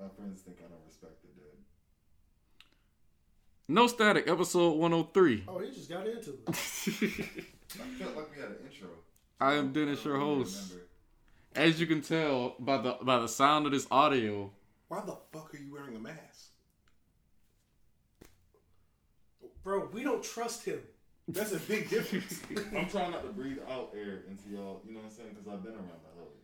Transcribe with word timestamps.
My 0.00 0.08
friends 0.16 0.40
think 0.40 0.56
I 0.60 0.68
don't 0.68 0.80
respect 0.86 1.20
the 1.20 1.28
dead. 1.38 1.58
No 3.68 3.86
static, 3.86 4.28
episode 4.28 4.78
103. 4.78 5.44
Oh, 5.46 5.58
he 5.58 5.70
just 5.70 5.90
got 5.90 6.06
into 6.06 6.30
it. 6.30 6.48
I 6.48 6.52
felt 6.52 8.16
like 8.16 8.34
we 8.34 8.40
had 8.40 8.50
an 8.52 8.56
intro. 8.64 8.88
I 9.38 9.54
am 9.54 9.74
Dennis, 9.74 10.02
your 10.02 10.18
host. 10.18 10.72
As 11.54 11.78
you 11.78 11.86
can 11.86 12.00
tell 12.00 12.54
by 12.58 12.78
the 12.78 12.96
by 13.02 13.18
the 13.18 13.28
sound 13.28 13.66
of 13.66 13.72
this 13.72 13.86
audio, 13.90 14.50
Why 14.88 15.02
the 15.04 15.16
fuck 15.32 15.52
are 15.54 15.58
you 15.58 15.70
wearing 15.70 15.96
a 15.96 16.00
mask? 16.00 16.48
Bro, 19.62 19.90
we 19.92 20.02
don't 20.02 20.22
trust 20.22 20.64
him. 20.64 20.80
That's 21.28 21.52
a 21.52 21.58
big 21.58 21.90
difference. 21.90 22.40
I'm 22.74 22.88
trying 22.88 23.10
not 23.10 23.22
to 23.22 23.28
breathe 23.28 23.58
out 23.70 23.92
air 23.94 24.22
into 24.30 24.48
y'all. 24.48 24.80
You 24.86 24.94
know 24.94 25.00
what 25.00 25.10
I'm 25.10 25.14
saying? 25.14 25.28
Because 25.34 25.46
I've 25.52 25.62
been 25.62 25.74
around 25.74 26.00
the 26.02 26.20
hose. 26.20 26.39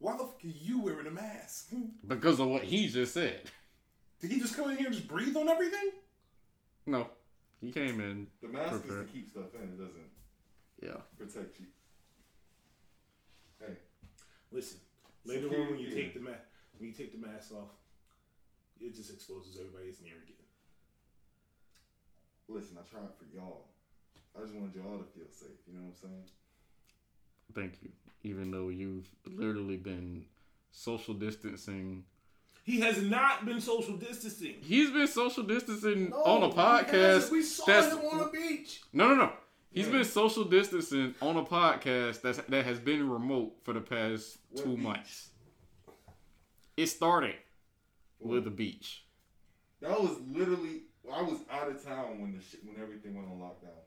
Why 0.00 0.12
the 0.12 0.24
fuck 0.24 0.40
are 0.42 0.48
you 0.48 0.80
wearing 0.80 1.06
a 1.06 1.10
mask? 1.10 1.70
because 2.08 2.40
of 2.40 2.48
what 2.48 2.64
he 2.64 2.88
just 2.88 3.14
said. 3.14 3.42
Did 4.20 4.32
he 4.32 4.40
just 4.40 4.56
come 4.56 4.70
in 4.70 4.76
here 4.78 4.86
and 4.86 4.94
just 4.96 5.06
breathe 5.06 5.36
on 5.36 5.48
everything? 5.48 5.90
No, 6.86 7.08
he 7.60 7.70
came 7.70 8.00
in. 8.00 8.26
The 8.42 8.48
mask 8.48 8.76
is 8.86 8.90
to 8.90 9.06
keep 9.12 9.30
stuff 9.30 9.54
in. 9.54 9.62
It 9.62 9.78
doesn't 9.78 10.10
Yeah. 10.82 11.00
protect 11.18 11.60
you. 11.60 11.66
Hey, 13.60 13.76
Listen, 14.50 14.80
later 15.24 15.42
Security, 15.42 15.62
on 15.62 15.70
when 15.76 15.80
you 15.80 15.88
yeah. 15.88 15.94
take 16.02 16.14
the 16.14 16.20
mask, 16.20 16.40
when 16.78 16.88
you 16.88 16.94
take 16.94 17.12
the 17.12 17.26
mask 17.26 17.52
off, 17.52 17.70
it 18.80 18.94
just 18.94 19.12
exposes 19.12 19.58
everybody's 19.60 20.00
near 20.02 20.14
again. 20.16 20.36
listen. 22.48 22.76
I 22.76 22.82
tried 22.90 23.14
for 23.14 23.26
y'all. 23.32 23.68
I 24.36 24.40
just 24.42 24.54
wanted 24.54 24.74
y'all 24.74 24.98
to 24.98 25.04
feel 25.14 25.28
safe. 25.30 25.60
You 25.68 25.74
know 25.78 25.86
what 25.86 25.94
I'm 26.02 26.08
saying? 26.10 26.24
Thank 27.54 27.74
you. 27.82 27.90
Even 28.22 28.50
though 28.50 28.68
you've 28.68 29.08
literally 29.26 29.76
been 29.76 30.24
social 30.72 31.14
distancing, 31.14 32.04
He 32.64 32.80
has 32.80 33.02
not 33.02 33.44
been 33.46 33.60
social 33.60 33.96
distancing. 33.96 34.56
he's 34.62 34.90
been 34.90 35.06
social 35.08 35.42
distancing 35.42 36.10
No, 36.10 36.16
on 36.22 36.42
a 36.50 36.54
podcast. 36.54 37.30
We 37.30 37.42
saw 37.42 37.64
that's 37.66 37.92
him 37.92 37.98
on 38.00 38.18
the 38.18 38.24
beach. 38.26 38.82
no, 38.92 39.08
no, 39.08 39.14
no. 39.14 39.32
He's 39.72 39.86
Yeah. 39.86 39.92
been 39.92 40.04
social 40.04 40.44
distancing 40.44 41.14
on 41.22 41.36
a 41.36 41.44
podcast 41.44 42.20
that's 42.22 42.38
that 42.38 42.64
has 42.64 42.78
been 42.78 43.08
remote 43.08 43.54
for 43.62 43.72
the 43.72 43.80
past 43.80 44.38
What 44.50 44.64
two 44.64 44.74
beach? 44.74 44.82
months. 44.84 45.30
It 46.76 46.86
started 46.86 47.36
with 48.18 48.44
the 48.44 48.50
beach. 48.50 49.04
That 49.80 49.98
was 50.00 50.18
literally. 50.28 50.82
I 51.10 51.22
was 51.22 51.38
out 51.50 51.68
of 51.68 51.82
town 51.82 52.20
when 52.20 52.32
the 52.36 52.42
shit, 52.42 52.64
when 52.64 52.76
everything 52.80 53.14
went 53.16 53.26
on 53.28 53.38
lockdown. 53.38 53.80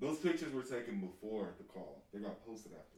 Those 0.00 0.18
pictures 0.18 0.52
were 0.52 0.62
taken 0.62 1.00
before 1.00 1.54
the 1.58 1.64
call. 1.64 2.04
They 2.12 2.20
got 2.20 2.44
posted 2.46 2.72
afterwards. 2.72 2.94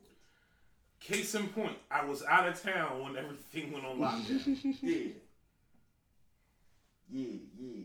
Case 1.01 1.34
in 1.34 1.48
point, 1.48 1.77
I 1.91 2.05
was 2.05 2.23
out 2.23 2.47
of 2.47 2.62
town 2.62 3.03
when 3.03 3.17
everything 3.17 3.73
went 3.73 3.87
on 3.87 3.98
lockdown. 3.98 4.77
Yeah. 4.83 5.12
Yeah, 7.12 7.39
yeah. 7.59 7.83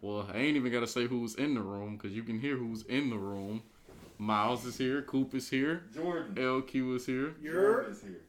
Well, 0.00 0.28
I 0.34 0.38
ain't 0.38 0.56
even 0.56 0.72
got 0.72 0.80
to 0.80 0.86
say 0.86 1.06
who's 1.06 1.36
in 1.36 1.54
the 1.54 1.62
room 1.62 1.96
because 1.96 2.12
you 2.12 2.22
can 2.24 2.38
hear 2.38 2.56
who's 2.56 2.82
in 2.82 3.08
the 3.08 3.16
room. 3.16 3.62
Miles 4.18 4.66
is 4.66 4.76
here. 4.76 5.02
Coop 5.02 5.34
is 5.34 5.48
here. 5.48 5.84
Jordan. 5.94 6.34
LQ 6.34 6.96
is 6.96 7.06
here. 7.06 7.34
You're 7.40 7.72
Jordan 7.74 7.92
is 7.92 8.02
here. 8.02 8.20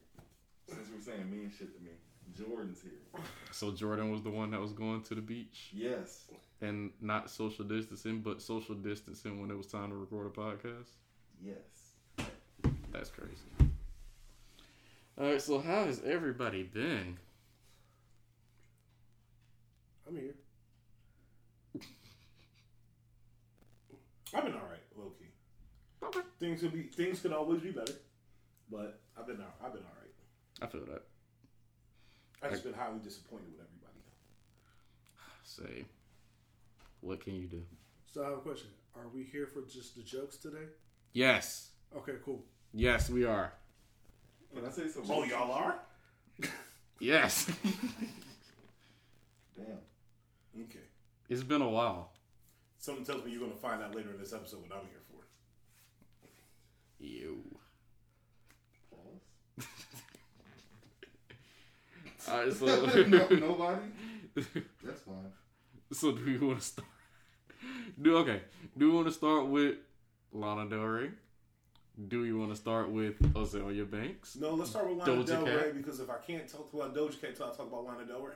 Since 0.70 0.88
we're 0.96 1.02
saying 1.02 1.30
mean 1.30 1.52
shit 1.56 1.76
to 1.76 1.84
me, 1.84 1.92
Jordan's 2.38 2.82
here. 2.82 2.92
So 3.52 3.72
Jordan 3.72 4.12
was 4.12 4.22
the 4.22 4.30
one 4.30 4.52
that 4.52 4.62
was 4.62 4.72
going 4.72 5.02
to 5.04 5.16
the 5.16 5.22
beach 5.22 5.70
Yes. 5.74 6.26
And 6.64 6.92
not 7.02 7.30
social 7.30 7.66
distancing, 7.66 8.22
but 8.22 8.42
social 8.42 8.74
distancing 8.74 9.42
when 9.42 9.52
it 9.52 9.58
was 9.58 9.68
time 9.68 9.90
to 9.90 9.96
record 9.96 10.28
a 10.28 10.30
podcast. 10.30 10.88
Yes. 11.44 12.28
That's 12.92 13.10
crazy. 13.10 13.36
All 15.20 15.28
right, 15.28 15.42
so 15.42 15.60
how 15.60 15.84
has 15.86 16.02
everybody 16.06 16.64
been? 16.64 17.18
I'm 20.08 20.16
here. 20.16 20.34
I've 24.34 24.46
been 24.46 24.54
all 24.54 24.68
right, 24.70 24.82
low 24.98 25.12
key. 25.20 25.28
Okay. 26.04 26.22
Things 26.40 26.62
could 26.62 26.74
be 26.74 26.84
things 26.84 27.20
could 27.20 27.34
always 27.34 27.62
be 27.62 27.72
better, 27.72 27.94
but 28.72 29.00
I've 29.18 29.28
been 29.28 29.40
all, 29.40 29.54
I've 29.64 29.74
been 29.74 29.84
all 29.84 29.98
right. 30.02 30.14
I 30.62 30.68
feel 30.68 30.86
that. 30.92 31.04
I've 32.42 32.52
just 32.52 32.64
been 32.64 32.74
highly 32.74 33.00
disappointed 33.04 33.46
with 33.52 33.62
everybody. 33.62 34.02
Say, 35.44 35.86
what 37.04 37.20
can 37.24 37.36
you 37.36 37.48
do? 37.48 37.62
So 38.12 38.22
I 38.24 38.30
have 38.30 38.38
a 38.38 38.42
question. 38.42 38.70
Are 38.96 39.08
we 39.14 39.24
here 39.24 39.48
for 39.48 39.62
just 39.62 39.96
the 39.96 40.04
jokes 40.04 40.38
today? 40.38 40.66
Yes, 41.14 41.70
Okay, 41.96 42.14
cool. 42.26 42.44
yes, 42.74 43.10
we 43.10 43.24
are. 43.26 43.54
Can 44.56 44.66
I 44.66 44.70
say 44.72 44.88
something? 44.88 45.12
Oh, 45.12 45.24
y'all 45.24 45.52
are? 45.52 45.76
Yes, 47.00 47.46
Damn. 49.58 49.66
Okay. 50.58 50.80
it's 51.28 51.44
been 51.44 51.62
a 51.62 51.70
while. 51.70 52.14
Something 52.80 53.04
tells 53.04 53.26
me 53.26 53.32
you're 53.32 53.42
gonna 53.42 53.56
find 53.60 53.82
out 53.84 53.94
later 53.94 54.12
in 54.12 54.20
this 54.20 54.32
episode 54.32 54.62
what 54.62 54.72
I'm 54.72 54.86
here 54.88 55.02
for. 55.12 55.26
You. 57.04 57.44
Pause. 58.90 59.68
All 62.30 62.38
right, 62.38 62.54
so 62.54 62.66
no, 63.08 63.28
nobody? 63.48 63.82
That's 64.84 65.02
fine. 65.02 65.32
So 65.92 66.12
do 66.14 66.32
you 66.32 66.40
want 66.48 66.60
to 66.60 66.66
start? 66.66 66.88
Do 68.02 68.18
okay? 68.18 68.42
Do 68.78 68.88
you 68.88 68.94
want 68.94 69.08
to 69.08 69.14
start 69.14 69.48
with 69.48 69.76
Lana 70.32 70.70
Del 70.70 70.80
Rey? 70.80 71.10
Do 72.08 72.26
you 72.26 72.40
want 72.40 72.50
to 72.52 72.56
start 72.56 72.90
with 72.90 73.20
Azealia 73.34 73.90
Banks? 73.90 74.36
No, 74.36 74.56
let's 74.56 74.72
start 74.72 74.90
with 74.90 74.98
Lana 75.00 75.12
Doja 75.24 75.26
Del 75.28 75.46
Cat? 75.46 75.56
Rey 75.66 75.72
because 75.74 76.00
if 76.00 76.10
I 76.10 76.18
can't 76.26 76.48
talk 76.48 76.70
about 76.74 76.96
Doja 76.96 77.20
Cat, 77.22 77.38
I'll 77.42 77.54
talk 77.54 77.68
about 77.68 77.86
Lana 77.86 78.06
Del 78.06 78.22
Rey. 78.22 78.36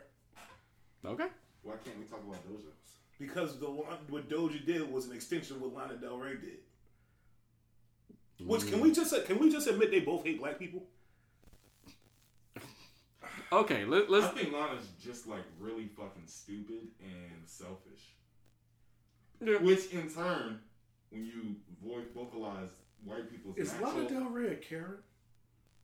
Okay. 1.06 1.28
Why 1.64 1.74
can't 1.84 1.98
we 1.98 2.06
talk 2.06 2.22
about 2.28 2.48
Doja? 2.48 2.68
Because 3.20 3.60
the 3.60 3.66
what 3.66 4.30
Doja 4.30 4.64
did 4.64 4.92
was 4.92 5.08
an 5.08 5.14
extension 5.16 5.56
of 5.56 5.64
what 5.64 5.74
Lana 5.74 5.96
Del 5.96 6.18
Rey 6.18 6.36
did. 6.36 6.60
Which 8.46 8.62
Mm. 8.62 8.70
can 8.70 8.80
we 8.82 8.92
just 8.92 9.26
can 9.26 9.40
we 9.40 9.50
just 9.52 9.68
admit 9.68 9.90
they 9.90 10.02
both 10.02 10.24
hate 10.24 10.40
black 10.40 10.60
people? 10.60 10.84
Okay. 13.52 13.86
Let, 13.86 14.04
I 14.04 14.08
let's. 14.10 14.28
think 14.40 14.54
Lana's 14.54 14.88
just 15.04 15.28
like 15.28 15.44
really 15.60 15.88
fucking 15.88 16.28
stupid 16.28 16.90
and 17.02 17.42
selfish. 17.48 18.14
Yeah. 19.44 19.58
Which 19.58 19.92
in 19.92 20.10
turn, 20.10 20.60
when 21.10 21.26
you 21.26 21.56
voice 21.84 22.06
vocalize 22.16 22.70
white 23.04 23.30
people's 23.30 23.58
Is 23.58 23.72
natural, 23.74 23.94
Lana 23.94 24.10
Del 24.10 24.30
Rey 24.30 24.48
a 24.54 24.56
Karen? 24.56 24.98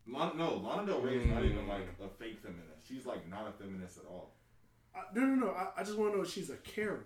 Lana, 0.08 0.34
no, 0.36 0.56
Lana 0.58 0.86
Del 0.88 1.02
Rey 1.02 1.18
is 1.18 1.26
not 1.28 1.44
even 1.46 1.60
Mm. 1.66 1.68
like 1.70 1.88
a 2.04 2.08
fake 2.10 2.40
feminist. 2.42 2.88
She's 2.88 3.06
like 3.06 3.28
not 3.30 3.48
a 3.48 3.52
feminist 3.52 3.98
at 4.00 4.06
all. 4.06 4.36
I, 4.96 5.02
no, 5.14 5.22
no, 5.22 5.36
no. 5.48 5.52
I, 5.52 5.70
I 5.78 5.84
just 5.84 5.98
want 5.98 6.12
to 6.14 6.18
know 6.18 6.24
if 6.24 6.30
she's 6.32 6.50
a 6.50 6.58
Karen. 6.58 7.04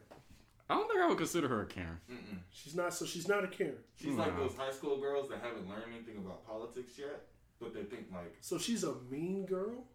I 0.69 0.75
don't 0.75 0.88
think 0.90 1.00
I 1.00 1.08
would 1.08 1.18
consider 1.18 1.47
her 1.47 1.62
a 1.62 1.66
Karen. 1.66 1.97
Mm-mm. 2.12 2.40
She's 2.50 2.75
not. 2.75 2.94
So 2.94 3.06
she's 3.06 3.28
not 3.28 3.44
a 3.44 3.47
Karen. 3.47 3.78
She's 3.96 4.16
like 4.16 4.35
those 4.35 4.56
high 4.56 4.72
school 4.72 5.00
girls 5.00 5.29
that 5.29 5.40
haven't 5.41 5.69
learned 5.69 5.84
anything 5.94 6.18
about 6.18 6.46
politics 6.46 6.97
yet, 6.97 7.28
but 7.59 7.74
they 7.74 7.84
think 7.84 8.08
like 8.12 8.35
So 8.41 8.58
she's 8.58 8.84
a 8.84 8.94
mean 9.09 9.46
girl. 9.46 9.85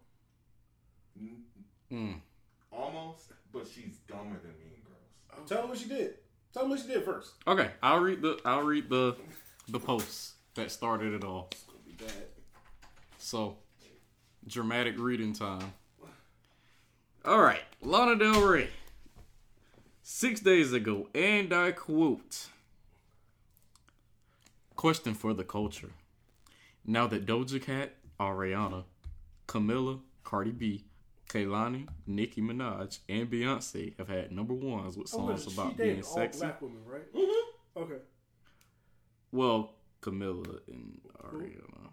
Mm. 1.91 2.19
almost, 2.71 3.31
but 3.51 3.67
she's 3.67 3.97
dumber 4.07 4.39
than 4.41 4.51
Mean 4.59 4.81
Girls. 4.83 5.47
Tell 5.47 5.61
them 5.61 5.69
what 5.69 5.77
she 5.77 5.87
did. 5.87 6.15
Tell 6.53 6.63
them 6.63 6.69
what 6.69 6.79
she 6.79 6.87
did 6.87 7.03
first. 7.03 7.31
Okay. 7.47 7.71
I'll 7.81 7.99
read 7.99 8.21
the. 8.21 8.39
I'll 8.45 8.63
read 8.63 8.89
the. 8.89 9.15
The 9.69 9.79
post 9.79 10.33
that 10.55 10.71
started 10.71 11.13
it 11.13 11.23
all. 11.23 11.47
It's 11.51 11.63
gonna 11.63 11.79
be 11.85 11.93
bad. 11.93 12.27
So, 13.17 13.55
dramatic 14.45 14.99
reading 14.99 15.31
time. 15.31 15.73
All 17.23 17.39
right, 17.39 17.61
Lana 17.81 18.17
Del 18.17 18.41
Rey. 18.41 18.69
Six 20.01 20.41
days 20.41 20.73
ago, 20.73 21.07
and 21.15 21.53
I 21.53 21.71
quote 21.71 22.47
Question 24.75 25.13
for 25.13 25.33
the 25.33 25.45
culture. 25.45 25.91
Now 26.85 27.07
that 27.07 27.25
Doja 27.25 27.63
Cat, 27.63 27.93
Ariana, 28.19 28.83
Camila, 29.47 30.01
Cardi 30.25 30.51
B, 30.51 30.83
Kehlani, 31.33 31.87
Nicki 32.05 32.41
Minaj, 32.41 32.99
and 33.09 33.29
Beyonce 33.29 33.97
have 33.97 34.07
had 34.07 34.31
number 34.31 34.53
ones 34.53 34.95
with 34.97 35.09
Oh, 35.13 35.17
songs 35.17 35.45
but 35.45 35.53
about 35.53 35.71
she 35.71 35.77
being 35.77 35.89
dated 35.89 36.05
all 36.05 36.13
sexy. 36.15 36.39
black 36.41 36.61
women, 36.61 36.85
right? 36.85 37.13
Mm-hmm. 37.13 37.81
Okay. 37.83 38.01
Well, 39.31 39.73
Camila 40.01 40.59
and 40.67 41.01
Ariana. 41.23 41.89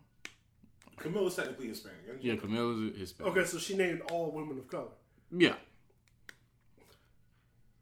Camila's 0.98 1.36
technically 1.36 1.68
Hispanic. 1.68 1.98
isn't 2.06 2.20
she? 2.22 2.28
Yeah, 2.28 2.34
Camila's 2.36 2.98
Hispanic. 2.98 3.32
Okay, 3.32 3.46
so 3.46 3.56
she 3.58 3.76
named 3.76 4.02
all 4.10 4.30
women 4.30 4.58
of 4.58 4.68
color. 4.68 4.88
Yeah. 5.34 5.54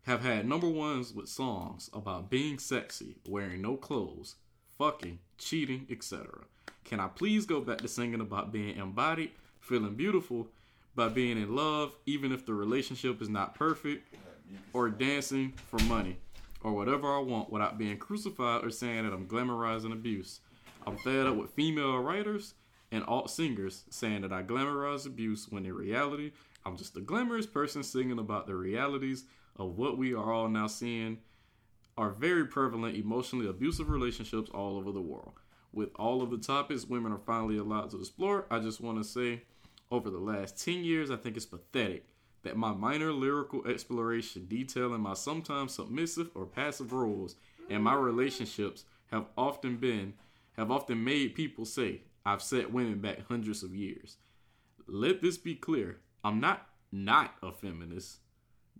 Have 0.02 0.22
had 0.22 0.46
number 0.48 0.68
ones 0.68 1.12
with 1.12 1.28
songs 1.28 1.90
about 1.92 2.30
being 2.30 2.58
sexy, 2.58 3.16
wearing 3.28 3.60
no 3.62 3.76
clothes, 3.76 4.36
fucking, 4.78 5.18
cheating, 5.36 5.86
etc. 5.90 6.44
Can 6.84 7.00
I 7.00 7.08
please 7.08 7.44
go 7.44 7.60
back 7.60 7.78
to 7.78 7.88
singing 7.88 8.20
about 8.20 8.52
being 8.52 8.76
embodied, 8.78 9.32
feeling 9.60 9.96
beautiful, 9.96 10.48
by 10.98 11.08
being 11.08 11.40
in 11.40 11.54
love, 11.54 11.94
even 12.06 12.32
if 12.32 12.44
the 12.44 12.52
relationship 12.52 13.22
is 13.22 13.28
not 13.28 13.54
perfect, 13.54 14.12
or 14.72 14.90
dancing 14.90 15.54
for 15.68 15.78
money, 15.84 16.16
or 16.64 16.72
whatever 16.72 17.14
I 17.14 17.20
want 17.20 17.52
without 17.52 17.78
being 17.78 17.98
crucified 17.98 18.64
or 18.64 18.70
saying 18.70 19.04
that 19.04 19.12
I'm 19.12 19.28
glamorizing 19.28 19.92
abuse? 19.92 20.40
I'm 20.84 20.98
fed 20.98 21.28
up 21.28 21.36
with 21.36 21.52
female 21.52 21.98
writers 21.98 22.54
and 22.90 23.04
alt 23.04 23.30
singers 23.30 23.84
saying 23.90 24.22
that 24.22 24.32
I 24.32 24.42
glamorize 24.42 25.06
abuse 25.06 25.46
when 25.48 25.64
in 25.64 25.72
reality, 25.72 26.32
I'm 26.66 26.76
just 26.76 26.96
a 26.96 27.00
glamorous 27.00 27.46
person 27.46 27.84
singing 27.84 28.18
about 28.18 28.48
the 28.48 28.56
realities 28.56 29.24
of 29.54 29.78
what 29.78 29.98
we 29.98 30.14
are 30.14 30.32
all 30.32 30.48
now 30.48 30.66
seeing 30.66 31.18
are 31.96 32.10
very 32.10 32.44
prevalent 32.46 32.96
emotionally 32.96 33.46
abusive 33.46 33.88
relationships 33.88 34.50
all 34.52 34.76
over 34.76 34.90
the 34.90 35.00
world. 35.00 35.34
With 35.72 35.90
all 35.94 36.22
of 36.22 36.30
the 36.30 36.38
topics 36.38 36.86
women 36.86 37.12
are 37.12 37.20
finally 37.24 37.58
allowed 37.58 37.90
to 37.90 38.00
explore, 38.00 38.46
I 38.50 38.58
just 38.58 38.80
want 38.80 38.98
to 38.98 39.04
say 39.04 39.42
over 39.90 40.10
the 40.10 40.18
last 40.18 40.62
10 40.64 40.84
years, 40.84 41.10
I 41.10 41.16
think 41.16 41.36
it's 41.36 41.46
pathetic 41.46 42.06
that 42.42 42.56
my 42.56 42.72
minor 42.72 43.12
lyrical 43.12 43.66
exploration 43.66 44.46
detailing 44.48 45.00
my 45.00 45.14
sometimes 45.14 45.74
submissive 45.74 46.30
or 46.34 46.46
passive 46.46 46.92
roles 46.92 47.36
and 47.68 47.82
my 47.82 47.94
relationships 47.94 48.84
have 49.10 49.26
often 49.36 49.76
been 49.76 50.14
have 50.56 50.70
often 50.70 51.02
made 51.02 51.34
people 51.34 51.64
say 51.64 52.00
I've 52.24 52.42
set 52.42 52.72
women 52.72 53.00
back 53.00 53.26
hundreds 53.28 53.62
of 53.62 53.74
years. 53.74 54.16
Let 54.86 55.22
this 55.22 55.38
be 55.38 55.54
clear. 55.54 55.98
I'm 56.24 56.40
not 56.40 56.66
not 56.90 57.34
a 57.42 57.52
feminist, 57.52 58.18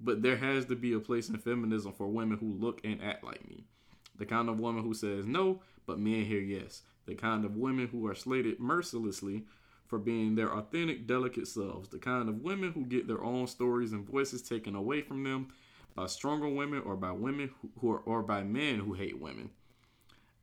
but 0.00 0.22
there 0.22 0.36
has 0.36 0.64
to 0.66 0.76
be 0.76 0.92
a 0.92 1.00
place 1.00 1.28
in 1.28 1.38
feminism 1.38 1.92
for 1.92 2.08
women 2.08 2.38
who 2.38 2.52
look 2.52 2.80
and 2.84 3.02
act 3.02 3.24
like 3.24 3.46
me. 3.48 3.64
The 4.16 4.26
kind 4.26 4.48
of 4.48 4.58
woman 4.58 4.82
who 4.82 4.94
says 4.94 5.26
no, 5.26 5.60
but 5.86 5.98
men 5.98 6.24
hear 6.24 6.40
yes. 6.40 6.82
The 7.06 7.14
kind 7.14 7.44
of 7.44 7.56
women 7.56 7.88
who 7.88 8.06
are 8.06 8.14
slated 8.14 8.60
mercilessly 8.60 9.44
for 9.88 9.98
being 9.98 10.34
their 10.34 10.54
authentic, 10.54 11.06
delicate 11.06 11.48
selves. 11.48 11.88
The 11.88 11.98
kind 11.98 12.28
of 12.28 12.42
women 12.42 12.72
who 12.72 12.84
get 12.84 13.08
their 13.08 13.24
own 13.24 13.46
stories 13.46 13.92
and 13.92 14.06
voices 14.06 14.42
taken 14.42 14.74
away 14.74 15.00
from 15.00 15.24
them 15.24 15.48
by 15.94 16.06
stronger 16.06 16.48
women 16.48 16.82
or 16.84 16.94
by 16.94 17.10
women 17.10 17.50
who 17.80 17.90
are, 17.90 18.00
or 18.00 18.22
by 18.22 18.44
men 18.44 18.78
who 18.80 18.92
hate 18.92 19.18
women. 19.18 19.50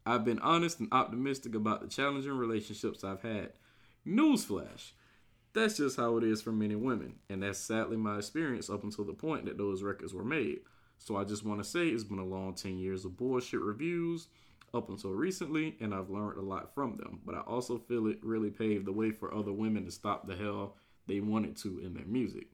I've 0.05 0.25
been 0.25 0.39
honest 0.39 0.79
and 0.79 0.89
optimistic 0.91 1.55
about 1.55 1.81
the 1.81 1.87
challenging 1.87 2.33
relationships 2.33 3.03
I've 3.03 3.21
had. 3.21 3.53
Newsflash. 4.05 4.91
That's 5.53 5.77
just 5.77 5.95
how 5.95 6.17
it 6.17 6.23
is 6.23 6.41
for 6.41 6.51
many 6.51 6.75
women, 6.75 7.15
and 7.29 7.41
that's 7.41 7.59
sadly 7.59 7.95
my 7.95 8.17
experience 8.17 8.69
up 8.69 8.83
until 8.83 9.05
the 9.05 9.13
point 9.13 9.45
that 9.45 9.57
those 9.57 9.81
records 9.81 10.13
were 10.13 10.25
made. 10.25 10.59
So 10.97 11.15
I 11.15 11.23
just 11.23 11.45
want 11.45 11.63
to 11.63 11.69
say 11.69 11.87
it's 11.87 12.03
been 12.03 12.19
a 12.19 12.25
long 12.25 12.55
10 12.55 12.77
years 12.77 13.05
of 13.05 13.15
bullshit 13.15 13.61
reviews 13.61 14.27
up 14.75 14.89
until 14.89 15.11
recently, 15.11 15.75
and 15.79 15.93
I've 15.93 16.09
learned 16.09 16.37
a 16.37 16.41
lot 16.41 16.73
from 16.73 16.97
them. 16.97 17.19
But 17.25 17.35
I 17.35 17.41
also 17.41 17.77
feel 17.77 18.07
it 18.07 18.19
really 18.23 18.49
paved 18.49 18.85
the 18.85 18.91
way 18.91 19.11
for 19.11 19.33
other 19.33 19.53
women 19.53 19.85
to 19.85 19.91
stop 19.91 20.27
the 20.27 20.35
hell 20.35 20.75
they 21.07 21.19
wanted 21.19 21.55
to 21.57 21.79
in 21.79 21.93
their 21.93 22.05
music. 22.05 22.47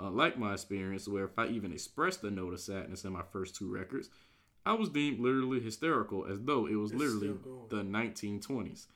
Uh, 0.00 0.06
Unlike 0.06 0.38
my 0.38 0.52
experience, 0.52 1.08
where 1.08 1.24
if 1.24 1.38
I 1.38 1.46
even 1.46 1.72
expressed 1.72 2.22
a 2.24 2.30
note 2.30 2.52
of 2.52 2.60
sadness 2.60 3.04
in 3.04 3.12
my 3.12 3.22
first 3.32 3.56
two 3.56 3.72
records, 3.72 4.10
I 4.66 4.74
was 4.74 4.90
deemed 4.90 5.20
literally 5.20 5.60
hysterical 5.60 6.26
as 6.26 6.40
though 6.42 6.66
it 6.66 6.74
was 6.74 6.92
It's 6.92 7.00
literally 7.00 7.34
the 7.68 7.82
1920s. 7.82 8.86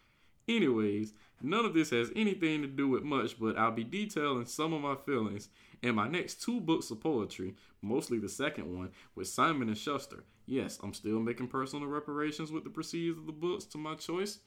Anyways, 0.48 1.14
none 1.40 1.64
of 1.64 1.72
this 1.72 1.90
has 1.90 2.10
anything 2.14 2.62
to 2.62 2.68
do 2.68 2.88
with 2.88 3.04
much, 3.04 3.38
but 3.38 3.56
I'll 3.56 3.70
be 3.70 3.84
detailing 3.84 4.44
some 4.44 4.72
of 4.72 4.82
my 4.82 4.96
feelings 4.96 5.48
in 5.82 5.94
my 5.94 6.08
next 6.08 6.42
two 6.42 6.60
books 6.60 6.90
of 6.90 7.00
poetry, 7.00 7.54
mostly 7.80 8.18
the 8.18 8.28
second 8.28 8.76
one 8.76 8.90
with 9.14 9.28
Simon 9.28 9.68
and 9.68 9.76
Schuster. 9.76 10.24
Yes, 10.46 10.78
I'm 10.82 10.94
still 10.94 11.20
making 11.20 11.48
personal 11.48 11.86
reparations 11.86 12.50
with 12.50 12.64
the 12.64 12.70
proceeds 12.70 13.18
of 13.18 13.26
the 13.26 13.32
books 13.32 13.64
to 13.66 13.78
my 13.78 13.94
choice 13.94 14.38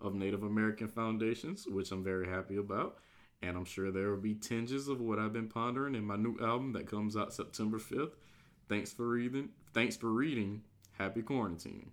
of 0.00 0.14
Native 0.14 0.42
American 0.42 0.88
foundations, 0.88 1.66
which 1.66 1.92
I'm 1.92 2.04
very 2.04 2.28
happy 2.28 2.56
about. 2.56 2.98
And 3.42 3.56
I'm 3.56 3.64
sure 3.64 3.90
there 3.90 4.10
will 4.10 4.18
be 4.18 4.34
tinges 4.34 4.88
of 4.88 5.00
what 5.00 5.18
I've 5.18 5.32
been 5.32 5.48
pondering 5.48 5.94
in 5.94 6.04
my 6.04 6.16
new 6.16 6.36
album 6.42 6.72
that 6.74 6.86
comes 6.86 7.16
out 7.16 7.32
September 7.32 7.78
5th. 7.78 8.12
Thanks 8.68 8.92
for 8.92 9.08
reading. 9.08 9.50
Thanks 9.72 9.96
for 9.96 10.10
reading. 10.10 10.62
Happy 10.98 11.22
quarantining. 11.22 11.88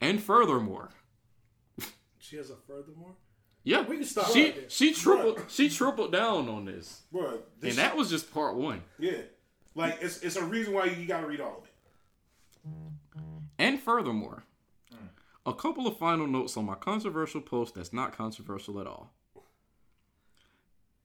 And 0.00 0.22
furthermore, 0.22 0.90
She 2.20 2.36
has 2.36 2.50
a 2.50 2.56
furthermore. 2.56 3.16
Yeah, 3.64 3.82
We 3.82 3.96
can 3.96 4.04
stop 4.04 4.30
She 4.30 4.44
right 4.44 4.72
she 4.72 4.94
tripled 4.94 5.40
she 5.48 5.68
tripled 5.68 6.12
down 6.12 6.48
on 6.48 6.64
this, 6.64 7.02
Bro, 7.12 7.40
this 7.60 7.70
and 7.70 7.78
that 7.78 7.96
was 7.96 8.08
just 8.10 8.32
part 8.32 8.56
one. 8.56 8.82
yeah. 8.98 9.22
Like 9.74 9.98
it's 10.00 10.18
it's 10.22 10.36
a 10.36 10.44
reason 10.44 10.72
why 10.74 10.86
you 10.86 11.06
gotta 11.06 11.26
read 11.26 11.40
all 11.40 11.58
of 11.58 11.64
it. 11.64 11.70
And 13.58 13.78
furthermore, 13.80 14.44
a 15.46 15.52
couple 15.54 15.86
of 15.86 15.96
final 15.98 16.26
notes 16.26 16.56
on 16.56 16.64
my 16.66 16.74
controversial 16.74 17.40
post 17.40 17.74
that's 17.74 17.92
not 17.92 18.16
controversial 18.16 18.80
at 18.80 18.86
all. 18.86 19.12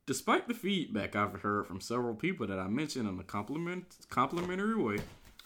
Despite 0.06 0.48
the 0.48 0.54
feedback 0.54 1.16
I've 1.16 1.42
heard 1.42 1.68
from 1.68 1.82
several 1.82 2.14
people 2.16 2.46
that 2.48 2.60
I 2.60 2.68
mentioned 2.68 3.10
in 3.10 3.20
a 3.20 3.24
compliment, 3.24 3.96
complimentary 4.10 4.76
way, 4.76 4.98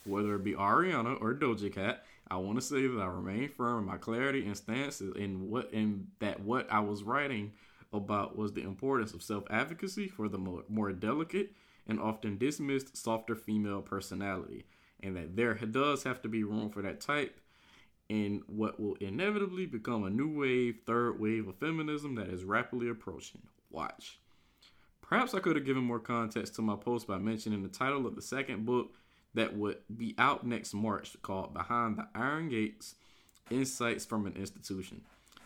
whether 0.06 0.36
it 0.36 0.44
be 0.44 0.54
Ariana 0.54 1.20
or 1.22 1.34
Doja 1.34 1.74
Cat, 1.74 2.04
I 2.32 2.38
want 2.38 2.60
to 2.60 2.62
say 2.62 2.86
that 2.86 3.02
I 3.02 3.08
remain 3.08 3.50
firm 3.50 3.80
in 3.80 3.86
my 3.86 3.98
clarity 3.98 4.46
and 4.46 4.56
stance 4.56 5.02
in 5.02 5.50
what 5.50 5.74
in 5.74 6.08
that 6.20 6.42
what 6.42 6.72
I 6.72 6.80
was 6.80 7.04
writing 7.04 7.54
about 7.92 8.38
was 8.38 8.54
the 8.54 8.62
importance 8.62 9.14
of 9.14 9.24
self-advocacy 9.24 10.08
for 10.08 10.30
the 10.30 10.38
more, 10.38 10.64
more 10.70 10.92
delicate 10.92 11.54
and 11.88 12.00
often 12.00 12.38
dismissed 12.38 12.96
softer 12.96 13.36
female 13.36 13.82
personality, 13.82 14.66
and 15.02 15.16
that 15.16 15.36
there 15.36 15.56
does 15.56 16.04
have 16.04 16.22
to 16.22 16.30
be 16.30 16.44
room 16.44 16.70
for 16.70 16.84
that 16.84 17.02
type 17.02 17.40
in 18.10 18.44
what 18.48 18.80
will 18.80 18.96
inevitably 19.00 19.66
become 19.66 20.04
a 20.04 20.10
new 20.10 20.40
wave, 20.40 20.80
third 20.86 21.20
wave 21.20 21.48
of 21.48 21.58
feminism 21.58 22.16
that 22.16 22.28
is 22.28 22.44
rapidly 22.44 22.90
approaching. 22.90 23.42
Watch. 23.72 24.20
Perhaps 25.02 25.34
I 25.34 25.40
could 25.40 25.56
have 25.56 25.66
given 25.66 25.84
more 25.84 26.00
context 26.00 26.56
to 26.56 26.62
my 26.62 26.76
post 26.76 27.08
by 27.08 27.18
mentioning 27.18 27.64
the 27.64 27.70
title 27.70 28.06
of 28.06 28.16
the 28.16 28.22
second 28.22 28.66
book 28.66 28.94
that 29.40 29.56
would 29.56 29.78
be 29.96 30.14
out 30.18 30.46
next 30.46 30.74
March 30.74 31.16
called 31.22 31.54
Behind 31.54 31.98
the 31.98 32.08
Iron 32.14 32.50
Gates 32.50 32.96
Insights 33.50 34.06
from 34.06 34.26
an 34.26 34.34
Institution. 34.34 35.02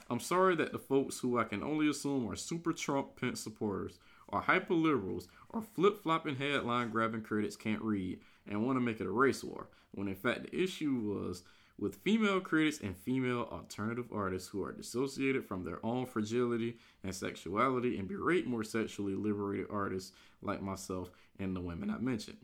I'm 0.10 0.20
sorry 0.20 0.56
that 0.56 0.72
the 0.72 0.80
folks 0.80 1.20
who 1.20 1.38
I 1.38 1.44
can 1.44 1.62
only 1.62 1.88
assume 1.88 2.28
are 2.30 2.36
super 2.36 2.74
Trump 2.74 3.20
Pence 3.20 3.40
supporters, 3.40 4.00
or 4.28 4.42
hyper 4.42 4.74
liberals, 4.74 5.28
or 5.50 5.62
flip 5.62 6.02
flopping 6.02 6.38
headline 6.38 6.90
grabbing 6.90 7.22
critics 7.22 7.56
can't 7.56 7.84
read 7.84 8.20
and 8.48 8.66
want 8.66 8.78
to 8.78 8.82
make 8.82 9.00
it 9.00 9.06
a 9.06 9.12
race 9.12 9.44
war, 9.44 9.68
when 9.92 10.08
in 10.08 10.16
fact 10.16 10.44
the 10.44 10.64
issue 10.64 10.96
was 10.96 11.44
with 11.80 11.98
female 11.98 12.40
critics 12.40 12.80
and 12.82 12.98
female 12.98 13.48
alternative 13.52 14.08
artists 14.12 14.50
who 14.50 14.64
are 14.64 14.72
dissociated 14.72 15.46
from 15.46 15.64
their 15.64 15.84
own 15.86 16.08
fragility 16.08 16.78
and 17.04 17.14
sexuality 17.14 17.98
and 18.00 18.08
berate 18.08 18.48
more 18.48 18.64
sexually 18.64 19.14
liberated 19.14 19.68
artists 19.70 20.14
like 20.42 20.64
myself 20.64 21.12
and 21.40 21.56
the 21.56 21.62
women 21.62 21.92
I 21.92 22.00
mentioned. 22.00 22.38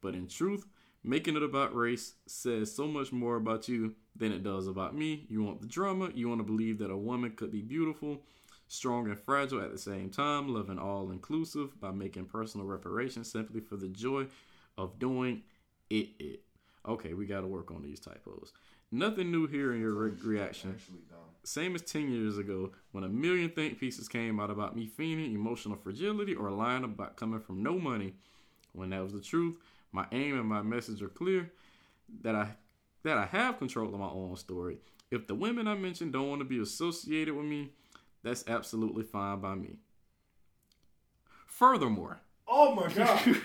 But 0.00 0.14
in 0.14 0.28
truth, 0.28 0.66
making 1.06 1.36
it 1.36 1.42
about 1.42 1.74
race 1.74 2.14
says 2.26 2.74
so 2.74 2.86
much 2.86 3.12
more 3.12 3.36
about 3.36 3.68
you 3.68 3.94
than 4.16 4.32
it 4.32 4.42
does 4.42 4.66
about 4.66 4.94
me. 4.94 5.24
You 5.28 5.42
want 5.42 5.60
the 5.60 5.68
drama, 5.68 6.10
you 6.14 6.28
want 6.28 6.40
to 6.40 6.44
believe 6.44 6.78
that 6.78 6.90
a 6.90 6.96
woman 6.96 7.30
could 7.30 7.52
be 7.52 7.62
beautiful, 7.62 8.22
strong, 8.66 9.08
and 9.08 9.18
fragile 9.18 9.62
at 9.62 9.70
the 9.70 9.78
same 9.78 10.10
time, 10.10 10.52
loving 10.52 10.80
all 10.80 11.12
inclusive 11.12 11.80
by 11.80 11.92
making 11.92 12.26
personal 12.26 12.66
reparations 12.66 13.30
simply 13.30 13.60
for 13.60 13.76
the 13.76 13.88
joy 13.88 14.26
of 14.76 14.98
doing 14.98 15.42
it. 15.88 16.08
it. 16.18 16.42
Okay, 16.86 17.14
we 17.14 17.24
got 17.24 17.42
to 17.42 17.46
work 17.46 17.70
on 17.70 17.82
these 17.82 18.00
typos. 18.00 18.52
Nothing 18.90 19.30
new 19.30 19.46
here 19.46 19.72
in 19.72 19.80
your 19.80 19.92
re- 19.92 20.12
reaction. 20.24 20.76
Same 21.44 21.76
as 21.76 21.82
10 21.82 22.10
years 22.10 22.38
ago 22.38 22.72
when 22.90 23.04
a 23.04 23.08
million 23.08 23.50
think 23.50 23.78
pieces 23.78 24.08
came 24.08 24.40
out 24.40 24.50
about 24.50 24.74
me 24.74 24.86
feigning 24.86 25.34
emotional 25.34 25.76
fragility 25.76 26.34
or 26.34 26.50
lying 26.50 26.82
about 26.82 27.16
coming 27.16 27.40
from 27.40 27.62
no 27.62 27.78
money. 27.78 28.14
When 28.72 28.90
that 28.90 29.02
was 29.02 29.12
the 29.12 29.20
truth, 29.20 29.56
my 29.96 30.06
aim 30.12 30.38
and 30.38 30.46
my 30.46 30.60
message 30.60 31.02
are 31.02 31.08
clear 31.08 31.50
that 32.22 32.34
I 32.34 32.48
that 33.02 33.16
I 33.16 33.24
have 33.24 33.58
control 33.58 33.92
of 33.92 33.98
my 33.98 34.08
own 34.08 34.36
story. 34.36 34.76
If 35.10 35.26
the 35.26 35.34
women 35.34 35.66
I 35.66 35.74
mentioned 35.74 36.12
don't 36.12 36.28
want 36.28 36.40
to 36.40 36.44
be 36.44 36.58
associated 36.60 37.34
with 37.34 37.46
me, 37.46 37.70
that's 38.22 38.44
absolutely 38.46 39.04
fine 39.04 39.40
by 39.40 39.54
me. 39.54 39.78
Furthermore, 41.46 42.20
Oh 42.46 42.74
my 42.74 42.92
god. 42.92 43.20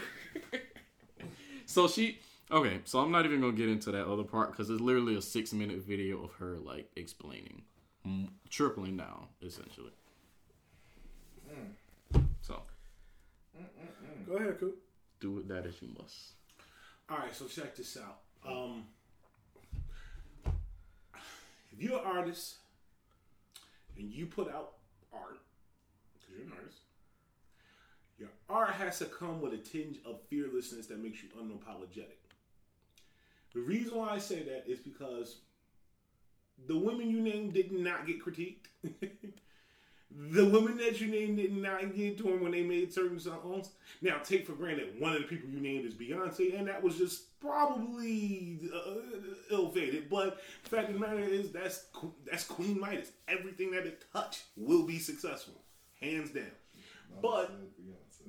so 1.66 1.88
she 1.88 2.20
okay, 2.52 2.82
so 2.84 3.00
I'm 3.00 3.12
not 3.12 3.26
even 3.26 3.40
gonna 3.40 3.54
get 3.54 3.70
into 3.70 3.92
that 3.94 4.06
other 4.06 4.24
part 4.24 4.52
because 4.52 4.70
it's 4.70 4.82
literally 4.82 5.16
a 5.16 5.22
six 5.22 5.54
minute 5.54 5.80
video 5.86 6.22
of 6.24 6.34
her 6.34 6.58
like 6.58 6.92
explaining, 6.98 7.62
mm, 8.06 8.28
tripling 8.50 8.98
down 8.98 9.28
essentially. 9.42 9.94
Mm. 11.50 12.20
So 12.42 12.62
mm, 13.58 13.64
mm, 13.64 14.28
Go 14.28 14.34
ahead, 14.36 14.60
Coop. 14.60 14.78
do 15.22 15.44
that 15.48 15.66
as 15.66 15.82
you 15.82 15.88
must. 15.98 16.34
All 17.12 17.18
right, 17.18 17.36
so 17.36 17.46
check 17.46 17.76
this 17.76 17.98
out. 17.98 18.20
Um, 18.50 18.86
if 20.46 21.82
you're 21.82 22.00
an 22.00 22.06
artist 22.06 22.56
and 23.98 24.10
you 24.10 24.28
put 24.28 24.48
out 24.48 24.76
art, 25.12 25.40
because 26.14 26.38
you're 26.38 26.46
an 26.46 26.54
artist, 26.58 26.78
your 28.18 28.30
art 28.50 28.72
has 28.76 29.00
to 29.00 29.06
come 29.06 29.42
with 29.42 29.52
a 29.52 29.58
tinge 29.58 29.98
of 30.06 30.22
fearlessness 30.30 30.88
that 30.88 31.04
makes 31.04 31.22
you 31.22 31.28
unapologetic. 31.38 32.22
The 33.54 33.60
reason 33.60 33.98
why 33.98 34.12
I 34.12 34.18
say 34.18 34.44
that 34.44 34.64
is 34.66 34.80
because 34.80 35.40
the 36.66 36.78
women 36.78 37.10
you 37.10 37.20
named 37.20 37.54
did 37.54 37.74
not 37.74 38.08
get 38.08 38.24
critiqued. 38.24 38.68
The 40.18 40.46
women 40.46 40.78
that 40.78 41.00
you 41.02 41.08
named 41.08 41.38
did 41.38 41.56
not 41.56 41.96
get 41.96 42.18
to 42.20 42.24
him 42.30 42.42
when 42.42 42.52
they 42.52 42.64
made 42.64 42.94
certain 42.94 43.20
songs. 43.20 43.70
Now, 44.02 44.18
take 44.24 44.46
for 44.46 44.54
granted 44.54 45.00
one 45.00 45.14
of 45.14 45.22
the 45.22 45.28
people 45.28 45.50
you 45.50 45.60
named 45.60 45.86
is 45.86 45.94
Beyonce, 45.94 46.58
and 46.58 46.68
that 46.68 46.82
was 46.82 46.98
just 46.98 47.40
probably 47.40 48.60
uh, 48.74 48.96
ill-fated. 49.52 50.10
But 50.10 50.42
the 50.64 50.70
fact 50.70 50.90
of 50.90 50.96
the 50.96 51.00
matter 51.00 51.20
is, 51.20 51.52
that's 51.52 51.86
that's 52.30 52.44
Queen 52.44 52.80
Midas. 52.80 53.12
Everything 53.28 53.72
that 53.72 53.86
it 53.86 54.04
touched 54.14 54.44
will 54.56 54.86
be 54.86 55.00
successful, 55.00 55.56
hands 56.00 56.32
down. 56.32 56.52
But 57.22 57.52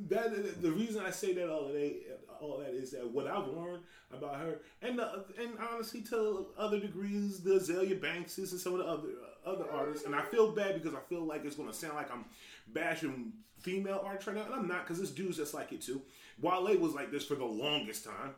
that 0.08 0.62
the 0.62 0.72
reason 0.72 1.02
I 1.04 1.10
say 1.10 1.32
that 1.34 1.50
all 1.50 1.68
that, 1.68 2.20
all 2.42 2.58
that 2.58 2.75
is 2.75 2.90
that 2.90 3.08
what 3.08 3.26
I've 3.26 3.46
learned 3.49 3.82
about 4.12 4.37
her, 4.40 4.61
and 4.82 4.99
the, 4.99 5.25
and 5.38 5.52
honestly, 5.70 6.02
to 6.02 6.46
other 6.58 6.80
degrees, 6.80 7.40
the 7.40 7.52
Azealia 7.52 8.00
Bankses 8.00 8.52
and 8.52 8.61
some 8.61 8.75
of 8.75 8.78
the 8.80 8.84
other 8.84 9.08
other 9.46 9.70
artists, 9.70 10.06
and 10.06 10.14
I 10.14 10.22
feel 10.22 10.52
bad 10.52 10.75
because 10.75 10.94
I 10.94 11.00
feel 11.08 11.25
like 11.25 11.44
it's 11.44 11.56
gonna 11.56 11.72
sound 11.72 11.94
like 11.94 12.11
I'm 12.12 12.25
bashing 12.68 13.32
female 13.61 14.02
art 14.04 14.26
right 14.26 14.37
now, 14.37 14.44
and 14.44 14.54
I'm 14.54 14.68
not 14.68 14.84
because 14.84 15.00
this 15.00 15.11
dude's 15.11 15.37
just 15.37 15.54
like 15.54 15.72
it 15.72 15.80
too. 15.80 16.02
Wale 16.40 16.76
was 16.78 16.94
like 16.94 17.11
this 17.11 17.25
for 17.25 17.34
the 17.34 17.44
longest 17.44 18.04
time. 18.04 18.34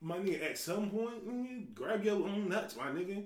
My 0.00 0.18
nigga, 0.18 0.50
at 0.50 0.58
some 0.58 0.90
point, 0.90 1.74
grab 1.74 2.04
your 2.04 2.14
own 2.14 2.48
nuts, 2.48 2.76
my 2.76 2.86
nigga. 2.86 3.24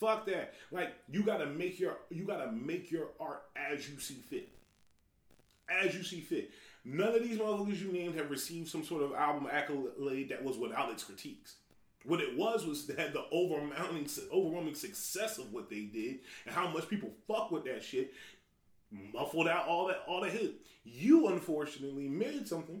Fuck 0.00 0.26
that. 0.26 0.54
Like 0.70 0.94
you 1.10 1.22
gotta 1.22 1.46
make 1.46 1.78
your 1.78 1.98
you 2.10 2.24
gotta 2.24 2.50
make 2.52 2.90
your 2.90 3.08
art 3.20 3.42
as 3.56 3.88
you 3.88 3.98
see 3.98 4.14
fit. 4.14 4.48
As 5.68 5.94
you 5.94 6.02
see 6.02 6.20
fit. 6.20 6.50
None 6.88 7.16
of 7.16 7.22
these 7.22 7.36
motherfuckers 7.36 7.80
you 7.80 7.90
named 7.90 8.14
have 8.14 8.30
received 8.30 8.68
some 8.68 8.84
sort 8.84 9.02
of 9.02 9.12
album 9.12 9.48
accolade 9.50 10.28
that 10.28 10.44
was 10.44 10.56
without 10.56 10.92
its 10.92 11.02
critiques. 11.02 11.56
What 12.04 12.20
it 12.20 12.38
was 12.38 12.64
was 12.64 12.88
had 12.96 13.12
the 13.12 13.24
overwhelming, 13.32 14.08
overwhelming 14.32 14.76
success 14.76 15.38
of 15.38 15.52
what 15.52 15.68
they 15.68 15.80
did 15.80 16.20
and 16.44 16.54
how 16.54 16.68
much 16.68 16.88
people 16.88 17.10
fuck 17.26 17.50
with 17.50 17.64
that 17.64 17.82
shit, 17.82 18.12
muffled 19.12 19.48
out 19.48 19.66
all 19.66 19.88
that, 19.88 20.04
all 20.06 20.20
the 20.20 20.30
hit. 20.30 20.54
You 20.84 21.26
unfortunately 21.26 22.08
made 22.08 22.46
something, 22.46 22.80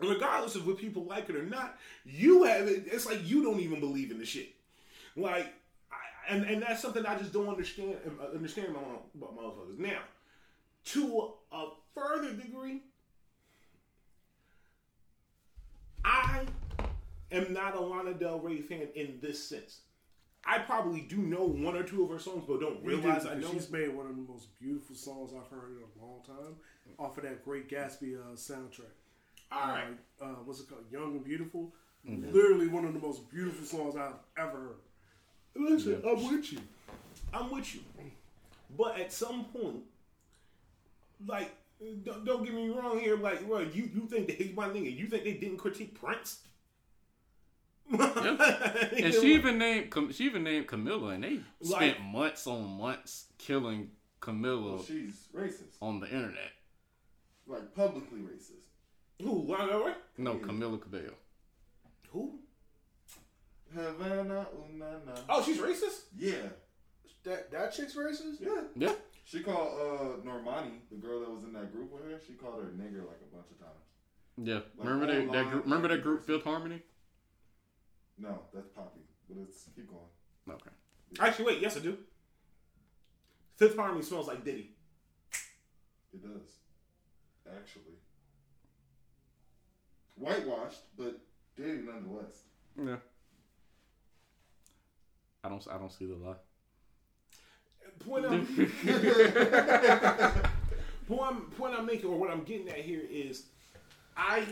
regardless 0.00 0.56
of 0.56 0.66
what 0.66 0.78
people 0.78 1.04
like 1.04 1.28
it 1.28 1.36
or 1.36 1.44
not. 1.44 1.78
You 2.04 2.42
have 2.42 2.66
it. 2.66 2.86
It's 2.86 3.06
like 3.06 3.20
you 3.24 3.44
don't 3.44 3.60
even 3.60 3.78
believe 3.78 4.10
in 4.10 4.18
the 4.18 4.26
shit. 4.26 4.48
Like, 5.14 5.54
I, 5.92 6.34
and 6.34 6.44
and 6.46 6.62
that's 6.62 6.82
something 6.82 7.06
I 7.06 7.16
just 7.16 7.32
don't 7.32 7.48
understand. 7.48 7.94
Uh, 8.04 8.34
understand 8.34 8.70
about, 8.70 9.04
about 9.14 9.38
motherfuckers. 9.38 9.78
Now, 9.78 10.00
to 10.86 11.34
a 11.52 11.68
further 11.94 12.32
degree, 12.32 12.82
I 16.04 16.46
am 17.32 17.52
not 17.52 17.76
a 17.76 17.80
Lana 17.80 18.14
Del 18.14 18.40
Rey 18.40 18.60
fan 18.60 18.88
in 18.94 19.18
this 19.20 19.42
sense. 19.42 19.80
I 20.44 20.58
probably 20.58 21.02
do 21.02 21.18
know 21.18 21.44
one 21.44 21.76
or 21.76 21.82
two 21.82 22.02
of 22.02 22.10
her 22.10 22.18
songs, 22.18 22.44
but 22.48 22.60
don't 22.60 22.82
realize 22.82 23.26
I 23.26 23.34
know. 23.34 23.50
She's 23.52 23.70
made 23.70 23.94
one 23.94 24.06
of 24.06 24.16
the 24.16 24.22
most 24.22 24.58
beautiful 24.58 24.96
songs 24.96 25.32
I've 25.32 25.50
heard 25.50 25.76
in 25.76 25.82
a 25.82 26.04
long 26.04 26.22
time 26.26 26.56
off 26.98 27.18
of 27.18 27.24
that 27.24 27.44
Great 27.44 27.68
Gatsby 27.68 28.16
uh, 28.16 28.34
soundtrack. 28.34 28.94
All 29.52 29.68
right. 29.68 29.84
Uh, 30.20 30.24
uh, 30.24 30.28
what's 30.44 30.60
it 30.60 30.68
called? 30.68 30.84
Young 30.90 31.12
and 31.12 31.24
Beautiful. 31.24 31.72
Mm-hmm. 32.08 32.32
Literally 32.32 32.68
one 32.68 32.86
of 32.86 32.94
the 32.94 33.00
most 33.00 33.30
beautiful 33.30 33.66
songs 33.66 33.96
I've 33.96 34.14
ever 34.38 34.58
heard. 34.58 34.76
Listen, 35.54 36.00
yeah. 36.02 36.10
I'm 36.10 36.24
with 36.32 36.52
you. 36.52 36.58
I'm 37.34 37.50
with 37.50 37.74
you. 37.74 37.80
But 38.78 38.98
at 38.98 39.12
some 39.12 39.44
point, 39.46 39.82
like, 41.26 41.50
don't, 42.04 42.24
don't 42.24 42.44
get 42.44 42.54
me 42.54 42.68
wrong 42.68 42.98
here. 42.98 43.16
Like, 43.16 43.48
well, 43.48 43.62
you 43.62 43.88
you 43.94 44.06
think 44.06 44.28
they 44.28 44.34
hate 44.34 44.54
my 44.54 44.68
nigga? 44.68 44.96
You 44.96 45.06
think 45.06 45.24
they 45.24 45.34
didn't 45.34 45.58
critique 45.58 45.98
Prince? 45.98 46.40
yep. 47.90 48.40
And 48.92 49.14
she 49.14 49.34
even 49.34 49.58
named 49.58 49.92
she 50.12 50.24
even 50.24 50.44
named 50.44 50.68
Camila, 50.68 51.14
and 51.14 51.24
they 51.24 51.40
like, 51.60 51.94
spent 51.94 52.00
months 52.02 52.46
on 52.46 52.78
months 52.78 53.26
killing 53.38 53.90
Camila. 54.20 54.74
Well, 54.74 54.84
she's 54.84 55.28
racist 55.34 55.76
on 55.80 56.00
the 56.00 56.06
internet, 56.06 56.52
like 57.46 57.74
publicly 57.74 58.20
racist. 58.20 58.66
Who? 59.22 59.44
Lana 59.46 59.94
No, 60.16 60.36
Camila 60.36 60.80
Cabello. 60.80 61.14
Who? 62.12 62.38
Havana, 63.74 64.46
ooh, 64.54 64.76
na, 64.76 64.86
na. 65.06 65.12
Oh, 65.28 65.42
she's 65.42 65.58
racist. 65.58 66.02
Yeah. 66.16 66.34
That 67.24 67.50
that 67.50 67.72
chick's 67.72 67.94
racist. 67.94 68.40
Yeah. 68.40 68.62
Yeah. 68.74 68.92
She 69.30 69.40
called 69.40 69.78
uh 69.78 70.26
Normani, 70.26 70.80
the 70.90 70.96
girl 70.96 71.20
that 71.20 71.30
was 71.30 71.44
in 71.44 71.52
that 71.52 71.72
group 71.72 71.92
with 71.92 72.02
her. 72.02 72.18
She 72.26 72.32
called 72.32 72.60
her 72.64 72.70
nigger 72.70 73.06
like 73.06 73.20
a 73.22 73.32
bunch 73.32 73.46
of 73.52 73.60
times. 73.60 73.86
Yeah. 74.36 74.60
Like 74.76 74.88
remember 74.88 75.06
that, 75.06 75.32
that 75.32 75.50
group? 75.50 75.64
Remember 75.64 75.86
that 75.86 76.02
group, 76.02 76.26
Fifth 76.26 76.42
Harmony? 76.42 76.82
No, 78.18 78.40
that's 78.52 78.66
Poppy. 78.70 79.02
But 79.28 79.38
it's 79.42 79.66
keep 79.76 79.88
going. 79.88 80.02
Okay. 80.50 80.70
Actually, 81.20 81.44
wait. 81.44 81.60
Yes, 81.60 81.76
I 81.76 81.80
do. 81.80 81.98
Fifth 83.54 83.76
Harmony 83.76 84.02
smells 84.02 84.26
like 84.26 84.44
Diddy. 84.44 84.72
It 86.12 86.22
does. 86.22 86.48
Actually. 87.46 87.94
Whitewashed, 90.16 90.82
but 90.98 91.20
Diddy 91.56 91.82
nonetheless. 91.86 92.42
Yeah. 92.76 92.96
I 95.44 95.48
don't. 95.48 95.64
I 95.70 95.78
don't 95.78 95.92
see 95.92 96.06
the 96.06 96.16
lie. 96.16 96.34
Point 98.06 98.26
I'm, 98.26 98.46
point, 101.06 101.56
point 101.56 101.74
I'm 101.76 101.86
making, 101.86 102.08
or 102.08 102.18
what 102.18 102.30
I'm 102.30 102.44
getting 102.44 102.68
at 102.68 102.78
here 102.78 103.02
is, 103.10 103.44
I 104.16 104.46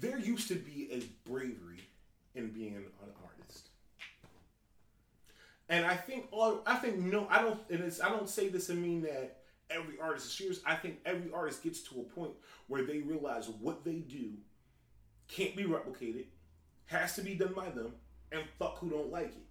there 0.00 0.18
used 0.18 0.48
to 0.48 0.54
be 0.54 0.88
a 0.92 1.28
bravery 1.28 1.80
in 2.34 2.48
being 2.50 2.76
an, 2.76 2.84
an 3.02 3.10
artist. 3.24 3.68
And 5.68 5.86
I 5.86 5.96
think 5.96 6.28
all 6.30 6.62
I 6.66 6.76
think 6.76 6.98
no, 6.98 7.26
I 7.30 7.40
don't 7.40 7.58
and 7.70 7.80
it's 7.80 8.00
I 8.00 8.08
don't 8.08 8.28
say 8.28 8.48
this 8.48 8.66
to 8.66 8.74
mean 8.74 9.02
that 9.02 9.38
every 9.70 9.98
artist 10.00 10.26
is 10.26 10.32
serious. 10.32 10.60
I 10.66 10.74
think 10.74 10.98
every 11.06 11.32
artist 11.32 11.62
gets 11.62 11.80
to 11.84 12.00
a 12.00 12.02
point 12.02 12.32
where 12.68 12.84
they 12.84 12.98
realize 12.98 13.48
what 13.48 13.84
they 13.84 13.96
do 13.96 14.32
can't 15.28 15.56
be 15.56 15.64
replicated, 15.64 16.26
has 16.86 17.14
to 17.16 17.22
be 17.22 17.34
done 17.34 17.54
by 17.54 17.70
them, 17.70 17.92
and 18.32 18.42
fuck 18.58 18.78
who 18.78 18.90
don't 18.90 19.10
like 19.10 19.28
it. 19.28 19.46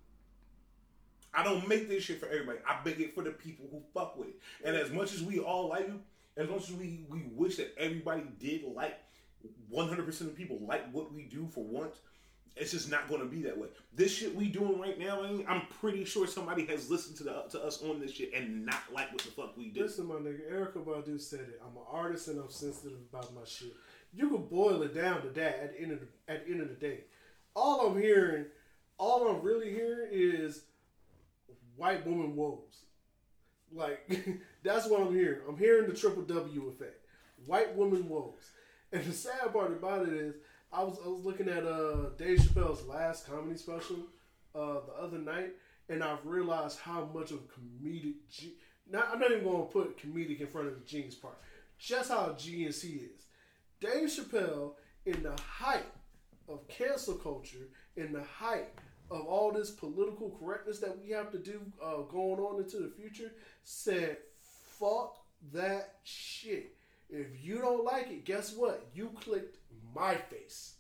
I 1.34 1.44
don't 1.44 1.68
make 1.68 1.88
this 1.88 2.04
shit 2.04 2.20
for 2.20 2.28
everybody. 2.28 2.60
I 2.68 2.80
make 2.84 3.00
it 3.00 3.16
for 3.16 3.24
the 3.24 3.32
people 3.32 3.66
who 3.72 3.82
fuck 3.94 4.18
with 4.18 4.30
it. 4.30 4.40
And 4.66 4.76
as 4.76 4.92
much 4.92 5.14
as 5.14 5.24
we 5.24 5.40
all 5.40 5.70
like 5.70 5.88
it, 5.88 5.94
as 6.38 6.50
much 6.50 6.70
as 6.70 6.74
we, 6.74 7.06
we 7.10 7.24
wish 7.34 7.58
that 7.58 7.74
everybody 7.78 8.24
did 8.40 8.64
like 8.64 8.98
100% 9.74 10.22
of 10.22 10.36
people 10.36 10.60
like 10.62 10.92
what 10.92 11.14
we 11.14 11.24
do 11.24 11.48
for 11.52 11.64
once. 11.64 11.96
It's 12.58 12.72
just 12.72 12.92
not 12.92 13.08
going 13.08 13.22
to 13.22 13.28
be 13.28 13.42
that 13.44 13.58
way. 13.58 13.70
This 13.96 14.14
shit 14.14 14.36
we 14.36 14.50
doing 14.50 14.78
right 14.78 15.00
now, 15.00 15.24
I'm 15.48 15.62
pretty 15.80 16.04
sure 16.04 16.28
somebody 16.28 16.66
has 16.66 16.90
listened 16.90 17.16
to 17.18 17.24
the 17.24 17.44
to 17.52 17.64
us 17.64 17.82
on 17.82 18.02
this 18.02 18.12
shit 18.12 18.34
and 18.34 18.66
not 18.66 18.82
like 18.94 19.12
what 19.14 19.22
the 19.22 19.32
fuck 19.32 19.56
we 19.58 19.70
do. 19.70 19.84
Listen, 19.84 20.08
my 20.08 20.16
nigga, 20.16 20.52
Erykah 20.52 20.84
Badu 20.84 21.20
said 21.20 21.42
it. 21.42 21.62
I'm 21.66 21.78
an 21.78 21.84
artist 21.90 22.28
and 22.28 22.40
I'm 22.40 22.50
sensitive 22.50 22.98
about 23.12 23.34
my 23.34 23.42
shit. 23.46 23.74
You 24.14 24.30
can 24.30 24.46
boil 24.48 24.82
it 24.84 24.94
down 24.94 25.22
to 25.22 25.30
that 25.30 25.60
at 25.64 25.74
the 25.74 25.82
end 25.82 25.94
of 25.94 26.00
the, 26.02 26.34
at 26.34 26.46
the 26.46 26.52
end 26.52 26.62
of 26.62 26.68
the 26.68 26.76
day. 26.76 27.00
All 27.56 27.88
I'm 27.88 28.02
hearing, 28.02 28.46
all 28.98 29.30
I'm 29.30 29.42
really 29.42 29.72
hearing 29.72 30.10
is 30.12 30.64
white 31.76 32.06
woman 32.06 32.36
woes. 32.36 32.84
Like 33.74 34.10
that's 34.64 34.88
what 34.88 35.02
I'm 35.02 35.14
hearing. 35.14 35.40
I'm 35.48 35.58
hearing 35.58 35.88
the 35.90 35.96
triple 35.96 36.24
W 36.24 36.68
effect. 36.68 37.06
White 37.46 37.76
woman 37.76 38.08
woes. 38.08 38.50
And 38.92 39.04
the 39.06 39.14
sad 39.14 39.54
part 39.54 39.72
about 39.72 40.08
it 40.08 40.14
is, 40.14 40.36
I 40.72 40.84
was 40.84 40.98
I 41.04 41.08
was 41.08 41.24
looking 41.26 41.48
at 41.50 41.66
uh 41.66 42.10
Dave 42.18 42.40
Chappelle's 42.40 42.86
last 42.88 43.28
comedy 43.28 43.58
special 43.58 43.98
uh 44.54 44.80
the 44.86 44.94
other 45.02 45.18
night, 45.18 45.52
and 45.90 46.04
I've 46.04 46.26
realized 46.26 46.80
how 46.80 47.10
much 47.14 47.32
of 47.32 47.40
comedic. 47.48 48.16
G- 48.30 48.56
I'm 48.94 49.20
not 49.20 49.32
even 49.32 49.44
going 49.46 49.68
to 49.68 49.72
put 49.72 49.98
comedic 49.98 50.42
in 50.42 50.48
front 50.48 50.68
of 50.68 50.74
the 50.74 50.86
genius 50.86 51.16
part. 51.16 51.38
Just 51.80 52.12
how 52.12 52.36
GNC 52.38 53.06
is. 53.06 53.26
Dave 53.80 54.10
Chappelle, 54.10 54.74
in 55.06 55.24
the 55.24 55.36
height 55.42 55.86
of 56.50 56.68
cancel 56.68 57.16
culture, 57.16 57.70
in 57.96 58.12
the 58.12 58.24
height 58.24 58.68
of 59.12 59.26
all 59.28 59.52
this 59.52 59.70
political 59.70 60.36
correctness 60.40 60.80
that 60.80 60.98
we 61.04 61.12
have 61.12 61.32
to 61.32 61.38
do 61.38 61.62
uh, 61.84 62.02
going 62.10 62.40
on 62.40 62.62
into 62.62 62.78
the 62.78 62.90
future, 62.90 63.32
said, 63.64 64.18
"Fuck 64.80 65.18
that 65.54 65.96
shit." 66.04 66.76
If 67.10 67.44
you 67.44 67.58
don't 67.58 67.84
like 67.84 68.10
it, 68.10 68.24
guess 68.24 68.56
what? 68.56 68.88
You 68.96 69.12
clicked 69.22 69.58
my 69.94 70.16
face. 70.16 70.76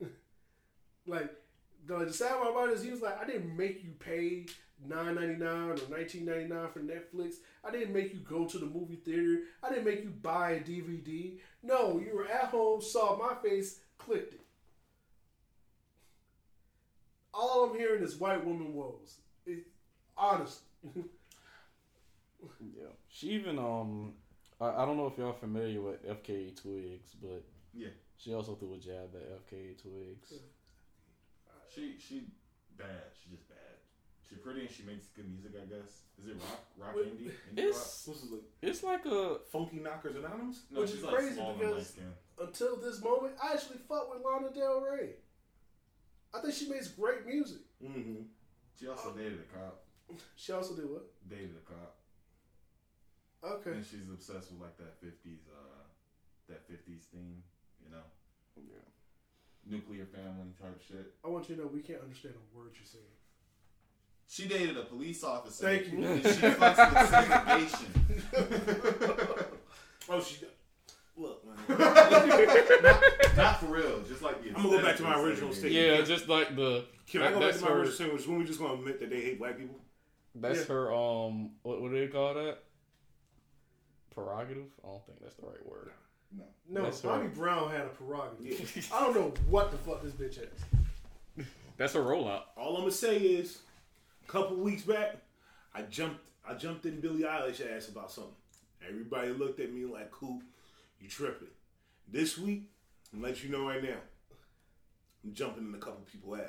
like 1.06 1.34
the, 1.86 2.04
the 2.04 2.12
sad 2.12 2.38
part 2.38 2.50
about 2.50 2.68
it 2.68 2.74
is 2.74 2.82
he 2.84 2.90
was 2.92 3.02
like, 3.02 3.20
I 3.20 3.26
didn't 3.26 3.56
make 3.56 3.82
you 3.82 3.90
pay 3.98 4.46
nine 4.86 5.16
ninety 5.16 5.34
nine 5.34 5.70
or 5.70 5.76
nineteen 5.90 6.24
ninety 6.24 6.46
nine 6.46 6.68
for 6.72 6.80
Netflix. 6.80 7.36
I 7.64 7.72
didn't 7.72 7.92
make 7.92 8.14
you 8.14 8.20
go 8.20 8.44
to 8.44 8.58
the 8.58 8.66
movie 8.66 8.96
theater. 8.96 9.40
I 9.62 9.70
didn't 9.70 9.84
make 9.86 10.04
you 10.04 10.10
buy 10.10 10.52
a 10.52 10.60
DVD. 10.60 11.38
No, 11.64 11.98
you 11.98 12.14
were 12.14 12.28
at 12.28 12.44
home, 12.50 12.80
saw 12.80 13.16
my 13.16 13.34
face, 13.42 13.80
clicked 13.98 14.34
it. 14.34 14.40
All 17.34 17.64
I'm 17.70 17.76
hearing 17.78 18.02
is 18.02 18.16
white 18.16 18.44
woman 18.44 18.74
woes. 18.74 19.16
It, 19.46 19.66
honest. 20.16 20.60
yeah. 22.60 22.88
She 23.08 23.28
even 23.30 23.58
um 23.58 24.12
I, 24.60 24.82
I 24.82 24.86
don't 24.86 24.96
know 24.96 25.06
if 25.06 25.18
y'all 25.18 25.32
familiar 25.32 25.80
with 25.80 26.04
FKA 26.06 26.60
Twigs, 26.60 27.14
but 27.20 27.44
yeah, 27.74 27.88
she 28.16 28.34
also 28.34 28.54
threw 28.54 28.74
a 28.74 28.78
jab 28.78 29.10
at 29.14 29.46
FKA 29.46 29.80
Twigs. 29.80 30.32
She 31.74 31.94
she 31.98 32.22
bad. 32.76 32.86
She 33.22 33.30
just 33.30 33.48
bad. 33.48 33.56
She's 34.28 34.38
pretty 34.38 34.60
and 34.62 34.70
she 34.70 34.82
makes 34.82 35.06
good 35.08 35.30
music. 35.30 35.52
I 35.56 35.66
guess. 35.66 36.02
Is 36.20 36.28
it 36.28 36.34
rock? 36.34 36.64
Rock 36.76 36.96
Wait, 36.96 37.06
indie? 37.18 37.26
indie 37.54 37.66
rock? 37.66 37.76
It's 37.76 38.04
This 38.04 38.22
is 38.22 38.30
like 38.32 38.42
it's 38.62 38.82
like 38.82 39.06
a 39.06 39.36
Funky 39.52 39.78
Knockers 39.78 40.16
Anonymous. 40.16 40.62
No, 40.70 40.80
Which 40.80 40.90
she's 40.90 40.98
is 40.98 41.04
like 41.04 41.14
crazy 41.14 41.40
because- 41.58 41.96
Until 42.40 42.76
this 42.76 43.02
moment, 43.02 43.34
I 43.42 43.52
actually 43.54 43.78
fuck 43.88 44.12
with 44.12 44.24
Lana 44.24 44.52
Del 44.52 44.80
Rey. 44.80 45.10
I 46.34 46.40
think 46.40 46.54
she 46.54 46.68
makes 46.68 46.88
great 46.88 47.24
music. 47.26 47.62
Mm-hmm. 47.82 48.22
She 48.78 48.86
also 48.88 49.12
dated 49.12 49.40
a 49.40 49.46
cop. 49.56 49.80
She 50.36 50.52
also 50.52 50.74
did 50.74 50.88
what? 50.90 51.06
Dated 51.28 51.54
a 51.56 51.60
cop. 51.68 51.96
Okay. 53.44 53.70
And 53.76 53.84
she's 53.84 54.08
obsessed 54.12 54.50
with 54.52 54.60
like 54.60 54.76
that 54.78 54.98
fifties, 55.00 55.46
uh, 55.50 55.84
that 56.48 56.66
fifties 56.68 57.06
theme. 57.12 57.42
You 57.84 57.90
know, 57.92 58.04
Yeah. 58.56 58.84
nuclear 59.66 60.04
family 60.06 60.52
type 60.60 60.80
shit. 60.86 61.14
I 61.24 61.28
want 61.28 61.48
you 61.48 61.54
to 61.56 61.62
know 61.62 61.68
we 61.68 61.80
can't 61.80 62.02
understand 62.02 62.34
a 62.34 62.38
word 62.56 62.72
you're 62.74 62.84
saying. 62.84 63.04
She 64.30 64.46
dated 64.46 64.76
a 64.76 64.82
police 64.82 65.24
officer. 65.24 65.64
Thank 65.66 65.90
you. 65.92 66.04
And 66.04 66.22
she 66.22 66.28
fucks 66.30 66.92
with 66.92 67.08
segregation. 67.10 67.92
Oh, 70.10 70.22
she. 70.22 70.46
Look, 71.18 71.44
man. 71.44 71.78
not, 72.82 73.36
not 73.36 73.60
for 73.60 73.66
real. 73.66 74.00
Just 74.08 74.22
like 74.22 74.40
the 74.42 74.50
I'm 74.50 74.62
gonna 74.62 74.68
go 74.78 74.82
back 74.82 74.96
to 74.96 75.02
my 75.02 75.20
original 75.20 75.52
statement. 75.52 75.74
yeah, 75.74 76.00
just 76.02 76.28
like 76.28 76.54
the 76.54 76.84
Can 77.08 77.22
I 77.22 77.30
go 77.30 77.40
back 77.40 77.48
that's 77.48 77.58
to 77.58 77.64
my 77.64 77.70
her 77.70 77.76
original 77.80 77.94
statement? 77.94 78.28
When 78.28 78.38
we 78.38 78.44
just 78.44 78.58
gonna 78.60 78.74
admit 78.74 79.00
that 79.00 79.10
they 79.10 79.20
hate 79.20 79.38
black 79.38 79.58
people? 79.58 79.76
that's 80.36 80.60
Yeah. 80.60 80.64
her 80.66 80.94
um 80.94 81.50
what 81.62 81.80
what 81.82 81.90
do 81.90 81.98
they 81.98 82.06
call 82.12 82.34
that? 82.34 82.58
Prerogative? 84.14 84.66
I 84.84 84.88
don't 84.88 85.06
think 85.06 85.20
that's 85.20 85.34
the 85.36 85.46
right 85.46 85.66
word. 85.66 85.90
No. 86.36 86.44
No, 86.68 86.82
That's 86.82 87.00
Bobby 87.00 87.22
right. 87.26 87.34
Brown 87.34 87.70
had 87.70 87.82
a 87.82 87.88
prerogative. 87.88 88.88
I 88.94 89.00
don't 89.00 89.14
know 89.14 89.32
what 89.48 89.70
the 89.70 89.78
fuck 89.78 90.02
this 90.02 90.12
bitch 90.12 90.36
has. 90.36 91.46
That's 91.76 91.94
her 91.94 92.00
rollout. 92.00 92.42
All 92.56 92.74
I'm 92.76 92.82
gonna 92.82 92.90
say 92.90 93.18
is, 93.18 93.58
a 94.28 94.30
couple 94.30 94.56
weeks 94.56 94.82
back, 94.82 95.16
I 95.74 95.82
jumped, 95.82 96.20
I 96.46 96.54
jumped 96.54 96.84
in 96.86 97.00
Billie 97.00 97.22
Eilish 97.22 97.60
ass 97.74 97.88
about 97.88 98.10
something. 98.10 98.32
Everybody 98.86 99.28
looked 99.30 99.60
at 99.60 99.72
me 99.72 99.84
like, 99.86 100.10
"Coop, 100.10 100.42
you 101.00 101.08
tripping?" 101.08 101.48
This 102.06 102.38
week, 102.38 102.70
I'm 103.12 103.20
gonna 103.20 103.32
let 103.32 103.44
you 103.44 103.50
know 103.50 103.68
right 103.68 103.82
now. 103.82 103.98
I'm 105.24 105.34
jumping 105.34 105.68
in 105.68 105.74
a 105.74 105.78
couple 105.78 106.00
people's 106.10 106.40
ass. 106.40 106.46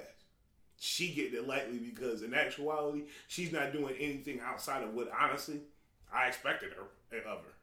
She 0.78 1.14
getting 1.14 1.40
it 1.40 1.48
lightly 1.48 1.78
because, 1.78 2.24
in 2.24 2.34
actuality, 2.34 3.04
she's 3.28 3.52
not 3.52 3.74
doing 3.74 3.96
anything 4.00 4.40
outside 4.40 4.84
of 4.84 4.94
what 4.94 5.12
honestly 5.20 5.62
I 6.14 6.28
expected 6.28 6.72
her 6.74 7.18
eh, 7.18 7.22
of 7.22 7.40
her. 7.40 7.54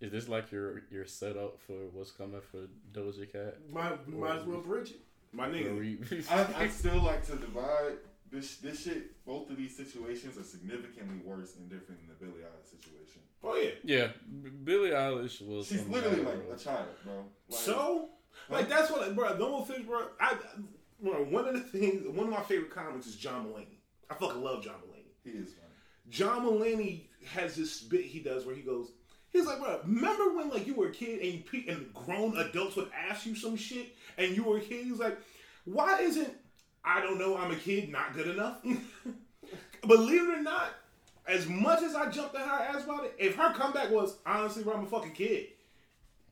Is 0.00 0.12
this 0.12 0.28
like 0.28 0.52
your 0.52 0.82
your 0.90 1.06
setup 1.06 1.58
for 1.66 1.88
what's 1.92 2.10
coming 2.10 2.40
for 2.40 2.68
Doja 2.92 3.30
Cat? 3.30 3.56
Might, 3.72 4.06
we 4.06 4.14
might 4.14 4.40
as 4.40 4.44
well 4.44 4.60
bridge 4.60 4.90
it. 4.90 5.00
My 5.32 5.48
nigga, 5.48 6.30
I, 6.30 6.64
I 6.64 6.68
still 6.68 7.00
like 7.02 7.24
to 7.26 7.36
divide 7.36 7.96
this 8.30 8.56
this 8.56 8.82
shit. 8.82 9.24
Both 9.24 9.50
of 9.50 9.56
these 9.56 9.74
situations 9.76 10.36
are 10.36 10.44
significantly 10.44 11.20
worse 11.24 11.56
and 11.56 11.70
different 11.70 12.00
than 12.00 12.08
the 12.08 12.24
Billie 12.24 12.42
Eilish 12.42 12.70
situation. 12.70 13.22
Oh 13.46 13.54
yeah. 13.56 13.70
yeah, 13.84 14.08
Billie 14.64 14.90
Eilish 14.90 15.40
was. 15.46 15.66
She's 15.68 15.86
literally 15.86 16.22
like 16.22 16.38
a 16.54 16.58
child, 16.58 16.86
bro. 17.04 17.24
Like, 17.48 17.58
So, 17.60 18.08
like 18.50 18.68
that's 18.68 18.90
what, 18.90 19.14
bro. 19.14 19.36
No 19.38 19.62
offense, 19.62 19.86
bro. 19.86 20.06
I, 20.20 20.36
bro, 21.02 21.24
one 21.24 21.46
of 21.48 21.54
the 21.54 21.60
things, 21.60 22.06
one 22.08 22.26
of 22.26 22.32
my 22.32 22.42
favorite 22.42 22.70
comics 22.70 23.06
is 23.06 23.16
John 23.16 23.46
Mulaney. 23.46 23.78
I 24.10 24.14
fucking 24.14 24.42
love 24.42 24.62
John 24.64 24.74
Mulaney. 24.74 25.12
he 25.24 25.30
is 25.30 25.52
funny. 25.52 25.72
John 26.08 26.44
Mulaney 26.46 27.06
has 27.32 27.56
this 27.56 27.80
bit 27.82 28.04
he 28.04 28.20
does 28.20 28.44
where 28.46 28.54
he 28.54 28.62
goes, 28.62 28.92
he's 29.30 29.46
like, 29.46 29.58
bro, 29.58 29.80
remember 29.84 30.36
when 30.36 30.48
like 30.50 30.66
you 30.66 30.74
were 30.74 30.88
a 30.88 30.92
kid 30.92 31.20
and 31.20 31.32
you 31.32 31.40
pe- 31.40 31.66
and 31.72 31.92
grown 31.92 32.36
adults 32.38 32.76
would 32.76 32.90
ask 33.08 33.26
you 33.26 33.34
some 33.34 33.56
shit 33.56 33.96
and 34.16 34.36
you 34.36 34.44
were 34.44 34.58
a 34.58 34.60
kid? 34.60 34.84
He's 34.84 34.98
like, 35.00 35.18
why 35.64 36.00
isn't 36.00 36.32
I 36.84 37.00
don't 37.00 37.18
know 37.18 37.36
I'm 37.36 37.50
a 37.50 37.56
kid 37.56 37.90
not 37.90 38.14
good 38.14 38.28
enough? 38.28 38.62
Believe 39.86 40.22
it 40.28 40.38
or 40.38 40.42
not, 40.42 40.70
as 41.28 41.46
much 41.48 41.82
as 41.82 41.94
I 41.94 42.10
jumped 42.10 42.34
in 42.34 42.40
her 42.40 42.46
ass 42.46 42.84
about 42.84 43.04
it, 43.04 43.14
if 43.18 43.36
her 43.36 43.52
comeback 43.52 43.90
was 43.90 44.16
honestly, 44.24 44.62
bro, 44.62 44.74
I'm 44.74 44.84
a 44.84 44.86
fucking 44.86 45.12
kid. 45.12 45.48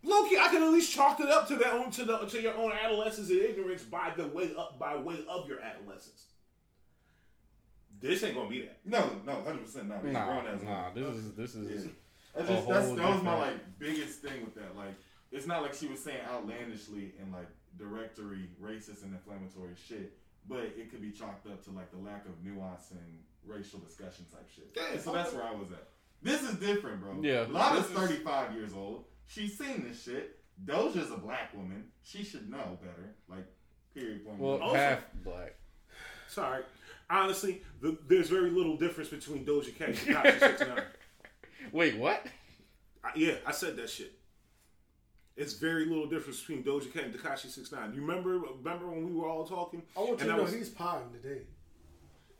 Low 0.02 0.28
key, 0.28 0.36
I 0.38 0.48
can 0.48 0.62
at 0.62 0.70
least 0.70 0.92
chalk 0.92 1.18
it 1.20 1.28
up 1.28 1.48
to 1.48 1.56
that 1.56 1.72
own 1.72 1.90
to 1.92 2.04
the 2.04 2.18
to 2.18 2.40
your 2.42 2.54
own 2.54 2.72
adolescence 2.72 3.30
and 3.30 3.40
ignorance 3.40 3.82
by 3.82 4.12
the 4.16 4.26
way 4.28 4.50
up 4.56 4.78
by 4.78 4.96
way 4.96 5.24
of 5.28 5.48
your 5.48 5.60
adolescence. 5.60 6.26
This 8.00 8.22
ain't 8.22 8.34
gonna 8.34 8.50
be 8.50 8.60
that. 8.62 8.80
No, 8.84 9.02
no, 9.24 9.42
hundred 9.42 9.64
percent 9.64 9.88
not. 9.88 10.04
He's 10.04 10.12
Nah, 10.12 10.26
grown 10.26 10.46
as 10.46 10.62
nah. 10.62 10.90
This 10.94 11.06
is 11.16 11.32
this 11.32 11.54
is. 11.54 11.86
Yeah. 11.86 11.90
That's 12.36 12.48
just, 12.48 12.68
that's, 12.68 12.88
that 12.90 13.08
was 13.14 13.22
my 13.22 13.38
like 13.38 13.78
biggest 13.78 14.20
thing 14.20 14.44
with 14.44 14.54
that. 14.56 14.76
Like, 14.76 14.94
it's 15.32 15.46
not 15.46 15.62
like 15.62 15.72
she 15.72 15.86
was 15.86 16.00
saying 16.00 16.18
outlandishly 16.30 17.14
and 17.20 17.32
like 17.32 17.48
directory 17.78 18.50
racist 18.62 19.04
and 19.04 19.14
inflammatory 19.14 19.74
shit, 19.88 20.18
but 20.48 20.58
it 20.60 20.90
could 20.90 21.00
be 21.00 21.12
chalked 21.12 21.46
up 21.46 21.64
to 21.64 21.70
like 21.70 21.90
the 21.90 21.98
lack 21.98 22.26
of 22.26 22.44
nuance 22.44 22.90
and 22.90 23.20
racial 23.46 23.78
discussion 23.80 24.24
type 24.32 24.48
shit. 24.54 24.70
Yeah, 24.76 24.98
so 25.00 25.12
that's 25.12 25.32
where 25.32 25.44
I 25.44 25.52
was 25.52 25.70
at. 25.72 25.88
This 26.22 26.42
is 26.42 26.54
different, 26.56 27.00
bro. 27.02 27.18
Yeah, 27.22 27.46
Lana's 27.50 27.88
this 27.88 27.90
is- 27.90 28.08
35 28.08 28.54
years 28.54 28.72
old. 28.74 29.04
She's 29.26 29.56
seen 29.58 29.84
this 29.88 30.02
shit. 30.02 30.38
Doja's 30.64 31.10
a 31.10 31.16
black 31.16 31.52
woman. 31.54 31.84
She 32.02 32.22
should 32.24 32.48
know 32.50 32.78
better. 32.80 33.14
Like, 33.28 33.46
period. 33.94 34.24
Point 34.24 34.38
Well. 34.38 34.58
Also- 34.62 34.76
half 34.76 35.00
black. 35.24 35.54
Sorry. 36.28 36.62
Honestly, 37.10 37.62
the, 37.82 37.98
there's 38.08 38.28
very 38.30 38.50
little 38.50 38.76
difference 38.76 39.10
between 39.10 39.44
Doja 39.44 39.76
Cat 39.76 39.88
and 39.90 39.98
Tekashi 39.98 40.38
69. 40.40 40.82
Wait, 41.72 41.96
what? 41.98 42.26
I, 43.04 43.10
yeah, 43.16 43.34
I 43.46 43.52
said 43.52 43.76
that 43.76 43.90
shit. 43.90 44.12
It's 45.36 45.54
very 45.54 45.84
little 45.86 46.06
difference 46.06 46.40
between 46.40 46.62
Doja 46.62 46.92
Cat 46.92 47.04
and 47.04 47.14
Tekashi 47.14 47.50
69. 47.50 47.92
You 47.94 48.00
remember 48.00 48.38
remember 48.62 48.86
when 48.88 49.04
we 49.06 49.12
were 49.12 49.26
all 49.28 49.44
talking? 49.44 49.82
I 49.96 50.00
want 50.00 50.12
you 50.12 50.16
to 50.26 50.32
I 50.32 50.36
know 50.36 50.42
was- 50.44 50.52
he's 50.54 50.70
potting 50.70 51.10
today. 51.12 51.42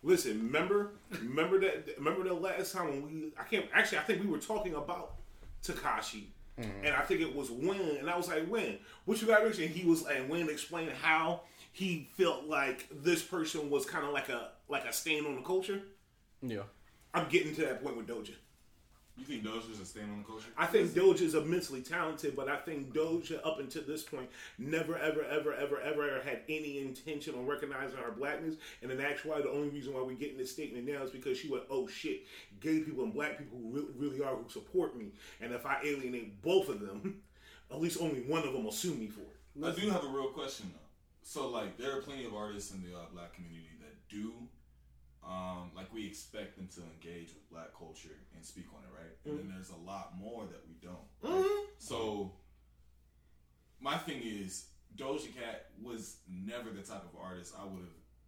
Listen, 0.04 0.32
remember 0.32 0.92
remember 1.10 1.58
that 1.60 1.88
remember 1.96 2.24
the 2.24 2.34
last 2.34 2.72
time 2.72 2.88
when 2.88 3.02
we 3.02 3.32
I 3.38 3.44
can't 3.44 3.66
actually 3.72 3.98
I 3.98 4.02
think 4.02 4.22
we 4.22 4.28
were 4.28 4.38
talking 4.38 4.74
about 4.74 5.14
Tekashi. 5.64 6.24
Mm-hmm. 6.60 6.84
And 6.84 6.94
I 6.94 7.00
think 7.00 7.20
it 7.20 7.34
was 7.34 7.50
when, 7.50 7.80
and 7.80 8.08
I 8.08 8.16
was 8.16 8.28
like, 8.28 8.46
when? 8.46 8.78
What 9.06 9.20
you 9.20 9.26
got 9.26 9.42
rich? 9.42 9.58
And 9.58 9.70
he 9.70 9.84
was, 9.84 10.06
and 10.06 10.28
Wayne 10.28 10.48
explained 10.48 10.92
how 11.02 11.40
he 11.72 12.08
felt 12.16 12.44
like 12.44 12.86
this 13.02 13.24
person 13.24 13.70
was 13.70 13.84
kind 13.84 14.06
of 14.06 14.12
like 14.12 14.28
a 14.28 14.50
like 14.68 14.84
a 14.84 14.92
stain 14.92 15.26
on 15.26 15.34
the 15.34 15.42
culture. 15.42 15.82
Yeah. 16.42 16.62
I'm 17.12 17.28
getting 17.28 17.54
to 17.56 17.62
that 17.62 17.82
point 17.82 17.96
with 17.96 18.06
Doja. 18.06 18.34
You 19.16 19.24
think 19.24 19.44
Doja's 19.44 19.78
a 19.80 19.84
stand 19.84 20.10
on 20.10 20.18
the 20.18 20.24
culture? 20.24 20.48
I 20.56 20.66
think 20.66 20.90
Doja 20.90 21.22
is 21.22 21.34
immensely 21.34 21.82
talented, 21.82 22.34
but 22.34 22.48
I 22.48 22.56
think 22.56 22.92
Doja, 22.92 23.38
up 23.46 23.60
until 23.60 23.82
this 23.82 24.02
point, 24.02 24.28
never, 24.58 24.96
ever, 24.96 25.24
ever, 25.24 25.54
ever, 25.54 25.80
ever 25.80 26.20
had 26.24 26.40
any 26.48 26.80
intention 26.80 27.34
on 27.34 27.46
recognizing 27.46 27.98
our 27.98 28.10
blackness. 28.10 28.56
And 28.82 28.90
in 28.90 29.00
actuality, 29.00 29.44
the 29.44 29.54
only 29.54 29.68
reason 29.68 29.94
why 29.94 30.02
we're 30.02 30.14
getting 30.14 30.36
this 30.36 30.50
statement 30.50 30.86
now 30.86 31.02
is 31.02 31.10
because 31.10 31.38
she 31.38 31.48
went, 31.48 31.64
"Oh 31.70 31.86
shit, 31.86 32.24
gay 32.60 32.80
people 32.80 33.04
and 33.04 33.14
black 33.14 33.38
people 33.38 33.58
who 33.58 33.70
really, 33.70 33.92
really 33.96 34.22
are 34.22 34.34
who 34.34 34.48
support 34.48 34.96
me, 34.96 35.12
and 35.40 35.52
if 35.52 35.64
I 35.64 35.80
alienate 35.84 36.42
both 36.42 36.68
of 36.68 36.80
them, 36.80 37.22
at 37.70 37.80
least 37.80 38.00
only 38.00 38.22
one 38.22 38.44
of 38.44 38.52
them 38.52 38.64
will 38.64 38.72
sue 38.72 38.94
me 38.94 39.06
for 39.08 39.20
it." 39.20 39.64
I 39.64 39.70
do 39.70 39.88
have 39.90 40.02
a 40.02 40.08
real 40.08 40.28
question 40.28 40.72
though. 40.74 40.80
So 41.22 41.48
like, 41.48 41.78
there 41.78 41.96
are 41.96 42.02
plenty 42.02 42.26
of 42.26 42.34
artists 42.34 42.72
in 42.72 42.82
the 42.82 42.96
uh, 42.96 43.02
black 43.12 43.32
community 43.34 43.70
that 43.80 44.08
do, 44.08 44.32
um, 45.26 45.70
like 45.74 45.92
we 45.92 46.06
expect 46.06 46.56
them 46.56 46.68
to 46.74 46.80
engage 46.82 47.28
with 47.34 47.48
black 47.50 47.68
culture 47.76 48.16
and 48.34 48.44
speak 48.44 48.66
on 48.76 48.82
it, 48.84 48.92
right? 48.94 49.16
And 49.24 49.38
then 49.38 49.52
there's 49.54 49.70
a 49.70 49.76
lot 49.76 50.12
more 50.18 50.44
that 50.46 50.60
we 50.68 50.74
don't. 50.82 51.08
right? 51.22 51.64
So 51.78 52.32
my 53.80 53.96
thing 53.96 54.22
is, 54.24 54.66
Doja 54.96 55.34
Cat 55.34 55.66
was 55.82 56.18
never 56.28 56.70
the 56.70 56.82
type 56.82 57.02
of 57.04 57.18
artist 57.20 57.54
I 57.58 57.64
would 57.64 57.82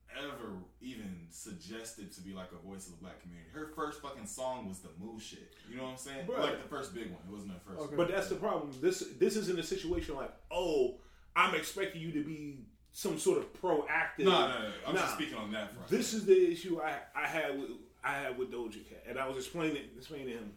have 0.08 0.24
ever 0.32 0.52
even 0.80 1.26
suggested 1.30 2.12
to 2.14 2.20
be 2.22 2.32
like 2.32 2.48
a 2.52 2.66
voice 2.66 2.86
of 2.86 2.92
the 2.92 2.98
black 2.98 3.20
community. 3.20 3.50
Her 3.52 3.72
first 3.76 4.00
fucking 4.00 4.26
song 4.26 4.68
was 4.68 4.78
the 4.78 4.88
Moo 4.98 5.18
shit. 5.20 5.54
You 5.70 5.76
know 5.76 5.84
what 5.84 5.90
I'm 5.90 5.96
saying? 5.98 6.26
Bruh. 6.26 6.40
Like 6.40 6.62
the 6.62 6.68
first 6.68 6.94
big 6.94 7.10
one. 7.10 7.20
It 7.28 7.32
wasn't 7.32 7.52
her 7.52 7.60
first. 7.66 7.80
Okay. 7.82 7.96
But 7.96 8.08
that's 8.08 8.28
the 8.28 8.36
problem. 8.36 8.72
This 8.80 9.04
this 9.18 9.36
isn't 9.36 9.58
a 9.58 9.62
situation 9.62 10.14
like, 10.16 10.32
"Oh, 10.50 10.98
I'm 11.34 11.54
expecting 11.54 12.00
you 12.00 12.12
to 12.12 12.24
be 12.24 12.64
some 12.98 13.18
sort 13.18 13.36
of 13.38 13.52
proactive." 13.60 14.24
No, 14.24 14.30
no, 14.30 14.48
no. 14.48 14.70
I'm 14.86 14.94
Nah. 14.94 15.02
just 15.02 15.14
speaking 15.14 15.36
on 15.36 15.52
that 15.52 15.74
front. 15.74 15.88
This 15.88 16.14
is 16.14 16.24
the 16.24 16.50
issue 16.52 16.80
I, 16.80 16.94
I 17.14 17.26
had 17.26 17.60
with 17.60 17.70
I 18.02 18.12
had 18.14 18.38
with 18.38 18.50
Doja 18.50 18.88
Cat, 18.88 19.04
and 19.06 19.18
I 19.18 19.28
was 19.28 19.36
explaining 19.36 19.82
explaining 19.96 20.28
to 20.28 20.32
him, 20.34 20.52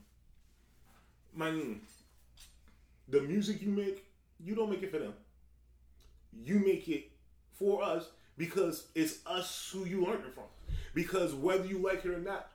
man, 1.35 1.81
the 3.09 3.21
music 3.21 3.61
you 3.61 3.69
make, 3.69 4.05
you 4.39 4.55
don't 4.55 4.69
make 4.69 4.83
it 4.83 4.91
for 4.91 4.99
them. 4.99 5.13
You 6.33 6.59
make 6.59 6.87
it 6.87 7.11
for 7.57 7.83
us 7.83 8.05
because 8.37 8.87
it's 8.95 9.17
us 9.25 9.69
who 9.73 9.85
you 9.85 10.05
learned 10.05 10.25
it 10.25 10.33
from. 10.33 10.45
Because 10.93 11.33
whether 11.33 11.65
you 11.65 11.79
like 11.79 12.05
it 12.05 12.11
or 12.11 12.19
not, 12.19 12.51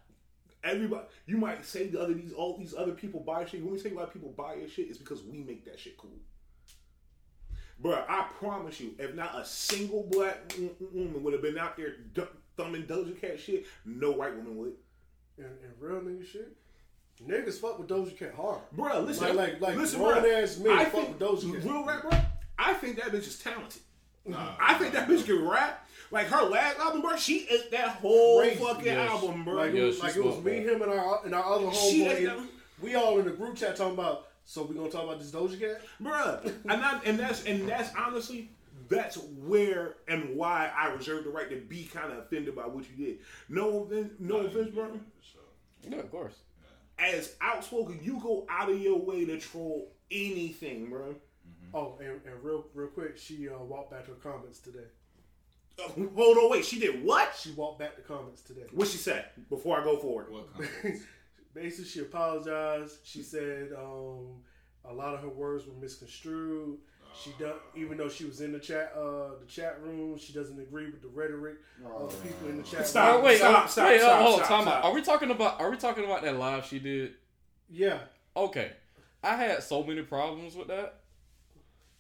everybody 0.63 1.05
you 1.27 1.37
might 1.37 1.65
say 1.65 1.89
the 1.89 2.01
other 2.01 2.15
these 2.15 2.33
all 2.33 2.57
these 2.57 2.75
other 2.75 2.93
people 2.93 3.21
buy 3.21 3.45
shit. 3.45 3.63
When 3.63 3.73
we 3.73 3.79
say 3.79 3.91
why 3.91 4.07
people 4.07 4.31
buy 4.31 4.55
your 4.55 4.69
shit, 4.69 4.89
it's 4.89 4.97
because 4.99 5.23
we 5.25 5.39
make 5.41 5.65
that 5.67 5.79
shit 5.79 5.99
cool. 5.99 6.19
Bruh, 7.83 8.05
I 8.09 8.27
promise 8.39 8.81
you, 8.81 8.95
if 8.99 9.15
not 9.15 9.39
a 9.39 9.45
single 9.45 10.05
black 10.11 10.55
woman 10.93 11.23
would 11.23 11.33
have 11.33 11.43
been 11.43 11.59
out 11.59 11.77
there 11.77 11.97
d- 12.15 12.23
thumbing 12.57 12.85
Doja 12.85 13.21
Cat 13.21 13.39
shit, 13.41 13.67
no 13.85 14.13
white 14.13 14.35
woman 14.37 14.57
would. 14.57 14.73
And, 15.37 15.47
and 15.47 15.73
real 15.81 16.01
nigga 16.01 16.25
shit, 16.27 16.53
niggas 17.27 17.59
fuck 17.61 17.79
with 17.79 17.89
Doja 17.89 18.17
Cat 18.17 18.35
hard. 18.37 18.61
Bruh, 18.77 19.05
listen, 19.05 19.27
Like- 19.37 19.37
like- 19.37 19.61
like 19.61 19.77
listen, 19.77 19.99
grown 20.01 20.25
ass 20.25 20.59
men 20.59 20.73
I 20.79 20.85
fuck 20.85 20.93
think, 21.07 21.19
with 21.21 21.29
Doja 21.29 21.53
Cat. 21.55 21.65
Real 21.65 21.85
rap, 21.85 22.03
bruh, 22.05 22.25
I 22.59 22.75
think 22.75 22.97
that 22.97 23.07
bitch 23.13 23.27
is 23.27 23.39
talented. 23.41 23.83
Nah, 24.27 24.55
I 24.61 24.75
think 24.75 24.95
that 24.95 25.07
bitch 25.09 25.27
can 25.27 25.47
rap. 25.47 25.87
Like 26.11 26.29
her 26.29 26.43
last 26.45 26.79
album, 26.79 27.03
bro, 27.03 27.17
she 27.17 27.47
ate 27.51 27.71
that 27.73 27.89
whole 27.89 28.39
Crazy. 28.41 28.57
fucking 28.65 28.87
Yeah, 28.87 29.05
album, 29.07 29.45
bro. 29.45 29.55
Like, 29.55 29.75
Yeah, 29.75 29.83
it 29.83 29.87
was, 29.87 30.01
like 30.03 30.17
it 30.17 30.25
was 30.25 30.43
me, 30.43 30.61
that. 30.61 30.73
him, 30.75 30.81
and 30.83 30.93
our 30.93 31.21
and 31.27 31.35
our 31.35 31.45
other 31.45 31.73
She 31.75 32.05
homeboy. 32.05 32.11
ate 32.11 32.29
and 32.29 32.39
that- 32.39 32.49
We 32.81 32.95
all 32.95 33.19
in 33.19 33.25
the 33.25 33.33
group 33.33 33.57
chat 33.57 33.77
talking 33.77 33.95
about. 33.95 34.29
So 34.45 34.63
we're 34.63 34.75
gonna 34.75 34.91
talk 34.91 35.05
about 35.05 35.19
this 35.19 35.31
Doja 35.31 35.59
Cat? 35.59 35.83
Bruh. 36.03 36.45
and 36.45 36.83
that, 36.83 37.03
and 37.05 37.19
that's 37.19 37.45
and 37.45 37.69
that's 37.69 37.91
honestly 37.97 38.51
that's 38.89 39.17
where 39.17 39.97
and 40.09 40.37
why 40.37 40.71
I 40.77 40.93
reserve 40.93 41.25
the 41.25 41.31
right 41.31 41.49
to 41.51 41.57
be 41.57 41.85
kind 41.85 42.13
of 42.13 42.19
offended 42.19 42.55
by 42.55 42.67
what 42.67 42.85
you 42.91 43.07
did. 43.07 43.19
No 43.49 43.85
offense, 43.85 44.13
no 44.19 44.37
offense, 44.39 44.71
bro. 44.71 44.89
For 44.89 44.99
sure. 45.23 45.41
Yeah, 45.91 45.99
of 45.99 46.11
course. 46.11 46.35
As 46.99 47.35
outspoken, 47.41 48.01
you 48.03 48.21
go 48.23 48.47
out 48.49 48.71
of 48.71 48.81
your 48.81 48.99
way 48.99 49.25
to 49.25 49.39
troll 49.39 49.91
anything, 50.11 50.91
bro. 50.91 51.15
Oh, 51.73 51.99
and, 52.01 52.21
and 52.25 52.43
real 52.43 52.65
real 52.75 52.89
quick, 52.89 53.19
she 53.19 53.49
uh, 53.49 53.59
walked 53.59 53.91
back 53.91 54.07
her 54.07 54.15
comments 54.15 54.61
today. 54.61 54.87
Uh, 55.77 55.89
hold 56.15 56.39
on, 56.39 56.51
wait. 56.51 56.65
She 56.65 56.79
did 56.79 57.03
what? 57.03 57.35
She 57.37 57.51
walked 57.53 57.81
back 57.81 57.97
the 57.97 58.03
comments 58.03 58.43
today. 58.43 58.67
What 58.73 58.87
she 58.87 58.99
said 58.99 59.25
before 59.49 59.81
I 59.81 59.85
go 59.85 59.97
forward? 59.97 60.27
What 60.31 60.53
comments? 60.53 61.03
Basically, 61.55 61.85
she 61.85 62.01
apologized. 62.01 62.99
She 63.05 63.23
said 63.23 63.71
um, 63.79 64.43
a 64.85 64.93
lot 64.93 65.15
of 65.15 65.21
her 65.21 65.29
words 65.29 65.67
were 65.67 65.75
misconstrued. 65.81 66.79
She 67.23 67.31
done, 67.39 67.55
even 67.77 67.97
though 67.97 68.09
she 68.09 68.25
was 68.25 68.41
in 68.41 68.51
the 68.51 68.59
chat, 68.59 68.93
uh, 68.97 69.39
the 69.41 69.47
chat 69.47 69.81
room, 69.85 70.19
she 70.19 70.33
doesn't 70.33 70.59
agree 70.59 70.87
with 70.87 71.01
the 71.01 71.09
rhetoric 71.09 71.59
of 71.87 72.11
the 72.11 72.29
people 72.29 72.49
in 72.49 72.57
the 72.57 72.65
chat. 72.65 72.89
Stop. 72.89 73.13
room. 73.13 73.21
Oh, 73.21 73.25
wait, 73.25 73.39
stop, 73.39 73.65
oh, 73.67 73.69
stop, 73.71 73.89
wait, 73.89 74.01
stop, 74.01 74.21
oh, 74.21 74.25
hold 74.25 74.41
on, 74.41 74.45
stop, 74.45 74.49
time 74.49 74.69
out. 74.69 74.81
stop. 74.81 74.85
Are 74.85 74.93
we 74.95 75.03
talking 75.03 75.31
about? 75.31 75.61
Are 75.61 75.71
we 75.71 75.77
talking 75.77 76.05
about 76.05 76.23
that 76.23 76.37
live 76.37 76.67
she 76.67 76.81
did? 76.81 77.13
Yeah, 77.71 77.99
Okay, 78.37 78.73
I 79.23 79.37
had 79.37 79.63
so 79.63 79.85
many 79.85 80.03
problems 80.03 80.57
with 80.57 80.69
that, 80.69 81.03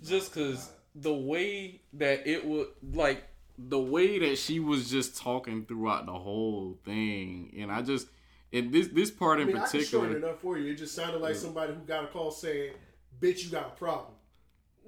just 0.02 0.34
because 0.34 0.68
the 0.94 1.14
way 1.14 1.80
that 1.94 2.26
it 2.26 2.44
would 2.44 2.68
like 2.92 3.24
the 3.56 3.78
way 3.78 4.18
that 4.18 4.36
she 4.36 4.58
was 4.58 4.90
just 4.90 5.16
talking 5.16 5.64
throughout 5.64 6.06
the 6.06 6.12
whole 6.12 6.76
thing, 6.84 7.54
and 7.56 7.70
I 7.70 7.82
just 7.82 8.08
and 8.54 8.72
this 8.72 8.88
this 8.88 9.10
part 9.10 9.38
I 9.38 9.42
in 9.42 9.48
mean, 9.48 9.56
I 9.56 9.60
can 9.60 9.66
particular. 9.68 10.06
shorten 10.06 10.22
it 10.22 10.28
up 10.28 10.40
for 10.40 10.56
you. 10.56 10.72
It 10.72 10.76
just 10.76 10.94
sounded 10.94 11.20
like 11.20 11.34
somebody 11.34 11.74
who 11.74 11.80
got 11.80 12.04
a 12.04 12.06
call 12.06 12.30
saying, 12.30 12.72
"Bitch, 13.20 13.44
you 13.44 13.50
got 13.50 13.66
a 13.66 13.70
problem." 13.70 14.14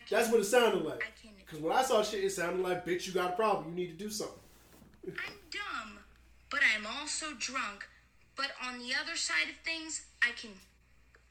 That's 0.09 0.31
what 0.31 0.39
it 0.39 0.45
sounded 0.45 0.83
like. 0.85 1.03
Because 1.39 1.59
when 1.59 1.75
I 1.75 1.81
saw 1.81 2.03
shit, 2.03 2.23
it 2.23 2.31
sounded 2.31 2.61
like, 2.61 2.85
"Bitch, 2.85 3.07
you 3.07 3.13
got 3.13 3.33
a 3.33 3.35
problem. 3.35 3.69
You 3.69 3.75
need 3.75 3.97
to 3.97 4.03
do 4.03 4.09
something." 4.09 4.37
I'm 5.07 5.33
dumb, 5.51 5.99
but 6.51 6.59
I'm 6.75 6.85
also 6.85 7.27
drunk. 7.37 7.87
But 8.35 8.51
on 8.63 8.79
the 8.79 8.93
other 8.95 9.15
side 9.17 9.49
of 9.49 9.55
things, 9.65 10.05
I 10.23 10.31
can 10.31 10.51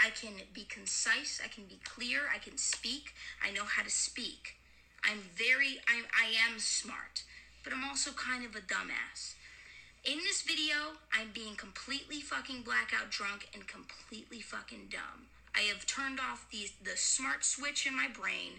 I 0.00 0.10
can 0.10 0.32
be 0.52 0.64
concise, 0.64 1.40
I 1.44 1.48
can 1.48 1.64
be 1.64 1.80
clear, 1.84 2.22
I 2.34 2.38
can 2.38 2.58
speak. 2.58 3.14
I 3.42 3.50
know 3.50 3.64
how 3.64 3.82
to 3.82 3.90
speak. 3.90 4.56
I'm 5.04 5.20
very 5.36 5.78
I'm 5.88 6.04
I 6.12 6.32
am 6.50 6.58
smart, 6.58 7.22
but 7.64 7.72
I'm 7.72 7.84
also 7.84 8.10
kind 8.12 8.44
of 8.44 8.54
a 8.56 8.60
dumbass. 8.60 9.34
In 10.08 10.16
this 10.24 10.40
video, 10.40 10.96
I'm 11.12 11.32
being 11.34 11.54
completely 11.54 12.22
fucking 12.22 12.62
blackout 12.62 13.10
drunk 13.10 13.46
and 13.52 13.66
completely 13.66 14.40
fucking 14.40 14.88
dumb. 14.88 15.26
I 15.54 15.60
have 15.64 15.84
turned 15.84 16.18
off 16.18 16.46
the 16.50 16.70
the 16.82 16.96
smart 16.96 17.44
switch 17.44 17.86
in 17.86 17.94
my 17.94 18.08
brain, 18.08 18.52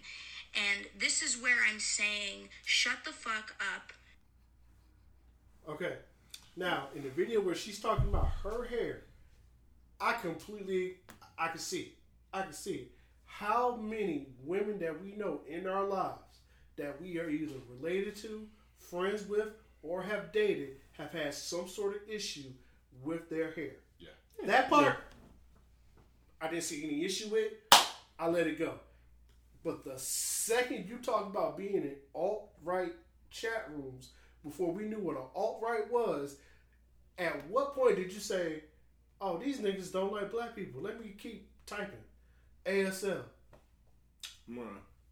and 0.53 0.85
this 0.95 1.23
is 1.23 1.41
where 1.41 1.55
I'm 1.67 1.79
saying, 1.79 2.49
shut 2.65 2.97
the 3.03 3.11
fuck 3.11 3.55
up. 3.75 3.93
Okay. 5.67 5.95
Now, 6.55 6.89
in 6.95 7.01
the 7.01 7.09
video 7.09 7.41
where 7.41 7.55
she's 7.55 7.79
talking 7.79 8.09
about 8.09 8.29
her 8.43 8.65
hair, 8.65 9.05
I 9.99 10.13
completely, 10.13 10.97
I 11.35 11.47
can 11.47 11.57
see. 11.57 11.93
I 12.31 12.43
can 12.43 12.53
see 12.53 12.89
how 13.25 13.75
many 13.75 14.27
women 14.45 14.77
that 14.81 15.01
we 15.01 15.13
know 15.13 15.41
in 15.47 15.65
our 15.65 15.83
lives 15.83 16.41
that 16.75 17.01
we 17.01 17.17
are 17.17 17.27
either 17.27 17.55
related 17.81 18.15
to, 18.17 18.45
friends 18.77 19.27
with, 19.27 19.47
or 19.83 20.01
have 20.01 20.31
dated 20.31 20.77
have 20.97 21.11
had 21.11 21.33
some 21.33 21.67
sort 21.67 21.95
of 21.95 22.01
issue 22.09 22.51
with 23.03 23.29
their 23.29 23.51
hair. 23.51 23.71
Yeah. 23.99 24.09
That 24.45 24.69
part, 24.69 24.97
I 26.41 26.49
didn't 26.49 26.63
see 26.63 26.83
any 26.83 27.05
issue 27.05 27.29
with. 27.29 27.53
I 28.17 28.27
let 28.27 28.47
it 28.47 28.59
go. 28.59 28.73
But 29.63 29.83
the 29.83 29.97
second 29.97 30.87
you 30.89 30.97
talk 30.97 31.27
about 31.27 31.57
being 31.57 31.75
in 31.75 31.95
alt 32.13 32.49
right 32.63 32.93
chat 33.29 33.69
rooms 33.73 34.09
before 34.43 34.71
we 34.71 34.83
knew 34.83 34.99
what 34.99 35.17
an 35.17 35.23
alt 35.35 35.61
right 35.61 35.89
was, 35.91 36.37
at 37.17 37.47
what 37.49 37.75
point 37.75 37.97
did 37.97 38.11
you 38.13 38.19
say, 38.19 38.63
"Oh, 39.19 39.37
these 39.37 39.59
niggas 39.59 39.91
don't 39.91 40.13
like 40.13 40.31
black 40.31 40.55
people"? 40.55 40.81
Let 40.81 41.01
me 41.03 41.15
keep 41.17 41.49
typing. 41.65 41.99
ASL. 42.65 43.23
Bruh. 44.49 44.65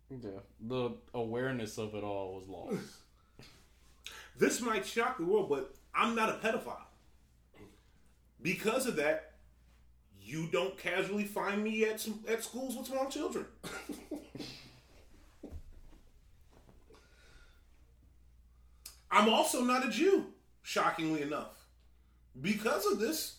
yeah, 0.09 0.39
the 0.59 0.91
awareness 1.13 1.77
of 1.77 1.93
it 1.95 2.03
all 2.03 2.35
was 2.35 2.47
lost. 2.47 3.01
This 4.37 4.61
might 4.61 4.85
shock 4.85 5.17
the 5.17 5.25
world, 5.25 5.49
but 5.49 5.73
I'm 5.95 6.15
not 6.15 6.29
a 6.29 6.33
pedophile. 6.33 6.85
Because 8.41 8.85
of 8.85 8.95
that, 8.97 9.33
you 10.21 10.47
don't 10.51 10.77
casually 10.77 11.23
find 11.23 11.63
me 11.63 11.85
at 11.85 11.99
some, 11.99 12.19
at 12.27 12.43
schools 12.43 12.75
with 12.75 12.85
small 12.87 13.09
children. 13.09 13.45
I'm 19.09 19.29
also 19.29 19.63
not 19.63 19.87
a 19.87 19.89
Jew, 19.89 20.25
shockingly 20.61 21.21
enough. 21.23 21.65
Because 22.39 22.85
of 22.85 22.99
this, 22.99 23.37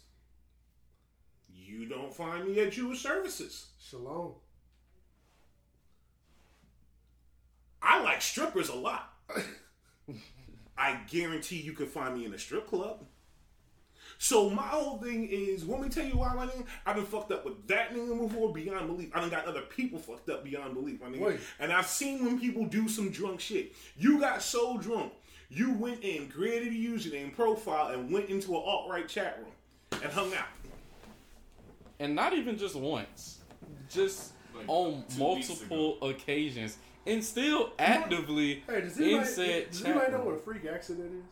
you 1.55 1.87
don't 1.87 2.13
find 2.13 2.49
me 2.49 2.59
at 2.61 2.73
Jewish 2.73 3.03
services. 3.03 3.67
Shalom. 3.79 4.33
I 7.81 8.03
like 8.03 8.21
strippers 8.23 8.71
a 8.71 8.75
lot. 8.75 9.13
I 10.79 11.01
guarantee 11.11 11.57
you 11.61 11.73
could 11.73 11.89
find 11.89 12.17
me 12.17 12.25
in 12.25 12.33
a 12.33 12.39
strip 12.39 12.69
club. 12.69 13.05
So 14.21 14.51
my 14.51 14.63
whole 14.63 14.99
thing 14.99 15.29
is, 15.29 15.67
let 15.67 15.81
me 15.81 15.89
tell 15.89 16.05
you 16.05 16.17
why, 16.19 16.35
my 16.35 16.47
nigga, 16.47 16.65
I've 16.85 16.97
been 16.97 17.05
fucked 17.05 17.31
up 17.31 17.45
with 17.45 17.67
that 17.69 17.95
nigga 17.95 18.19
before 18.29 18.53
beyond 18.53 18.89
belief. 18.89 19.11
I 19.15 19.21
done 19.21 19.31
got 19.31 19.45
other 19.47 19.61
people 19.63 19.99
fucked 19.99 20.29
up 20.29 20.43
beyond 20.43 20.75
belief, 20.75 21.01
my 21.01 21.09
nigga. 21.09 21.21
Wait. 21.21 21.41
And 21.61 21.73
I've 21.73 21.87
seen 21.87 22.25
when 22.25 22.41
people 22.41 22.65
do 22.65 22.89
some 22.89 23.11
drunk 23.11 23.39
shit. 23.41 23.75
You 23.97 24.19
got 24.19 24.43
so 24.43 24.77
drunk, 24.79 25.13
you 25.51 25.73
went 25.73 26.03
in, 26.03 26.29
created 26.29 26.73
a 26.73 26.77
username 26.77 27.33
profile, 27.35 27.89
and 27.93 28.11
went 28.11 28.29
into 28.29 28.57
an 28.57 28.63
alt-right 28.65 29.09
chat 29.09 29.39
room 29.39 30.03
and 30.03 30.13
hung 30.13 30.35
out. 30.35 30.49
and 32.01 32.15
not 32.15 32.33
even 32.33 32.57
just 32.57 32.77
once, 32.77 33.39
just 33.91 34.33
Like, 34.55 34.65
on 34.69 35.05
multiple 35.17 35.99
occasions, 36.03 36.79
and 37.09 37.25
still 37.25 37.73
actively 37.79 38.63
Hey, 38.69 38.83
does 38.83 38.99
in 38.99 39.05
anybody, 39.05 39.29
said 39.29 39.71
does 39.71 39.85
anybody 39.85 40.13
know 40.13 40.21
what 40.21 40.35
a 40.35 40.39
freak 40.39 40.67
accident 40.67 41.11
is? 41.13 41.25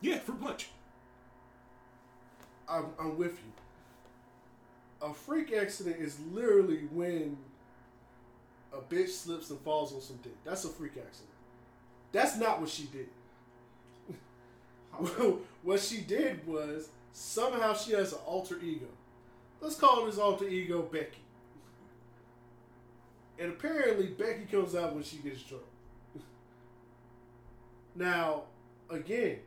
Yeah, 0.00 0.18
for 0.18 0.32
punch. 0.32 0.68
I'm, 2.68 2.86
I'm 2.98 3.18
with 3.18 3.32
you. 3.32 5.08
A 5.08 5.12
freak 5.12 5.52
accident 5.52 5.96
is 5.98 6.18
literally 6.32 6.88
when 6.92 7.36
a 8.72 8.78
bitch 8.78 9.10
slips 9.10 9.50
and 9.50 9.60
falls 9.60 9.92
on 9.92 10.00
some 10.00 10.18
dick. 10.22 10.32
That's 10.44 10.64
a 10.64 10.68
freak 10.68 10.92
accident. 10.92 11.28
That's 12.12 12.36
not 12.36 12.60
what 12.60 12.70
she 12.70 12.84
did. 12.84 13.08
what 15.62 15.80
she 15.80 15.98
did 15.98 16.46
was 16.46 16.88
somehow 17.12 17.74
she 17.74 17.92
has 17.92 18.12
an 18.12 18.18
alter 18.26 18.58
ego. 18.62 18.86
Let's 19.60 19.76
call 19.76 20.06
this 20.06 20.18
alter 20.18 20.46
ego 20.46 20.82
Becky. 20.82 21.21
And 23.38 23.52
apparently 23.52 24.06
Becky 24.06 24.44
comes 24.50 24.74
out 24.74 24.94
when 24.94 25.02
she 25.02 25.16
gets 25.16 25.42
drunk. 25.42 25.64
now, 27.94 28.42
again, 28.90 29.38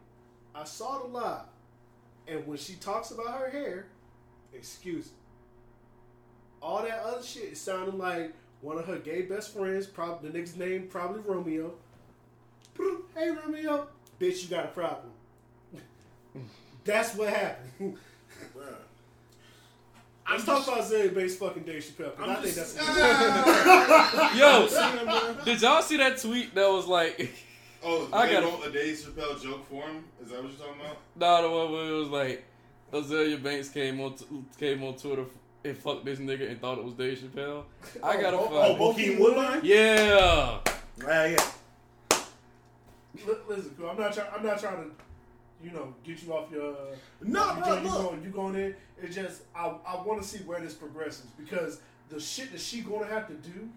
I 0.54 0.64
saw 0.64 1.00
the 1.00 1.08
live. 1.08 1.42
And 2.28 2.46
when 2.48 2.58
she 2.58 2.74
talks 2.74 3.12
about 3.12 3.40
her 3.40 3.50
hair, 3.50 3.86
excuse 4.54 5.06
me. 5.06 5.12
All 6.62 6.82
that 6.82 7.00
other 7.00 7.24
shit, 7.24 7.44
it 7.44 7.58
sounded 7.58 7.96
like 7.96 8.34
one 8.62 8.80
of 8.80 8.86
her 8.88 8.98
gay 8.98 9.22
best 9.22 9.54
friends, 9.54 9.86
probably 9.86 10.30
the 10.30 10.40
nigga's 10.40 10.56
name 10.56 10.88
probably 10.88 11.22
Romeo. 11.22 11.74
Hey 13.16 13.30
Romeo, 13.30 13.88
bitch, 14.20 14.44
you 14.44 14.50
got 14.50 14.66
a 14.66 14.70
problem. 14.70 15.12
That's 16.84 17.16
what 17.16 17.30
happened. 17.30 17.98
Bruh. 20.26 20.32
Let's 20.32 20.46
talk 20.46 20.68
about 20.68 20.84
Zay 20.86 21.08
based 21.10 21.40
fucking 21.40 21.64
Dave 21.64 21.84
Chappelle. 21.84 22.12
I 22.20 22.24
I'm 22.36 22.42
think 22.44 22.56
just- 22.56 22.78
that's 22.78 24.36
Yo, 24.38 24.68
did 25.46 25.62
y'all 25.62 25.82
see 25.82 25.98
that 25.98 26.18
tweet 26.20 26.54
that 26.56 26.68
was 26.70 26.88
like, 26.88 27.32
Oh, 27.84 28.08
I 28.14 28.32
gotta- 28.32 28.46
wrote 28.48 28.66
a 28.68 28.72
Dave 28.72 28.98
Chappelle 28.98 29.42
joke 29.42 29.68
for 29.70 29.84
him? 29.84 30.04
Is 30.24 30.32
that 30.32 30.42
what 30.44 30.52
you're 30.52 30.68
talking 30.68 30.82
about? 30.82 30.98
nah, 31.16 31.42
the 31.42 31.50
one 31.50 31.72
where 31.72 31.86
it 31.90 31.98
was 31.98 32.10
like, 32.10 32.44
Azealia 32.94 33.42
Banks 33.42 33.70
came 33.70 34.00
on 34.02 34.14
t- 34.16 34.26
came 34.60 34.84
on 34.84 34.96
Twitter 34.96 35.26
and 35.64 35.78
fucked 35.78 36.06
this 36.06 36.20
nigga 36.20 36.50
and 36.50 36.62
thought 36.62 36.78
it 36.78 36.84
was 36.84 36.94
Dave 36.94 37.18
Chappelle. 37.20 37.64
I 38.04 38.20
gotta 38.22 38.38
Oh, 38.38 38.46
find. 38.46 38.82
Oh, 38.82 38.94
Bokeem 38.94 39.20
Woodbine? 39.20 39.62
yeah, 39.64 40.60
Ah, 41.08 41.26
yeah. 41.26 41.38
Li- 43.28 43.34
Listen. 43.50 43.76
I'm 43.90 43.98
not 43.98 44.14
trying. 44.14 44.28
I'm 44.36 44.44
not 44.46 44.60
trying 44.60 44.78
to, 44.78 44.92
you 45.66 45.72
know, 45.72 45.94
get 46.04 46.22
you 46.22 46.32
off 46.32 46.52
your. 46.52 46.76
No, 47.24 47.56
you, 47.56 47.64
bro, 47.64 47.78
you 47.78 47.90
look. 47.90 48.10
going, 48.10 48.24
you 48.24 48.30
going 48.30 48.56
in. 48.56 48.76
It's 49.02 49.16
just 49.16 49.42
I, 49.56 49.74
I 49.88 50.02
want 50.04 50.22
to 50.22 50.28
see 50.28 50.40
where 50.44 50.60
this 50.60 50.74
progresses 50.76 51.26
because 51.38 51.80
the 52.10 52.20
shit 52.20 52.52
that 52.52 52.62
she 52.62 52.82
gonna 52.82 53.08
have 53.08 53.28
to 53.28 53.34
do 53.34 53.70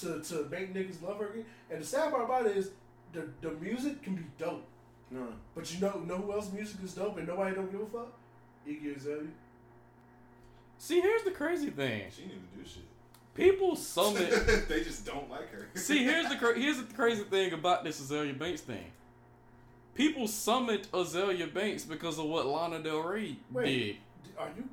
to 0.00 0.20
to 0.20 0.48
make 0.50 0.74
niggas 0.74 1.00
love 1.00 1.18
her 1.18 1.28
again. 1.28 1.44
And 1.70 1.80
the 1.80 1.86
sad 1.86 2.10
part 2.10 2.24
about 2.24 2.46
it 2.46 2.56
is 2.56 2.70
the 3.12 3.28
the 3.40 3.52
music 3.52 4.02
can 4.02 4.16
be 4.16 4.24
dope, 4.36 4.64
No. 5.12 5.28
but 5.54 5.72
you 5.72 5.80
know 5.80 6.00
know 6.00 6.16
who 6.16 6.32
else 6.32 6.50
music 6.52 6.76
is 6.82 6.94
dope 6.94 7.16
and 7.18 7.28
nobody 7.28 7.54
don't 7.54 7.70
give 7.70 7.82
a 7.82 7.86
fuck? 7.86 8.12
Iggy 8.66 8.96
Azalea. 8.96 9.28
See, 10.78 11.00
here's 11.00 11.22
the 11.22 11.30
crazy 11.30 11.70
thing. 11.70 12.02
She 12.10 12.22
didn't 12.22 12.32
even 12.38 12.64
do 12.64 12.68
shit. 12.68 12.82
People 13.34 13.76
summit. 13.76 14.66
they 14.68 14.82
just 14.82 15.06
don't 15.06 15.30
like 15.30 15.48
her. 15.50 15.68
See, 15.74 16.02
here's 16.04 16.28
the 16.28 16.36
cra- 16.36 16.58
here's 16.58 16.78
the 16.78 16.92
crazy 16.94 17.22
thing 17.22 17.52
about 17.52 17.84
this 17.84 18.00
Azealia 18.00 18.36
Banks 18.36 18.60
thing. 18.62 18.84
People 19.94 20.26
summit 20.26 20.90
Azealia 20.92 21.52
Banks 21.52 21.84
because 21.84 22.18
of 22.18 22.24
what 22.26 22.46
Lana 22.46 22.82
Del 22.82 23.02
Rey 23.02 23.36
Wait. 23.50 23.64
did. 23.64 23.96
Are 24.38 24.48
you? 24.56 24.68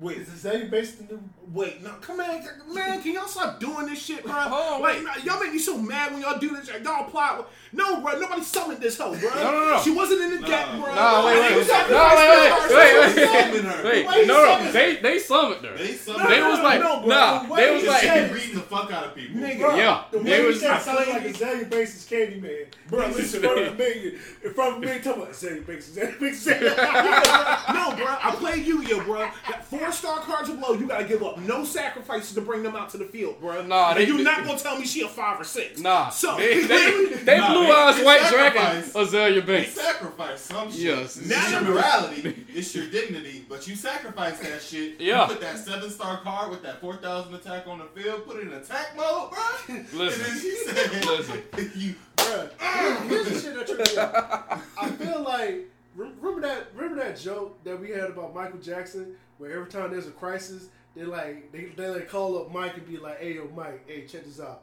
Wait, 0.00 0.18
Is 0.18 0.28
Azalea 0.28 0.66
based 0.66 1.00
in 1.00 1.08
the? 1.08 1.18
wait, 1.52 1.82
no, 1.82 1.90
come 2.00 2.20
on, 2.20 2.40
man, 2.72 3.02
can 3.02 3.14
y'all 3.14 3.26
stop 3.26 3.58
doing 3.58 3.86
this 3.86 4.00
shit, 4.00 4.22
bro? 4.22 4.32
Oh, 4.48 4.78
like, 4.80 4.94
wait. 4.98 5.04
man, 5.04 5.14
y'all 5.24 5.40
make 5.42 5.52
me 5.52 5.58
so 5.58 5.76
mad 5.76 6.12
when 6.12 6.22
y'all 6.22 6.38
do 6.38 6.54
this. 6.54 6.70
Like, 6.70 6.84
y'all 6.84 7.10
plot. 7.10 7.50
No, 7.72 8.00
bro, 8.00 8.16
nobody 8.20 8.42
summoned 8.42 8.80
this 8.80 8.96
hoe, 8.96 9.10
bro. 9.18 9.28
No, 9.34 9.50
no, 9.50 9.68
no. 9.74 9.80
She 9.82 9.90
wasn't 9.90 10.20
in 10.22 10.30
the 10.36 10.40
Nah. 10.40 10.46
deck, 10.46 10.66
bro. 10.70 10.94
No, 10.94 11.24
wait, 11.26 11.32
And 11.32 11.40
wait, 11.40 11.50
you 11.50 11.56
wait. 11.58 11.66
sacrificed 11.66 11.90
No, 11.90 12.14
wait, 12.14 12.48
her. 12.48 12.68
wait, 12.68 13.00
wait, 13.00 13.14
They 13.16 13.26
wait. 13.26 13.42
summoned 13.42 13.66
her. 13.66 13.84
Wait, 13.84 14.26
no, 14.28 14.44
no, 14.64 14.72
they 14.72 14.96
they 14.96 15.18
summoned 15.18 15.64
her. 15.64 15.76
They 15.76 15.92
summoned 15.94 16.28
They 16.30 16.42
was 16.42 16.60
like, 16.60 16.80
no, 16.80 16.98
bro. 17.00 17.08
nah, 17.08 17.48
Wait, 17.48 17.56
they 17.66 17.74
was 17.74 17.84
like, 17.86 18.00
She 18.02 18.34
beating 18.34 18.54
the 18.54 18.60
fuck 18.60 18.92
out 18.92 19.04
of 19.06 19.14
people. 19.16 19.40
Nigga. 19.40 19.58
Bro, 19.58 19.76
Yeah, 19.76 20.04
the 20.12 20.18
they 20.20 20.46
was- 20.46 20.62
you 20.62 20.68
I 20.68 20.78
said 20.78 20.82
sounded 20.84 21.08
like 21.08 21.22
Azealia 21.24 21.70
Banks 21.70 21.96
is 21.96 22.04
Candyman. 22.08 22.66
Bro, 22.88 23.06
He's 23.08 23.16
listen, 23.16 23.36
in 23.44 23.50
front 23.50 23.56
bro. 23.58 23.66
of 23.66 23.78
me, 23.78 24.18
in 24.44 24.54
front 24.54 24.74
of 24.76 24.80
me, 24.80 24.86
talking 25.00 25.22
about 25.22 25.32
Azealia 25.34 25.66
Banks, 25.66 25.90
Azealia 25.90 26.20
Banks, 26.20 26.46
no, 27.74 27.96
bro. 27.96 28.06
I 28.22 28.36
played 28.38 28.64
Yu-Gi-Oh, 28.64 29.00
bro. 29.04 29.28
That 29.88 29.94
four-star 29.94 30.20
cards 30.20 30.50
below, 30.50 30.74
you 30.74 30.86
gotta 30.86 31.04
give 31.04 31.22
up 31.22 31.38
no 31.38 31.64
sacrifices 31.64 32.34
to 32.34 32.42
bring 32.42 32.62
them 32.62 32.76
out 32.76 32.90
to 32.90 32.98
the 32.98 33.06
field, 33.06 33.40
bro. 33.40 33.62
Nah, 33.64 33.90
and 33.90 33.98
they- 34.00 34.04
you 34.06 34.18
they- 34.18 34.22
not 34.22 34.44
gonna 34.44 34.58
tell 34.58 34.78
me 34.78 34.84
she 34.86 35.00
a 35.00 35.08
five 35.08 35.40
or 35.40 35.44
six. 35.44 35.80
Nah, 35.80 36.10
So 36.10 36.36
they, 36.36 36.62
they, 36.66 37.06
they 37.24 37.38
Nah, 37.38 37.52
blue 37.54 37.66
they- 37.66 37.72
eyes 37.72 38.04
white 38.04 38.28
dragon 38.30 38.82
sacrifice. 38.84 38.92
Azealia 39.12 39.34
They 39.34 39.40
Banks. 39.62 39.72
sacrifice 39.72 40.40
some 40.42 40.70
shit. 40.70 40.80
Yes. 40.80 41.16
It's 41.16 41.50
your 41.50 41.60
morality. 41.62 42.44
It's 42.54 42.74
your 42.74 42.86
dignity. 42.86 43.46
But 43.48 43.66
you 43.66 43.76
sacrifice 43.76 44.38
that 44.40 44.60
shit. 44.60 45.00
Yeah. 45.00 45.22
You 45.22 45.28
put 45.28 45.40
that 45.40 45.58
seven 45.58 45.88
star 45.90 46.20
card 46.20 46.50
with 46.50 46.62
that 46.64 46.80
4,000 46.80 47.34
attack 47.34 47.66
on 47.66 47.78
the 47.78 47.84
field, 48.00 48.26
put 48.26 48.36
it 48.36 48.42
in 48.48 48.52
attack 48.52 48.94
mode, 48.96 49.30
bro. 49.30 49.76
Listen. 49.94 50.24
And 50.24 50.34
then 50.34 50.40
she 50.40 50.56
said, 50.66 51.04
Listen. 51.06 51.42
you, 51.76 51.94
Bruh, 52.16 52.50
here's 53.08 53.28
the 53.28 53.40
shit 53.40 53.54
that 53.54 53.66
tripped 53.66 53.92
me 53.94 53.98
out. 53.98 54.60
I 54.76 54.90
feel 54.90 55.22
like 55.22 55.70
remember 55.96 56.40
that 56.42 56.66
remember 56.74 57.02
that 57.04 57.18
joke 57.18 57.62
that 57.64 57.80
we 57.80 57.90
had 57.90 58.10
about 58.10 58.34
Michael 58.34 58.58
Jackson, 58.58 59.14
where 59.38 59.52
every 59.52 59.70
time 59.70 59.90
there's 59.90 60.06
a 60.06 60.10
crisis, 60.12 60.66
they 60.94 61.04
like 61.04 61.50
they 61.52 61.66
they 61.76 61.88
like 61.88 62.08
call 62.08 62.38
up 62.38 62.52
Mike 62.52 62.76
and 62.76 62.86
be 62.86 62.96
like, 62.98 63.20
"Hey, 63.20 63.34
yo, 63.34 63.48
Mike, 63.54 63.84
hey, 63.88 64.06
check 64.06 64.24
this 64.24 64.40
out. 64.40 64.62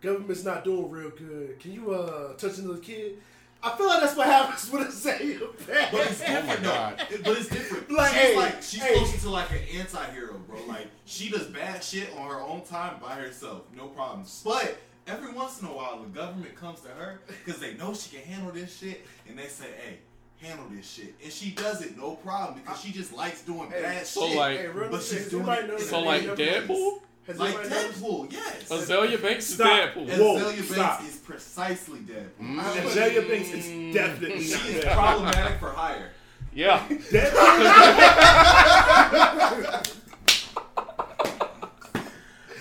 Government's 0.00 0.44
not 0.44 0.64
doing 0.64 0.90
real 0.90 1.10
good. 1.10 1.58
Can 1.60 1.72
you 1.72 1.92
uh 1.92 2.34
touch 2.34 2.58
another 2.58 2.78
kid?" 2.78 3.18
I 3.64 3.76
feel 3.76 3.86
like 3.86 4.00
that's 4.00 4.16
what 4.16 4.26
happens 4.26 4.68
with 4.72 4.88
Azealia 4.88 5.92
But 5.92 6.06
it's 6.08 6.18
different, 6.18 6.44
Oh 6.44 6.46
my 6.48 6.56
God. 6.56 7.02
though. 7.10 7.16
But 7.22 7.38
it's 7.38 7.48
different. 7.48 7.90
Like, 7.92 8.10
she's 8.12 8.20
hey, 8.20 8.36
like 8.36 8.62
she's 8.62 8.82
hey. 8.82 8.94
closer 8.96 9.18
to 9.18 9.30
like 9.30 9.50
an 9.52 9.60
anti-hero, 9.78 10.34
bro. 10.48 10.58
Like 10.66 10.88
she 11.04 11.30
does 11.30 11.46
bad 11.46 11.84
shit 11.84 12.08
on 12.18 12.28
her 12.28 12.40
own 12.40 12.62
time 12.62 12.96
by 13.00 13.14
herself, 13.14 13.62
no 13.76 13.86
problems. 13.86 14.42
But 14.44 14.78
every 15.06 15.32
once 15.32 15.60
in 15.62 15.68
a 15.68 15.72
while, 15.72 16.00
the 16.02 16.08
government 16.08 16.56
comes 16.56 16.80
to 16.80 16.88
her 16.88 17.20
because 17.44 17.60
they 17.60 17.74
know 17.74 17.94
she 17.94 18.16
can 18.16 18.26
handle 18.26 18.50
this 18.50 18.76
shit, 18.76 19.06
and 19.28 19.38
they 19.38 19.46
say, 19.46 19.66
"Hey, 19.80 19.98
handle 20.42 20.66
this 20.70 20.88
shit," 20.90 21.14
and 21.22 21.32
she 21.32 21.50
does 21.50 21.80
it 21.82 21.96
no 21.96 22.12
problem 22.16 22.60
because 22.60 22.80
she 22.80 22.92
just 22.92 23.12
likes 23.14 23.42
doing 23.42 23.70
Hey, 23.70 23.82
bad 23.82 24.06
so, 24.06 24.26
shit. 24.28 24.36
like- 24.36 24.58
Hey, 24.58 24.66
real 24.68 24.90
but 24.90 25.02
she's 25.02 25.28
doing 25.30 25.46
it 25.48 25.66
noticed 25.68 25.84
in 25.84 25.88
So 25.88 26.00
like 26.00 26.20
they 26.22 26.26
negative 26.28 26.68
never- 26.68 26.72
Deadpool? 26.74 27.00
Has 27.28 27.38
like 27.38 27.54
anybody 27.54 27.70
noticed- 27.70 28.00
Deadpool, 28.02 28.32
yes. 28.32 28.68
Azealia 28.68 29.22
Banks 29.22 29.50
is 29.50 29.58
Deadpool. 29.58 30.18
Whoa, 30.18 30.38
Azealia 30.40 30.62
stop. 30.64 30.98
Banks 30.98 31.14
is 31.14 31.20
precisely 31.20 31.98
Deadpool. 32.00 32.40
Mm. 32.42 32.60
Azealia 32.60 33.28
Banks 33.28 33.48
is 33.50 33.94
definitely 33.94 34.44
She 34.44 34.68
is 34.78 34.84
problematic 34.84 35.58
for 35.60 35.70
hire. 35.70 36.10
Yeah. 36.54 36.86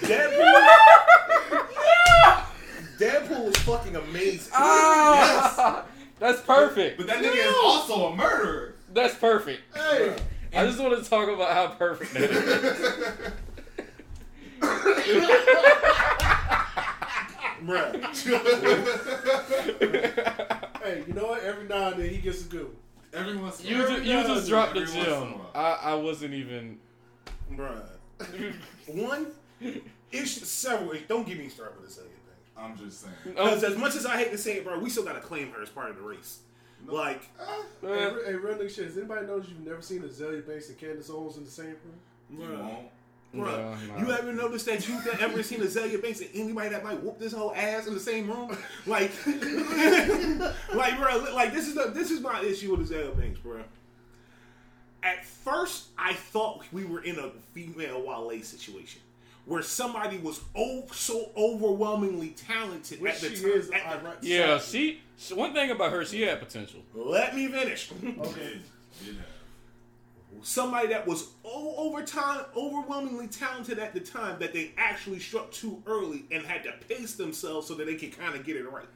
Deadpool. 0.02 0.82
Deadpool 3.00 3.48
is 3.48 3.58
fucking 3.64 3.96
amazing. 3.96 4.52
Ah, 4.56 5.84
that's 6.22 6.40
perfect. 6.42 6.98
But 7.00 7.08
that 7.08 7.18
nigga 7.24 7.48
is 7.50 7.56
also 7.64 8.14
a 8.14 8.16
murderer. 8.16 8.76
That's 8.94 9.16
perfect. 9.16 9.62
Hey, 9.76 10.16
I 10.56 10.66
just 10.66 10.80
want 10.80 11.04
to 11.04 11.10
talk 11.10 11.28
about 11.28 11.52
how 11.52 11.68
perfect 11.76 12.14
that 12.14 12.30
is. 12.32 13.32
Bruh. 17.66 17.94
hey, 20.84 21.04
you 21.08 21.14
know 21.14 21.28
what? 21.28 21.44
Every 21.44 21.68
now 21.68 21.90
and 21.92 22.02
then 22.02 22.10
he 22.10 22.18
gets 22.18 22.42
a 22.46 22.50
good 22.50 22.66
one. 22.66 22.76
Every 23.14 23.38
once 23.38 23.60
in 23.62 23.68
a 23.68 23.70
You 23.70 23.78
while. 23.84 23.88
just, 23.90 24.04
you 24.04 24.24
just 24.24 24.48
dropped 24.50 24.74
the 24.74 24.82
Every 24.82 25.02
a 25.02 25.06
gem. 25.06 25.34
I, 25.54 25.78
I 25.84 25.94
wasn't 25.96 26.34
even. 26.34 26.78
Bruh. 27.54 27.82
One, 28.88 29.28
it's 30.12 30.48
several. 30.48 30.94
Don't 31.08 31.28
get 31.28 31.38
me 31.38 31.50
started 31.50 31.80
with 31.80 31.90
this 31.90 31.98
other 32.00 32.08
thing. 32.08 32.18
I'm 32.62 32.78
just 32.78 33.02
saying. 33.02 33.14
Because 33.26 33.64
as 33.64 33.78
much 33.78 33.96
as 33.96 34.06
I 34.06 34.18
hate 34.18 34.32
to 34.32 34.38
say 34.38 34.58
it, 34.58 34.64
bro, 34.66 34.78
we 34.80 34.90
still 34.90 35.04
gotta 35.04 35.20
claim 35.22 35.52
her 35.52 35.62
as 35.62 35.70
part 35.70 35.90
of 35.90 35.96
the 35.98 36.02
race. 36.04 36.40
Like, 36.88 37.22
Hey, 37.82 37.88
Uh, 37.88 38.14
re- 38.14 38.24
hey, 38.26 38.34
real 38.36 38.56
nigga 38.58 38.70
shit. 38.74 38.86
Has 38.86 38.98
anybody 38.98 39.26
noticed 39.28 39.50
you've 39.50 39.66
never 39.66 39.82
seen 39.82 40.02
Azealia 40.02 40.46
Banks 40.48 40.70
and 40.70 40.78
Candace 40.80 41.10
Owens 41.10 41.38
in 41.38 41.46
the 41.46 41.52
same 41.52 41.68
room? 41.86 42.00
You 42.30 42.38
bruh, 42.40 42.60
won't. 42.60 42.88
bruh, 43.36 43.88
No, 43.88 43.96
no. 43.98 44.06
you 44.08 44.12
ever 44.12 44.34
noticed 44.34 44.66
that 44.66 44.88
you've 44.88 45.06
ever 45.20 45.44
seen 45.44 45.60
Azealia 45.62 46.02
Banks 46.02 46.22
and 46.22 46.30
anybody 46.34 46.70
that 46.70 46.84
might 46.84 47.02
whoop 47.04 47.20
this 47.20 47.34
whole 47.34 47.54
ass 47.56 47.86
in 47.88 47.94
the 47.94 48.00
same 48.00 48.28
room? 48.30 48.58
Like, 48.88 49.12
like, 50.74 50.98
bro, 50.98 51.28
like 51.34 51.54
this 51.54 51.68
is 51.68 51.76
the 51.76 51.92
this 51.94 52.12
is 52.12 52.20
my 52.22 52.42
issue 52.42 52.76
with 52.76 52.90
Azealia 52.90 53.18
Banks, 53.18 53.40
bro. 53.40 53.62
At 55.04 55.26
first, 55.26 55.88
I 55.98 56.14
thought 56.14 56.64
we 56.72 56.84
were 56.84 57.04
in 57.04 57.18
a 57.20 57.30
female 57.54 58.02
Wale 58.02 58.42
situation. 58.44 59.02
Where 59.46 59.62
somebody 59.64 60.18
was 60.20 60.40
oh 60.56 60.86
so 60.94 61.32
overwhelmingly 61.36 62.30
talented 62.30 63.02
Which 63.02 63.14
at 63.16 63.22
the 63.22 63.36
she 63.36 63.42
time. 63.42 63.52
is. 63.52 63.70
at 63.72 64.00
the- 64.02 64.08
right- 64.08 64.18
Yeah, 64.22 64.60
she, 64.60 65.02
she. 65.18 65.34
One 65.34 65.54
thing 65.54 65.72
about 65.72 65.92
her, 65.92 66.06
she 66.06 66.22
had 66.22 66.40
potential. 66.40 66.82
Let 66.94 67.36
me 67.36 67.48
finish. 67.48 67.92
Okay. 67.92 68.14
Did, 68.24 68.62
did 69.06 69.18
somebody 70.44 70.88
that 70.88 71.06
was 71.08 71.28
o- 71.46 71.76
over 71.78 72.04
time 72.04 72.42
overwhelmingly 72.56 73.28
talented 73.28 73.78
at 73.80 73.94
the 73.94 74.00
time 74.00 74.40
that 74.40 74.54
they 74.54 74.72
actually 74.78 75.20
struck 75.20 75.52
too 75.52 75.82
early 75.86 76.24
and 76.32 76.44
had 76.46 76.64
to 76.64 76.72
pace 76.88 77.16
themselves 77.16 77.68
so 77.68 77.76
that 77.76 77.86
they 77.86 77.96
could 77.96 78.18
kind 78.18 78.36
of 78.36 78.44
get 78.46 78.56
it 78.56 78.70
right. 78.72 78.88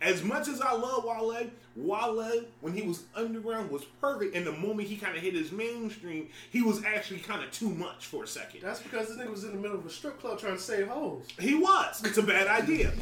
As 0.00 0.22
much 0.22 0.46
as 0.48 0.60
I 0.60 0.72
love 0.72 1.04
Wale, 1.04 1.46
Wale 1.74 2.44
when 2.60 2.72
he 2.72 2.82
was 2.82 3.02
underground 3.16 3.68
was 3.70 3.84
perfect, 4.00 4.36
and 4.36 4.46
the 4.46 4.52
moment 4.52 4.88
he 4.88 4.96
kind 4.96 5.16
of 5.16 5.22
hit 5.22 5.34
his 5.34 5.50
mainstream, 5.50 6.28
he 6.50 6.62
was 6.62 6.84
actually 6.84 7.18
kind 7.20 7.42
of 7.42 7.50
too 7.50 7.68
much 7.70 8.06
for 8.06 8.22
a 8.24 8.26
second. 8.28 8.60
That's 8.62 8.80
because 8.80 9.08
this 9.08 9.16
nigga 9.16 9.30
was 9.30 9.42
in 9.44 9.50
the 9.52 9.56
middle 9.58 9.76
of 9.78 9.84
a 9.86 9.90
strip 9.90 10.20
club 10.20 10.38
trying 10.38 10.56
to 10.56 10.62
save 10.62 10.86
hoes. 10.88 11.24
He 11.40 11.54
was. 11.56 12.00
It's 12.04 12.18
a 12.18 12.22
bad 12.22 12.46
idea. 12.46 12.92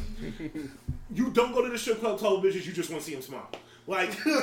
you 1.13 1.29
don't 1.31 1.53
go 1.53 1.63
to 1.63 1.69
the 1.69 1.77
strip 1.77 1.99
club 1.99 2.19
television. 2.19 2.63
You 2.63 2.71
just 2.73 2.89
want 2.89 3.03
to 3.03 3.09
see 3.09 3.15
him 3.15 3.21
smile. 3.21 3.49
Like, 3.85 4.11
don't. 4.25 4.41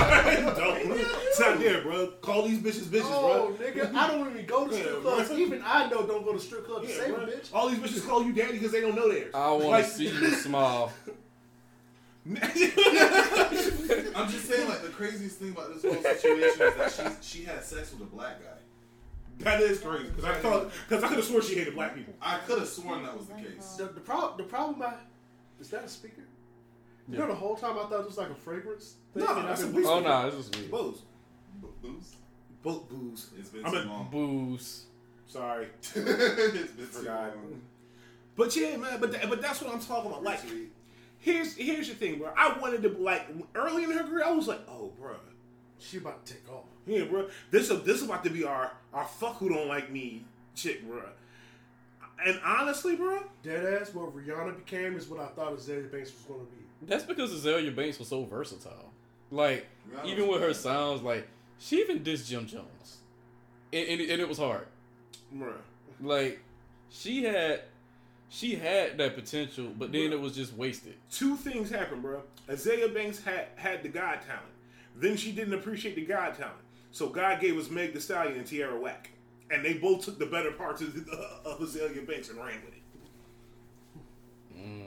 It's 0.00 1.40
not 1.40 1.58
there, 1.58 1.82
bro. 1.82 2.06
Call 2.22 2.42
these 2.48 2.60
bitches 2.60 2.84
bitches, 2.84 3.02
Oh, 3.04 3.52
bro. 3.58 3.66
nigga, 3.66 3.94
I 3.94 4.06
don't 4.08 4.30
even 4.30 4.46
go 4.46 4.66
to 4.68 4.74
strip 4.74 5.02
clubs. 5.02 5.28
bro. 5.28 5.36
Even 5.36 5.62
I 5.64 5.88
know 5.90 6.06
don't 6.06 6.24
go 6.24 6.32
to 6.32 6.40
strip 6.40 6.66
clubs 6.66 6.86
to 6.86 6.92
Yeah, 6.94 6.98
save 7.00 7.14
a 7.14 7.26
bitch. 7.26 7.48
All 7.52 7.68
these 7.68 7.78
bitches 7.78 8.06
call 8.08 8.22
you 8.24 8.32
daddy 8.32 8.52
because 8.54 8.72
they 8.72 8.80
don't 8.80 8.94
know 8.94 9.08
theirs. 9.12 9.34
I 9.34 9.50
want 9.50 9.64
Like- 9.66 9.84
to 9.84 9.90
see 9.90 10.04
you 10.08 10.30
smile. 10.30 10.92
I'm 14.16 14.28
just 14.30 14.46
saying, 14.48 14.68
like 14.68 14.82
the 14.82 14.88
craziest 14.94 15.38
thing 15.38 15.50
about 15.52 15.74
this 15.74 15.82
whole 15.82 16.02
situation 16.02 16.62
is 16.62 16.74
that 16.96 17.18
she 17.22 17.38
she 17.40 17.44
had 17.44 17.62
sex 17.62 17.92
with 17.92 18.02
a 18.02 18.10
black 18.10 18.40
guy. 18.42 18.58
that 19.40 19.60
is 19.60 19.80
crazy 19.80 20.04
because 20.08 20.24
I 20.24 20.34
thought 20.34 20.70
because 20.88 21.04
I 21.04 21.08
could 21.08 21.18
have 21.18 21.26
sworn 21.26 21.42
she 21.42 21.54
hated 21.56 21.74
black 21.74 21.94
people. 21.94 22.14
I 22.22 22.38
could 22.46 22.58
have 22.60 22.68
sworn 22.68 23.02
that 23.02 23.16
was 23.16 23.26
the 23.26 23.34
case. 23.34 23.76
Oh. 23.78 23.86
The, 23.86 23.92
the 23.92 24.00
problem, 24.00 24.36
the 24.38 24.44
problem, 24.44 24.80
I, 24.82 24.94
is 25.60 25.68
that 25.70 25.84
a 25.84 25.88
speaker? 25.88 26.22
You 27.10 27.18
know, 27.18 27.26
the 27.26 27.34
whole 27.34 27.56
time 27.56 27.72
I 27.78 27.82
thought 27.84 28.00
it 28.00 28.06
was 28.06 28.16
like 28.16 28.30
a 28.30 28.34
fragrance. 28.34 28.94
Thing, 29.12 29.24
No, 29.24 29.36
and 29.36 29.48
that's 29.48 29.60
I've 29.62 29.68
a 29.68 29.72
been- 29.72 29.82
booze. 29.82 29.90
Oh 29.90 30.00
no, 30.00 30.30
this 30.30 30.46
is 30.46 30.52
me. 30.62 30.66
Booze, 30.68 31.02
Booze. 31.82 32.14
Bo- 32.62 32.86
booze. 32.90 33.28
It's 33.38 33.50
been 33.50 33.66
I'm 33.66 33.72
too 33.72 33.78
long. 33.80 34.08
Booze. 34.10 34.86
Sorry, 35.26 35.66
it's 35.82 35.92
been 35.92 36.06
too 36.06 36.84
Forgot. 36.86 37.36
long. 37.36 37.60
but 38.36 38.56
yeah, 38.56 38.76
man. 38.78 38.98
But 39.00 39.12
tha- 39.12 39.26
but 39.28 39.42
that's 39.42 39.60
what 39.60 39.74
I'm 39.74 39.80
talking 39.80 40.10
about. 40.10 40.22
Like, 40.22 40.40
here's 41.24 41.56
here's 41.56 41.88
the 41.88 41.94
thing, 41.94 42.18
bro. 42.18 42.30
I 42.36 42.56
wanted 42.58 42.82
to 42.82 42.90
like 42.90 43.26
early 43.54 43.84
in 43.84 43.90
her 43.90 44.04
career, 44.04 44.24
I 44.24 44.30
was 44.30 44.46
like, 44.46 44.60
oh, 44.68 44.92
bro. 45.00 45.16
She 45.78 45.98
about 45.98 46.24
to 46.24 46.32
take 46.34 46.48
off. 46.50 46.64
Yeah, 46.86 47.04
bro. 47.04 47.28
This 47.50 47.68
is 47.70 47.82
this 47.82 47.96
is 47.98 48.04
about 48.04 48.22
to 48.24 48.30
be 48.30 48.44
our 48.44 48.72
our 48.92 49.04
fuck 49.06 49.38
who 49.38 49.48
don't 49.48 49.68
like 49.68 49.90
me 49.90 50.24
chick, 50.54 50.86
bro. 50.86 51.02
And 52.24 52.40
honestly, 52.44 52.94
bro, 52.96 53.22
Dead 53.42 53.80
ass, 53.82 53.92
what 53.92 54.14
Rihanna 54.16 54.56
became 54.56 54.94
is 54.96 55.08
what 55.08 55.20
I 55.20 55.26
thought 55.26 55.56
Azealia 55.56 55.90
Banks 55.90 56.12
was 56.12 56.22
going 56.28 56.40
to 56.40 56.46
be. 56.52 56.86
That's 56.86 57.04
because 57.04 57.32
Azealia 57.32 57.74
Banks 57.74 57.98
was 57.98 58.08
so 58.08 58.24
versatile. 58.24 58.92
Like, 59.30 59.66
Yeah. 59.92 60.10
even 60.12 60.28
with 60.28 60.40
her 60.40 60.54
sounds, 60.54 61.02
like 61.02 61.26
she 61.58 61.80
even 61.80 62.00
dissed 62.04 62.28
Jim 62.28 62.46
Jones, 62.46 62.98
and, 63.72 63.88
and, 63.88 64.00
and 64.00 64.20
it 64.22 64.28
was 64.28 64.38
hard. 64.38 64.66
bro. 65.32 65.54
Like, 66.00 66.40
she 66.88 67.24
had, 67.24 67.62
she 68.34 68.56
had 68.56 68.98
that 68.98 69.14
potential, 69.14 69.68
but 69.78 69.92
then 69.92 70.12
it 70.12 70.20
was 70.20 70.34
just 70.34 70.54
wasted. 70.54 70.94
Two 71.08 71.36
things 71.36 71.70
happened, 71.70 72.02
bro. 72.02 72.22
Azealia 72.48 72.92
Banks 72.92 73.22
had 73.22 73.46
had 73.54 73.84
the 73.84 73.88
God 73.88 74.22
talent. 74.22 74.42
Then 74.96 75.16
she 75.16 75.30
didn't 75.30 75.54
appreciate 75.54 75.94
the 75.94 76.04
God 76.04 76.34
talent. 76.34 76.56
So 76.90 77.08
God 77.08 77.40
gave 77.40 77.56
us 77.56 77.70
Meg 77.70 77.94
the 77.94 78.00
Stallion 78.00 78.36
and 78.36 78.44
Tierra 78.44 78.76
Whack. 78.76 79.10
And 79.52 79.64
they 79.64 79.74
both 79.74 80.04
took 80.04 80.18
the 80.18 80.26
better 80.26 80.50
parts 80.50 80.82
of, 80.82 80.96
of 81.44 81.60
Azealia 81.60 82.04
Banks 82.04 82.28
and 82.28 82.38
ran 82.38 82.60
with 82.64 82.74
it. 82.74 82.82
Mm. 84.58 84.82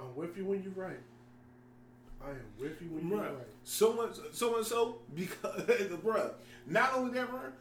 I'm 0.00 0.14
with 0.14 0.36
you 0.36 0.44
when 0.44 0.62
you're 0.62 0.72
right. 0.72 1.00
I 2.22 2.30
am 2.30 2.36
with 2.58 2.82
you 2.82 2.88
when 2.88 3.08
you're 3.08 3.20
Bruh. 3.20 3.38
right. 3.38 3.46
So 3.64 3.94
much, 3.94 4.16
so 4.32 4.50
much 4.52 4.66
so 4.66 4.98
because, 5.14 5.62
bruh, 5.62 6.32
not 6.66 6.92
only 6.94 7.14
that, 7.14 7.30
bruh, 7.30 7.52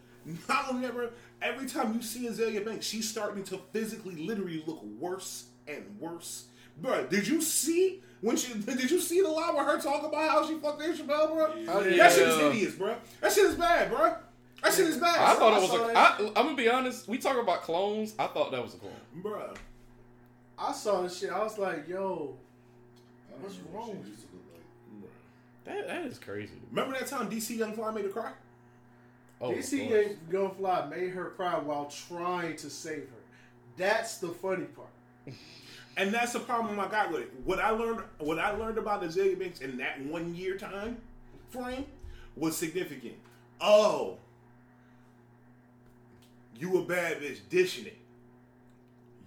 not 0.47 0.69
only 0.69 0.87
that, 0.87 1.11
every 1.41 1.67
time 1.67 1.93
you 1.93 2.01
see 2.01 2.27
Azealia 2.27 2.65
Banks, 2.65 2.85
she's 2.85 3.09
starting 3.09 3.43
to 3.45 3.57
physically, 3.71 4.15
literally 4.15 4.63
look 4.65 4.83
worse 4.83 5.45
and 5.67 5.83
worse. 5.99 6.45
Bruh, 6.81 7.09
did 7.09 7.27
you 7.27 7.41
see 7.41 8.01
when 8.21 8.35
she? 8.37 8.53
Did 8.59 8.89
you 8.91 8.99
see 8.99 9.21
the 9.21 9.29
line 9.29 9.55
with 9.55 9.65
her 9.65 9.79
talk 9.81 10.03
about 10.05 10.29
how 10.29 10.47
she 10.47 10.55
fucked 10.59 10.79
Dave 10.79 10.95
Chappelle, 10.95 11.29
bruh? 11.31 11.65
Oh, 11.67 11.83
That 11.83 12.11
shit 12.11 12.27
is 12.27 12.37
hideous, 12.37 12.75
bruh. 12.75 12.95
That 13.21 13.31
shit 13.31 13.45
is 13.45 13.55
bad, 13.55 13.91
bruh. 13.91 14.17
That 14.63 14.73
shit 14.73 14.87
is 14.87 14.97
bad. 14.97 15.17
I 15.19 15.35
thought 15.35 15.57
it 15.57 15.61
was 15.61 15.69
saw 15.69 15.83
a. 15.83 15.87
that. 15.87 15.97
I, 15.97 16.27
I'm 16.27 16.33
gonna 16.33 16.55
be 16.55 16.69
honest. 16.69 17.07
We 17.07 17.17
talk 17.17 17.37
about 17.37 17.63
clones. 17.63 18.13
I 18.19 18.27
thought 18.27 18.51
that 18.51 18.61
was 18.61 18.75
a 18.75 18.77
clone. 18.77 18.93
bruh. 19.21 19.55
I 20.57 20.73
saw 20.73 21.01
this 21.01 21.17
shit. 21.17 21.31
I 21.31 21.41
was 21.43 21.57
like, 21.57 21.87
yo, 21.87 22.35
What's 23.41 23.57
wrong 23.73 23.89
with 23.89 24.07
like. 24.07 25.09
That 25.65 25.87
that 25.87 26.05
is 26.05 26.17
crazy. 26.17 26.53
Remember 26.71 26.97
that 26.97 27.07
time 27.07 27.29
DC 27.29 27.57
Young 27.57 27.73
Fly 27.73 27.91
made 27.91 28.05
her 28.05 28.09
cry? 28.09 28.31
Oh, 29.41 29.53
course. 29.53 29.73
Young 29.73 30.51
Fly 30.55 30.85
made 30.87 31.11
her 31.11 31.29
cry 31.31 31.57
while 31.57 31.85
trying 32.07 32.57
to 32.57 32.69
save 32.69 33.03
her. 33.03 33.21
That's 33.77 34.17
the 34.17 34.29
funny 34.29 34.65
part. 34.65 34.89
And 35.97 36.13
that's 36.13 36.31
the 36.31 36.39
problem 36.39 36.79
I 36.79 36.87
got 36.87 37.11
with 37.11 37.23
it. 37.23 37.33
What 37.43 37.59
I 37.59 37.71
learned, 37.71 38.03
what 38.19 38.39
I 38.39 38.51
learned 38.51 38.77
about 38.77 39.03
Azealia 39.03 39.37
Banks 39.37 39.59
in 39.59 39.75
that 39.79 40.01
one 40.05 40.33
year 40.33 40.57
time 40.57 40.95
frame 41.49 41.85
was 42.37 42.55
significant. 42.55 43.15
Oh, 43.59 44.17
you 46.55 46.77
a 46.77 46.85
bad 46.85 47.19
bitch 47.19 47.39
dishing 47.49 47.85
it. 47.85 47.97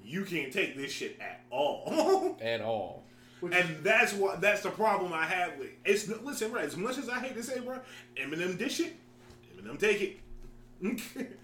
You 0.02 0.24
can't 0.24 0.50
take 0.50 0.74
this 0.74 0.90
shit 0.90 1.18
at 1.20 1.42
all. 1.50 2.38
at 2.40 2.62
all. 2.62 3.04
And 3.42 3.82
that's 3.82 4.14
what 4.14 4.40
that's 4.40 4.62
the 4.62 4.70
problem 4.70 5.12
I 5.12 5.26
have 5.26 5.58
with 5.58 5.68
it. 5.68 5.78
It's 5.84 6.08
listen, 6.08 6.52
right? 6.52 6.64
As 6.64 6.76
much 6.76 6.96
as 6.96 7.08
I 7.08 7.18
hate 7.18 7.34
to 7.34 7.42
say, 7.42 7.60
bro, 7.60 7.80
Eminem 8.16 8.56
dish 8.56 8.80
it, 8.80 8.94
Eminem 9.62 9.78
take 9.78 10.00
it. 10.02 10.18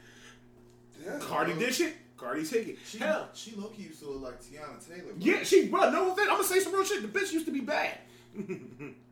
Yeah, 1.04 1.18
Cardi 1.20 1.52
bro. 1.52 1.61
dish 1.61 1.81
it, 1.81 1.94
Cardi 2.16 2.44
take 2.44 2.66
it. 2.68 2.78
She, 2.85 2.98
Hell, 2.98 3.28
she 3.33 3.54
low 3.54 3.68
key 3.68 3.85
used 3.85 4.00
to 4.00 4.11
look 4.11 4.22
like 4.22 4.42
Teyana 4.42 4.85
Taylor. 4.85 5.12
Bro. 5.12 5.16
yeah, 5.20 5.44
she, 5.44 5.68
bro. 5.68 5.90
No 5.90 6.11
offense, 6.12 6.28
I'm 6.28 6.37
gonna 6.37 6.44
say 6.44 6.59
some 6.61 6.72
real 6.74 6.85
shit. 6.85 7.02
The 7.02 7.09
bitch 7.20 7.33
used 7.33 7.46
to 7.46 7.52
be 7.52 7.61
bad. 7.61 7.98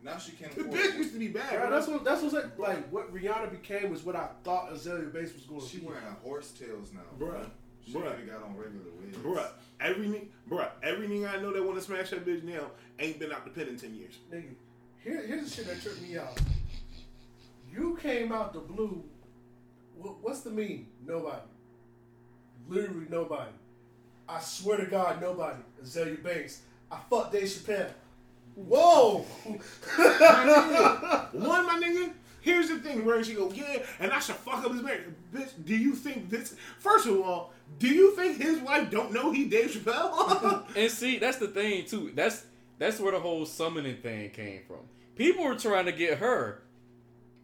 Now 0.03 0.17
she 0.17 0.33
can't 0.33 0.53
The 0.55 0.63
bitch 0.63 0.93
it. 0.93 0.95
used 0.97 1.13
to 1.13 1.19
be 1.19 1.27
bad. 1.29 1.51
Right, 1.51 1.61
bro. 1.67 1.69
that's 1.71 1.87
what 1.87 2.03
that's 2.03 2.21
what's 2.21 2.33
like, 2.33 2.57
like 2.59 2.89
what 2.91 3.13
Rihanna 3.13 3.51
became 3.51 3.89
was 3.89 4.03
what 4.03 4.15
I 4.15 4.27
thought 4.43 4.73
Azealia 4.73 5.11
Banks 5.13 5.33
was 5.33 5.43
going 5.43 5.61
to 5.61 5.67
She 5.67 5.77
be. 5.79 5.85
wearing 5.87 6.01
horse 6.23 6.51
tails 6.51 6.91
now, 6.93 7.01
Bruh. 7.19 7.45
She 7.85 7.93
Bruh. 7.93 8.17
ain't 8.19 8.29
got 8.29 8.43
on 8.43 8.55
regular 8.57 8.85
wigs. 9.01 9.17
Bruh, 9.17 9.47
every 9.79 10.07
ni- 10.07 10.27
bruh, 10.49 10.69
every 10.83 11.07
nigga 11.07 11.33
I 11.37 11.41
know 11.41 11.51
that 11.53 11.63
want 11.63 11.77
to 11.77 11.83
smash 11.83 12.09
that 12.11 12.25
bitch 12.25 12.43
now 12.43 12.71
ain't 12.99 13.17
been 13.19 13.31
out 13.31 13.43
the 13.45 13.51
pen 13.51 13.67
in 13.69 13.77
ten 13.77 13.95
years. 13.95 14.15
Nigga, 14.31 14.43
here, 15.03 15.25
here's 15.25 15.45
the 15.45 15.49
shit 15.49 15.67
that 15.67 15.81
tripped 15.81 16.01
me 16.01 16.17
out. 16.17 16.37
You 17.71 17.97
came 18.01 18.31
out 18.31 18.53
the 18.53 18.59
blue. 18.59 19.03
What's 19.97 20.41
the 20.41 20.51
meme? 20.51 20.87
Nobody. 21.05 21.41
Literally 22.67 23.07
nobody. 23.09 23.51
I 24.29 24.39
swear 24.39 24.77
to 24.77 24.85
God, 24.85 25.21
nobody. 25.21 25.59
Azealia 25.81 26.21
Banks. 26.23 26.61
I 26.91 26.97
fucked 27.09 27.33
Dave 27.33 27.43
Chappelle. 27.43 27.91
Whoa! 28.55 29.19
One, 31.31 31.65
my 31.65 31.79
nigga. 31.83 32.11
Here's 32.41 32.69
the 32.69 32.79
thing, 32.79 33.03
where 33.03 33.21
she 33.23 33.33
go, 33.33 33.51
yeah, 33.51 33.83
and 33.99 34.11
I 34.11 34.19
should 34.19 34.35
fuck 34.35 34.63
up 34.63 34.71
his 34.71 34.81
marriage. 34.81 35.03
Bitch, 35.33 35.49
do 35.65 35.75
you 35.75 35.93
think 35.93 36.29
this? 36.29 36.55
First 36.79 37.05
of 37.05 37.19
all, 37.19 37.51
do 37.77 37.87
you 37.87 38.15
think 38.15 38.41
his 38.41 38.59
wife 38.59 38.89
don't 38.89 39.11
know 39.11 39.31
he 39.31 39.45
Dave 39.45 39.71
Chappelle? 39.71 40.63
And 40.75 40.89
see, 40.91 41.17
that's 41.19 41.37
the 41.37 41.49
thing 41.49 41.85
too. 41.85 42.11
That's 42.15 42.45
that's 42.79 42.99
where 42.99 43.11
the 43.11 43.19
whole 43.19 43.45
summoning 43.45 43.97
thing 43.97 44.29
came 44.31 44.61
from. 44.67 44.79
People 45.15 45.43
were 45.43 45.55
trying 45.55 45.85
to 45.85 45.91
get 45.91 46.19
her 46.19 46.61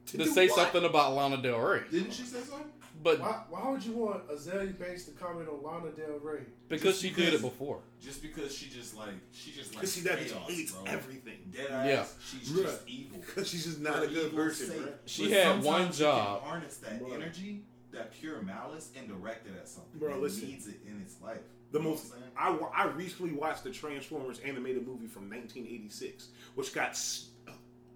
to, 0.07 0.17
do 0.17 0.25
say 0.25 0.47
what? 0.47 0.55
something 0.57 0.83
about 0.85 1.13
Lana 1.13 1.37
Del 1.41 1.57
Rey, 1.59 1.81
Didn't 1.91 2.11
she 2.11 2.23
say 2.23 2.39
something? 2.41 2.67
but 3.01 3.19
Why, 3.19 3.41
why 3.49 3.69
would 3.71 3.83
you 3.83 3.93
want 3.93 4.27
Azealia 4.29 4.77
Banks 4.77 5.05
to 5.05 5.11
comment 5.11 5.49
on 5.49 5.63
Lana 5.63 5.91
Del 5.91 6.19
Rey? 6.21 6.41
because 6.69 6.99
Just 6.99 7.01
she 7.01 7.09
did 7.11 7.33
it 7.33 7.41
before. 7.41 7.79
Just 8.01 8.21
because 8.21 8.53
she 8.55 8.69
just 8.69 8.95
like 8.97 9.09
she 9.31 9.51
just 9.51 9.75
like 9.75 9.87
she 9.87 10.01
that 10.01 10.19
chaos, 10.19 10.49
hates 10.49 10.71
bro. 10.73 10.83
everything. 10.85 11.37
Dead 11.51 11.67
ass. 11.71 11.85
Yeah. 11.87 12.05
She's 12.39 12.49
Bruh. 12.49 12.63
just 12.63 12.81
evil. 12.87 13.19
Because 13.19 13.47
she's 13.47 13.63
just 13.65 13.79
not 13.81 13.95
For 13.97 14.03
a 14.03 14.07
good 14.07 14.35
person, 14.35 14.67
sake. 14.67 14.77
bro. 14.81 14.91
She 15.05 15.23
But 15.23 15.31
had 15.31 15.43
sometimes 15.43 15.65
one 15.65 15.81
you 15.81 15.87
can 15.87 15.95
job. 15.95 16.41
harness 16.43 16.77
that 16.77 17.01
Bruh. 17.01 17.13
energy, 17.13 17.61
that 17.91 18.11
pure 18.13 18.41
malice, 18.41 18.89
and 18.97 19.07
direct 19.07 19.47
it 19.47 19.53
at 19.59 19.67
something. 19.69 19.99
Bro, 19.99 20.13
that 20.15 20.21
listen. 20.21 20.47
needs 20.49 20.67
it 20.67 20.79
in 20.87 21.01
its 21.01 21.15
life. 21.21 21.41
The 21.71 21.79
You 21.79 21.85
most 21.89 22.13
I'm? 22.37 22.59
I, 22.75 22.85
recently 22.85 23.31
watched 23.33 23.63
the 23.63 23.71
Transformers 23.71 24.39
animated 24.39 24.85
movie 24.85 25.07
from 25.07 25.27
1986, 25.29 26.27
which 26.55 26.73
got 26.73 26.89
s- 26.89 27.29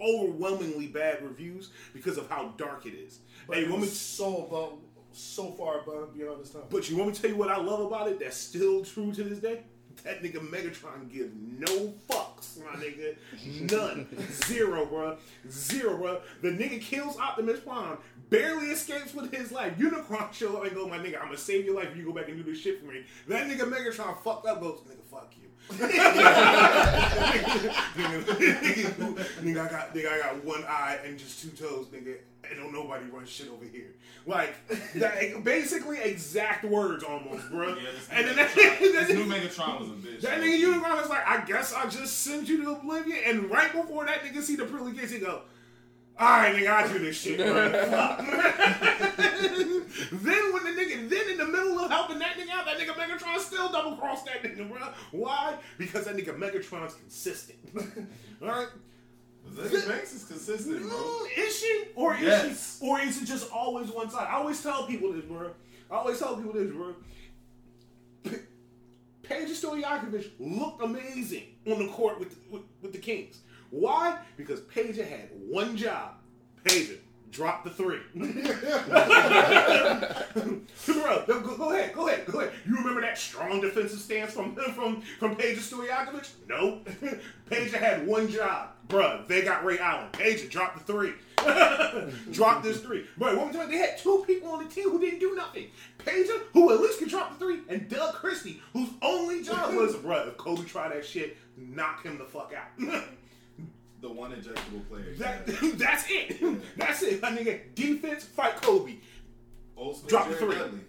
overwhelmingly 0.02 0.88
bad 0.88 1.24
reviews 1.24 1.72
because 1.94 2.18
of 2.18 2.30
how 2.30 2.54
dark 2.58 2.86
it 2.86 2.94
is. 2.94 3.20
But 3.48 3.58
hey, 3.58 3.64
it 3.64 3.90
so 3.90 4.46
above, 4.46 4.80
so 5.12 5.52
far 5.52 5.80
above 5.82 6.14
beyond 6.14 6.42
this 6.42 6.52
time. 6.52 6.64
but 6.70 6.90
you 6.90 6.98
want 6.98 7.10
me 7.10 7.16
to 7.16 7.22
tell 7.22 7.32
you 7.32 7.38
what 7.38 7.50
I 7.50 7.58
love 7.58 7.80
about 7.82 8.08
it? 8.08 8.20
That's 8.20 8.38
still 8.38 8.84
true 8.84 9.12
to 9.14 9.24
this 9.24 9.40
day. 9.40 9.64
That 10.04 10.22
nigga 10.22 10.38
Megatron 10.38 11.12
give 11.12 11.32
no 11.36 11.94
fucks, 12.08 12.64
my 12.64 12.80
nigga. 12.80 13.18
None. 13.72 14.08
Zero, 14.32 14.86
bro. 14.86 15.18
Zero, 15.50 15.98
bro. 15.98 16.22
The 16.42 16.50
nigga 16.50 16.80
kills 16.80 17.18
Optimus 17.18 17.60
Prime, 17.62 17.98
barely 18.30 18.68
escapes 18.68 19.14
with 19.14 19.34
his 19.34 19.52
life. 19.52 19.78
Unicron 19.78 20.32
show 20.34 20.58
up 20.58 20.66
and 20.66 20.76
go, 20.76 20.88
my 20.88 21.00
nigga, 21.00 21.20
I'm 21.20 21.26
gonna 21.26 21.38
save 21.38 21.66
your 21.66 21.76
life 21.76 21.90
if 21.92 21.98
you 21.98 22.06
go 22.06 22.14
back 22.14 22.28
and 22.28 22.38
do 22.38 22.44
this 22.44 22.62
shit 22.62 22.80
for 22.80 22.86
me. 22.86 23.04
That 23.28 23.48
nigga 23.48 23.70
Megatron 23.70 24.22
fucked 24.22 24.46
up, 24.46 24.62
goes, 24.62 24.80
nigga, 24.82 25.04
fuck 25.10 25.34
you. 25.42 25.47
Nigga, 25.70 27.46
nigga, 29.42 29.60
I 29.60 29.70
got 29.70 29.94
nigga, 29.94 30.12
I 30.12 30.20
got 30.20 30.44
one 30.46 30.64
eye 30.66 31.00
and 31.06 31.18
just 31.20 31.42
two 31.42 31.50
toes, 31.50 31.88
nigga, 31.88 32.18
and 32.50 32.60
don't 32.60 32.72
nobody 32.72 33.06
run 33.06 33.26
shit 33.26 33.50
over 33.50 33.66
here. 33.66 33.94
Like 34.26 34.56
that, 34.96 35.44
basically 35.44 36.00
exact 36.00 36.64
words 36.66 37.04
almost, 37.04 37.50
bro. 37.50 37.70
Yeah, 37.70 37.92
this, 37.94 38.10
and 38.12 38.28
then 38.28 38.36
that, 38.36 38.54
this 38.56 39.10
new 39.10 39.26
Megatron 39.26 39.80
was 39.80 39.90
a 39.90 39.94
bitch. 39.94 40.22
that 40.22 40.42
nigga 40.42 40.60
Unicron 40.60 41.04
is 41.04 41.10
like, 41.10 41.28
I 41.28 41.46
guess 41.46 41.74
I 41.74 41.88
just 41.90 42.20
sent 42.20 42.48
you 42.50 42.64
to 42.64 42.72
oblivion. 42.72 43.20
And 43.26 43.50
right 43.50 43.72
before 43.72 44.06
that 44.06 44.24
nigga 44.24 44.42
see 44.42 44.56
the 44.56 44.66
pearly 44.66 44.94
gates, 44.94 45.12
he 45.12 45.20
go, 45.20 45.42
all 46.20 46.28
right, 46.28 46.56
nigga, 46.56 46.72
I 46.72 46.88
do 46.92 47.00
this 47.00 47.22
shit, 47.22 47.38
bro. 47.38 47.48
then 50.12 50.54
when 50.54 50.64
the 50.64 50.72
nigga, 50.82 51.10
then 51.10 51.30
in 51.30 51.38
the 51.38 51.46
middle 51.46 51.80
of 51.80 51.90
helping 51.92 52.20
that 52.20 52.38
nigga 52.38 52.50
out, 52.52 52.66
that 52.66 52.78
nigga 52.78 52.94
Megatron 52.96 53.40
still 53.40 53.72
double 53.72 53.98
crossed 53.98 54.26
that 54.26 54.44
nigga, 54.44 54.68
bro. 54.70 54.80
Why? 55.12 55.56
Because 55.78 56.06
that 56.06 56.16
nigga 56.16 56.38
Megatron's 56.38 56.96
consistent. 56.96 57.60
all 58.42 58.48
right. 58.48 58.68
Ziggy 59.54 59.88
Banks 59.88 60.14
is 60.14 60.26
consistent, 60.26 60.82
bro. 60.82 60.90
Mm, 60.92 61.28
Is 61.38 61.60
she? 61.60 61.84
Or 61.96 62.16
is 62.16 62.22
Yes. 62.22 62.78
she? 62.82 62.88
Or 62.88 63.00
is 63.00 63.22
it 63.22 63.26
just 63.26 63.52
always 63.52 63.90
one 63.90 64.10
side? 64.10 64.28
I 64.30 64.34
always 64.36 64.62
tell 64.62 64.86
people 64.88 65.14
this, 65.14 65.24
bro. 65.26 65.52
I 65.90 65.96
always 65.96 66.20
tell 66.20 66.36
people 66.36 66.54
this, 66.54 66.70
bro. 66.72 66.94
P- 68.24 68.38
Peja 69.24 69.48
Stojakovic 69.48 70.32
looked 70.40 70.84
amazing 70.84 71.44
on 71.66 71.80
the 71.80 71.88
court 71.92 72.20
with, 72.20 72.38
with 72.52 72.64
with 72.82 72.92
the 72.92 72.98
Kings. 72.98 73.40
Why? 73.70 74.18
Because 74.38 74.62
Peja 74.62 75.08
had 75.08 75.30
one 75.48 75.76
job. 75.78 76.16
Peja, 76.64 76.98
drop 77.32 77.64
the 77.64 77.70
three. 77.70 78.00
Bro, 80.86 81.24
go, 81.28 81.40
go- 81.42 81.72
ahead, 81.74 81.94
go 81.94 82.08
ahead, 82.08 82.26
go 82.26 82.40
ahead. 82.40 82.54
You 82.66 82.76
remember 82.78 83.02
that 83.02 83.18
strong 83.18 83.62
defensive 83.62 84.00
stance 84.00 84.34
from 84.34 84.56
from 84.74 85.02
from 85.20 85.36
Peja 85.36 85.58
Stojakovic? 85.58 86.30
No. 86.48 86.82
Peja 87.50 87.74
had 87.74 88.06
one 88.08 88.30
job. 88.30 88.70
Bruh, 88.88 89.28
they 89.28 89.42
got 89.42 89.66
Ray 89.66 89.80
Allen. 89.80 90.08
Peja, 90.14 90.50
drop 90.50 90.74
the 90.78 90.84
three. 90.92 91.14
drop 92.32 92.64
this 92.64 92.80
three. 92.82 93.06
Bro, 93.18 93.38
one 93.38 93.54
time 93.54 93.70
they 93.70 93.78
had 93.78 93.98
two 93.98 94.24
people 94.26 94.50
on 94.50 94.64
the 94.64 94.70
team 94.70 94.90
who 94.90 95.00
didn't 95.00 95.20
do 95.20 95.36
nothing. 95.36 95.68
Peja, 96.00 96.40
who 96.54 96.72
at 96.74 96.80
least 96.80 97.00
could 97.00 97.10
drop 97.10 97.38
the 97.38 97.46
three, 97.46 97.60
and 97.70 97.88
Doug 97.90 98.16
Christie, 98.16 98.62
whose 98.74 98.90
only 99.02 99.44
job 99.44 99.74
was, 99.76 99.94
bruh, 99.96 100.28
if 100.28 100.38
Kobe 100.38 100.64
tried 100.66 100.94
that 100.94 101.06
shit, 101.06 101.38
knock 101.58 102.04
him 102.04 102.18
the 102.18 102.24
fuck 102.26 102.54
out. 102.58 103.04
The 104.02 104.10
one 104.10 104.32
injectable 104.32 104.88
player. 104.90 105.14
that, 105.18 105.42
yeah. 105.48 105.72
that's 105.76 106.06
it. 106.10 106.78
That's 106.78 107.02
it. 107.04 107.22
My 107.22 107.32
nigga, 107.32 107.74
defense, 107.74 108.24
fight 108.26 108.62
Kobe. 108.62 108.96
Old 109.76 109.98
school 109.98 110.10
Drop 110.10 110.30
the 110.30 110.36
Jared 110.36 110.50
three. 110.54 110.58
Dudley. 110.60 110.80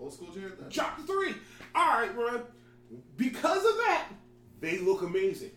Old 0.00 0.12
school 0.12 0.28
Jared 0.34 0.56
Dudley. 0.58 0.72
Drop 0.72 0.96
the 0.96 1.02
three. 1.04 1.34
All 1.74 2.00
right, 2.00 2.12
bro. 2.14 2.42
Because 3.16 3.58
of 3.58 3.76
that, 3.78 4.08
they 4.60 4.78
look 4.78 5.02
amazing. 5.02 5.50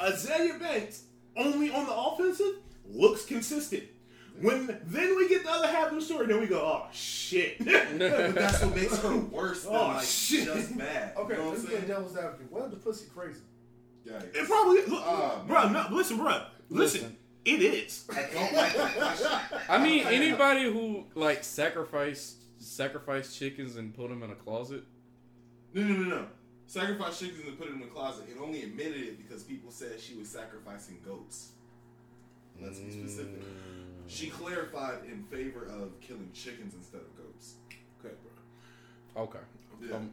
Azealia 0.00 0.58
Banks, 0.58 1.04
only 1.36 1.70
on 1.70 1.86
the 1.86 1.94
offensive, 1.94 2.54
looks 2.90 3.24
consistent. 3.24 3.84
When 4.40 4.66
then 4.86 5.14
we 5.16 5.28
get 5.28 5.44
the 5.44 5.50
other 5.50 5.68
half 5.68 5.88
of 5.90 5.94
the 5.96 6.00
story, 6.00 6.26
then 6.26 6.40
we 6.40 6.46
go, 6.46 6.58
oh 6.60 6.86
shit. 6.92 7.56
shit. 7.62 7.98
But 7.98 8.34
that's 8.34 8.62
what 8.64 8.74
makes 8.74 8.98
her 8.98 9.16
worse 9.16 9.62
than 9.64 9.74
Oh, 9.76 9.86
like 9.88 10.04
shit. 10.06 10.44
just 10.46 10.76
bad. 10.76 11.12
Okay, 11.16 11.34
you 11.36 11.42
know 11.42 11.50
let's 11.50 11.62
get 11.62 11.72
saying? 11.72 11.86
devil's 11.86 12.16
advocate. 12.16 12.50
What 12.50 12.64
if 12.64 12.70
the 12.70 12.76
pussy 12.78 13.06
crazy? 13.14 13.40
Yikes. 14.06 14.34
it 14.34 14.46
probably 14.48 14.76
look, 14.86 15.02
Oh, 15.06 15.44
bro. 15.46 15.68
No, 15.68 15.86
listen, 15.90 16.16
bro. 16.18 16.44
Listen, 16.70 17.00
Listen. 17.02 17.16
it 17.44 17.60
is. 17.62 18.04
I 18.10 18.22
don't 18.32 18.52
like 18.52 18.74
that 18.76 18.94
question. 18.96 19.30
I 19.68 19.78
mean, 19.82 20.06
anybody 20.06 20.64
who 20.64 21.04
like 21.14 21.44
sacrificed 21.44 22.36
sacrificed 22.58 23.36
chickens 23.38 23.76
and 23.76 23.94
put 23.94 24.08
them 24.08 24.22
in 24.22 24.30
a 24.30 24.34
closet. 24.34 24.84
No, 25.74 25.82
no, 25.82 25.94
no, 25.96 26.08
no. 26.16 26.26
Sacrificed 26.66 27.20
chickens 27.20 27.46
and 27.46 27.58
put 27.58 27.68
it 27.68 27.74
in 27.74 27.82
a 27.82 27.86
closet. 27.86 28.24
It 28.30 28.38
only 28.40 28.62
admitted 28.62 29.00
it 29.02 29.18
because 29.18 29.42
people 29.42 29.70
said 29.70 30.00
she 30.00 30.14
was 30.14 30.28
sacrificing 30.28 30.98
goats. 31.04 31.50
Let's 32.60 32.78
be 32.78 32.90
specific. 32.90 33.40
Mm. 33.40 33.46
She 34.06 34.28
clarified 34.30 34.98
in 35.10 35.24
favor 35.24 35.64
of 35.66 35.98
killing 36.00 36.30
chickens 36.34 36.74
instead 36.74 37.00
of 37.00 37.16
goats. 37.16 37.54
Okay, 38.04 38.14
bro. 39.14 39.22
Okay, 39.24 39.38
Yeah. 39.82 39.96
um, 39.96 40.12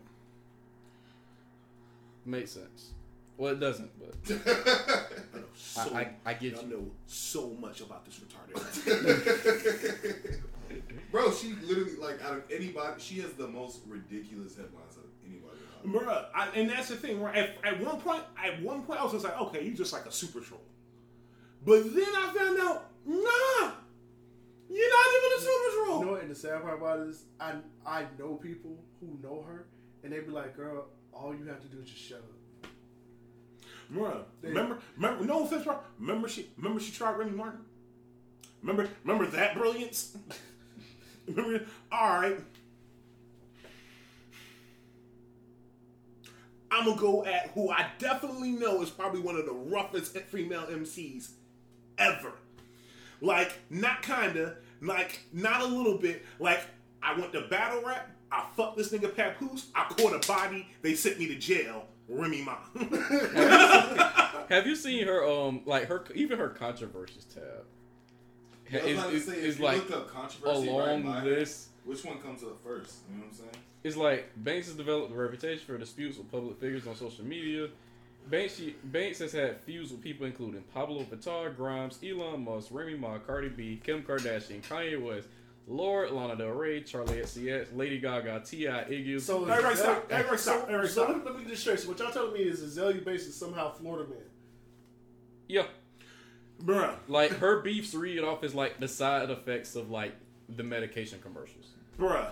makes 2.25 2.51
sense. 2.51 2.91
Well, 3.39 3.53
it 3.53 3.59
doesn't, 3.61 3.89
but 3.97 4.13
I 4.29 4.33
know 5.37 5.43
so, 5.55 5.81
I, 5.95 5.99
I, 5.99 6.09
I 6.25 6.33
get 6.33 6.57
I 6.59 6.61
you. 6.61 6.67
know 6.67 6.91
so 7.07 7.51
much 7.51 7.79
about 7.79 8.03
this 8.05 8.19
retarded. 8.19 8.59
Bro, 11.11 11.31
she 11.31 11.53
literally 11.63 11.95
like 11.95 12.21
out 12.21 12.33
of 12.33 12.43
anybody, 12.51 12.99
she 13.01 13.21
has 13.21 13.31
the 13.33 13.47
most 13.47 13.79
ridiculous 13.87 14.57
headlines 14.57 14.97
of 14.97 15.05
anybody. 15.25 15.57
Bruh, 15.87 16.25
I, 16.35 16.49
and 16.53 16.69
that's 16.69 16.89
the 16.89 16.97
thing, 16.97 17.21
right? 17.21 17.33
At, 17.33 17.51
at 17.63 17.79
one 17.79 18.01
point, 18.01 18.23
at 18.43 18.61
one 18.61 18.83
point, 18.83 18.99
I 18.99 19.03
was 19.03 19.13
just 19.13 19.23
like, 19.23 19.39
okay, 19.39 19.63
you 19.63 19.73
just 19.73 19.93
like 19.93 20.05
a 20.05 20.11
super 20.11 20.41
troll. 20.41 20.59
But 21.65 21.95
then 21.95 22.07
I 22.13 22.33
found 22.37 22.59
out, 22.59 22.91
nah, 23.05 23.71
you're 24.69 24.89
not 24.89 25.07
even 25.15 25.31
a 25.37 25.39
super 25.39 25.85
troll. 25.85 25.99
You 25.99 26.05
know 26.07 26.11
what? 26.11 26.21
And 26.23 26.29
the 26.31 26.35
sad 26.35 26.61
part 26.61 26.77
about 26.77 26.99
it 26.99 27.07
is, 27.07 27.23
I 27.39 27.53
I 27.85 28.03
know 28.19 28.33
people 28.35 28.83
who 28.99 29.17
know 29.23 29.43
her, 29.47 29.67
and 30.03 30.11
they 30.11 30.19
be 30.19 30.31
like, 30.31 30.57
"Girl, 30.57 30.87
all 31.13 31.33
you 31.33 31.45
have 31.45 31.61
to 31.61 31.67
do 31.69 31.79
is 31.79 31.89
just 31.89 32.01
shut 32.01 32.17
up." 32.17 32.38
Remember, 34.41 34.77
remember, 34.95 35.25
no 35.25 35.43
offense, 35.43 35.63
bro. 35.63 35.79
Remember 35.99 36.27
she, 36.27 36.49
remember 36.57 36.79
she 36.79 36.91
tried 36.91 37.17
Remy 37.17 37.31
Martin. 37.31 37.61
Remember, 38.61 38.89
remember 39.03 39.25
that 39.31 39.55
brilliance. 39.55 40.15
remember, 41.27 41.65
all 41.91 42.19
right. 42.19 42.39
I'm 46.71 46.85
gonna 46.85 47.01
go 47.01 47.25
at 47.25 47.51
who 47.55 47.71
I 47.71 47.87
definitely 47.97 48.51
know 48.51 48.81
is 48.81 48.89
probably 48.89 49.21
one 49.21 49.35
of 49.35 49.45
the 49.45 49.53
roughest 49.53 50.15
female 50.17 50.67
MCs 50.67 51.31
ever. 51.97 52.33
Like, 53.21 53.53
not 53.69 54.01
kinda, 54.01 54.57
like, 54.81 55.19
not 55.33 55.61
a 55.61 55.65
little 55.65 55.97
bit. 55.97 56.25
Like, 56.39 56.61
I 57.01 57.17
went 57.19 57.33
to 57.33 57.41
battle 57.41 57.83
rap. 57.85 58.09
I 58.31 58.45
fucked 58.55 58.77
this 58.77 58.91
nigga 58.91 59.13
Papoose. 59.13 59.67
I 59.73 59.85
caught 59.85 60.13
a 60.13 60.27
body. 60.27 60.67
They 60.81 60.93
sent 60.93 61.19
me 61.19 61.27
to 61.27 61.35
jail. 61.35 61.87
Remy 62.09 62.41
Ma. 62.41 62.57
Have 64.49 64.65
you 64.65 64.75
seen 64.75 65.07
her? 65.07 65.23
Um, 65.27 65.61
like 65.65 65.85
her, 65.85 66.03
even 66.15 66.39
her 66.39 66.49
controversies 66.49 67.25
tab. 67.25 67.65
I 68.71 68.83
was 68.83 68.85
Is, 68.85 69.13
is, 69.13 69.25
say, 69.25 69.39
is 69.39 69.59
like 69.59 69.77
looked 69.77 69.91
up 69.91 70.07
a 70.07 70.09
controversy 70.09 70.69
long 70.69 70.79
right 70.79 71.05
by 71.05 71.19
her, 71.21 71.29
list. 71.37 71.69
Which 71.85 72.03
one 72.03 72.19
comes 72.19 72.43
up 72.43 72.61
first? 72.63 72.97
You 73.09 73.17
know 73.17 73.23
what 73.23 73.31
I'm 73.31 73.37
saying? 73.37 73.63
It's 73.83 73.95
like 73.95 74.31
Banks 74.37 74.67
has 74.67 74.75
developed 74.75 75.11
a 75.11 75.15
reputation 75.15 75.65
for 75.65 75.77
disputes 75.77 76.17
with 76.17 76.31
public 76.31 76.59
figures 76.59 76.85
on 76.85 76.95
social 76.95 77.25
media. 77.25 77.69
Banks, 78.29 78.57
she, 78.57 78.75
Banks 78.83 79.19
has 79.19 79.31
had 79.31 79.59
feuds 79.61 79.91
with 79.91 80.01
people 80.01 80.27
including 80.27 80.63
Pabllo 80.75 81.05
Vittar, 81.05 81.55
Grimes, 81.55 81.97
Elon 82.03 82.43
Musk, 82.43 82.67
Remy 82.71 82.95
Ma, 82.95 83.17
Cardi 83.17 83.49
B, 83.49 83.79
Kim 83.83 84.03
Kardashian, 84.03 84.61
Kanye 84.61 85.01
West, 85.01 85.27
Lorde, 85.69 86.11
Lana 86.11 86.35
Del 86.35 86.47
Rey, 86.49 86.81
Charli 86.81 87.21
XCX, 87.23 87.67
Lady 87.77 87.99
Gaga, 87.99 88.41
T.I., 88.43 88.71
Iggy. 88.85 89.21
So 89.21 89.43
is 89.45 89.49
Everybody 89.51 89.75
Azealia- 89.75 89.77
stop. 89.77 90.07
Everybody 90.11 90.37
stop. 90.37 90.59
So, 90.61 90.63
Everybody 90.65 90.87
so 90.87 90.93
stop. 90.93 91.07
let, 91.09 91.17
me, 91.17 91.23
let 91.25 91.33
me 91.35 91.39
get 91.41 91.49
this 91.51 91.59
straight. 91.59 91.79
So 91.79 91.89
what 91.89 91.99
y'all 91.99 92.11
telling 92.11 92.33
me 92.33 92.39
is 92.39 92.61
Azealia 92.61 93.05
Banks 93.05 93.23
is 93.23 93.35
somehow 93.35 93.71
Florida 93.71 94.09
man. 94.09 94.19
yeah, 95.47 95.65
Bruh. 96.63 96.95
like 97.07 97.31
her 97.37 97.61
beefs 97.61 97.93
read 97.93 98.19
off 98.23 98.43
as 98.43 98.55
like 98.55 98.79
the 98.79 98.87
side 98.87 99.29
effects 99.29 99.75
of 99.75 99.91
like 99.91 100.13
the 100.49 100.63
medication 100.63 101.19
commercials. 101.21 101.67
Bruh. 101.99 102.31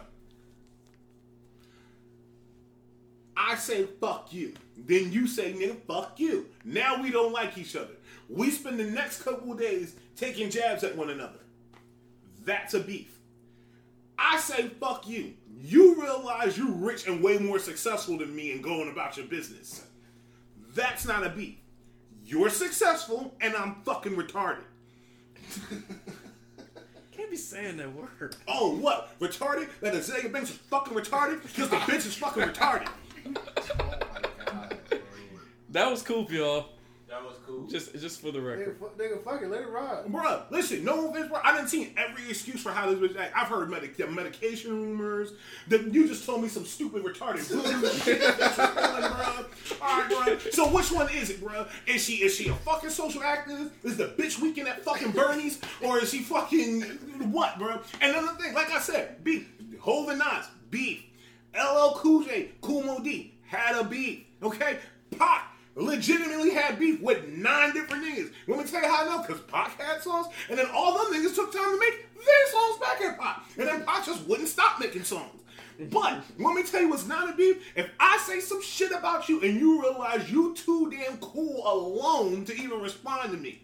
I 3.36 3.56
say 3.56 3.84
fuck 4.02 4.34
you. 4.34 4.54
Then 4.76 5.12
you 5.12 5.28
say 5.28 5.54
nigga 5.54 5.78
fuck 5.88 6.20
you. 6.20 6.48
Now 6.66 7.02
we 7.02 7.12
don't 7.12 7.32
like 7.32 7.58
each 7.58 7.76
other. 7.76 7.94
We 8.30 8.50
spend 8.52 8.80
the 8.80 8.86
next 8.86 9.22
couple 9.22 9.54
days 9.54 9.96
taking 10.16 10.50
jabs 10.50 10.84
at 10.84 10.98
one 10.98 11.10
another. 11.12 11.40
That's 12.44 12.74
a 12.74 12.80
beef. 12.80 13.17
I 14.18 14.38
say 14.40 14.68
fuck 14.68 15.08
you. 15.08 15.34
You 15.60 16.02
realize 16.02 16.58
you're 16.58 16.72
rich 16.72 17.08
and 17.08 17.24
way 17.24 17.38
more 17.38 17.60
successful 17.60 18.18
than 18.18 18.36
me 18.36 18.52
and 18.52 18.64
going 18.64 18.90
about 18.90 19.18
your 19.18 19.28
business. 19.28 19.86
That's 20.74 21.06
not 21.06 21.26
a 21.26 21.30
beef. 21.30 21.56
You're 22.24 22.50
successful 22.50 23.36
and 23.42 23.56
I'm 23.56 23.82
fucking 23.86 24.16
retarded. 24.16 24.64
Can't 27.12 27.32
be 27.32 27.38
saying 27.38 27.78
that 27.78 27.94
word. 27.94 28.36
Oh, 28.48 28.76
what? 28.78 29.18
Retarded? 29.20 29.70
That 29.82 29.94
Azealia 29.94 30.32
Banks 30.32 30.52
is 30.52 30.58
fucking 30.58 30.94
retarded? 30.94 31.42
Because 31.42 31.70
the 31.70 31.78
bitch 31.78 32.06
is 32.06 32.16
fucking 32.16 32.44
retarded. 32.44 32.90
Oh 33.80 33.84
my 33.84 34.22
god. 34.46 34.78
That 35.72 35.92
was 35.92 36.02
cool, 36.02 36.26
y'all. 36.32 36.70
That 37.10 37.24
was 37.24 37.36
cool. 37.46 37.66
Just, 37.68 37.94
just 37.94 38.20
for 38.20 38.32
the 38.32 38.40
Nigga, 38.40 38.58
record. 38.60 38.78
fu- 38.80 39.02
nigga, 39.02 39.24
fuck 39.24 39.42
it, 39.42 39.48
let 39.50 39.62
it 39.62 39.70
ride. 39.70 40.06
Bruh, 40.08 40.42
listen, 40.52 40.84
no 40.84 41.10
offense, 41.10 41.30
bro. 41.30 41.40
I 41.42 41.56
didn't 41.56 41.70
see 41.70 41.94
every 41.96 42.30
excuse 42.30 42.62
for 42.62 42.72
how 42.74 42.92
this 42.94 43.00
bitch 43.00 43.18
act. 43.18 43.32
I've 43.34 43.48
heard 43.48 43.70
medic- 43.70 43.96
the 43.96 44.08
medication 44.08 44.72
rumors. 44.72 45.32
That 45.70 45.94
you 45.94 46.06
just 46.06 46.26
told 46.26 46.42
me 46.42 46.50
some 46.50 46.66
stupid 46.66 47.06
retarded 47.06 47.40
voodoo 47.48 47.88
shit. 48.00 48.20
That's 48.38 48.58
what 48.58 48.76
you're 48.76 48.84
doing, 49.00 49.04
bruh. 49.14 49.82
All 49.82 50.02
right, 50.02 50.38
bruh. 50.38 50.54
So 50.54 50.68
which 50.74 50.92
one 50.92 51.10
is 51.12 51.30
it, 51.30 51.40
bruh? 51.42 51.68
Is 51.88 52.04
she 52.04 52.16
is 52.16 52.36
she 52.36 52.50
a 52.50 52.54
fucking 52.54 52.90
social 52.90 53.22
activist? 53.22 53.70
Is 53.86 53.96
the 53.96 54.08
bitch 54.08 54.42
weekend 54.42 54.68
at 54.68 54.84
fucking 54.84 55.12
Bernie's, 55.12 55.62
or 55.82 56.00
is 56.00 56.10
she 56.12 56.20
fucking 56.20 56.82
what, 57.32 57.58
bruh? 57.58 57.82
And 58.02 58.16
another 58.18 58.38
thing, 58.38 58.54
like 58.54 58.70
I 58.70 58.80
said, 58.82 59.24
beef. 59.24 59.48
Hov 59.80 60.10
and 60.10 60.20
Nas, 60.20 60.46
beef. 60.70 61.04
LL 61.56 61.94
Cool 61.96 62.24
J, 62.24 62.50
Kool 62.60 62.84
Moe 62.84 63.00
Dee 63.00 63.34
had 63.46 63.78
a 63.80 63.84
beef. 63.86 64.26
Okay, 64.44 64.78
Pac 65.18 65.54
legitimately 65.78 66.52
had 66.52 66.80
beef 66.80 67.00
with 67.02 67.28
nine 67.30 67.74
different 67.74 68.04
niggas. 68.04 68.32
Let 68.48 68.60
me 68.60 68.66
tell 68.66 68.82
you 68.82 68.88
how 68.88 69.06
I 69.06 69.16
know, 69.16 69.22
because 69.22 69.42
Pac 69.44 69.80
had 69.80 70.02
songs, 70.02 70.28
and 70.50 70.58
then 70.58 70.66
all 70.74 70.98
them 70.98 71.14
niggas 71.14 71.36
took 71.36 71.54
time 71.54 71.72
to 71.72 71.80
make 71.80 72.16
their 72.16 72.52
songs 72.52 72.80
back 72.80 73.02
at 73.02 73.20
Pac. 73.20 73.44
And 73.58 73.68
then 73.68 73.86
Pac 73.86 74.06
just 74.06 74.28
wouldn't 74.28 74.50
stop 74.50 74.80
making 74.80 75.04
songs. 75.04 75.42
But 75.92 76.24
let 76.40 76.56
me 76.56 76.64
tell 76.64 76.82
you 76.82 76.90
what's 76.90 77.06
not 77.06 77.30
a 77.32 77.36
beef. 77.36 77.64
If 77.76 77.90
I 78.00 78.18
say 78.26 78.40
some 78.40 78.64
shit 78.64 78.92
about 78.92 79.30
you 79.30 79.42
and 79.42 79.60
you 79.60 79.80
realize 79.82 80.30
you 80.32 80.56
too 80.56 80.90
damn 80.90 81.18
cool 81.18 81.62
alone 81.72 82.46
to 82.46 82.56
even 82.56 82.82
respond 82.82 83.32
to 83.32 83.38
me. 83.38 83.62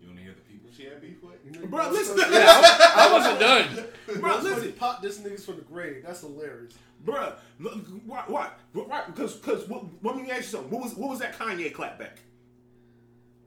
You 0.00 0.08
want 0.08 0.18
to 0.18 0.24
hear 0.24 0.34
the 0.34 0.40
people 0.50 0.70
she 0.74 0.84
had 0.84 1.02
beef 1.02 1.22
with? 1.22 1.35
Bro, 1.66 1.90
listen. 1.90 2.16
I 2.20 3.08
wasn't 3.12 3.40
done. 3.40 4.20
Bro, 4.20 4.38
listen. 4.38 4.72
Pop 4.72 5.02
this 5.02 5.18
niggas 5.18 5.44
from 5.44 5.56
the 5.56 5.62
grave. 5.62 6.02
That's 6.04 6.20
hilarious. 6.20 6.74
Bruh, 7.04 7.34
look, 7.60 7.74
why? 8.04 8.24
Why? 8.26 8.50
Why? 8.72 9.04
Because, 9.06 9.34
because, 9.36 9.68
what, 9.68 9.84
let 10.02 10.16
me 10.16 10.30
ask 10.30 10.36
you 10.38 10.42
something. 10.44 10.70
What 10.70 10.82
was, 10.82 10.94
what 10.94 11.10
was 11.10 11.18
that 11.20 11.38
Kanye 11.38 11.72
clapback? 11.72 12.18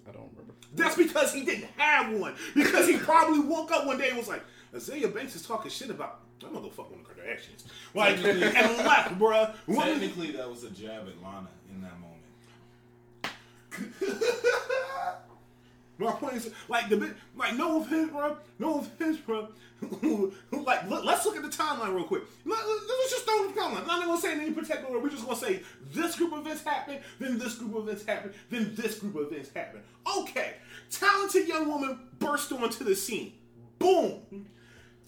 I 0.07 0.11
don't 0.11 0.29
remember. 0.31 0.53
That's 0.75 0.95
because 0.95 1.33
he 1.33 1.43
didn't 1.43 1.67
have 1.77 2.13
one. 2.17 2.35
Because 2.55 2.87
he 2.87 2.97
probably 2.97 3.39
woke 3.39 3.71
up 3.71 3.85
one 3.85 3.97
day 3.97 4.09
and 4.09 4.17
was 4.17 4.27
like, 4.27 4.43
Azealia 4.73 5.13
Banks 5.13 5.35
is 5.35 5.45
talking 5.45 5.69
shit 5.71 5.89
about. 5.89 6.19
I'm 6.45 6.53
gonna 6.53 6.65
go 6.65 6.69
fuck 6.69 6.89
one 6.89 7.01
of 7.01 7.07
the 7.07 7.13
Kardashians. 7.21 7.65
Like, 7.93 8.17
and 8.23 8.77
left, 8.77 9.19
bruh. 9.19 9.53
What- 9.65 9.85
Technically, 9.85 10.31
that 10.31 10.49
was 10.49 10.63
a 10.63 10.69
jab 10.69 11.07
at 11.07 11.21
Lana 11.21 11.49
in 11.69 11.81
that 11.81 11.99
moment. 11.99 12.15
My 15.99 16.13
point 16.13 16.35
is, 16.35 16.49
like 16.69 16.87
the 16.87 17.13
like 17.35 17.55
no 17.57 17.81
offense, 17.81 18.09
bro, 18.09 18.37
no 18.57 18.79
offense, 18.79 19.17
bro. 19.17 19.49
like, 20.51 20.89
let, 20.89 21.05
us 21.05 21.25
look 21.25 21.35
at 21.35 21.41
the 21.41 21.49
timeline 21.49 21.93
real 21.93 22.05
quick. 22.05 22.23
Let, 22.45 22.59
us 22.59 23.09
just 23.09 23.25
throw 23.25 23.47
the 23.47 23.53
timeline. 23.53 23.81
I'm 23.81 23.87
not 23.87 24.05
gonna 24.05 24.19
say 24.19 24.31
any 24.31 24.51
particular. 24.51 24.97
We're 24.97 25.09
just 25.09 25.25
gonna 25.25 25.37
say 25.37 25.61
this 25.93 26.15
group 26.15 26.31
of 26.31 26.39
events 26.39 26.63
happened, 26.63 27.01
then 27.19 27.37
this 27.37 27.55
group 27.55 27.75
of 27.75 27.83
events 27.83 28.05
happened, 28.05 28.33
then 28.49 28.75
this 28.75 28.97
group 28.97 29.15
of 29.15 29.29
events 29.29 29.49
happened. 29.53 29.83
Okay, 30.19 30.53
talented 30.89 31.49
young 31.49 31.67
woman 31.67 31.99
burst 32.17 32.51
onto 32.53 32.85
the 32.85 32.95
scene. 32.95 33.33
Boom. 33.77 34.47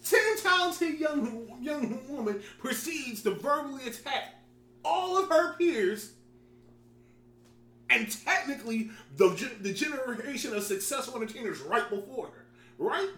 Ten 0.03 0.37
talented 0.37 0.99
young 0.99 1.57
young 1.61 2.01
woman 2.09 2.43
proceeds 2.59 3.21
to 3.23 3.31
verbally 3.31 3.87
attack 3.87 4.35
all 4.83 5.17
of 5.17 5.29
her 5.29 5.53
peers 5.53 6.11
and 7.91 8.09
technically 8.25 8.89
the 9.17 9.29
the 9.61 9.73
generation 9.73 10.53
of 10.55 10.63
successful 10.63 11.21
entertainers 11.21 11.59
right 11.61 11.89
before 11.89 12.27
her, 12.27 12.45
right? 12.77 13.09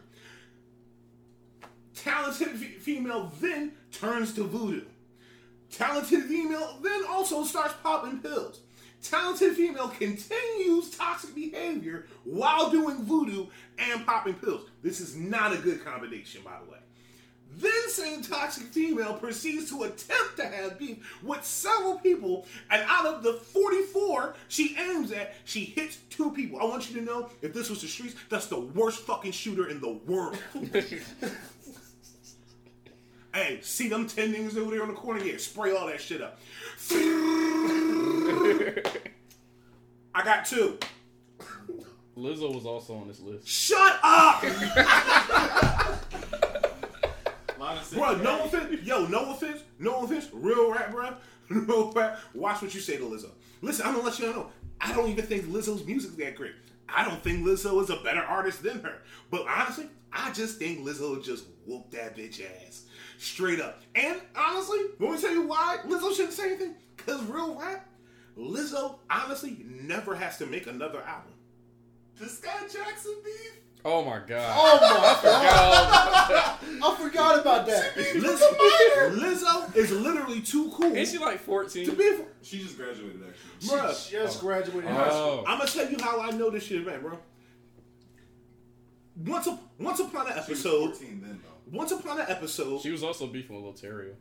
Talented 1.96 2.50
f- 2.50 2.82
female 2.82 3.32
then 3.40 3.74
turns 3.92 4.34
to 4.34 4.44
voodoo. 4.44 4.86
Talented 5.72 6.24
female 6.24 6.80
then 6.82 7.04
also 7.10 7.44
starts 7.44 7.76
popping 7.84 8.20
pills. 8.20 8.62
Talented 9.02 9.56
female 9.56 9.90
continues 9.90 10.92
toxic 10.92 11.36
behavior 11.36 12.08
while 12.24 12.70
doing 12.72 13.04
voodoo 13.04 13.48
and 13.78 14.06
popping 14.06 14.36
pills. 14.36 14.70
This 14.82 15.00
is 15.02 15.16
not 15.16 15.54
a 15.54 15.58
good 15.58 15.84
combination, 15.84 16.42
by 16.44 16.58
the 16.64 16.72
way. 16.72 16.78
Then 17.58 17.90
same 17.90 18.22
toxic 18.22 18.64
female 18.64 19.14
proceeds 19.14 19.70
to 19.70 19.84
attempt 19.84 20.38
to 20.38 20.46
have 20.46 20.80
beef 20.80 20.98
with 21.22 21.46
several 21.46 22.00
people, 22.00 22.48
and 22.70 22.84
out 22.88 23.06
of 23.06 23.22
the 23.24 23.34
44 23.34 24.36
she 24.48 24.78
aims 24.78 25.12
at, 25.12 25.36
she 25.46 25.66
hits 25.66 25.98
two 26.10 26.32
people. 26.32 26.60
I 26.60 26.64
want 26.66 26.90
you 26.90 27.00
to 27.00 27.06
know, 27.06 27.30
if 27.42 27.54
this 27.54 27.70
was 27.70 27.82
the 27.82 27.88
streets, 27.88 28.16
that's 28.30 28.48
the 28.48 28.60
worst 28.60 29.02
fucking 29.02 29.34
shooter 29.34 29.70
in 29.70 29.80
the 29.82 29.92
world. 29.92 30.38
hey, 33.34 33.60
see 33.62 33.90
them 33.90 34.08
10 34.08 34.34
niggas 34.34 34.58
over 34.58 34.72
there 34.72 34.82
on 34.82 34.88
the 34.90 34.96
corner? 34.96 35.24
Yeah, 35.24 35.38
spray 35.38 35.76
all 35.76 35.88
that 35.88 36.02
shit 36.02 36.22
up. 36.22 36.40
I 40.16 40.24
got 40.24 40.46
two. 40.46 40.78
Lizzo 42.18 42.54
was 42.54 42.66
also 42.66 42.96
on 42.96 43.08
this 43.08 43.20
list. 43.20 43.48
Shut 43.48 44.00
up! 44.04 44.44
Said, 47.82 48.00
Bro, 48.00 48.18
no 48.18 48.44
offense. 48.44 48.82
Yo, 48.84 49.06
no 49.08 49.32
offense. 49.32 49.62
No 49.80 50.04
offense. 50.04 50.30
Real 50.34 50.72
rap, 50.72 50.92
bro. 50.92 51.16
Real 51.50 51.92
rap. 51.92 52.20
Watch 52.34 52.62
what 52.62 52.74
you 52.74 52.82
say 52.82 52.98
to 52.98 53.04
Lizzo. 53.04 53.30
Listen, 53.62 53.86
I'm 53.86 53.94
gonna 53.94 54.06
let 54.06 54.20
you 54.20 54.28
know. 54.28 54.52
I 54.82 54.94
don't 54.94 55.10
even 55.10 55.26
think 55.26 55.46
Lizzo's 55.46 55.86
music 55.86 56.12
is 56.12 56.18
that 56.18 56.36
great. 56.36 56.54
I 56.90 57.06
don't 57.08 57.24
think 57.24 57.46
Lizzo 57.46 57.82
is 57.82 57.90
a 57.90 57.98
better 57.98 58.22
artist 58.22 58.62
than 58.64 58.82
her. 58.82 59.02
But 59.32 59.46
honestly, 59.48 59.88
I 60.12 60.32
just 60.32 60.60
think 60.60 60.86
Lizzo 60.86 61.24
just 61.24 61.46
whooped 61.66 61.92
that 61.92 62.16
bitch 62.16 62.42
ass. 62.42 62.84
Straight 63.18 63.62
up. 63.62 63.82
And 63.96 64.20
honestly, 64.36 64.80
let 65.00 65.12
me 65.12 65.22
tell 65.22 65.32
you 65.32 65.48
why 65.48 65.78
Lizzo 65.86 66.14
shouldn't 66.16 66.34
say 66.34 66.48
anything. 66.48 66.76
Cause 66.98 67.24
real 67.26 67.56
rap, 67.60 67.88
Lizzo 68.38 69.00
honestly 69.10 69.66
never 69.68 70.16
has 70.16 70.38
to 70.38 70.46
make 70.46 70.68
another 70.68 71.02
album. 71.02 71.32
The 72.20 72.26
Skai 72.26 72.72
Jackson 72.72 73.16
beef? 73.24 73.63
Oh 73.86 74.04
my 74.04 74.20
god. 74.26 74.56
Oh 74.56 74.78
my 74.82 75.30
god! 75.30 76.30
God. 76.30 76.60
I 76.82 76.96
forgot 77.02 77.40
about 77.40 77.66
that. 77.68 77.94
Lizzo, 77.96 79.12
Lizzo 79.20 79.76
is 79.76 79.92
literally 79.92 80.42
too 80.42 80.72
cool 80.74 80.96
Ain't 80.96 81.08
she 81.08 81.18
like 81.18 81.40
to 81.40 81.44
14? 81.44 81.96
be. 81.96 82.18
She 82.42 82.60
just 82.60 82.78
graduated, 82.78 83.22
actually. 83.28 83.78
Bruh. 83.78 84.10
She 84.10 84.16
just 84.16 84.40
graduated 84.40 84.90
high 84.90 85.08
oh. 85.08 85.10
school. 85.10 85.44
Oh. 85.46 85.46
I'm 85.48 85.58
gonna 85.58 85.70
tell 85.70 85.90
you 85.92 85.98
how 86.02 86.22
I 86.22 86.32
know 86.32 86.50
this 86.50 86.64
shit, 86.64 86.86
man, 86.86 87.02
bro. 87.02 87.20
Once, 89.16 89.48
up, 89.48 89.62
once 89.78 90.00
upon 90.00 90.28
an 90.28 90.34
She 90.34 90.40
was 90.40 90.66
episode, 90.66 90.96
14 90.96 91.22
then, 91.22 91.40
though. 91.44 91.78
once 91.78 91.92
upon 91.92 92.20
an 92.20 92.26
episode, 92.30 92.82
She 92.82 92.90
was 92.90 93.04
also 93.04 93.28
beefing 93.28 93.56
with 93.56 93.84
Lil 93.84 93.92
Terrio. 93.92 94.14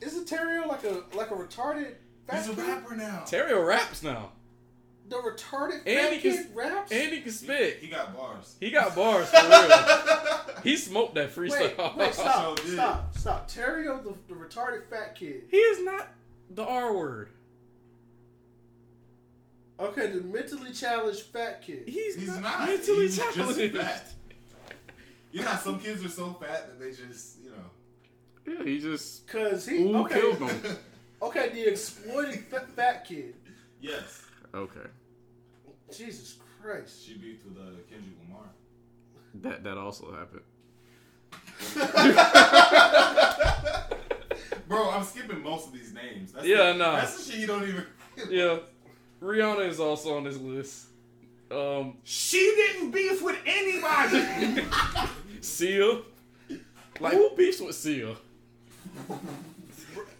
Isn't 0.00 0.28
Terrio 0.28 0.66
like 0.66 0.84
a 0.84 1.04
like 1.16 1.30
a 1.30 1.34
retarded 1.34 1.94
He's 2.30 2.48
a 2.48 2.52
rapper 2.52 2.96
now. 2.96 3.24
Terrio 3.26 3.66
raps 3.66 4.02
now. 4.02 4.32
The 5.12 5.18
retarded 5.18 5.82
And 5.84 5.98
fat 5.98 6.12
he 6.14 6.18
kid 6.20 6.46
can- 6.46 6.54
raps. 6.54 6.90
And 6.90 7.12
he 7.12 7.20
can 7.20 7.32
spit. 7.32 7.78
He 7.80 7.88
got 7.88 8.16
bars. 8.16 8.56
He 8.60 8.70
got 8.70 8.96
bars 8.96 9.28
for 9.28 9.46
real. 9.46 10.38
He 10.64 10.76
smoked 10.76 11.16
that 11.16 11.34
freestyle. 11.34 11.96
wait, 11.96 12.14
stop, 12.14 12.56
So 12.58 12.64
did. 12.64 12.74
stop, 12.74 13.18
stop. 13.18 13.50
Terrio, 13.50 14.02
the, 14.02 14.14
the 14.32 14.34
retarded 14.40 14.88
fat 14.88 15.14
kid. 15.16 15.42
He 15.50 15.56
is 15.58 15.84
not 15.84 16.08
the 16.50 16.64
R 16.64 16.94
word. 16.96 17.28
Okay, 19.80 20.06
the 20.06 20.20
mentally 20.22 20.72
challenged 20.72 21.22
fat 21.22 21.62
kid. 21.62 21.82
He's, 21.86 22.14
He's 22.14 22.28
not, 22.28 22.42
not. 22.42 22.68
mentally 22.68 23.02
He's 23.02 23.16
just 23.16 23.36
challenged. 23.36 23.76
fat. 23.76 24.12
You 25.32 25.42
know 25.42 25.48
how 25.48 25.58
some 25.58 25.80
kids 25.80 26.04
are 26.04 26.08
so 26.08 26.32
fat 26.40 26.68
that 26.68 26.78
they 26.80 26.90
just, 26.92 27.38
you 27.42 27.50
know. 27.50 28.56
Yeah, 28.58 28.64
he 28.64 28.78
just 28.78 29.26
Cause 29.26 29.66
he 29.66 29.78
ooh 29.84 29.96
okay, 30.04 30.20
killed 30.20 30.38
him. 30.38 30.76
okay, 31.22 31.48
the 31.50 31.68
exploited 31.70 32.40
fat, 32.46 32.68
fat 32.70 33.04
kid. 33.04 33.34
yes. 33.80 34.22
Okay, 34.54 34.80
Jesus 35.96 36.36
Christ. 36.62 37.04
She 37.06 37.14
beefed 37.18 37.44
with 37.46 37.56
uh, 37.58 37.70
Kendrick 37.90 38.16
Lamar. 38.28 38.46
that 39.42 39.64
that 39.64 39.76
also 39.78 40.12
happened. 40.12 40.42
Bro, 44.68 44.90
I'm 44.90 45.04
skipping 45.04 45.42
most 45.42 45.68
of 45.68 45.72
these 45.74 45.92
names. 45.92 46.32
That's 46.32 46.46
Yeah, 46.46 46.72
the, 46.72 46.78
nah. 46.78 46.96
That's 46.96 47.16
the 47.24 47.30
shit 47.32 47.40
you 47.40 47.46
don't 47.46 47.64
even. 47.68 47.84
Yeah, 48.30 48.58
Rihanna 49.22 49.66
is 49.68 49.80
also 49.80 50.16
on 50.18 50.24
this 50.24 50.36
list. 50.36 50.84
Um, 51.50 51.96
she 52.04 52.38
didn't 52.38 52.90
beef 52.90 53.22
with 53.22 53.38
anybody. 53.46 54.66
Seal, 55.40 56.02
Like 57.00 57.14
who 57.14 57.30
beefs 57.36 57.60
with 57.60 57.74
Sia? 57.74 58.14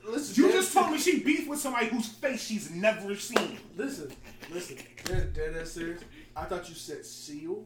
Listen, 0.04 0.44
you 0.44 0.52
just 0.52 0.72
told 0.72 0.90
me 0.90 0.98
she 0.98 1.20
beefed 1.20 1.48
with 1.48 1.58
somebody 1.60 1.86
whose 1.86 2.08
face 2.08 2.42
she's 2.42 2.70
never 2.70 3.14
seen. 3.16 3.58
Listen, 3.76 4.10
listen. 4.52 4.76
Dead, 5.04 5.32
dead 5.32 5.56
ass 5.56 5.70
serious. 5.72 6.02
I 6.36 6.44
thought 6.44 6.68
you 6.68 6.74
said 6.74 7.04
seal, 7.06 7.64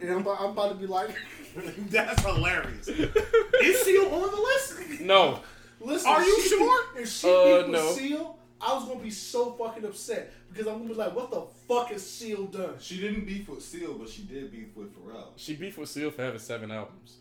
and 0.00 0.10
I'm, 0.10 0.18
about- 0.18 0.40
I'm 0.40 0.50
about 0.50 0.68
to 0.70 0.74
be 0.76 0.86
like, 0.86 1.10
That's 1.90 2.22
hilarious. 2.24 2.88
Is 2.88 3.80
Seal 3.82 4.04
on 4.06 4.30
the 4.30 4.36
list? 4.36 5.00
No, 5.00 5.40
listen. 5.80 6.08
Are 6.10 6.22
you 6.22 6.40
she- 6.42 6.48
sure? 6.50 6.84
If 6.98 7.08
she 7.08 7.28
Uh, 7.28 7.62
beat 7.62 7.70
no. 7.72 7.86
with 7.86 7.96
seal, 7.96 8.38
I 8.60 8.74
was 8.74 8.84
gonna 8.88 9.00
be 9.00 9.10
so 9.10 9.52
fucking 9.52 9.84
upset 9.84 10.32
because 10.52 10.66
I'm 10.66 10.78
gonna 10.78 10.88
be 10.90 10.94
like, 10.94 11.14
what 11.16 11.30
the 11.30 11.42
fuck 11.68 11.90
is 11.92 12.08
seal 12.08 12.44
done? 12.46 12.74
She 12.78 13.00
didn't 13.00 13.26
beef 13.26 13.48
with 13.48 13.62
Seal, 13.62 13.94
but 13.94 14.08
she 14.08 14.22
did 14.22 14.50
beef 14.52 14.68
with 14.74 14.94
Pharrell. 14.94 15.28
she 15.36 15.56
beefed 15.56 15.76
with 15.78 15.88
Seal 15.88 16.10
for 16.10 16.22
having 16.22 16.38
seven 16.38 16.70
albums. 16.70 17.16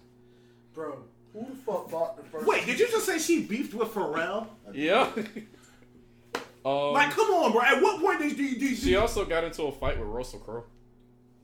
Bro, 0.73 0.99
who 1.36 1.45
the 1.49 1.55
fuck 1.57 1.91
bought 1.91 2.17
the 2.17 2.23
first? 2.23 2.47
Wait, 2.47 2.65
did 2.65 2.79
you 2.79 2.88
just 2.88 3.05
say 3.05 3.19
she 3.19 3.43
beefed 3.43 3.73
with 3.73 3.89
Pharrell? 3.93 4.47
Yeah. 4.73 5.11
um, 6.65 6.93
Like, 6.93 7.11
come 7.11 7.27
on, 7.31 7.51
bro. 7.51 7.61
At 7.61 7.81
what 7.81 8.01
point 8.01 8.19
did 8.19 8.38
you? 8.38 8.57
Did 8.57 8.77
she 8.77 8.95
also 8.95 9.25
got 9.25 9.43
into 9.43 9.63
a 9.63 9.71
fight 9.71 9.99
with 9.99 10.07
Russell 10.07 10.39
Crowe. 10.39 10.63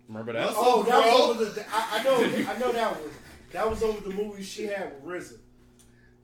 Remember 0.08 0.34
that? 0.34 0.48
Russell- 0.48 0.64
Oh, 0.66 0.84
that 0.84 0.92
Bro. 0.92 1.02
was 1.02 1.30
over 1.30 1.46
the. 1.46 1.66
I, 1.72 2.00
I 2.00 2.04
know, 2.04 2.16
I 2.52 2.58
know 2.60 2.72
that 2.72 2.92
one. 3.00 3.10
That 3.52 3.70
was 3.70 3.84
over 3.84 4.02
the 4.10 4.16
movie 4.16 4.44
she 4.44 4.64
had 4.64 4.94
with 5.04 5.24
RZA. 5.24 5.38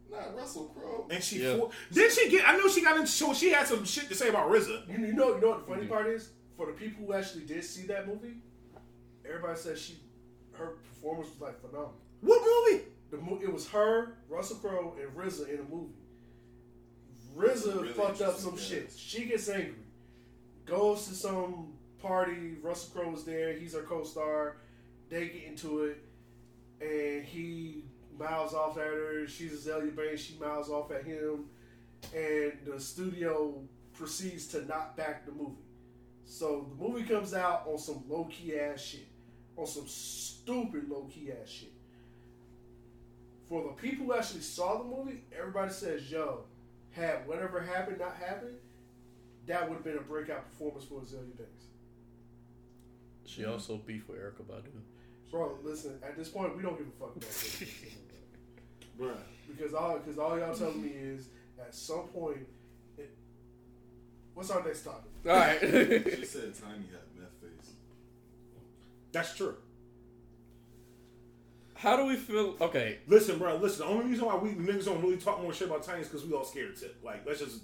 Not 0.10 0.36
Russell 0.36 0.66
Crowe. 0.76 1.08
and 1.10 1.22
she 1.24 1.44
Yeah. 1.44 1.60
did 1.92 2.12
she 2.12 2.30
get? 2.30 2.48
I 2.48 2.58
know 2.58 2.68
she 2.70 2.82
got 2.82 2.96
into. 2.96 3.08
So 3.12 3.34
she 3.34 3.50
had 3.52 3.68
some 3.68 3.84
shit 3.86 4.08
to 4.10 4.16
say 4.16 4.30
about 4.30 4.50
RZA. 4.50 4.88
You, 4.88 5.06
you 5.08 5.14
know, 5.14 5.36
you 5.36 5.42
know 5.42 5.50
what 5.50 5.68
the 5.68 5.74
funny 5.74 5.88
part 5.88 6.08
is? 6.08 6.30
For 6.56 6.66
the 6.66 6.72
people 6.74 7.06
who 7.06 7.14
actually 7.14 7.44
did 7.44 7.64
see 7.64 7.86
that 7.88 8.08
movie, 8.08 8.36
everybody 9.26 9.60
said 9.60 9.78
she, 9.78 9.98
her 10.54 10.78
performance 10.90 11.30
was 11.30 11.42
like 11.42 11.60
phenomenal. 11.62 11.94
What 12.22 12.42
movie? 12.72 12.84
The 13.10 13.18
mo- 13.18 13.40
it 13.42 13.52
was 13.52 13.70
her, 13.70 14.18
Russell 14.30 14.58
Crowe, 14.58 14.96
and 15.00 15.16
RZA 15.16 15.50
in 15.50 15.60
a 15.60 15.64
movie. 15.64 15.94
RZA 17.38 17.82
Really 17.82 17.94
fucked 17.94 18.22
up 18.22 18.36
some 18.36 18.58
shit. 18.58 18.92
She 18.96 19.26
gets 19.26 19.48
angry, 19.48 19.76
goes 20.66 21.08
to 21.08 21.14
some 21.14 21.74
party. 22.02 22.56
Russell 22.62 23.02
Crowe 23.02 23.14
is 23.14 23.24
there. 23.24 23.54
He's 23.54 23.74
her 23.74 23.84
co-star. 23.84 24.58
They 25.10 25.28
get 25.28 25.44
into 25.44 25.84
it, 25.84 26.04
and 26.82 27.24
he 27.24 27.86
mouths 28.20 28.54
off 28.54 28.78
at 28.78 28.84
her. 28.84 29.28
She's 29.28 29.66
Azealia 29.66 29.96
Banks. 29.96 30.22
She 30.22 30.38
mouths 30.38 30.70
off 30.70 30.92
at 30.92 31.06
him, 31.06 31.46
and 32.14 32.54
the 32.66 32.80
studio 32.80 33.62
proceeds 33.94 34.48
to 34.48 34.66
not 34.66 34.98
back 34.98 35.26
the 35.26 35.32
movie. 35.32 35.56
So 36.26 36.68
the 36.70 36.84
movie 36.84 37.04
comes 37.04 37.34
out 37.34 37.64
on 37.68 37.78
some 37.78 38.04
low 38.10 38.26
key 38.26 38.60
ass 38.60 38.82
shit, 38.82 39.08
on 39.56 39.66
some 39.66 39.88
stupid 39.88 40.90
low 40.90 41.08
key 41.10 41.32
ass 41.32 41.48
shit 41.50 41.77
for 43.50 43.64
the 43.64 43.70
people 43.82 44.06
who 44.06 44.14
actually 44.14 44.42
saw 44.42 44.78
the 44.80 44.84
movie, 44.84 45.22
everybody 45.38 45.72
says, 45.72 46.10
"Yo, 46.12 46.42
had 46.92 47.28
whatever 47.28 47.60
happened 47.62 48.00
not 48.00 48.16
happened, 48.16 48.58
that 49.46 49.68
would 49.68 49.76
have 49.76 49.84
been 49.84 49.98
a 49.98 50.02
breakout 50.02 50.50
performance 50.52 50.86
for 50.86 51.02
Azealia 51.02 51.38
Banks." 51.38 51.66
She 53.26 53.46
also 53.46 53.78
beefed 53.78 54.08
with 54.10 54.20
Erykah 54.20 54.44
Badu. 54.50 54.70
Bro, 55.32 55.58
listen. 55.64 56.00
At 56.02 56.16
this 56.18 56.30
point, 56.30 56.56
we 56.56 56.64
don't 56.64 56.78
give 56.78 56.88
a 56.88 56.92
fuck 56.92 57.16
about 57.16 57.22
this 57.30 57.64
Bruh. 59.00 59.16
because 59.48 59.74
all 59.74 60.00
because 60.00 60.18
all 60.18 60.38
y'all 60.40 60.56
telling 60.56 60.82
me 60.82 60.90
is 60.90 61.28
at 61.60 61.76
some 61.76 62.08
point. 62.08 62.38
It, 62.98 63.10
what's 64.34 64.50
our 64.50 64.64
next 64.64 64.84
topic? 64.84 65.12
All 65.26 65.34
right. 65.34 65.60
She 65.62 66.26
said 66.26 66.54
Tiny 66.56 66.86
had 66.88 67.04
meth 67.18 67.32
face. 67.42 67.72
That's 69.12 69.36
true. 69.36 69.56
How 71.78 71.96
do 71.96 72.06
we 72.06 72.16
feel? 72.16 72.56
Okay, 72.60 72.98
Listen, 73.08 73.38
bro. 73.38 73.56
Listen. 73.58 73.86
The 73.86 73.92
only 73.94 74.06
reason 74.08 74.26
why 74.26 74.36
we 74.36 74.50
niggas 74.52 74.86
don't 74.86 75.02
really 75.02 75.18
talk 75.18 75.42
more 75.42 75.54
shit 75.54 75.68
about 75.68 75.84
Tiny 75.84 76.02
is 76.02 76.08
because 76.08 76.26
we 76.26 76.34
all 76.34 76.44
scared 76.44 76.72
of 76.72 76.80
tip. 76.80 76.98
Like, 77.04 77.26
let's 77.26 77.40
just. 77.40 77.60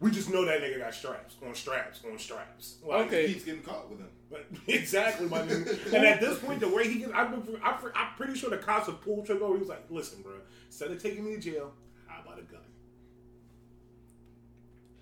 We 0.00 0.10
just 0.10 0.28
know 0.28 0.44
that 0.44 0.60
nigga 0.60 0.78
got 0.80 0.92
straps 0.92 1.36
on 1.46 1.54
straps 1.54 2.00
on 2.10 2.18
straps. 2.18 2.76
Like, 2.84 3.06
Okay. 3.06 3.28
He 3.28 3.34
keeps 3.34 3.44
getting 3.44 3.62
caught 3.62 3.88
with 3.88 4.00
him. 4.00 4.08
But 4.28 4.44
exactly, 4.66 5.28
my 5.28 5.38
nigga. 5.42 5.94
And 5.94 6.04
at 6.04 6.20
this 6.20 6.38
point, 6.40 6.58
the 6.60 6.68
way 6.68 6.88
he 6.92 6.98
gets, 6.98 7.12
I've 7.12 7.30
been, 7.30 7.56
I'm, 7.62 7.76
I'm 7.94 8.14
pretty 8.16 8.34
sure 8.34 8.50
the 8.50 8.58
cops 8.58 8.86
have 8.86 9.00
pulled 9.00 9.24
trigger. 9.26 9.46
He 9.46 9.58
was 9.58 9.68
like, 9.68 9.84
"Listen, 9.88 10.20
bro, 10.22 10.32
instead 10.66 10.90
of 10.90 11.00
taking 11.00 11.24
me 11.24 11.36
to 11.36 11.40
jail, 11.40 11.72
how 12.08 12.22
about 12.22 12.40
a 12.40 12.42
gun?" 12.42 12.60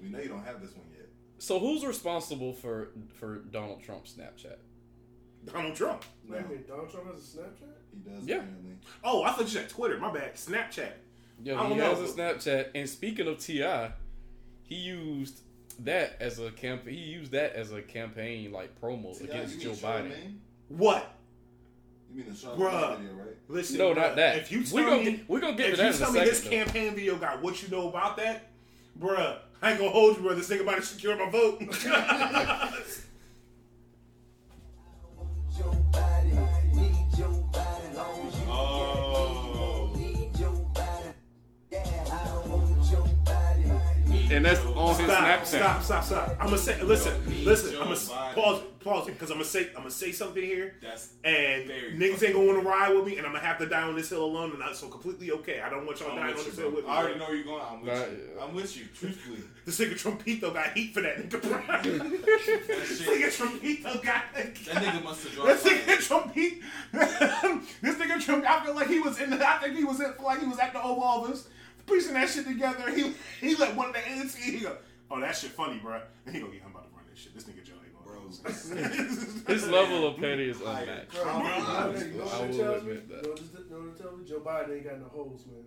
We 0.01 0.09
know 0.09 0.19
you 0.19 0.29
don't 0.29 0.45
have 0.45 0.61
this 0.61 0.73
one 0.77 0.87
yet. 0.95 1.09
so 1.39 1.59
who's 1.59 1.85
responsible 1.87 2.53
for 2.53 2.91
for 3.19 3.39
Donald 3.51 3.83
Trump's 3.83 4.13
Snapchat? 4.13 4.57
Donald 5.47 5.75
Trump. 5.75 6.05
Wait 6.29 6.41
a 6.41 6.43
minute, 6.43 6.69
Donald 6.69 6.91
Trump 6.91 7.13
has 7.15 7.35
a 7.35 7.39
Snapchat? 7.39 7.75
He 7.93 7.99
does 8.11 8.25
Yeah. 8.27 8.37
apparently. 8.37 8.73
Oh, 9.05 9.23
I 9.23 9.33
thought 9.33 9.43
you 9.43 9.49
said 9.49 9.69
Twitter. 9.69 9.99
My 9.99 10.13
bad. 10.13 10.35
Snapchat. 10.35 10.93
Yeah, 11.43 11.55
don't 11.55 11.71
he 11.73 11.77
know. 11.77 11.95
has 11.95 12.11
a 12.11 12.13
Snapchat. 12.15 12.69
And 12.75 12.89
speaking 12.89 13.27
of 13.29 13.39
Ti, 13.39 13.89
he 14.65 14.75
used 14.77 15.41
that 15.81 16.17
as 16.21 16.39
a 16.39 16.51
camp. 16.51 16.87
He 16.87 16.97
used 16.97 17.33
that 17.33 17.55
as 17.55 17.73
a 17.73 17.83
campaign 17.83 18.53
like 18.53 18.81
promo 18.81 19.15
See, 19.15 19.25
against 19.25 19.61
Joe? 19.61 19.73
Biden. 19.73 20.37
What? 20.69 21.15
You 22.15 22.23
mean 22.25 22.31
the 22.33 22.37
Sean 22.39 22.59
Bruh. 22.59 22.99
Video, 22.99 23.15
right? 23.15 23.27
Listen, 23.49 23.79
No, 23.79 23.93
bruh, 23.93 23.97
not 23.97 24.17
that. 24.17 24.37
If 24.39 24.53
you 24.53 24.59
We 24.61 24.65
tell 24.67 24.85
gonna 24.85 24.97
me, 24.99 25.11
get- 25.13 25.29
we 25.31 25.41
gonna 25.41 25.57
get 25.57 25.67
if 25.71 25.77
to 25.77 25.83
that 25.83 25.93
you 25.93 25.99
tell 25.99 26.13
me 26.13 26.19
second, 26.21 26.31
this 26.35 26.41
though. 26.45 26.51
campaign 26.51 26.95
video 26.95 27.17
got 27.17 27.43
what 27.43 27.63
you 27.63 27.69
know 27.69 27.89
about 27.89 28.17
that, 28.19 28.51
bruh, 28.99 29.39
I 29.63 29.71
ain't 29.71 29.79
gonna 29.79 29.91
hold 29.91 30.17
you, 30.19 30.23
bruh. 30.23 30.37
This 30.37 30.49
nigga 30.51 30.61
about 30.61 30.77
to 30.77 30.83
secure 30.83 31.17
my 31.17 31.31
vote. 31.31 31.61
And 44.33 44.47
that's 44.47 44.61
on 44.65 44.95
his 44.97 45.05
stop, 45.07 45.41
Snapchat. 45.43 45.47
stop, 45.47 45.83
stop, 45.83 46.05
stop. 46.05 46.31
I'm 46.41 46.47
gonna 46.47 46.59
say, 46.59 46.81
listen, 46.83 47.27
need 47.29 47.45
listen. 47.45 47.73
your 47.73 47.83
I'm 47.83 47.89
gonna 47.89 48.35
pause, 48.35 48.63
pause 48.81 49.09
it, 49.09 49.13
because 49.13 49.31
I'm 49.31 49.37
gonna 49.37 49.45
say, 49.45 49.67
I'm 49.69 49.75
gonna 49.83 49.91
say 49.91 50.11
something 50.13 50.43
here. 50.43 50.75
That's 50.81 51.11
And 51.23 51.67
Very 51.67 51.93
niggas 51.93 52.23
ain't 52.25 52.35
gonna 52.35 52.47
want 52.47 52.63
to 52.63 52.67
ride 52.69 52.95
with 52.95 53.05
me, 53.07 53.19
and 53.19 53.27
I'm 53.27 53.33
gonna 53.35 53.45
have 53.45 53.59
to 53.59 53.67
die 53.67 53.83
on 53.83 53.95
this 53.95 54.09
hill 54.09 54.25
alone, 54.25 54.53
and 54.53 54.63
I'm 54.63 54.75
so 54.75 54.89
completely 54.89 55.31
okay. 55.33 55.61
I 55.61 55.69
don't 55.69 55.85
want 55.85 56.01
y'all 56.01 56.11
I'm 56.13 56.17
dying 56.17 56.31
on 56.31 56.37
with 56.37 56.47
this 56.47 56.57
you, 56.57 56.63
hill 56.63 56.71
bro. 56.71 56.77
with 56.77 56.87
me. 56.87 56.91
I 56.93 56.97
already 57.03 57.19
know 57.19 57.27
where 57.27 57.35
you're 57.37 57.45
going. 57.45 57.63
I'm 57.71 57.83
with 57.83 57.93
Nah, 57.93 58.01
you. 58.07 58.19
yeah. 58.37 58.45
I'm 58.45 58.55
with 58.55 58.77
you. 58.77 58.85
Truthfully, 58.99 59.39
This 59.67 59.79
nigga 59.79 59.93
Trumpito 60.03 60.55
got 60.55 60.73
heat 60.73 60.95
for 60.95 61.03
that 61.03 61.29
nigga. 61.29 61.67
that 61.67 61.83
this 61.85 63.03
nigga 63.03 63.29
Trumpito 63.37 64.03
got 64.03 64.25
That 64.35 64.55
nigga 64.55 65.05
must 65.05 65.25
have 65.29 65.35
This 65.45 65.63
dropped. 65.63 65.65
nigga 65.65 65.89
like- 65.89 66.01
Trump, 66.01 66.35
he, 66.35 66.61
this 67.83 67.97
nigga 67.97 68.25
Trump, 68.25 68.45
I 68.49 68.65
feel 68.65 68.75
like 68.75 68.89
he 68.89 68.99
was 68.99 69.21
in. 69.21 69.31
The, 69.31 69.47
I 69.49 69.59
think 69.59 69.77
he 69.77 69.85
was 69.85 70.01
in, 70.01 70.13
like 70.25 70.41
he 70.41 70.47
was 70.47 70.59
at 70.59 70.73
the 70.73 70.83
Oval 70.83 71.03
Office, 71.05 71.47
piecing 71.87 72.15
that 72.15 72.29
shit 72.29 72.47
together. 72.47 72.91
He 72.91 73.13
he 73.41 73.55
let 73.57 73.75
one 73.77 73.89
of 73.89 73.95
the 73.95 74.01
ANC. 74.01 74.37
He 74.37 74.61
go, 74.61 74.77
"Oh, 75.11 75.21
that 75.21 75.37
shit 75.37 75.51
funny, 75.51 75.79
bro." 75.79 76.01
And 76.27 76.35
he 76.35 76.41
go, 76.41 76.49
"Yeah, 76.53 76.61
I'm 76.65 76.71
about 76.73 76.89
to 76.91 76.97
run 76.97 77.05
this 77.11 77.19
shit." 77.21 77.35
This 77.35 77.45
nigga 77.45 77.65
Joe 77.65 77.75
ain't 77.85 78.05
Bro, 78.05 78.15
gonna. 78.21 78.89
His 79.53 79.69
level 79.69 80.07
of 80.09 80.17
petty 80.19 80.51
is 80.51 80.61
unmatched. 80.61 81.13
Bro, 81.13 81.23
I 81.25 81.37
you 81.37 81.43
know 81.43 81.93
will- 81.93 82.03
you 82.07 82.19
know 82.19 82.25
what 82.25 82.35
I 82.35 82.47
will 82.47 82.57
tells 82.59 82.83
me? 82.85 82.91
admit 82.93 83.05
You 83.09 83.15
that. 83.17 83.23
know 83.25 83.31
what 83.31 83.41
it- 83.41 83.45
you 83.53 83.71
know 83.71 83.79
what 83.81 83.89
it 83.89 84.03
tells 84.03 84.19
me? 84.19 84.25
Joe 84.29 84.41
Biden 84.41 84.75
ain't 84.77 84.85
got 84.85 84.99
no 85.01 85.07
hoes, 85.09 85.45
man. 85.47 85.65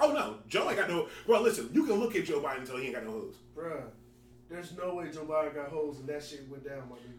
oh 0.00 0.12
no, 0.12 0.36
Joe 0.48 0.68
ain't 0.68 0.78
got 0.78 0.88
no. 0.88 1.08
Bro, 1.26 1.40
listen, 1.42 1.70
you 1.72 1.84
can 1.86 1.94
look 2.00 2.14
at 2.16 2.24
Joe 2.24 2.40
Biden 2.40 2.58
until 2.60 2.76
he 2.78 2.86
ain't 2.86 2.94
got 2.94 3.04
no 3.04 3.10
hooves. 3.12 3.36
Bro, 3.54 3.84
there's 4.48 4.76
no 4.76 4.94
way 4.94 5.10
Joe 5.12 5.24
Biden 5.24 5.54
got 5.54 5.68
hoes 5.68 5.98
and 6.00 6.08
that 6.08 6.22
shit 6.22 6.48
went 6.48 6.64
down, 6.64 6.82
my 6.90 6.96
nigga. 6.96 7.18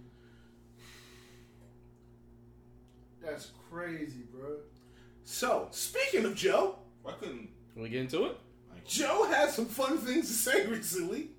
That's 3.22 3.52
crazy, 3.72 4.24
bro. 4.34 4.58
So 5.24 5.68
speaking 5.72 6.26
of 6.26 6.36
Joe, 6.36 6.76
Why 7.04 7.14
couldn't? 7.14 7.50
Can 7.74 7.84
we 7.84 7.90
get 7.90 8.02
into 8.02 8.26
it? 8.26 8.38
Joe 8.86 9.26
had 9.30 9.50
some 9.50 9.66
fun 9.66 9.98
things 9.98 10.28
to 10.28 10.34
say 10.34 10.68
recently. 10.68 11.30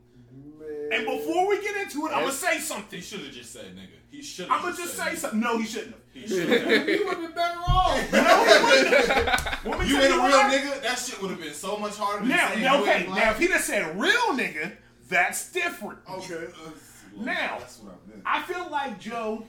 Man. 0.59 0.89
And 0.93 1.07
before 1.07 1.47
we 1.49 1.61
get 1.61 1.77
into 1.77 2.07
it, 2.07 2.11
I'm 2.11 2.21
gonna 2.21 2.27
Yes. 2.27 2.39
say 2.39 2.55
He 2.55 2.61
something. 2.61 3.01
should 3.01 3.21
have 3.21 3.33
just 3.33 3.53
said 3.53 3.77
nigga. 3.77 3.89
He 4.11 4.23
should. 4.23 4.49
I'm 4.49 4.63
gonna 4.63 4.77
just 4.77 4.97
say 4.97 5.15
something. 5.15 5.41
No, 5.41 5.59
he 5.59 5.67
shouldn't 5.67 5.93
have. 5.93 6.01
He 6.13 6.27
should 6.27 6.49
have. 6.49 6.89
you 6.89 7.05
would 7.05 7.15
have 7.15 7.23
been 7.23 7.33
better 7.33 7.59
off. 7.59 8.13
Let 9.65 9.79
me 9.81 9.87
You 9.89 9.95
tell 9.97 10.05
ain't 10.05 10.15
a 10.15 10.19
why. 10.19 10.29
real 10.29 10.59
nigga. 10.61 10.83
That 10.83 10.99
shit 10.99 11.21
would 11.21 11.31
have 11.33 11.41
been 11.41 11.53
so 11.55 11.77
much 11.77 11.97
harder. 11.97 12.21
Than 12.21 12.29
Now, 12.29 12.49
saying 12.49 12.63
now, 12.63 12.77
you 12.77 12.83
okay. 12.83 13.01
ain't 13.05 13.09
Now, 13.15 13.31
if 13.33 13.39
he'd 13.39 13.51
have 13.51 13.61
said 13.61 14.01
real 14.01 14.29
nigga, 14.33 14.73
that's 15.09 15.53
different. 15.53 15.99
Okay. 16.09 16.47
Uh, 16.47 16.71
now, 17.17 17.57
that's 17.59 17.79
what 17.81 17.93
I 17.95 18.09
meant. 18.11 18.23
I 18.25 18.43
feel 18.43 18.69
like 18.71 18.99
Joe. 19.01 19.45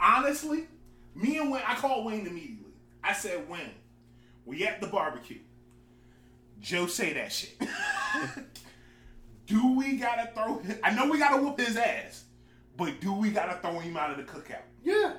Honestly, 0.00 0.66
me 1.14 1.38
and 1.38 1.50
Wayne, 1.50 1.62
I 1.66 1.74
called 1.74 2.06
Wayne 2.06 2.26
immediately. 2.26 2.72
I 3.02 3.12
said, 3.12 3.48
Wayne, 3.48 3.74
we 4.44 4.64
at 4.66 4.80
the 4.80 4.86
barbecue. 4.86 5.38
Joe 6.60 6.86
say 6.86 7.12
that 7.14 7.32
shit. 7.32 7.56
do 9.46 9.74
we 9.76 9.96
gotta 9.96 10.30
throw? 10.34 10.58
Him, 10.58 10.78
I 10.82 10.92
know 10.92 11.08
we 11.10 11.18
gotta 11.18 11.42
whoop 11.42 11.58
his 11.58 11.76
ass, 11.76 12.24
but 12.76 13.00
do 13.00 13.12
we 13.12 13.30
gotta 13.30 13.58
throw 13.60 13.78
him 13.78 13.96
out 13.96 14.10
of 14.10 14.16
the 14.16 14.24
cookout? 14.24 14.62
Yeah. 14.82 15.14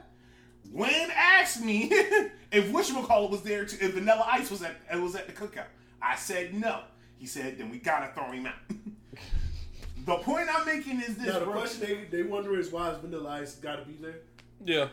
Wayne 0.71 1.09
asked 1.15 1.61
me 1.63 1.89
if 2.51 2.71
whatchamacallit 2.71 3.29
was 3.31 3.41
there, 3.41 3.65
to, 3.65 3.85
if 3.85 3.93
Vanilla 3.93 4.25
Ice 4.31 4.51
was 4.51 4.61
at 4.61 4.75
was 4.99 5.15
at 5.15 5.27
the 5.27 5.33
cookout. 5.33 5.65
I 6.01 6.15
said 6.15 6.53
no. 6.53 6.81
He 7.17 7.25
said 7.25 7.57
then 7.57 7.69
we 7.69 7.79
gotta 7.79 8.13
throw 8.13 8.31
him 8.31 8.45
out. 8.45 8.53
the 10.05 10.15
point 10.17 10.47
I'm 10.53 10.65
making 10.65 10.99
is 11.01 11.15
this, 11.15 11.27
Now 11.27 11.39
the 11.39 11.45
bro. 11.45 11.53
question 11.55 11.81
they 12.11 12.17
they 12.17 12.23
wonder 12.23 12.57
is 12.59 12.71
why 12.71 12.91
is 12.91 12.97
Vanilla 12.99 13.29
Ice 13.41 13.55
got 13.55 13.77
to 13.77 13.85
be 13.85 13.93
there? 14.01 14.19
Yeah. 14.63 14.87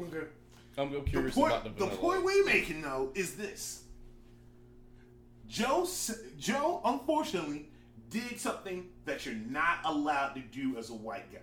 Okay. 0.00 0.26
I'm 0.76 0.88
I'm 0.88 0.92
The 0.92 1.00
curious 1.02 1.34
point, 1.34 1.52
about 1.52 1.78
the 1.78 1.86
the 1.86 1.96
point 1.96 2.24
we're 2.24 2.44
making 2.44 2.82
though 2.82 3.10
is 3.14 3.36
this. 3.36 3.83
Joe, 5.48 5.86
Joe, 6.38 6.80
unfortunately, 6.84 7.68
did 8.10 8.38
something 8.38 8.86
that 9.04 9.26
you're 9.26 9.34
not 9.34 9.78
allowed 9.84 10.34
to 10.34 10.40
do 10.40 10.76
as 10.78 10.90
a 10.90 10.94
white 10.94 11.32
guy. 11.32 11.38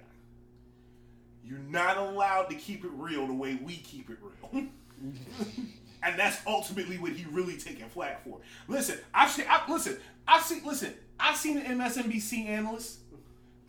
You're 1.44 1.60
not 1.60 1.98
allowed 1.98 2.50
to 2.50 2.56
keep 2.56 2.86
it 2.86 2.92
real 2.94 3.28
the 3.28 3.34
way 3.34 3.60
we 3.64 3.78
keep 3.78 4.10
it 4.10 4.18
real. 4.22 4.68
and 6.04 6.20
that's 6.20 6.38
ultimately 6.48 6.98
what 6.98 7.12
he 7.14 7.26
really 7.32 7.58
taking 7.58 7.88
flack 7.90 8.24
for. 8.24 8.40
Listen, 8.68 9.00
I've 9.14 9.30
seen, 9.30 9.46
I, 9.50 9.70
listen, 9.72 9.98
I've 10.28 10.44
seen, 10.44 10.62
listen, 10.66 10.94
I've 11.20 11.38
seen 11.38 11.56
the 11.56 11.62
MSNBC 11.62 12.46
analysts. 12.48 13.00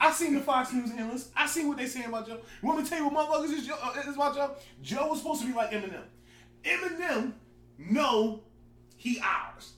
I 0.01 0.11
seen 0.11 0.35
the 0.35 0.41
Fox 0.41 0.73
News 0.73 0.91
analysts. 0.91 1.31
I 1.37 1.47
seen 1.47 1.69
what 1.69 1.77
they 1.77 1.87
saying 1.87 2.07
about 2.07 2.27
Joe. 2.27 2.41
You 2.61 2.69
want 2.69 2.79
me 2.79 2.85
to 2.85 2.91
tell 2.91 2.99
you 2.99 3.09
what 3.09 3.29
motherfuckers 3.29 3.53
is, 3.53 3.67
Joe, 3.67 3.77
uh, 3.81 3.95
is 4.09 4.17
about 4.17 4.35
Joe? 4.35 4.57
Joe 4.83 5.09
was 5.09 5.19
supposed 5.19 5.43
to 5.43 5.47
be 5.47 5.53
like 5.53 5.71
Eminem. 5.71 6.03
Eminem, 6.65 7.33
no, 7.79 8.43
he 8.97 9.21
ours. 9.23 9.75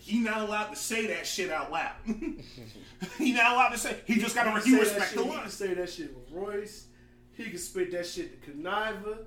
He 0.00 0.18
not 0.20 0.40
allowed 0.40 0.68
to 0.70 0.76
say 0.76 1.06
that 1.08 1.26
shit 1.26 1.50
out 1.50 1.70
loud. 1.70 1.92
he 3.18 3.32
not 3.34 3.52
allowed 3.52 3.68
to 3.68 3.78
say. 3.78 3.98
He 4.06 4.18
just 4.18 4.34
got 4.34 4.44
to 4.44 4.60
He 4.62 4.70
he 4.70 4.76
can 4.78 4.86
say 4.86 4.94
that 4.94 4.94
respect 4.94 5.14
the 5.14 5.22
He 5.22 5.28
line. 5.30 5.40
can 5.42 5.50
say 5.50 5.74
that 5.74 5.90
shit 5.90 6.14
with 6.16 6.30
Royce. 6.32 6.86
He 7.32 7.44
can 7.44 7.58
spit 7.58 7.92
that 7.92 8.06
shit 8.06 8.42
to 8.42 8.50
Conniva. 8.50 9.18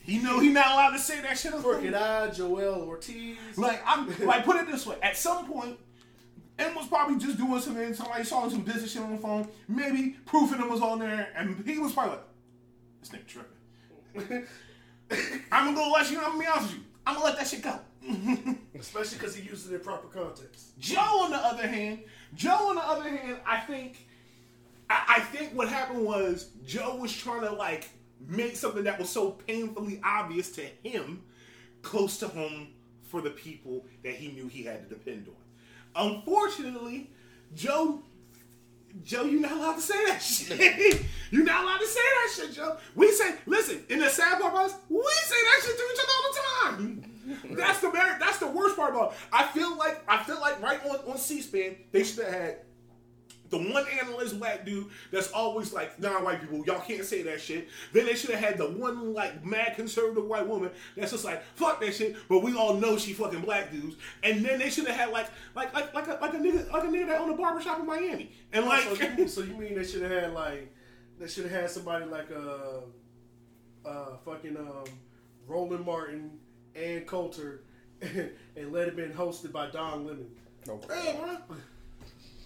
He 0.00 0.18
know 0.18 0.40
he 0.40 0.48
not 0.48 0.72
allowed 0.72 0.90
to 0.92 0.98
say 0.98 1.20
that 1.20 1.36
shit. 1.38 1.52
Crooked 1.52 1.92
I, 1.94 2.28
Joell 2.30 2.86
Ortiz. 2.86 3.36
Like 3.56 3.82
I'm 3.86 4.08
like 4.26 4.46
put 4.46 4.56
it 4.56 4.66
this 4.66 4.86
way. 4.86 4.96
At 5.02 5.16
some 5.18 5.46
point, 5.46 5.78
M 6.58 6.74
was 6.74 6.86
probably 6.86 7.18
just 7.18 7.36
doing 7.36 7.60
something. 7.60 7.92
Somebody 7.92 8.24
saw 8.24 8.48
some 8.48 8.62
business 8.62 8.92
shit 8.92 9.02
on 9.02 9.12
the 9.12 9.18
phone. 9.18 9.46
Maybe 9.68 10.16
proofing 10.24 10.58
him 10.58 10.70
was 10.70 10.80
on 10.80 11.00
there, 11.00 11.28
and 11.36 11.62
he 11.66 11.78
was 11.78 11.92
probably 11.92 12.16
like, 12.16 12.24
"This 13.00 13.10
nigga 13.10 13.26
tripping." 13.26 14.46
I'm 15.52 15.74
gonna 15.74 15.76
go 15.76 15.90
let 15.90 16.10
you. 16.10 16.18
I'm 16.18 16.24
gonna 16.32 16.38
be 16.38 16.46
honest 16.46 16.68
with 16.68 16.78
you. 16.78 16.84
I'm 17.06 17.14
gonna 17.14 17.26
let 17.26 17.36
that 17.38 17.46
shit 17.46 17.62
go. 17.62 17.78
Especially 18.78 19.18
because 19.18 19.34
he 19.34 19.48
used 19.48 19.70
it 19.70 19.74
in 19.74 19.80
proper 19.80 20.08
context. 20.08 20.78
Joe, 20.78 21.22
on 21.24 21.30
the 21.30 21.36
other 21.36 21.66
hand, 21.66 22.00
Joe, 22.34 22.68
on 22.68 22.76
the 22.76 22.86
other 22.86 23.08
hand, 23.08 23.38
I 23.46 23.60
think, 23.60 24.06
I, 24.90 25.16
I 25.16 25.20
think 25.20 25.52
what 25.54 25.68
happened 25.68 26.04
was 26.04 26.50
Joe 26.66 26.96
was 26.96 27.16
trying 27.16 27.42
to 27.42 27.52
like 27.52 27.88
make 28.28 28.56
something 28.56 28.84
that 28.84 28.98
was 28.98 29.08
so 29.08 29.30
painfully 29.30 30.00
obvious 30.04 30.50
to 30.52 30.62
him 30.82 31.22
close 31.82 32.18
to 32.18 32.28
home 32.28 32.68
for 33.04 33.20
the 33.20 33.30
people 33.30 33.84
that 34.02 34.14
he 34.14 34.28
knew 34.28 34.48
he 34.48 34.64
had 34.64 34.88
to 34.88 34.94
depend 34.94 35.28
on. 35.28 36.14
Unfortunately, 36.16 37.10
Joe. 37.54 38.02
Joe, 39.02 39.24
you're 39.24 39.40
not 39.40 39.50
allowed 39.50 39.74
to 39.74 39.80
say 39.80 40.06
that 40.06 40.18
shit. 40.22 41.02
you're 41.32 41.44
not 41.44 41.64
allowed 41.64 41.78
to 41.78 41.86
say 41.86 42.00
that 42.00 42.32
shit, 42.36 42.52
Joe. 42.54 42.76
We 42.94 43.10
say, 43.10 43.34
listen, 43.44 43.84
in 43.88 43.98
the 43.98 44.08
sad 44.08 44.40
part 44.40 44.54
we 44.88 45.02
say 45.24 45.34
that 45.34 45.62
shit 45.64 45.76
to 45.76 45.82
each 45.92 45.98
other 46.00 46.12
all 46.14 46.32
the 46.32 46.92
time. 46.92 47.13
That's 47.50 47.80
the 47.80 47.90
very, 47.90 48.18
that's 48.18 48.38
the 48.38 48.48
worst 48.48 48.76
part 48.76 48.90
about 48.94 49.12
it. 49.12 49.18
I 49.32 49.44
feel 49.44 49.76
like 49.76 50.02
I 50.08 50.22
feel 50.22 50.40
like 50.40 50.60
right 50.60 50.84
on, 50.84 50.96
on 51.10 51.18
C-SPAN, 51.18 51.76
they 51.92 52.04
should 52.04 52.24
have 52.24 52.34
had 52.34 52.56
the 53.50 53.58
one 53.72 53.84
analyst 54.00 54.38
black 54.38 54.64
dude 54.64 54.86
that's 55.12 55.30
always 55.30 55.72
like, 55.72 55.98
non-white 56.00 56.40
people, 56.40 56.64
y'all 56.66 56.80
can't 56.80 57.04
say 57.04 57.22
that 57.22 57.40
shit. 57.40 57.68
Then 57.92 58.06
they 58.06 58.14
should 58.14 58.30
have 58.30 58.40
had 58.40 58.58
the 58.58 58.68
one 58.68 59.12
like 59.14 59.44
mad 59.44 59.76
conservative 59.76 60.24
white 60.24 60.46
woman 60.46 60.70
that's 60.96 61.12
just 61.12 61.24
like, 61.24 61.42
fuck 61.54 61.80
that 61.80 61.94
shit, 61.94 62.16
but 62.28 62.40
we 62.40 62.56
all 62.56 62.74
know 62.74 62.96
she 62.96 63.12
fucking 63.12 63.42
black 63.42 63.70
dudes. 63.70 63.96
And 64.22 64.44
then 64.44 64.58
they 64.58 64.70
should 64.70 64.86
have 64.86 64.96
had 64.96 65.10
like 65.10 65.28
like 65.54 65.72
like 65.72 65.94
like 65.94 66.08
a 66.08 66.18
like 66.20 66.34
a 66.34 66.38
nigga 66.38 66.70
like 66.72 66.84
a 66.84 66.86
nigga 66.88 67.06
that 67.08 67.20
owned 67.20 67.32
a 67.32 67.36
barbershop 67.36 67.78
in 67.78 67.86
Miami. 67.86 68.32
And 68.52 68.66
like 68.66 68.82
so, 68.82 68.94
you, 68.94 69.28
so 69.28 69.42
you 69.42 69.54
mean 69.56 69.74
they 69.74 69.84
should 69.84 70.02
have 70.02 70.10
had 70.10 70.32
like 70.32 70.74
they 71.18 71.28
should 71.28 71.44
have 71.44 71.52
had 71.52 71.70
somebody 71.70 72.06
like 72.06 72.30
uh 72.32 73.88
uh 73.88 74.16
fucking 74.24 74.56
um 74.56 74.84
Roland 75.46 75.84
Martin 75.84 76.38
and 76.74 77.06
Coulter 77.06 77.62
and, 78.00 78.30
and 78.56 78.72
let 78.72 78.88
it 78.88 78.96
been 78.96 79.12
hosted 79.12 79.52
by 79.52 79.70
Don 79.70 80.06
Lemon. 80.06 80.30
yeah, 80.66 80.72
bro. 80.86 81.38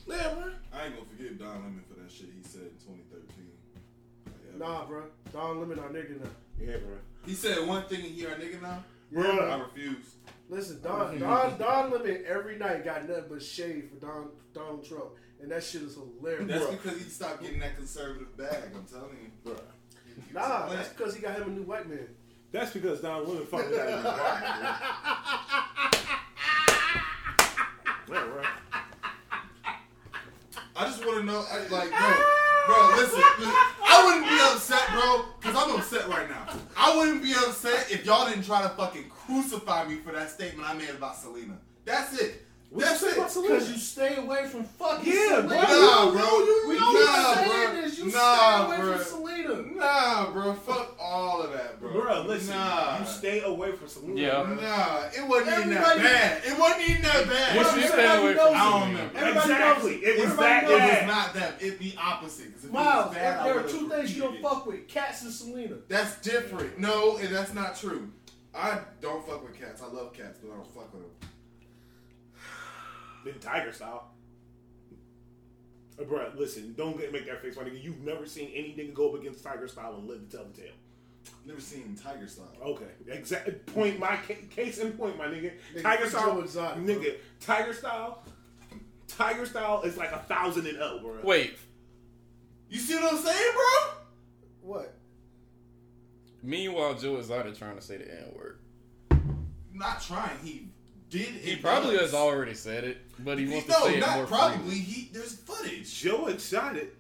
Yeah, 0.09 0.35
bro. 0.35 0.53
I 0.72 0.87
ain't 0.87 0.95
gonna 0.95 1.07
forget 1.16 1.39
Don 1.39 1.55
Lemon 1.55 1.85
for 1.89 2.01
that 2.01 2.11
shit 2.11 2.29
he 2.35 2.43
said 2.43 2.62
in 2.62 2.97
2013. 3.11 3.47
Yeah. 4.26 4.66
Nah, 4.66 4.87
bro. 4.87 5.05
Don 5.33 5.61
Lemon 5.61 5.79
our 5.79 5.89
nigga 5.89 6.20
now. 6.20 6.31
Yeah, 6.61 6.76
bro. 6.79 6.97
He 7.26 7.35
said 7.35 7.66
one 7.66 7.85
thing 7.85 8.05
and 8.05 8.14
he 8.14 8.26
our 8.26 8.35
nigga 8.35 8.62
now. 8.62 8.85
Yeah. 9.11 9.22
I 9.22 9.59
refuse. 9.61 10.14
Listen, 10.49 10.81
Don 10.83 11.18
Don 11.20 11.59
Don 11.59 11.91
Lemon 11.91 12.24
every 12.26 12.57
night 12.57 12.85
got 12.85 13.09
nothing 13.09 13.24
but 13.29 13.43
shade 13.43 13.91
for 13.91 13.97
Don 14.07 14.29
Donald 14.55 14.87
Trump, 14.87 15.11
and 15.43 15.51
that 15.51 15.62
shit 15.62 15.83
is 15.83 15.97
hilarious. 15.97 16.49
That's 16.49 16.66
because 16.70 16.99
he 16.99 17.11
stopped 17.11 17.43
getting 17.43 17.61
that 17.61 17.76
conservative 17.76 18.35
bag. 18.37 18.70
I'm 18.74 18.85
telling 18.85 19.18
you, 19.22 19.31
Bro. 19.45 19.57
Nah, 20.33 20.68
that's 20.68 20.89
because 20.89 21.14
he 21.14 21.22
got 21.22 21.37
him 21.37 21.49
a 21.49 21.51
new 21.51 21.62
white 21.62 21.89
man. 21.89 22.09
That's 22.51 22.72
because 22.72 23.01
Don 23.01 23.28
Lemon 23.28 23.44
fucking 23.46 23.70
got 23.70 23.88
his 23.88 24.05
apartment, 24.05 24.55
bro. 28.07 28.16
Yeah, 28.16 28.24
bro. 28.24 28.42
I 30.76 30.84
just 30.86 31.05
want 31.05 31.18
to 31.18 31.24
know, 31.24 31.44
I, 31.51 31.59
like, 31.68 31.90
bro, 31.90 32.14
bro, 32.66 32.96
listen, 32.96 33.22
listen, 33.38 33.55
I 33.84 34.03
wouldn't 34.07 34.28
be 34.30 34.38
upset, 34.40 34.88
bro, 34.92 35.26
because 35.40 35.57
I'm 35.57 35.78
upset 35.78 36.09
right 36.09 36.28
now. 36.28 36.46
I 36.76 36.88
I 36.88 36.96
wouldn't 36.96 37.22
be 37.22 37.32
upset 37.32 37.90
if 37.90 38.07
y'all 38.07 38.26
didn't 38.26 38.44
try 38.44 38.62
to 38.62 38.68
fucking 38.70 39.11
crucify 39.11 39.86
me 39.86 39.96
for 39.96 40.11
that 40.12 40.30
statement 40.30 40.66
I 40.66 40.72
made 40.72 40.88
about 40.88 41.16
Selena. 41.16 41.59
That's 41.84 42.18
it. 42.18 42.46
What 42.71 42.85
That's 42.85 43.03
it. 43.03 43.14
Because 43.14 43.71
you 43.71 43.79
stay 43.79 44.16
away 44.16 44.47
from 44.47 44.62
fucking 44.62 45.11
Yeah, 45.11 45.37
Selena. 45.41 45.49
bro. 45.49 45.57
Nah, 45.57 46.11
bro. 46.11 46.47
We 46.69 46.75
Nah, 46.75 46.81
know 46.81 46.93
what 46.93 47.09
I'm 47.09 47.49
bro. 47.49 47.55
saying 47.73 47.85
is 47.85 47.99
you 47.99 48.05
Nah, 48.11 48.11
stay 48.11 48.64
away 48.66 48.77
bro. 48.77 48.99
from 48.99 49.05
Selena. 49.07 49.62
Nah, 49.75 50.31
bro. 50.33 50.53
Fuck 50.55 50.97
all 51.01 51.41
of 51.43 51.53
that, 51.55 51.81
bro. 51.81 51.93
Bro, 51.93 52.23
listen, 52.25 52.55
Nah. 52.55 52.99
you 53.01 53.07
stay 53.07 53.41
away 53.41 53.73
from 53.73 53.89
Selena. 53.89 54.21
Yeah. 54.21 54.43
bro. 54.45 54.55
Nah, 54.57 55.01
it 55.16 55.27
wasn't 55.27 55.59
even 55.61 55.71
that 55.71 55.97
bad. 55.97 56.43
It 56.45 56.59
wasn't 56.59 56.89
even 56.91 57.03
that 57.03 57.27
bad. 57.27 57.57
What 57.57 57.66
Everybody 57.69 57.81
you 57.81 57.89
stay 57.89 58.19
away 58.21 58.35
knows 58.35 58.47
from? 58.49 58.55
it. 58.55 58.59
I 58.59 58.71
don't 58.71 58.89
remember. 58.93 59.19
Everybody 59.19 59.51
Exactly. 59.53 59.91
knows 59.93 60.03
It 60.03 60.16
was 60.19 60.25
Everybody 60.25 60.49
that 60.49 60.62
knows 60.69 60.81
It 60.81 61.01
was 61.01 61.07
not 61.16 61.35
that. 61.35 61.62
It 61.62 61.79
the 61.79 61.95
opposite. 61.99 62.47
if 62.49 62.64
it 62.64 62.73
Miles, 62.73 63.07
was 63.07 63.14
there, 63.14 63.33
bad, 63.33 63.47
there 63.47 63.59
are 63.61 63.62
two 63.62 63.89
things 63.89 64.14
you 64.16 64.23
don't 64.25 64.35
it. 64.37 64.43
fuck 64.43 64.66
with: 64.66 64.89
cats 64.89 65.23
and 65.23 65.33
Selena. 65.33 65.77
That's 65.89 66.21
different. 66.21 66.79
No, 66.79 67.16
and 67.16 67.35
that's 67.35 67.55
not 67.55 67.77
true. 67.79 68.11
I 68.55 68.79
don't 69.01 69.27
fuck 69.27 69.43
with 69.43 69.59
cats. 69.59 69.81
I 69.81 69.87
love 69.87 70.12
cats, 70.12 70.39
but 70.43 70.53
I 70.53 70.57
don't 70.57 70.75
fuck 70.75 70.93
with 70.93 71.03
them. 71.03 71.28
Then 73.31 73.39
Tiger 73.41 73.72
style. 73.72 74.11
Bro, 76.09 76.33
listen, 76.37 76.74
don't 76.76 76.97
get, 76.97 77.12
make 77.12 77.26
that 77.26 77.43
face, 77.43 77.57
my 77.57 77.64
nigga. 77.64 77.83
You've 77.83 78.01
never 78.01 78.24
seen 78.24 78.51
any 78.55 78.68
nigga 78.68 78.95
go 78.95 79.12
up 79.12 79.20
against 79.20 79.43
Tiger 79.43 79.66
style 79.66 79.97
and 79.97 80.07
live 80.09 80.29
to 80.31 80.37
tell 80.37 80.47
the 80.47 80.61
tale. 80.62 80.72
Never 81.45 81.61
seen 81.61 81.97
Tiger 82.01 82.26
Style. 82.29 82.47
Okay, 82.62 82.87
exact 83.09 83.66
point. 83.66 83.99
My 83.99 84.16
ca- 84.16 84.35
case 84.49 84.79
in 84.79 84.93
point, 84.93 85.18
my 85.18 85.26
nigga. 85.26 85.53
Nigga, 85.74 85.83
Tiger 85.83 86.05
Joe 86.05 86.09
style, 86.09 86.41
Exotic, 86.41 86.85
bro. 86.85 86.95
nigga. 86.95 87.14
Tiger 87.41 87.72
style. 87.74 88.22
Tiger 89.09 89.45
style 89.47 89.83
is 89.83 89.97
like 89.97 90.12
a 90.12 90.18
thousand 90.20 90.66
and 90.66 90.79
up, 90.79 91.03
bro. 91.03 91.18
Wait, 91.22 91.57
You 92.70 92.79
see 92.79 92.95
what 92.95 93.12
I'm 93.12 93.18
saying, 93.18 93.53
bro? 93.55 93.91
What? 94.62 94.95
meanwhile, 96.43 96.95
Joe 96.95 97.16
Exotic 97.16 97.59
trying 97.59 97.76
to 97.76 97.83
say 97.83 97.97
the 97.99 98.05
N 98.11 98.33
word. 98.37 98.61
Not 99.72 100.01
trying. 100.01 100.39
He 100.43 100.68
did. 101.11 101.22
He 101.28 101.52
it 101.52 101.62
probably 101.62 101.92
does. 101.96 102.12
has 102.12 102.14
already 102.14 102.54
said 102.54 102.84
it, 102.84 102.98
but 103.20 103.38
he 103.38 103.48
wants 103.48 103.66
to 103.66 103.72
no, 103.72 103.86
say 103.86 103.96
it 103.96 104.00
not 104.00 104.16
more 104.16 104.26
probably. 104.26 104.59
freely. 104.59 104.78
He 104.78 105.11
there's 105.12 105.34
footage. 105.34 105.92
Joe 106.00 106.26
Exotic 106.26 106.94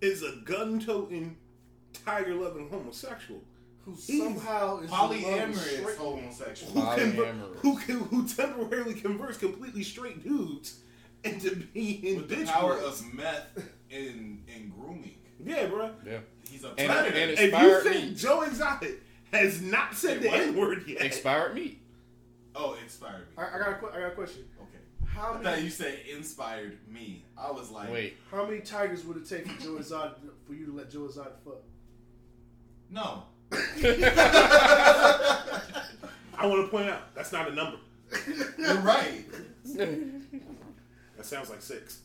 is 0.00 0.22
a 0.22 0.36
gun-toting, 0.44 1.36
tiger-loving 2.04 2.68
homosexual 2.68 3.40
Who 3.84 3.92
He's 3.92 4.22
somehow 4.22 4.78
is 4.80 4.84
in 4.84 4.90
love 4.90 5.10
Polyamorous 5.12 5.96
homosexual. 5.96 6.72
who, 6.72 6.80
conver- 6.80 7.14
Polyamorous. 7.16 7.56
who, 7.60 7.78
can, 7.78 7.96
who 8.00 8.28
temporarily 8.28 8.94
converts 8.94 9.38
completely 9.38 9.82
straight 9.82 10.22
dudes 10.22 10.80
into 11.24 11.56
being 11.56 12.16
With 12.16 12.28
the 12.28 12.36
bitch 12.36 12.46
power 12.46 12.74
boys. 12.76 13.00
of 13.00 13.14
meth 13.14 13.58
in 13.90 14.42
in 14.54 14.68
grooming. 14.78 15.16
yeah, 15.44 15.66
bro. 15.66 15.90
Yeah. 16.06 16.18
He's 16.48 16.62
a 16.64 16.68
And- 16.76 16.90
predator. 16.90 17.16
and 17.18 17.30
If 17.32 17.52
you 17.62 17.80
think 17.82 18.04
meat. 18.10 18.16
Joe 18.18 18.42
Exotic 18.42 19.00
has 19.32 19.60
not 19.62 19.94
said 19.94 20.20
the? 20.22 20.30
N 20.30 20.54
word 20.56 20.84
yet, 20.86 21.00
Expired 21.02 21.54
meat. 21.54 21.80
Oh, 22.56 22.76
inspired 22.82 23.20
me. 23.20 23.34
I, 23.38 23.42
I 23.54 23.58
got 23.58 23.68
a, 23.68 23.74
que- 23.74 23.88
I 23.94 24.00
got 24.00 24.12
a 24.12 24.14
question. 24.14 24.44
Okay. 24.60 24.78
How 25.06 25.30
I 25.30 25.32
thought 25.34 25.42
many 25.44 25.62
you 25.62 25.70
said 25.70 25.98
inspired 26.10 26.78
me. 26.88 27.24
I 27.38 27.50
was 27.50 27.70
like, 27.70 27.90
Wait, 27.92 28.16
how 28.30 28.44
many 28.44 28.60
tigers 28.60 29.04
would 29.04 29.16
it 29.18 29.28
take 29.28 29.46
for 29.46 29.62
Joe 29.62 29.76
Exotic 29.76 30.18
for 30.46 30.54
you 30.54 30.66
to 30.66 30.72
let 30.72 30.90
Joe 30.90 31.04
Exotic 31.06 31.34
fuck? 31.44 31.62
no. 32.90 33.22
I 36.38 36.46
want 36.46 36.64
to 36.64 36.68
point 36.70 36.88
out 36.90 37.14
that's 37.14 37.32
not 37.32 37.48
a 37.48 37.54
number. 37.54 37.78
You're 38.58 38.74
right. 38.78 39.24
That 39.64 41.24
sounds 41.24 41.48
like 41.50 41.62
six. 41.62 42.00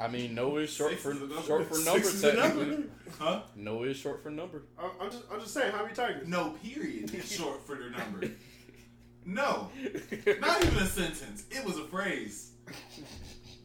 I 0.00 0.08
mean, 0.08 0.34
no 0.34 0.56
is 0.58 0.70
short 0.70 0.90
Six 0.92 1.02
for 1.02 1.12
is 1.12 1.20
number. 1.20 1.42
short 1.42 1.68
for 1.68 1.74
Six 1.76 1.86
number 1.86 2.06
is 2.06 2.24
a 2.24 2.32
number. 2.34 2.82
Huh? 3.18 3.40
No 3.56 3.82
is 3.84 3.96
short 3.96 4.22
for 4.22 4.30
number. 4.30 4.62
I'm, 4.78 4.90
I'm 5.00 5.10
just 5.10 5.22
I'm 5.32 5.40
just 5.40 5.54
saying 5.54 5.72
how 5.72 5.82
many 5.82 5.94
tigers? 5.94 6.26
No, 6.28 6.50
period. 6.62 7.12
It's 7.14 7.34
short 7.34 7.66
for 7.66 7.76
the 7.76 7.90
number. 7.90 8.30
No. 9.24 9.70
Not 10.40 10.64
even 10.64 10.78
a 10.78 10.86
sentence. 10.86 11.44
It 11.50 11.64
was 11.64 11.76
a 11.78 11.84
phrase. 11.84 12.52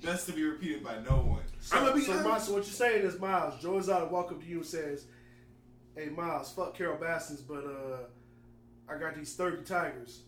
That's 0.03 0.25
to 0.25 0.33
be 0.33 0.43
repeated 0.43 0.83
by 0.83 0.99
no 0.99 1.17
one. 1.17 1.43
So, 1.61 1.77
I'm 1.77 1.85
gonna 1.85 1.95
be 1.95 2.01
so. 2.01 2.21
Miles, 2.21 2.47
so 2.47 2.53
what 2.53 2.57
you're 2.57 2.73
saying 2.73 3.05
is 3.05 3.19
Miles, 3.19 3.61
Joe 3.61 3.77
Exotic 3.77 4.11
walk 4.11 4.31
up 4.31 4.41
to 4.41 4.45
you 4.45 4.57
and 4.57 4.65
says, 4.65 5.05
"Hey 5.95 6.09
Miles, 6.09 6.51
fuck 6.51 6.75
Carol 6.75 6.97
Baskins, 6.97 7.39
but 7.39 7.63
uh, 7.63 8.91
I 8.93 8.97
got 8.99 9.15
these 9.15 9.33
30 9.35 9.63
tigers." 9.63 10.23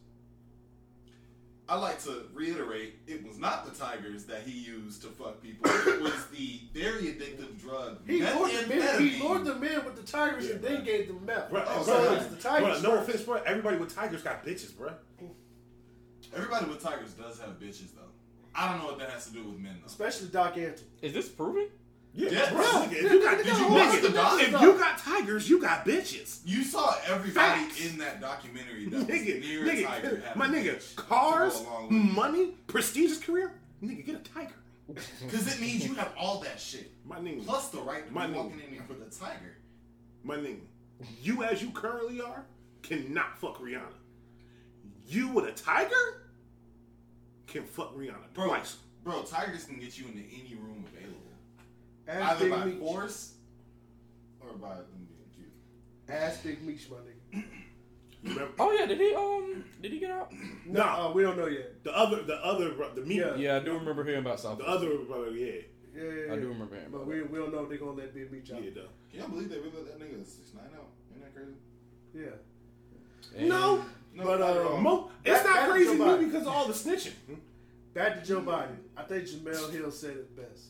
I 1.67 1.77
like 1.77 2.01
to 2.03 2.27
reiterate, 2.33 2.95
it 3.07 3.25
was 3.27 3.39
not 3.39 3.65
the 3.65 3.71
tigers 3.71 4.25
that 4.25 4.43
he 4.43 4.51
used 4.51 5.01
to 5.01 5.07
fuck 5.07 5.41
people. 5.41 5.69
It 5.69 5.99
was 6.03 6.25
the 6.27 6.61
very 6.73 7.03
addictive 7.13 7.59
drug. 7.59 7.99
He 8.05 8.21
lured 8.21 8.51
them 8.51 8.71
in. 8.71 8.99
He 9.09 9.19
lured 9.23 9.45
them 9.45 9.63
in 9.63 9.83
with 9.83 9.95
the 9.95 10.03
tigers 10.03 10.49
and 10.49 10.61
then 10.61 10.83
gave 10.83 11.07
them 11.07 11.25
meth. 11.25 11.49
Bro, 11.49 11.63
Oh, 11.67 11.83
so 11.83 12.03
bro, 12.03 12.19
the 12.29 12.35
tigers. 12.35 12.81
Bro, 12.81 12.91
no 12.91 12.97
first. 12.97 13.09
offense, 13.09 13.23
bro. 13.23 13.35
Everybody 13.47 13.77
with 13.77 13.95
tigers 13.95 14.21
got 14.21 14.45
bitches, 14.45 14.77
bro. 14.77 14.91
Everybody 16.35 16.65
with 16.65 16.83
tigers 16.83 17.13
does 17.13 17.39
have 17.39 17.59
bitches, 17.59 17.95
though. 17.95 18.01
I 18.53 18.69
don't 18.69 18.79
know 18.79 18.85
what 18.85 18.99
that 18.99 19.09
has 19.09 19.25
to 19.27 19.33
do 19.33 19.43
with 19.43 19.57
men, 19.59 19.77
though. 19.81 19.87
especially 19.87 20.27
Doc 20.27 20.55
Antle. 20.55 20.81
Is 21.01 21.13
this 21.13 21.29
proven? 21.29 21.67
Yeah, 22.15 22.29
Yeah, 22.29 22.49
bro. 22.51 22.61
bro. 22.63 22.83
If 22.91 23.01
you 23.11 23.21
got, 23.23 23.37
Did 23.43 23.57
you 23.57 23.67
watch 23.67 24.01
the 24.01 24.09
doc? 24.09 24.41
If 24.41 24.51
you 24.61 24.73
got 24.77 24.97
tigers, 24.97 25.49
you 25.49 25.61
got 25.61 25.85
bitches. 25.85 26.39
You 26.45 26.63
saw 26.63 26.95
everybody 27.07 27.63
Facts. 27.65 27.85
in 27.85 27.97
that 27.97 28.21
documentary 28.21 28.85
that 28.85 28.97
was 28.99 29.05
Nigga, 29.07 29.41
near 29.41 29.69
a 29.69 29.83
tiger. 29.83 30.23
my 30.35 30.47
nigga, 30.47 30.95
cars, 30.95 31.59
go 31.59 31.69
along 31.69 31.83
with 31.89 31.97
it. 31.97 32.13
money, 32.13 32.45
prestigious 32.67 33.19
career. 33.19 33.51
Nigga, 33.83 34.05
get 34.05 34.15
a 34.15 34.19
tiger. 34.19 34.53
Because 35.21 35.53
it 35.53 35.59
means 35.59 35.85
you 35.85 35.95
have 35.95 36.13
all 36.17 36.39
that 36.41 36.59
shit. 36.59 36.91
My 37.05 37.17
nigga, 37.17 37.43
Plus 37.45 37.69
the 37.69 37.79
right 37.81 38.05
to 38.07 38.13
My 38.13 38.27
be 38.27 38.33
nigga. 38.33 38.35
walking 38.37 38.59
in 38.61 38.69
here 38.71 38.83
for 38.87 38.93
the 38.93 39.05
tiger. 39.13 39.57
my 40.23 40.35
nigga, 40.37 40.59
you 41.21 41.43
as 41.43 41.61
you 41.61 41.71
currently 41.71 42.21
are 42.21 42.45
cannot 42.83 43.37
fuck 43.39 43.59
Rihanna. 43.59 43.81
You 45.07 45.27
with 45.29 45.45
a 45.45 45.51
tiger 45.51 46.21
can 47.47 47.63
fuck 47.63 47.95
Rihanna 47.95 48.33
Bro, 48.33 48.47
twice. 48.47 48.77
bro, 49.03 49.23
tigers 49.23 49.65
can 49.65 49.79
get 49.79 49.97
you 49.97 50.05
into 50.05 50.19
any 50.33 50.55
room 50.55 50.84
available. 52.07 52.23
Ask 52.25 52.35
Either 52.41 52.49
Big 52.49 52.51
by 52.59 52.65
Meech. 52.65 52.79
force 52.79 53.33
or 54.41 54.53
by 54.57 54.75
them 54.75 54.85
being 55.07 55.29
cute. 55.35 55.51
Ask 56.09 56.43
Big 56.43 56.63
Meech, 56.63 56.87
my 56.89 56.97
nigga. 56.97 57.43
Remember? 58.23 58.51
Oh 58.59 58.71
yeah, 58.71 58.85
did 58.87 58.99
he 58.99 59.13
um 59.13 59.63
did 59.81 59.91
he 59.91 59.99
get 59.99 60.09
out? 60.11 60.31
No, 60.65 60.79
Nah. 60.83 61.07
uh, 61.09 61.11
we 61.13 61.21
don't 61.21 61.37
know 61.37 61.45
yet. 61.47 61.83
The 61.83 61.95
other, 61.95 62.23
the 62.23 62.35
other, 62.43 62.71
bro- 62.71 62.93
the 62.95 63.01
me, 63.01 63.19
Yeah. 63.19 63.35
Yeah, 63.35 63.55
I 63.57 63.59
do 63.59 63.73
remember 63.73 64.03
hearing 64.03 64.21
about 64.21 64.39
South. 64.39 64.57
the 64.57 64.65
other 64.65 64.97
brother, 64.99 65.29
yeah, 65.31 65.45
Yeah, 65.95 66.03
yeah, 66.03 66.11
yeah. 66.27 66.33
I 66.33 66.35
do 66.37 66.47
remember 66.49 66.75
hearing 66.75 66.89
But 66.91 66.97
about 66.97 67.07
we, 67.07 67.19
that. 67.19 67.29
we 67.31 67.37
don't 67.37 67.53
know 67.53 67.63
if 67.63 67.69
they're 67.69 67.77
gonna 67.77 67.91
let 67.91 68.13
Big 68.15 68.31
Meech 68.31 68.51
out. 68.51 68.63
yeah, 68.63 68.71
though. 68.73 68.87
Can 69.11 69.19
y'all 69.19 69.29
believe 69.29 69.49
they 69.49 69.57
really 69.57 69.71
let 69.75 69.99
that 69.99 69.99
nigga 69.99 70.25
6 70.25 70.53
9 70.55 70.63
out? 70.75 70.87
Isn't 71.11 71.21
that 71.21 71.35
crazy? 71.35 71.51
Yeah. 72.15 73.39
And- 73.39 73.49
No, 73.49 73.85
No, 74.15 74.23
But, 74.23 74.39
not 74.39 74.49
at 74.51 74.57
uh, 74.57 74.69
all. 74.69 74.77
Mo, 74.79 75.11
it's 75.23 75.43
That- 75.43 75.45
not 75.45 75.55
that's 75.55 75.71
crazy 75.71 75.85
to 75.85 75.89
somebody. 75.97 76.19
me 76.21 76.25
because 76.31 76.47
of 76.47 76.53
all 76.53 76.67
the 76.67 76.73
snitching. 76.73 77.11
Back 77.93 78.19
to 78.21 78.25
Joe 78.27 78.41
Biden. 78.41 78.77
I 78.97 79.03
think 79.03 79.25
Jemele 79.25 79.71
Hill 79.71 79.91
said 79.91 80.11
it 80.17 80.35
best. 80.35 80.67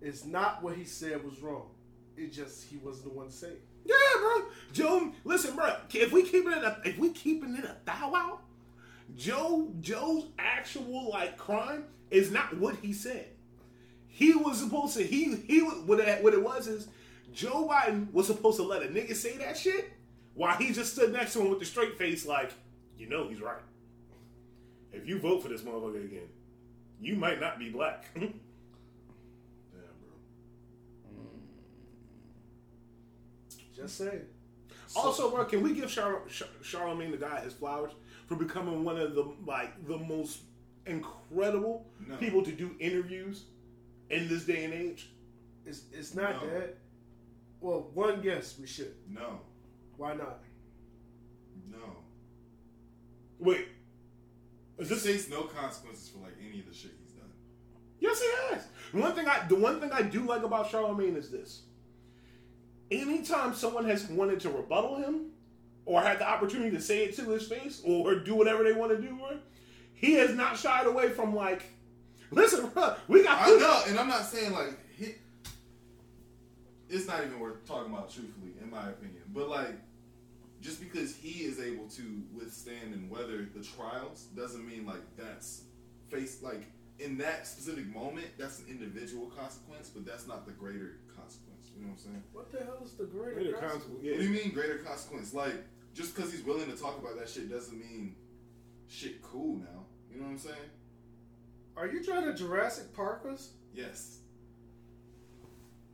It's 0.00 0.24
not 0.24 0.62
what 0.62 0.76
he 0.76 0.84
said 0.84 1.24
was 1.24 1.40
wrong. 1.40 1.68
It 2.16 2.32
just 2.32 2.64
he 2.64 2.76
wasn't 2.76 3.04
the 3.04 3.10
one 3.10 3.30
saying. 3.30 3.56
Yeah, 3.84 3.94
bro. 4.18 4.44
Joe, 4.72 5.12
listen, 5.24 5.56
bro. 5.56 5.74
If 5.92 6.12
we 6.12 6.22
keeping 6.22 6.52
it, 6.52 6.62
a, 6.62 6.78
if 6.84 6.98
we 6.98 7.10
keeping 7.10 7.54
it 7.56 7.64
a 7.64 7.76
thou 7.84 8.14
out, 8.14 8.42
Joe, 9.16 9.70
Joe's 9.80 10.24
actual 10.38 11.10
like 11.10 11.36
crime 11.36 11.84
is 12.10 12.30
not 12.30 12.56
what 12.56 12.76
he 12.76 12.92
said. 12.92 13.26
He 14.08 14.34
was 14.34 14.58
supposed 14.58 14.96
to. 14.96 15.02
He 15.02 15.36
he 15.46 15.60
what 15.60 16.00
it, 16.00 16.22
what 16.22 16.34
it 16.34 16.42
was 16.42 16.66
is 16.66 16.88
Joe 17.32 17.68
Biden 17.68 18.12
was 18.12 18.26
supposed 18.26 18.56
to 18.58 18.64
let 18.64 18.82
a 18.82 18.86
nigga 18.86 19.14
say 19.14 19.36
that 19.38 19.56
shit 19.56 19.92
while 20.34 20.56
he 20.56 20.72
just 20.72 20.92
stood 20.92 21.12
next 21.12 21.34
to 21.34 21.40
him 21.40 21.50
with 21.50 21.58
the 21.58 21.64
straight 21.64 21.96
face, 21.98 22.26
like 22.26 22.52
you 22.96 23.08
know 23.08 23.28
he's 23.28 23.40
right. 23.40 23.60
If 24.92 25.06
you 25.06 25.18
vote 25.20 25.42
for 25.42 25.48
this 25.48 25.62
motherfucker 25.62 26.04
again, 26.04 26.28
you 27.00 27.16
might 27.16 27.40
not 27.40 27.58
be 27.58 27.70
black. 27.70 28.04
Damn, 28.14 28.30
bro. 29.72 30.12
Just 33.80 33.96
saying. 33.98 34.22
Also, 34.96 35.30
bro, 35.30 35.44
can 35.44 35.62
we 35.62 35.72
give 35.72 35.88
Char- 35.90 36.26
Char- 36.28 36.48
Charlemagne 36.62 37.10
the 37.12 37.16
guy 37.16 37.40
his 37.40 37.52
flowers 37.54 37.92
for 38.26 38.34
becoming 38.36 38.84
one 38.84 38.98
of 38.98 39.14
the 39.14 39.24
like 39.46 39.86
the 39.86 39.96
most 39.98 40.40
incredible 40.86 41.86
No. 42.06 42.16
people 42.16 42.42
to 42.42 42.50
do 42.52 42.74
interviews 42.80 43.44
in 44.10 44.28
this 44.28 44.44
day 44.44 44.64
and 44.64 44.74
age? 44.74 45.10
It's 45.64 45.82
it's 45.92 46.14
not 46.14 46.42
No. 46.42 46.50
that. 46.50 46.76
Well, 47.60 47.90
one 47.94 48.20
guess 48.20 48.58
we 48.58 48.66
should. 48.66 48.94
No. 49.08 49.40
Why 49.96 50.14
not? 50.14 50.40
No. 51.70 51.98
Wait, 53.38 53.68
is 54.78 54.88
This 54.88 55.02
this? 55.04 55.26
takes 55.26 55.30
no 55.30 55.42
consequences 55.44 56.08
for 56.08 56.18
like 56.20 56.34
any 56.46 56.60
of 56.60 56.66
the 56.66 56.74
shit 56.74 56.92
he's 57.02 57.12
done. 57.12 57.30
Yes, 58.00 58.20
he 58.20 58.28
has. 58.54 58.66
One 58.92 59.14
thing 59.14 59.26
I 59.28 59.46
the 59.46 59.54
one 59.56 59.78
thing 59.80 59.92
I 59.92 60.02
do 60.02 60.20
like 60.26 60.42
about 60.42 60.68
Charlemagne 60.70 61.16
is 61.16 61.30
this. 61.30 61.62
Anytime 62.90 63.54
someone 63.54 63.84
has 63.84 64.08
wanted 64.08 64.40
to 64.40 64.50
rebuttal 64.50 64.96
him, 64.96 65.30
or 65.86 66.02
had 66.02 66.18
the 66.18 66.28
opportunity 66.28 66.70
to 66.70 66.82
say 66.82 67.04
it 67.04 67.16
to 67.16 67.24
his 67.30 67.46
face, 67.48 67.82
or 67.84 68.16
do 68.16 68.34
whatever 68.34 68.64
they 68.64 68.72
want 68.72 68.90
to 68.92 69.00
do, 69.00 69.14
bro, 69.14 69.38
he 69.94 70.14
has 70.14 70.34
not 70.34 70.56
shied 70.56 70.86
away 70.86 71.10
from 71.10 71.34
like, 71.34 71.64
listen, 72.30 72.68
bro, 72.68 72.94
we 73.08 73.22
got 73.22 73.46
I 73.46 73.50
know, 73.56 73.82
and 73.88 73.98
I'm 73.98 74.08
not 74.08 74.24
saying 74.24 74.52
like 74.52 74.78
he, 74.96 75.14
it's 76.88 77.06
not 77.06 77.24
even 77.24 77.38
worth 77.38 77.64
talking 77.66 77.92
about 77.92 78.10
truthfully, 78.10 78.52
in 78.60 78.70
my 78.70 78.88
opinion. 78.88 79.22
But 79.32 79.48
like, 79.48 79.74
just 80.60 80.80
because 80.80 81.14
he 81.16 81.44
is 81.44 81.60
able 81.60 81.88
to 81.88 82.22
withstand 82.36 82.92
and 82.94 83.10
weather 83.10 83.48
the 83.54 83.62
trials 83.64 84.26
doesn't 84.36 84.66
mean 84.66 84.84
like 84.84 85.02
that's 85.16 85.62
face 86.08 86.42
like 86.42 86.66
in 86.98 87.16
that 87.16 87.46
specific 87.46 87.86
moment 87.86 88.26
that's 88.36 88.58
an 88.58 88.66
individual 88.68 89.26
consequence, 89.26 89.90
but 89.94 90.04
that's 90.04 90.26
not 90.26 90.46
the 90.46 90.52
greater. 90.52 90.98
You 91.80 91.86
know 91.86 91.92
what 91.92 92.00
I'm 92.00 92.04
saying? 92.04 92.22
What 92.32 92.52
the 92.52 92.58
hell 92.58 92.78
is 92.84 92.92
the 92.92 93.04
greater 93.04 93.34
Greater 93.40 93.52
consequence? 93.52 93.72
consequence, 93.84 94.04
What 94.04 94.18
do 94.20 94.24
you 94.24 94.30
mean 94.44 94.52
greater 94.52 94.78
consequence? 94.78 95.32
Like 95.32 95.54
just 95.94 96.14
because 96.14 96.30
he's 96.30 96.42
willing 96.44 96.70
to 96.70 96.76
talk 96.76 96.98
about 96.98 97.18
that 97.18 97.28
shit 97.28 97.50
doesn't 97.50 97.78
mean 97.78 98.16
shit 98.86 99.22
cool 99.22 99.56
now. 99.56 99.86
You 100.12 100.18
know 100.18 100.24
what 100.26 100.32
I'm 100.32 100.38
saying? 100.38 100.56
Are 101.78 101.86
you 101.86 102.04
trying 102.04 102.24
to 102.24 102.34
Jurassic 102.34 102.94
Park 102.94 103.24
us? 103.32 103.52
Yes. 103.74 104.18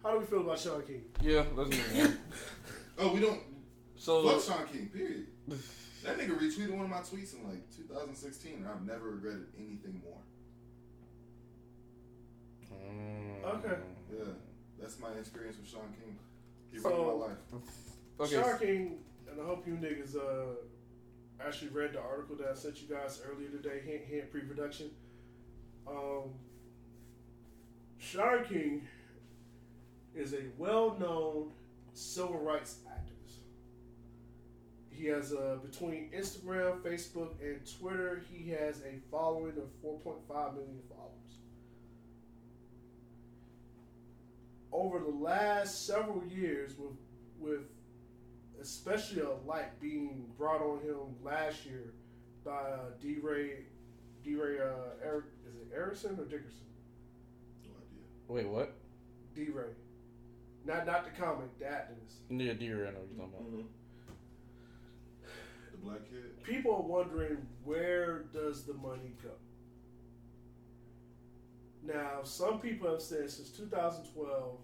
How 0.02 0.12
do 0.14 0.18
we 0.18 0.24
feel 0.26 0.40
about 0.40 0.58
Shaun 0.58 0.82
King? 0.82 1.04
Yeah, 1.22 1.44
let's 1.54 1.70
move 1.70 2.00
on. 2.00 2.18
Oh, 2.98 3.12
we 3.12 3.20
don't 3.20 3.40
So 3.96 4.26
fuck 4.28 4.42
Shaun 4.58 4.66
King. 4.66 4.88
Period. 4.88 5.26
That 6.04 6.18
nigga 6.20 6.38
retweeted 6.38 6.70
one 6.70 6.84
of 6.84 6.90
my 6.90 6.98
tweets 6.98 7.34
in 7.34 7.42
like 7.48 7.68
2016, 7.76 8.54
and 8.58 8.68
I've 8.68 8.86
never 8.86 9.10
regretted 9.10 9.46
anything 9.58 10.00
more. 10.04 10.20
Mm. 12.72 13.44
Okay. 13.44 13.76
Yeah, 14.16 14.24
that's 14.86 15.00
my 15.00 15.10
experience 15.18 15.56
with 15.58 15.68
Shaun 15.68 15.92
King. 16.00 16.16
He 16.70 16.78
So- 16.78 16.90
ruined 16.90 17.20
my 17.20 17.26
life. 17.26 17.38
Okay. 18.20 18.34
Shaun 18.34 18.58
King, 18.60 19.04
and 19.28 19.40
I 19.40 19.44
hope 19.44 19.66
you 19.66 19.74
niggas 19.74 20.14
uh, 20.14 20.54
actually 21.40 21.70
read 21.70 21.92
the 21.92 22.00
article 22.00 22.36
that 22.36 22.48
I 22.48 22.54
sent 22.54 22.80
you 22.80 22.88
guys 22.88 23.20
earlier 23.28 23.48
today, 23.48 23.80
hint, 23.80 24.04
hint, 24.04 24.30
pre-production. 24.30 24.90
Um, 25.88 26.34
Shaun 27.98 28.44
King 28.44 28.86
is 30.14 30.34
a 30.34 30.44
well-known 30.56 31.50
civil 31.92 32.38
rights 32.38 32.76
activist. 32.88 33.38
He 34.90 35.06
has 35.06 35.32
uh, 35.32 35.58
between 35.64 36.10
Instagram, 36.12 36.80
Facebook, 36.82 37.32
and 37.42 37.60
Twitter, 37.78 38.22
he 38.30 38.50
has 38.50 38.82
a 38.82 39.00
following 39.10 39.58
of 39.58 39.68
4.5 39.82 40.54
million 40.54 40.80
followers. 40.88 41.25
Over 44.76 44.98
the 44.98 45.08
last 45.24 45.86
several 45.86 46.22
years, 46.28 46.74
with 46.78 46.92
with 47.38 47.62
especially 48.60 49.22
a 49.22 49.30
light 49.46 49.80
being 49.80 50.26
brought 50.36 50.60
on 50.60 50.80
him 50.80 51.16
last 51.24 51.64
year 51.64 51.94
by 52.44 52.50
uh, 52.50 52.90
D. 53.00 53.16
Ray, 53.22 53.64
D. 54.22 54.34
Ray, 54.34 54.58
uh, 54.58 55.02
Eric, 55.02 55.24
is 55.48 55.56
it 55.56 55.74
Erison 55.74 56.18
or 56.18 56.24
Dickerson? 56.26 56.66
No 57.64 57.70
idea. 57.70 58.04
Wait, 58.28 58.46
what? 58.46 58.74
D. 59.34 59.46
Ray, 59.50 59.72
not 60.66 60.84
not 60.84 61.04
the 61.06 61.10
comic, 61.22 61.58
the 61.58 61.64
activist. 61.64 62.18
Yeah, 62.28 62.52
dear, 62.52 62.86
I 62.86 62.90
know 62.90 62.98
what 62.98 63.08
you're 63.16 63.26
talking 63.26 63.34
about. 63.34 63.50
Mhm. 63.50 63.66
The 65.72 65.78
black 65.78 66.10
kid. 66.10 66.42
People 66.42 66.74
are 66.74 66.82
wondering 66.82 67.38
where 67.64 68.24
does 68.30 68.64
the 68.66 68.74
money 68.74 69.14
go. 69.22 69.30
Now, 71.86 72.24
some 72.24 72.58
people 72.58 72.90
have 72.90 73.00
said 73.00 73.30
since 73.30 73.50
2012, 73.50 74.58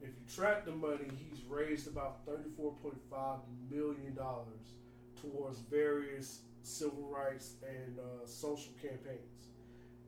if 0.00 0.08
you 0.08 0.34
track 0.34 0.64
the 0.64 0.72
money, 0.72 1.08
he's 1.28 1.44
raised 1.44 1.88
about 1.88 2.24
34.5 2.26 3.40
million 3.70 4.14
dollars 4.14 4.72
towards 5.20 5.58
various 5.58 6.40
civil 6.62 7.08
rights 7.10 7.54
and 7.68 7.98
uh, 7.98 8.26
social 8.26 8.72
campaigns, 8.80 9.48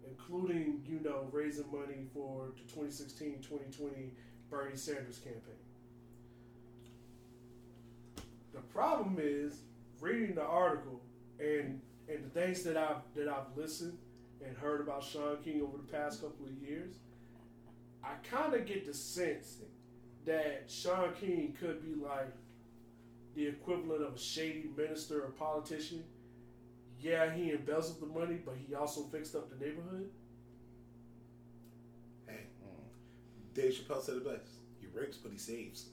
including 0.08 0.82
you 0.86 1.00
know 1.00 1.28
raising 1.32 1.70
money 1.70 2.06
for 2.14 2.52
the 2.56 2.80
2016-2020 2.80 4.10
Bernie 4.48 4.76
Sanders 4.76 5.18
campaign. 5.18 5.42
The 8.54 8.60
problem 8.72 9.18
is 9.20 9.60
reading 10.00 10.34
the 10.34 10.44
article 10.44 11.02
and 11.38 11.80
and 12.08 12.24
the 12.24 12.40
things 12.40 12.62
that 12.62 12.76
I've 12.76 13.02
that 13.14 13.28
I've 13.28 13.56
listened 13.56 13.98
and 14.46 14.56
heard 14.56 14.80
about 14.80 15.02
Shaun 15.04 15.38
King 15.44 15.62
over 15.62 15.76
the 15.76 15.92
past 15.92 16.20
couple 16.22 16.46
of 16.46 16.52
years, 16.52 16.94
I 18.02 18.14
kind 18.28 18.54
of 18.54 18.66
get 18.66 18.86
the 18.86 18.94
sense 18.94 19.58
that 20.24 20.64
Shaun 20.68 21.12
King 21.20 21.56
could 21.58 21.82
be 21.82 21.94
like 22.00 22.32
the 23.34 23.46
equivalent 23.46 24.02
of 24.02 24.14
a 24.14 24.18
shady 24.18 24.70
minister 24.76 25.22
or 25.22 25.30
politician. 25.30 26.04
Yeah, 26.98 27.32
he 27.32 27.50
embezzled 27.52 28.00
the 28.00 28.06
money, 28.06 28.38
but 28.44 28.56
he 28.66 28.74
also 28.74 29.02
fixed 29.04 29.34
up 29.34 29.48
the 29.50 29.64
neighborhood. 29.64 30.10
Hey, 32.26 32.46
Dave 33.54 33.72
Chappelle 33.72 34.02
said 34.02 34.16
it 34.16 34.24
best. 34.24 34.50
He 34.80 34.86
rapes, 34.92 35.16
but 35.16 35.32
he 35.32 35.38
saves. 35.38 35.86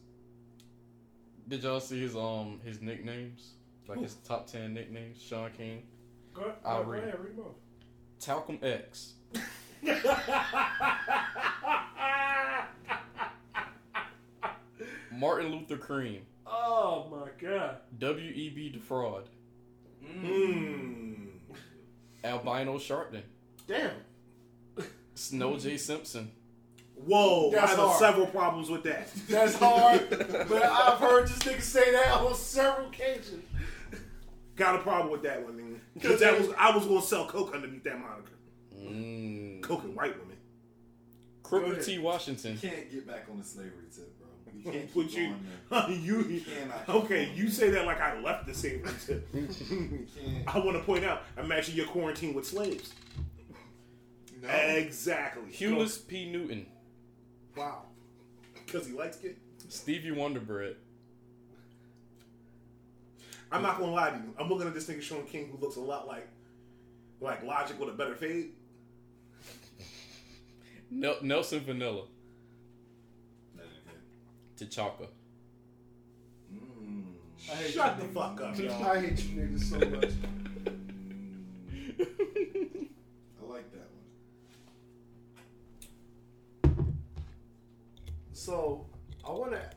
Did 1.47 1.63
y'all 1.63 1.79
see 1.79 2.01
his 2.01 2.15
um 2.15 2.59
his 2.65 2.81
nicknames? 2.81 3.51
Like 3.87 4.01
his 4.01 4.15
top 4.15 4.47
ten 4.47 4.73
nicknames? 4.73 5.21
Shaun 5.21 5.49
King, 5.57 5.83
Go, 6.33 6.41
go, 6.41 6.51
I'll 6.65 6.83
go 6.83 6.89
read. 6.91 7.03
ahead, 7.03 7.19
read 7.21 7.37
them 7.37 7.45
off. 7.45 7.55
Talcum 8.19 8.59
X, 8.61 9.13
Martin 15.11 15.51
Luther 15.51 15.77
Cream, 15.77 16.21
oh 16.45 17.07
my 17.09 17.29
god! 17.39 17.77
W.E.B. 17.97 18.69
Defraud, 18.69 19.29
Mmm. 20.03 21.27
Albino 22.23 22.77
Sharpton, 22.77 23.21
Damn. 23.67 23.91
Snow 25.15 25.57
J. 25.57 25.77
Simpson, 25.77 26.31
Whoa, 26.95 27.51
That's 27.51 27.63
I 27.63 27.69
have 27.69 27.79
hard. 27.79 27.99
several 27.99 28.27
problems 28.27 28.69
with 28.69 28.83
that. 28.83 29.09
That's 29.29 29.55
hard, 29.55 30.09
but 30.09 30.63
I've 30.63 30.99
heard 30.99 31.27
this 31.27 31.39
nigga 31.39 31.61
say 31.61 31.91
that 31.91 32.11
on 32.11 32.33
several 32.35 32.87
occasions. 32.87 33.43
Got 34.55 34.75
a 34.75 34.79
problem 34.79 35.11
with 35.11 35.21
that 35.23 35.43
one, 35.43 35.53
nigga. 35.57 35.66
Because 35.99 36.19
that 36.19 36.37
was 36.39 36.49
I 36.57 36.75
was 36.75 36.85
gonna 36.85 37.01
sell 37.01 37.27
coke 37.27 37.53
underneath 37.53 37.83
that 37.83 37.99
moniker. 37.99 38.31
mm. 38.75 39.61
Coke 39.61 39.83
and 39.83 39.95
white 39.95 40.17
women. 40.19 40.37
Go 41.43 41.49
Crooker. 41.61 41.81
T. 41.81 41.97
Washington, 41.99 42.59
You 42.61 42.69
can't 42.69 42.91
get 42.91 43.07
back 43.07 43.25
on 43.31 43.37
the 43.39 43.43
slavery 43.43 43.71
tip, 43.93 44.17
bro. 44.19 44.27
You 44.53 44.63
can't 44.71 44.95
Would 44.95 45.07
keep 45.09 45.17
you? 45.17 45.35
going 45.69 46.01
you 46.03 46.23
there. 46.23 46.31
You 46.31 46.41
cannot. 46.41 46.89
okay? 47.03 47.25
going 47.25 47.37
You 47.37 47.49
say 47.49 47.69
that 47.71 47.85
like 47.85 48.01
I 48.01 48.19
left 48.21 48.45
the 48.47 48.53
slavery 48.53 48.91
tip. 49.05 49.27
You 49.33 49.47
can't. 49.47 50.55
I 50.55 50.59
want 50.59 50.77
to 50.77 50.83
point 50.83 51.03
out. 51.05 51.23
Imagine 51.37 51.75
you're 51.75 51.87
quarantined 51.87 52.35
with 52.35 52.45
slaves. 52.45 52.93
No. 54.41 54.49
Exactly. 54.49 55.51
Hewless 55.51 55.97
P. 55.97 56.29
Newton, 56.31 56.67
Wow. 57.55 57.83
Because 58.65 58.85
he 58.85 58.93
likes 58.93 59.17
it. 59.23 59.37
Stevie 59.69 60.11
Wonder 60.11 60.39
Bread, 60.39 60.75
I'm 63.51 63.61
not 63.61 63.79
gonna 63.79 63.91
lie 63.93 64.09
to 64.11 64.17
you. 64.17 64.33
I'm 64.39 64.49
looking 64.49 64.67
at 64.67 64.73
this 64.73 64.87
nigga 64.87 65.01
Shaun 65.01 65.25
King 65.25 65.49
who 65.51 65.57
looks 65.57 65.75
a 65.77 65.81
lot 65.81 66.07
like 66.07 66.27
like 67.21 67.43
Logic 67.43 67.79
with 67.79 67.89
a 67.89 67.93
better 67.93 68.15
fade. 68.15 68.51
Nel- 70.89 71.21
Nelson 71.21 71.59
Vanilla, 71.61 72.03
Okay. 73.57 73.67
T'Chaka, 74.57 75.07
Mm. 76.53 77.13
I 77.51 77.55
hate 77.55 77.73
Shut 77.73 77.97
you 77.97 78.03
the 78.07 78.13
fuck 78.13 78.39
up, 78.41 78.55
niggas. 78.55 78.63
y'all. 78.79 78.83
I 78.85 78.99
hate 79.01 79.23
you 79.23 79.41
niggas 79.41 79.63
so 79.63 79.77
much. 79.77 80.11
I 81.99 83.43
like 83.51 83.71
that 83.71 83.87
one. 86.73 86.95
So 88.33 88.85
I 89.27 89.31
wanna, 89.31 89.69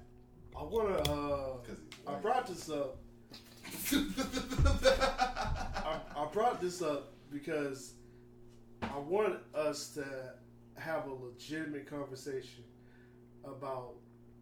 I 0.57 0.62
wanna. 0.62 0.95
Uh, 0.99 1.57
Because 1.62 1.79
I 2.07 2.14
brought 2.16 2.47
this 2.47 2.68
up. 2.71 2.99
I, 5.84 6.01
I 6.16 6.26
brought 6.32 6.61
this 6.61 6.80
up 6.80 7.12
because 7.32 7.95
I 8.82 8.99
want 8.99 9.36
us 9.55 9.88
to 9.95 10.05
have 10.76 11.07
a 11.07 11.12
legitimate 11.12 11.88
conversation 11.88 12.64
about. 13.45 13.95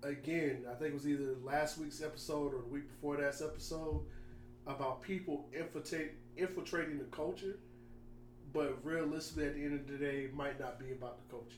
Again, 0.05 0.64
I 0.70 0.74
think 0.74 0.90
it 0.90 0.94
was 0.94 1.09
either 1.09 1.34
last 1.42 1.76
week's 1.76 2.01
episode 2.03 2.55
or 2.55 2.61
the 2.61 2.68
week 2.68 2.88
before 2.88 3.16
that 3.16 3.34
episode 3.42 4.03
about 4.64 5.03
people 5.03 5.49
infiltrate, 5.53 6.12
infiltrating 6.36 6.99
the 6.99 7.05
culture, 7.07 7.59
but 8.53 8.78
realistically, 8.84 9.46
at 9.46 9.55
the 9.55 9.64
end 9.64 9.80
of 9.80 9.88
the 9.88 9.96
day, 9.96 10.28
might 10.32 10.61
not 10.61 10.78
be 10.78 10.92
about 10.92 11.18
the 11.18 11.28
culture. 11.28 11.57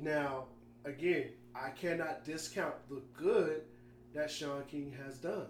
Now, 0.00 0.46
again, 0.84 1.28
I 1.54 1.70
cannot 1.70 2.24
discount 2.24 2.74
the 2.88 3.02
good 3.16 3.62
that 4.14 4.30
Shaun 4.30 4.64
King 4.68 4.92
has 5.04 5.18
done. 5.18 5.46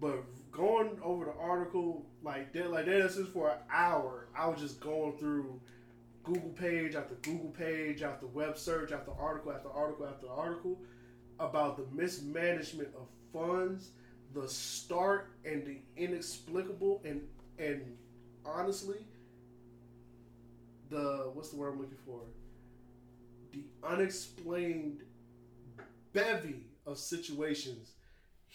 But 0.00 0.24
going 0.52 0.98
over 1.02 1.24
the 1.24 1.34
article 1.40 2.06
like 2.22 2.52
that, 2.52 2.70
like 2.70 2.86
that, 2.86 3.06
is 3.06 3.28
for 3.28 3.50
an 3.50 3.58
hour. 3.72 4.28
I 4.36 4.46
was 4.48 4.60
just 4.60 4.80
going 4.80 5.16
through 5.18 5.60
Google 6.22 6.50
page 6.50 6.94
after 6.94 7.14
Google 7.16 7.50
page 7.50 8.02
after 8.02 8.26
web 8.26 8.56
search 8.56 8.92
after 8.92 9.12
article 9.18 9.52
after 9.52 9.70
article 9.70 10.06
after 10.06 10.28
article 10.28 10.78
about 11.40 11.76
the 11.76 11.96
mismanagement 11.96 12.88
of 12.96 13.06
funds, 13.32 13.90
the 14.34 14.48
start 14.48 15.30
and 15.44 15.64
the 15.66 15.78
inexplicable 15.96 17.00
and 17.04 17.22
and 17.58 17.96
honestly, 18.44 18.98
the 20.90 21.30
what's 21.32 21.50
the 21.50 21.56
word 21.56 21.72
I'm 21.72 21.80
looking 21.80 21.98
for? 22.04 22.20
The 23.52 23.64
unexplained 23.82 25.02
bevy 26.12 26.66
of 26.86 26.98
situations 26.98 27.92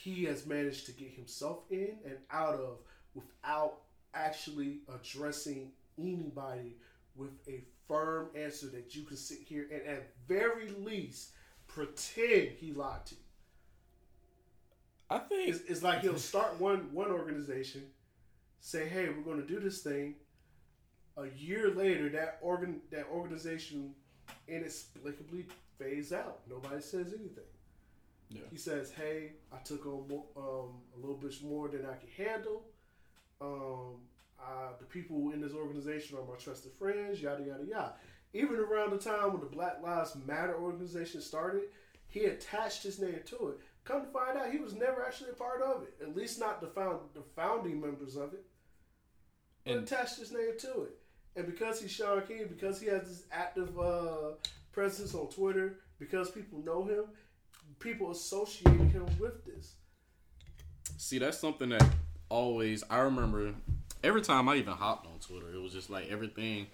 he 0.03 0.25
has 0.25 0.45
managed 0.45 0.85
to 0.85 0.91
get 0.91 1.09
himself 1.11 1.59
in 1.69 1.95
and 2.03 2.17
out 2.29 2.55
of 2.55 2.79
without 3.13 3.75
actually 4.13 4.79
addressing 4.93 5.71
anybody 5.97 6.75
with 7.15 7.31
a 7.47 7.63
firm 7.87 8.27
answer 8.35 8.67
that 8.67 8.93
you 8.93 9.03
can 9.03 9.15
sit 9.15 9.37
here 9.45 9.65
and 9.71 9.81
at 9.87 10.09
very 10.27 10.71
least 10.71 11.31
pretend 11.67 12.49
he 12.49 12.73
lied 12.73 13.05
to 13.05 13.15
you. 13.15 13.21
I 15.09 15.19
think 15.19 15.49
It's, 15.49 15.61
it's 15.69 15.83
like 15.83 16.01
he'll 16.01 16.17
start 16.33 16.59
one 16.59 16.93
one 16.93 17.09
organization, 17.09 17.83
say, 18.59 18.89
"Hey, 18.89 19.07
we're 19.07 19.23
going 19.23 19.41
to 19.41 19.47
do 19.47 19.59
this 19.59 19.81
thing." 19.83 20.15
A 21.15 21.27
year 21.37 21.69
later, 21.73 22.09
that 22.09 22.39
organ 22.41 22.81
that 22.91 23.05
organization 23.09 23.93
inexplicably 24.49 25.45
fades 25.79 26.11
out. 26.11 26.41
Nobody 26.49 26.81
says 26.81 27.13
anything. 27.13 27.52
Yeah. 28.33 28.41
He 28.49 28.57
says, 28.57 28.91
"Hey, 28.91 29.33
I 29.51 29.57
took 29.57 29.85
on 29.85 30.11
um, 30.35 30.81
a 30.95 30.99
little 30.99 31.17
bit 31.17 31.33
more 31.43 31.67
than 31.69 31.85
I 31.85 31.95
can 31.95 32.09
handle. 32.25 32.63
Um, 33.39 34.01
uh, 34.39 34.73
the 34.79 34.85
people 34.85 35.31
in 35.31 35.41
this 35.41 35.53
organization 35.53 36.17
are 36.17 36.25
my 36.25 36.35
trusted 36.37 36.73
friends. 36.73 37.21
Yada 37.21 37.43
yada 37.43 37.63
yada." 37.63 37.93
Even 38.33 38.57
around 38.57 38.89
the 38.91 38.97
time 38.97 39.31
when 39.31 39.41
the 39.41 39.45
Black 39.45 39.81
Lives 39.83 40.15
Matter 40.25 40.55
organization 40.55 41.21
started, 41.21 41.63
he 42.07 42.25
attached 42.25 42.81
his 42.81 42.99
name 42.99 43.19
to 43.25 43.49
it. 43.49 43.59
Come 43.83 44.05
to 44.05 44.11
find 44.11 44.37
out, 44.37 44.49
he 44.51 44.57
was 44.57 44.73
never 44.73 45.05
actually 45.05 45.29
a 45.31 45.33
part 45.33 45.61
of 45.61 45.83
it. 45.83 45.93
At 46.01 46.15
least 46.15 46.39
not 46.39 46.59
the 46.61 46.67
found 46.67 46.99
the 47.13 47.21
founding 47.35 47.79
members 47.79 48.15
of 48.15 48.33
it. 48.33 48.43
But 49.65 49.75
And- 49.75 49.83
attached 49.83 50.17
his 50.17 50.31
name 50.31 50.57
to 50.59 50.83
it. 50.83 50.97
And 51.35 51.45
because 51.47 51.81
he's 51.81 51.91
Shaun 51.91 52.21
King, 52.27 52.47
because 52.47 52.79
he 52.79 52.87
has 52.87 53.07
this 53.07 53.23
active 53.31 53.77
uh, 53.79 54.33
presence 54.71 55.13
on 55.15 55.29
Twitter, 55.29 55.79
because 55.99 56.29
people 56.31 56.59
know 56.59 56.83
him, 56.83 57.05
people 57.83 58.11
associate 58.11 58.73
him 58.91 59.05
with 59.19 59.43
this. 59.45 59.73
See, 60.97 61.19
that's 61.19 61.37
something 61.39 61.69
that 61.69 61.85
always 62.29 62.83
I 62.89 62.99
remember. 62.99 63.53
Every 64.03 64.21
time 64.21 64.49
I 64.49 64.55
even 64.55 64.73
hopped 64.73 65.05
on 65.07 65.19
Twitter, 65.19 65.53
it 65.53 65.61
was 65.61 65.71
just 65.73 65.89
like 65.89 66.09
everything. 66.09 66.67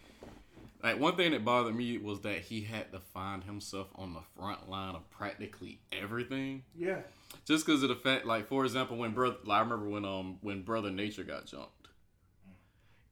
Like 0.81 0.99
one 0.99 1.15
thing 1.15 1.31
that 1.31 1.43
bothered 1.43 1.75
me 1.75 1.97
was 1.97 2.21
that 2.21 2.39
he 2.39 2.61
had 2.61 2.91
to 2.93 2.99
find 2.99 3.43
himself 3.43 3.87
on 3.95 4.13
the 4.13 4.21
front 4.37 4.69
line 4.69 4.95
of 4.95 5.09
practically 5.09 5.81
everything, 5.91 6.63
Yeah. 6.73 7.01
just 7.45 7.65
because 7.65 7.83
of 7.83 7.89
the 7.89 7.95
fact, 7.95 8.25
like 8.25 8.47
for 8.47 8.63
example, 8.63 8.97
when 8.97 9.11
brother, 9.13 9.35
like, 9.43 9.57
I 9.57 9.61
remember 9.61 9.89
when 9.89 10.05
um 10.05 10.37
when 10.41 10.61
Brother 10.61 10.89
Nature 10.89 11.23
got 11.23 11.47
jumped, 11.47 11.89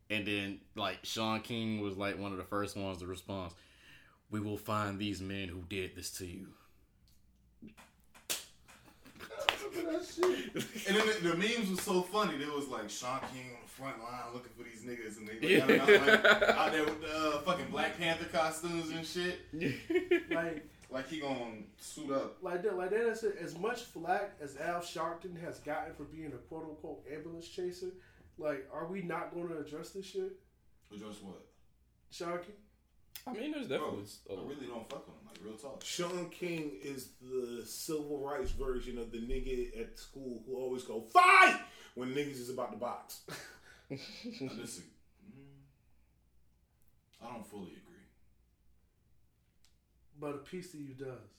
and 0.09 0.25
then 0.25 0.59
like 0.75 0.99
Shaun 1.03 1.41
King 1.41 1.81
was 1.81 1.97
like 1.97 2.17
one 2.17 2.31
of 2.31 2.37
the 2.37 2.43
first 2.45 2.77
ones 2.77 2.99
to 2.99 3.07
respond. 3.07 3.51
We 4.31 4.39
will 4.39 4.57
find 4.57 4.97
these 4.97 5.21
men 5.21 5.47
who 5.49 5.63
did 5.69 5.95
this 5.95 6.09
to 6.17 6.25
you. 6.25 6.47
And 9.85 10.95
then 10.97 11.07
the, 11.07 11.29
the 11.29 11.35
memes 11.35 11.69
was 11.69 11.81
so 11.81 12.01
funny. 12.01 12.37
There 12.37 12.51
was 12.51 12.67
like 12.67 12.89
Shaun 12.89 13.19
King 13.33 13.51
on 13.55 13.61
the 13.63 13.69
front 13.69 13.99
line 13.99 14.33
looking 14.33 14.51
for 14.57 14.63
these 14.63 14.83
niggas, 14.83 15.17
and 15.17 15.27
they 15.27 15.59
like, 15.61 15.79
out, 15.81 16.07
like, 16.07 16.49
out 16.49 16.71
there 16.71 16.83
with 16.85 17.01
the 17.01 17.15
uh, 17.15 17.41
fucking 17.41 17.67
Black 17.69 17.97
Panther 17.97 18.25
costumes 18.25 18.89
and 18.91 19.05
shit. 19.05 19.39
Like 20.31 20.65
Like 20.89 21.09
he 21.09 21.19
gonna 21.19 21.51
suit 21.79 22.11
up. 22.11 22.37
like 22.41 22.63
that 22.63 22.77
like 22.77 22.91
that 22.91 23.07
is 23.07 23.23
as 23.23 23.57
much 23.57 23.81
flack 23.83 24.33
as 24.41 24.55
Al 24.57 24.79
Sharpton 24.79 25.39
has 25.41 25.59
gotten 25.59 25.93
for 25.93 26.03
being 26.05 26.27
a 26.33 26.37
quote 26.37 26.63
unquote 26.63 27.03
ambulance 27.13 27.47
chaser. 27.47 27.91
Like, 28.39 28.67
are 28.71 28.85
we 28.85 29.01
not 29.01 29.33
going 29.33 29.49
to 29.49 29.57
address 29.57 29.89
this 29.89 30.05
shit, 30.05 30.31
Address 30.93 31.15
what? 31.23 31.43
Shaun 32.11 32.37
King? 32.37 32.53
I 33.25 33.33
mean, 33.33 33.51
there's 33.51 33.67
Bro, 33.67 33.77
definitely. 33.77 34.05
I 34.29 34.33
really 34.49 34.67
don't 34.67 34.89
fuck 34.89 35.05
with 35.07 35.15
him. 35.15 35.25
Like 35.27 35.37
real 35.43 35.57
talk. 35.57 35.83
Shaun 35.83 36.29
King 36.29 36.71
is 36.81 37.09
the 37.21 37.65
civil 37.65 38.19
rights 38.19 38.51
version 38.51 38.97
of 38.97 39.11
the 39.11 39.17
nigga 39.17 39.79
at 39.81 39.97
school 39.99 40.43
who 40.45 40.55
always 40.55 40.83
go 40.83 41.01
fight 41.01 41.59
when 41.95 42.13
niggas 42.13 42.39
is 42.39 42.49
about 42.49 42.71
to 42.71 42.77
box. 42.77 43.21
I 43.91 43.95
disagree. 43.95 44.91
Mm, 45.25 45.63
I 47.25 47.33
don't 47.33 47.45
fully 47.45 47.71
agree. 47.71 48.05
But 50.19 50.35
a 50.35 50.37
piece 50.39 50.73
of 50.73 50.79
you 50.81 50.93
does. 50.93 51.29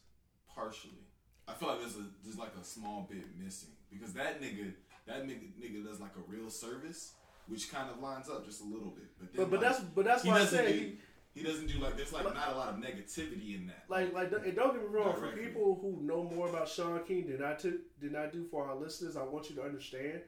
Partially. 0.55 1.05
I 1.47 1.53
feel 1.55 1.69
like 1.69 1.81
there's 1.81 1.97
a 1.97 2.05
there's 2.23 2.39
like 2.39 2.53
a 2.61 2.65
small 2.65 3.07
bit 3.11 3.25
missing 3.43 3.71
because 3.91 4.13
that 4.15 4.41
nigga 4.43 4.73
that 5.07 5.27
nigga 5.27 5.49
nigga 5.61 5.85
does 5.85 6.01
like 6.01 6.13
a 6.17 6.31
real 6.31 6.51
service, 6.51 7.15
which 7.47 7.73
kind 7.73 7.91
of 7.91 8.03
lines 8.03 8.29
up 8.29 8.45
just 8.45 8.61
a 8.61 8.65
little 8.65 8.91
bit. 8.91 9.07
But 9.19 9.33
then, 9.33 9.45
But 9.45 9.51
but 9.51 9.61
like, 9.63 9.71
that's 9.73 9.85
but 9.95 10.05
that's 10.05 10.23
he 10.23 10.29
why 10.29 10.37
I 10.37 10.39
doesn't 10.41 10.59
say 10.59 10.73
do 10.73 10.79
he, 10.79 10.99
he 11.39 11.45
doesn't 11.45 11.67
do 11.69 11.79
like 11.79 11.97
there's 11.97 12.13
like 12.13 12.25
But- 12.25 12.35
not 12.35 12.53
a 12.53 12.57
lot 12.57 12.69
of 12.71 12.77
negativity 12.77 13.55
in 13.57 13.67
that. 13.69 13.85
like 13.89 14.13
like 14.13 14.33
and 14.33 14.55
don't 14.57 14.73
get 14.75 14.83
me 14.83 14.89
wrong. 14.89 15.15
For 15.19 15.29
people 15.37 15.79
who 15.81 16.01
know 16.03 16.25
more 16.25 16.49
about 16.49 16.69
Shaun 16.69 17.03
King 17.05 17.29
than 17.31 17.43
I 17.45 17.55
took 17.55 17.75
than 18.01 18.17
I 18.17 18.27
do 18.27 18.45
for 18.51 18.67
our 18.67 18.77
listeners, 18.77 19.17
I 19.17 19.23
want 19.23 19.49
you 19.51 19.57
to 19.57 19.63
understand 19.63 20.21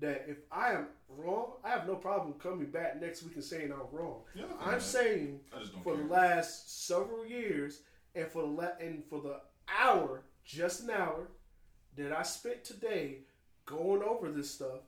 that 0.00 0.26
if 0.28 0.38
I 0.52 0.72
am 0.72 0.88
wrong, 1.08 1.52
I 1.64 1.70
have 1.70 1.86
no 1.86 1.94
problem 1.96 2.34
coming 2.34 2.66
back 2.70 3.00
next 3.00 3.22
week 3.22 3.34
and 3.36 3.44
saying 3.44 3.72
I'm 3.72 3.88
wrong. 3.90 4.22
Yeah, 4.34 4.44
I'm 4.60 4.72
man. 4.72 4.80
saying 4.80 5.40
I 5.54 5.60
just 5.60 5.72
don't 5.72 5.82
for 5.82 5.94
care. 5.94 6.04
the 6.04 6.12
last 6.12 6.86
several 6.86 7.24
years 7.26 7.80
and 8.14 8.26
for 8.28 8.42
the 8.42 8.48
la- 8.48 8.76
and 8.80 9.02
for 9.08 9.20
the 9.22 9.40
hour, 9.80 10.22
just 10.44 10.82
an 10.82 10.90
hour 10.90 11.28
that 11.96 12.12
I 12.12 12.22
spent 12.22 12.62
today 12.62 13.20
going 13.64 14.02
over 14.02 14.30
this 14.30 14.50
stuff, 14.50 14.80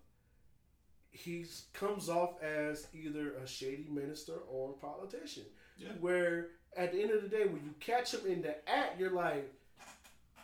he 1.11 1.47
comes 1.72 2.09
off 2.09 2.41
as 2.43 2.87
either 2.95 3.33
a 3.43 3.47
shady 3.47 3.87
minister 3.91 4.35
or 4.51 4.70
a 4.70 4.74
politician. 4.74 5.45
Yeah. 5.79 5.89
Where 6.01 6.49
at 6.76 6.93
the 6.93 7.01
end 7.01 7.11
of 7.12 7.22
the 7.22 7.29
day, 7.29 7.45
when 7.45 7.62
you 7.64 7.74
catch 7.81 8.12
him 8.12 8.26
in 8.26 8.43
the 8.43 8.68
act, 8.68 8.99
you're 8.99 9.11
like, 9.11 9.53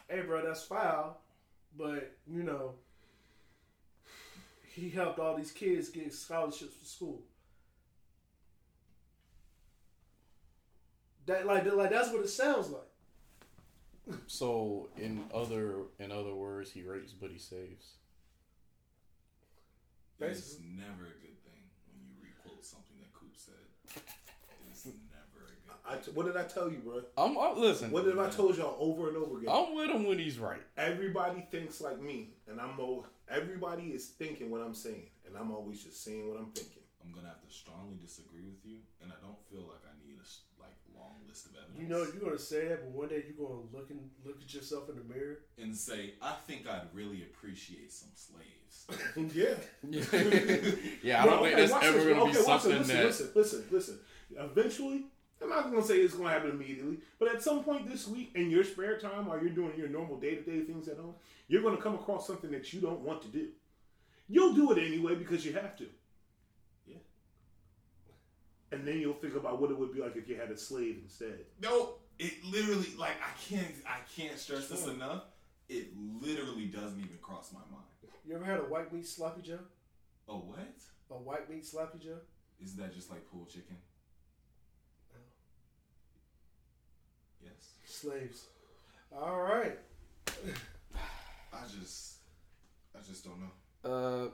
"Hey, 0.09 0.23
bro, 0.23 0.47
that's 0.47 0.63
foul," 0.65 1.21
but 1.77 2.17
you 2.27 2.43
know, 2.43 2.75
he 4.75 4.91
helped 4.91 5.19
all 5.19 5.37
these 5.37 5.53
kids 5.53 5.89
get 5.89 6.13
scholarships 6.13 6.75
for 6.75 6.85
school. 6.85 7.23
That 11.27 11.47
like 11.47 11.65
like 11.73 11.91
that's 11.91 12.11
what 12.11 12.23
it 12.23 12.29
sounds 12.29 12.71
like. 12.71 12.83
So 14.27 14.89
in 14.97 15.25
other 15.33 15.85
in 15.99 16.13
other 16.13 16.35
words, 16.35 16.71
he 16.71 16.83
rapes 16.83 17.13
but 17.13 17.31
he 17.31 17.39
saves. 17.39 17.95
It's 20.21 20.59
never 20.61 21.05
a 21.05 21.19
good 21.21 21.39
thing 21.45 21.63
when 21.89 22.01
you 22.07 22.15
requote 22.23 22.65
something 22.65 22.97
that 23.01 23.13
Coop 23.13 23.35
said. 23.37 23.55
It's 24.71 24.87
never 25.87 25.97
a 26.01 26.03
good 26.05 26.11
I, 26.11 26.15
what 26.15 26.27
did 26.27 26.37
I 26.37 26.45
tell 26.45 26.71
you, 26.71 26.79
bro? 26.79 27.03
I'm, 27.17 27.37
I'm 27.39 27.59
listen. 27.61 27.91
What 27.91 28.05
did 28.05 28.19
I 28.19 28.29
told 28.31 28.57
y'all 28.57 28.77
over 28.79 29.09
and 29.09 29.17
over 29.17 29.39
again? 29.39 29.51
I'm 29.53 29.75
with 29.75 29.91
him 29.91 30.07
when 30.07 30.19
he's 30.19 30.39
right. 30.39 30.61
Everybody 30.77 31.47
thinks 31.51 31.81
like 31.81 32.01
me, 32.01 32.31
and 32.49 32.61
I'm 32.61 32.79
o- 32.81 33.07
everybody 33.29 33.89
is 33.89 34.07
thinking 34.07 34.51
what 34.51 34.61
I'm 34.61 34.75
saying, 34.75 35.09
and 35.27 35.37
I'm 35.37 35.51
always 35.53 35.83
just 35.83 36.03
saying 36.05 36.29
what 36.29 36.39
I'm 36.39 36.51
thinking. 36.53 36.83
I'm 37.05 37.13
gonna 37.15 37.29
have 37.29 37.43
to 37.47 37.55
strongly 37.55 37.97
disagree 38.01 38.43
with 38.47 38.65
you, 38.65 38.79
and 39.03 39.13
I 39.13 39.17
don't 39.25 39.39
feel 39.51 39.61
like 39.69 39.83
I 39.85 39.93
need 40.07 40.17
a 40.19 40.61
like 40.63 40.73
long 40.97 41.17
list 41.29 41.47
of 41.47 41.53
evidence. 41.57 41.79
You 41.83 41.89
know, 41.89 41.99
you're 41.99 42.25
gonna 42.25 42.39
say 42.39 42.69
that, 42.69 42.81
but 42.83 42.91
one 42.93 43.09
day 43.09 43.23
you're 43.29 43.47
gonna 43.47 43.61
look 43.73 43.91
and 43.91 44.01
look 44.25 44.41
at 44.43 44.55
yourself 44.55 44.89
in 44.89 44.97
the 44.97 45.05
mirror. 45.05 45.39
and 45.61 45.77
say, 45.77 46.15
I 46.23 46.33
think 46.47 46.67
I'd 46.67 46.89
really 46.95 47.23
appreciate 47.25 47.93
some 47.93 48.09
slaves. 48.15 48.87
yeah. 49.35 49.55
yeah, 51.03 51.23
I 51.23 51.27
don't 51.27 51.41
Well, 51.41 51.43
think 51.45 51.55
okay, 51.55 51.55
that's 51.57 51.73
watch 51.73 51.85
ever 51.85 51.99
this. 51.99 52.05
going 52.05 52.19
to 52.19 52.25
be 52.25 52.39
Okay, 52.39 52.49
watch 52.51 52.63
something 52.63 52.79
this. 52.83 52.89
that. 52.89 53.05
Listen, 53.05 53.31
listen, 53.35 53.65
listen, 53.71 53.71
listen. 53.71 53.99
Eventually, 54.37 55.05
I'm 55.43 55.49
not 55.49 55.71
going 55.71 55.83
to 55.83 55.87
say 55.87 55.99
it's 55.99 56.15
going 56.15 56.29
to 56.29 56.33
happen 56.33 56.51
immediately, 56.51 56.99
but 57.19 57.29
at 57.35 57.43
some 57.43 57.65
point 57.65 57.91
this 57.91 58.09
week, 58.09 58.31
in 58.35 58.51
your 58.51 58.65
spare 58.65 58.99
time, 58.99 59.27
while 59.27 59.41
you're 59.41 59.51
doing 59.51 59.73
your 59.77 59.89
normal 59.89 60.19
day 60.19 60.37
to 60.37 60.43
day 60.43 60.61
things 60.63 60.89
at 60.89 60.97
home, 60.97 61.15
you're 61.49 61.63
going 61.63 61.77
to 61.77 61.83
come 61.83 61.95
across 61.95 62.27
something 62.27 62.51
that 62.51 62.73
you 62.73 62.81
don't 62.81 63.01
want 63.01 63.23
to 63.23 63.29
do. 63.29 63.49
You'll 64.29 64.55
do 64.55 64.73
it 64.73 64.79
anyway 64.79 65.15
because 65.17 65.45
you 65.45 65.53
have 65.53 65.77
to. 65.77 65.87
Yeah. 66.87 66.97
And 68.73 68.87
then 68.87 69.01
you'll 69.01 69.15
think 69.15 69.37
about 69.37 69.61
what 69.61 69.71
it 69.71 69.79
would 69.79 69.93
be 69.93 70.01
like 70.01 70.17
if 70.17 70.29
you 70.29 70.37
had 70.37 70.51
a 70.51 70.57
slave 70.57 71.01
instead. 71.03 71.41
no, 71.61 71.97
it 72.19 72.33
literally 72.45 72.89
like 72.97 73.17
I 73.21 73.33
can't 73.49 73.75
I 73.87 73.99
can't 74.17 74.39
stress 74.39 74.69
this 74.69 74.87
enough. 74.87 75.25
It 75.69 75.89
literally 75.97 76.67
doesn't 76.67 76.99
even 76.99 77.19
cross 77.21 77.53
my 77.53 77.61
mind. 77.71 77.85
You 78.25 78.37
ever 78.37 78.45
had 78.45 78.61
a 78.61 78.63
white 78.63 78.93
meat 78.93 79.07
sloppy 79.07 79.43
joe? 79.43 79.59
Oh 80.29 80.39
what? 80.39 80.75
A 81.11 81.15
white 81.15 81.51
meat 81.51 81.67
sloppy 81.67 81.99
joe? 81.99 82.19
Isn't 82.63 82.79
that 82.79 82.95
just 82.95 83.11
like 83.11 83.29
pulled 83.31 83.51
chicken? 83.51 83.77
Yes. 87.43 87.75
Slaves. 87.95 88.47
All 89.17 89.41
right. 89.41 89.79
I 91.53 91.63
just 91.81 92.17
I 92.95 92.99
just 93.07 93.25
don't 93.25 93.41
know. 93.41 93.89
Uh, 93.89 94.29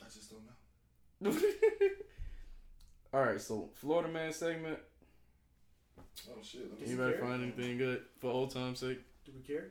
I 0.00 0.08
just 0.12 0.30
don't 0.30 0.44
know. 1.20 1.40
all 3.12 3.22
right, 3.22 3.40
so 3.40 3.70
Florida 3.74 4.08
man 4.08 4.32
segment. 4.32 4.78
Oh 6.30 6.38
shit. 6.42 6.70
Let 6.70 6.80
me 6.80 6.86
see. 6.86 6.92
Anybody 6.92 7.18
find 7.18 7.42
anything 7.42 7.78
good 7.78 8.02
for 8.20 8.30
old 8.30 8.52
time's 8.52 8.78
sake? 8.78 9.00
Do 9.26 9.32
we 9.34 9.42
care? 9.42 9.70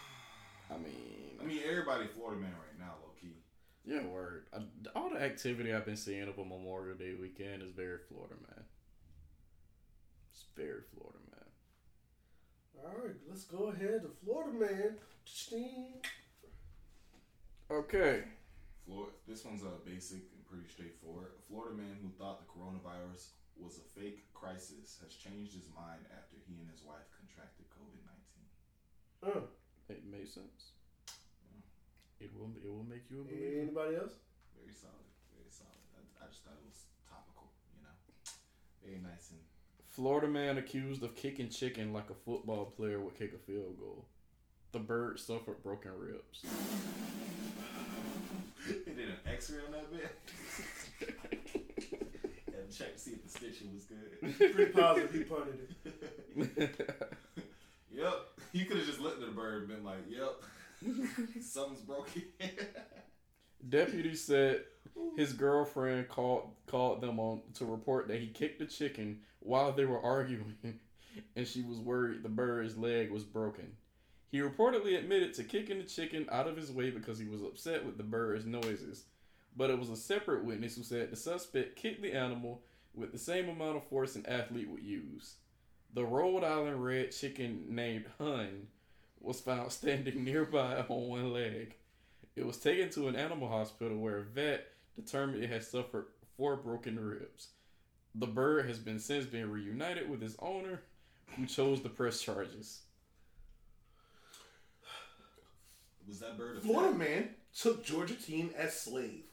I 0.70 0.74
mean, 0.74 1.38
I 1.40 1.44
mean 1.44 1.60
everybody 1.70 2.08
Florida 2.08 2.40
man 2.40 2.50
right 2.50 2.78
now, 2.80 2.94
low 3.00 3.12
key. 3.20 3.36
yeah, 3.84 4.04
word. 4.06 4.46
I, 4.52 4.58
all 4.98 5.10
the 5.10 5.22
activity 5.22 5.72
I've 5.72 5.86
been 5.86 5.96
seeing 5.96 6.28
over 6.28 6.44
Memorial 6.44 6.96
Day 6.96 7.14
weekend 7.18 7.62
is 7.62 7.70
very 7.70 7.98
Florida 8.08 8.34
man. 8.50 8.64
It's 10.32 10.46
very 10.56 10.82
Florida 10.92 11.18
man. 11.18 11.23
All 12.82 12.92
right, 13.04 13.16
let's 13.28 13.44
go 13.44 13.70
ahead. 13.72 14.02
The 14.02 14.12
Florida 14.24 14.52
man 14.58 14.96
Okay. 17.70 18.24
Florida, 18.84 19.12
this 19.26 19.44
one's 19.44 19.64
uh, 19.64 19.80
basic 19.86 20.20
and 20.36 20.44
pretty 20.44 20.68
straightforward. 20.68 21.32
A 21.32 21.42
Florida 21.48 21.74
man 21.76 21.96
who 22.04 22.12
thought 22.20 22.44
the 22.44 22.50
coronavirus 22.52 23.32
was 23.56 23.80
a 23.80 23.86
fake 23.96 24.28
crisis 24.34 25.00
has 25.00 25.16
changed 25.16 25.54
his 25.56 25.70
mind 25.72 26.04
after 26.12 26.36
he 26.44 26.60
and 26.60 26.68
his 26.68 26.84
wife 26.84 27.08
contracted 27.16 27.64
COVID 27.72 28.02
19. 29.24 29.40
Uh, 29.40 29.46
It 29.88 30.04
made 30.04 30.28
sense. 30.28 30.76
It 32.20 32.30
will. 32.36 32.52
It 32.60 32.68
will 32.68 32.84
make 32.88 33.08
you 33.08 33.20
a 33.20 33.24
believer. 33.24 33.64
anybody 33.64 33.96
else? 33.96 34.16
Very 34.56 34.72
solid. 34.76 35.08
Very 35.32 35.48
solid. 35.48 35.80
I, 35.96 36.24
I 36.24 36.28
just 36.28 36.44
thought 36.44 36.56
it 36.60 36.64
was 36.68 36.88
topical, 37.08 37.48
you 37.72 37.80
know? 37.84 37.96
Very 38.84 39.00
nice 39.00 39.32
and. 39.32 39.40
Florida 39.94 40.26
man 40.26 40.58
accused 40.58 41.04
of 41.04 41.14
kicking 41.14 41.48
chicken 41.48 41.92
like 41.92 42.10
a 42.10 42.14
football 42.14 42.64
player 42.64 42.98
would 42.98 43.16
kick 43.16 43.32
a 43.32 43.38
field 43.38 43.78
goal. 43.78 44.06
The 44.72 44.80
bird 44.80 45.20
suffered 45.20 45.62
broken 45.62 45.92
ribs. 45.96 46.44
They 48.66 48.92
did 48.92 49.10
an 49.10 49.16
x 49.26 49.50
ray 49.50 49.58
on 49.66 49.72
that 49.72 49.92
bit. 49.92 50.16
and 52.46 52.72
checked 52.74 52.96
to 52.96 52.98
see 52.98 53.10
if 53.10 53.22
the 53.22 53.28
stitching 53.28 53.74
was 53.74 53.84
good. 53.84 54.54
Pretty 54.54 54.72
positive 54.72 55.12
he 55.12 55.24
punted 55.24 55.76
it. 56.56 56.94
Yep. 57.94 58.14
You 58.52 58.64
could 58.64 58.78
have 58.78 58.86
just 58.86 59.00
looked 59.00 59.22
at 59.22 59.28
the 59.28 59.34
bird 59.34 59.64
and 59.64 59.68
been 59.68 59.84
like, 59.84 59.98
yep, 60.08 60.42
something's 61.42 61.80
broken. 61.82 62.22
Deputy 63.68 64.14
said 64.16 64.64
his 65.16 65.32
girlfriend 65.32 66.08
called 66.08 66.50
called 66.66 67.00
them 67.00 67.18
on 67.20 67.40
to 67.54 67.64
report 67.64 68.08
that 68.08 68.20
he 68.20 68.28
kicked 68.28 68.58
the 68.58 68.66
chicken 68.66 69.20
while 69.40 69.72
they 69.72 69.84
were 69.84 70.02
arguing, 70.02 70.56
and 71.36 71.46
she 71.46 71.62
was 71.62 71.78
worried 71.78 72.22
the 72.22 72.28
bird's 72.28 72.76
leg 72.76 73.10
was 73.10 73.24
broken. 73.24 73.76
He 74.30 74.40
reportedly 74.40 74.98
admitted 74.98 75.34
to 75.34 75.44
kicking 75.44 75.78
the 75.78 75.84
chicken 75.84 76.26
out 76.32 76.48
of 76.48 76.56
his 76.56 76.72
way 76.72 76.90
because 76.90 77.18
he 77.18 77.28
was 77.28 77.42
upset 77.42 77.84
with 77.84 77.96
the 77.96 78.02
bird's 78.02 78.44
noises, 78.44 79.04
but 79.56 79.70
it 79.70 79.78
was 79.78 79.90
a 79.90 79.96
separate 79.96 80.44
witness 80.44 80.76
who 80.76 80.82
said 80.82 81.10
the 81.10 81.16
suspect 81.16 81.76
kicked 81.76 82.02
the 82.02 82.12
animal 82.12 82.62
with 82.94 83.12
the 83.12 83.18
same 83.18 83.48
amount 83.48 83.76
of 83.76 83.84
force 83.84 84.16
an 84.16 84.26
athlete 84.26 84.68
would 84.68 84.82
use. 84.82 85.36
The 85.92 86.04
Rhode 86.04 86.42
Island 86.42 86.84
red 86.84 87.12
chicken 87.12 87.66
named 87.68 88.06
Hun 88.18 88.66
was 89.20 89.40
found 89.40 89.70
standing 89.72 90.24
nearby 90.24 90.84
on 90.88 91.08
one 91.08 91.32
leg. 91.32 91.76
It 92.34 92.44
was 92.44 92.56
taken 92.56 92.90
to 92.90 93.06
an 93.06 93.14
animal 93.14 93.48
hospital 93.48 93.98
where 93.98 94.18
a 94.18 94.24
vet 94.24 94.66
determined 94.96 95.42
it 95.42 95.50
had 95.50 95.64
suffered 95.64 96.06
four 96.36 96.56
broken 96.56 96.98
ribs. 96.98 97.48
The 98.14 98.26
bird 98.26 98.66
has 98.66 98.78
been 98.78 99.00
since 99.00 99.26
been 99.26 99.50
reunited 99.50 100.08
with 100.08 100.22
its 100.22 100.36
owner, 100.38 100.82
who 101.36 101.46
chose 101.46 101.80
to 101.80 101.88
press 101.88 102.20
charges. 102.22 102.80
was 106.06 106.20
that 106.20 106.36
bird 106.36 106.58
a 106.58 106.60
Florida 106.60 106.96
man 106.96 107.30
took 107.58 107.84
Georgia 107.84 108.14
teen 108.14 108.50
as 108.56 108.78
slave. 108.78 109.24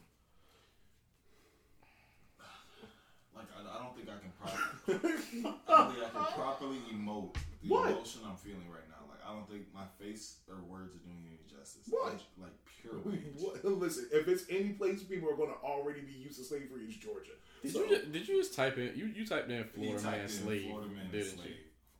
Like, 3.36 3.48
I, 3.58 3.62
I 3.78 3.84
don't 3.84 3.96
think 3.96 4.08
I 4.10 4.18
can 4.20 4.32
properly. 4.40 4.98
I 5.68 5.84
don't 5.84 5.94
think 5.94 6.06
I 6.06 6.10
can 6.10 6.34
properly 6.34 6.78
emote 6.94 7.34
the 7.62 7.70
What? 7.70 7.92
emotion 7.92 8.22
I'm 8.28 8.36
feeling 8.36 8.68
right 8.72 8.88
now. 8.90 9.04
Like, 9.10 9.20
I 9.28 9.34
don't 9.34 9.50
think 9.50 9.68
my 9.74 9.86
face 10.00 10.38
or 10.50 10.56
words 10.68 10.96
are 10.96 11.00
doing 11.00 11.22
you 11.24 11.30
any 11.38 11.46
justice. 11.50 11.88
What? 11.90 12.14
Like, 12.14 12.22
like 12.40 12.61
pure 12.82 12.94
rage. 13.06 13.22
What- 13.40 13.64
Listen, 13.66 14.08
if 14.12 14.28
it's 14.28 14.44
any 14.50 14.70
place 14.74 15.04
people 15.04 15.30
are 15.30 15.36
going 15.36 15.50
to 15.50 15.56
already 15.64 16.02
be 16.02 16.14
used 16.14 16.38
to 16.40 16.44
slavery, 16.44 16.84
it's 16.88 16.98
Georgia. 16.98 17.32
Did 17.64 17.74
So- 17.74 17.84
you 17.84 17.90
just, 17.90 18.12
did 18.12 18.28
you 18.28 18.38
just 18.42 18.54
type 18.56 18.78
in 18.78 18.92
you 18.96 19.06
you 19.06 19.26
typed 19.26 19.50
in 19.50 19.58
He 19.58 19.64
Florida 19.88 20.04
typed 20.04 20.16
man 20.18 20.22
in 20.26 20.30
slave? 20.30 20.66
Florida 20.70 20.90
man 20.90 21.12
didn't 21.12 21.28
slave. 21.38 21.48
you? 21.50 21.56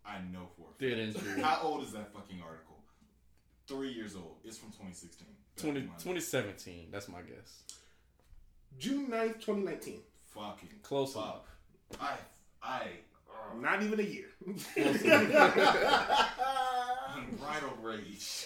I 0.06 0.18
know 0.34 0.48
for 0.58 0.64
a 0.64 0.66
fact. 0.70 0.80
Didn't 0.80 1.38
you? 1.38 1.44
How 1.44 1.62
old 1.64 1.84
is 1.84 1.92
that 1.94 2.12
fucking 2.14 2.42
article? 2.42 2.78
Three 3.68 3.92
years 3.92 4.16
old. 4.16 4.38
It's 4.44 4.58
from 4.58 4.70
2016. 4.72 5.28
20, 5.58 5.72
Back 5.74 5.84
in 5.84 5.88
my- 5.90 5.96
2017. 5.98 6.88
That's 6.92 7.08
my 7.08 7.22
guess. 7.22 7.62
June 8.80 9.08
9th, 9.08 9.40
2019. 9.42 10.00
Fucking 10.34 10.70
Close 10.82 11.14
fuck. 11.14 11.46
I, 12.00 12.14
I, 12.64 12.82
uh. 13.30 13.58
Not 13.60 13.84
even 13.84 14.00
a 14.00 14.04
year. 14.04 14.28
unbridled 17.16 17.80
rage. 17.84 18.46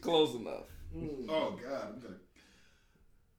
Close 0.00 0.34
enough. 0.34 0.64
Mm. 0.96 1.26
oh 1.28 1.58
god, 1.62 1.88
I'm 1.94 2.00
gonna, 2.00 2.14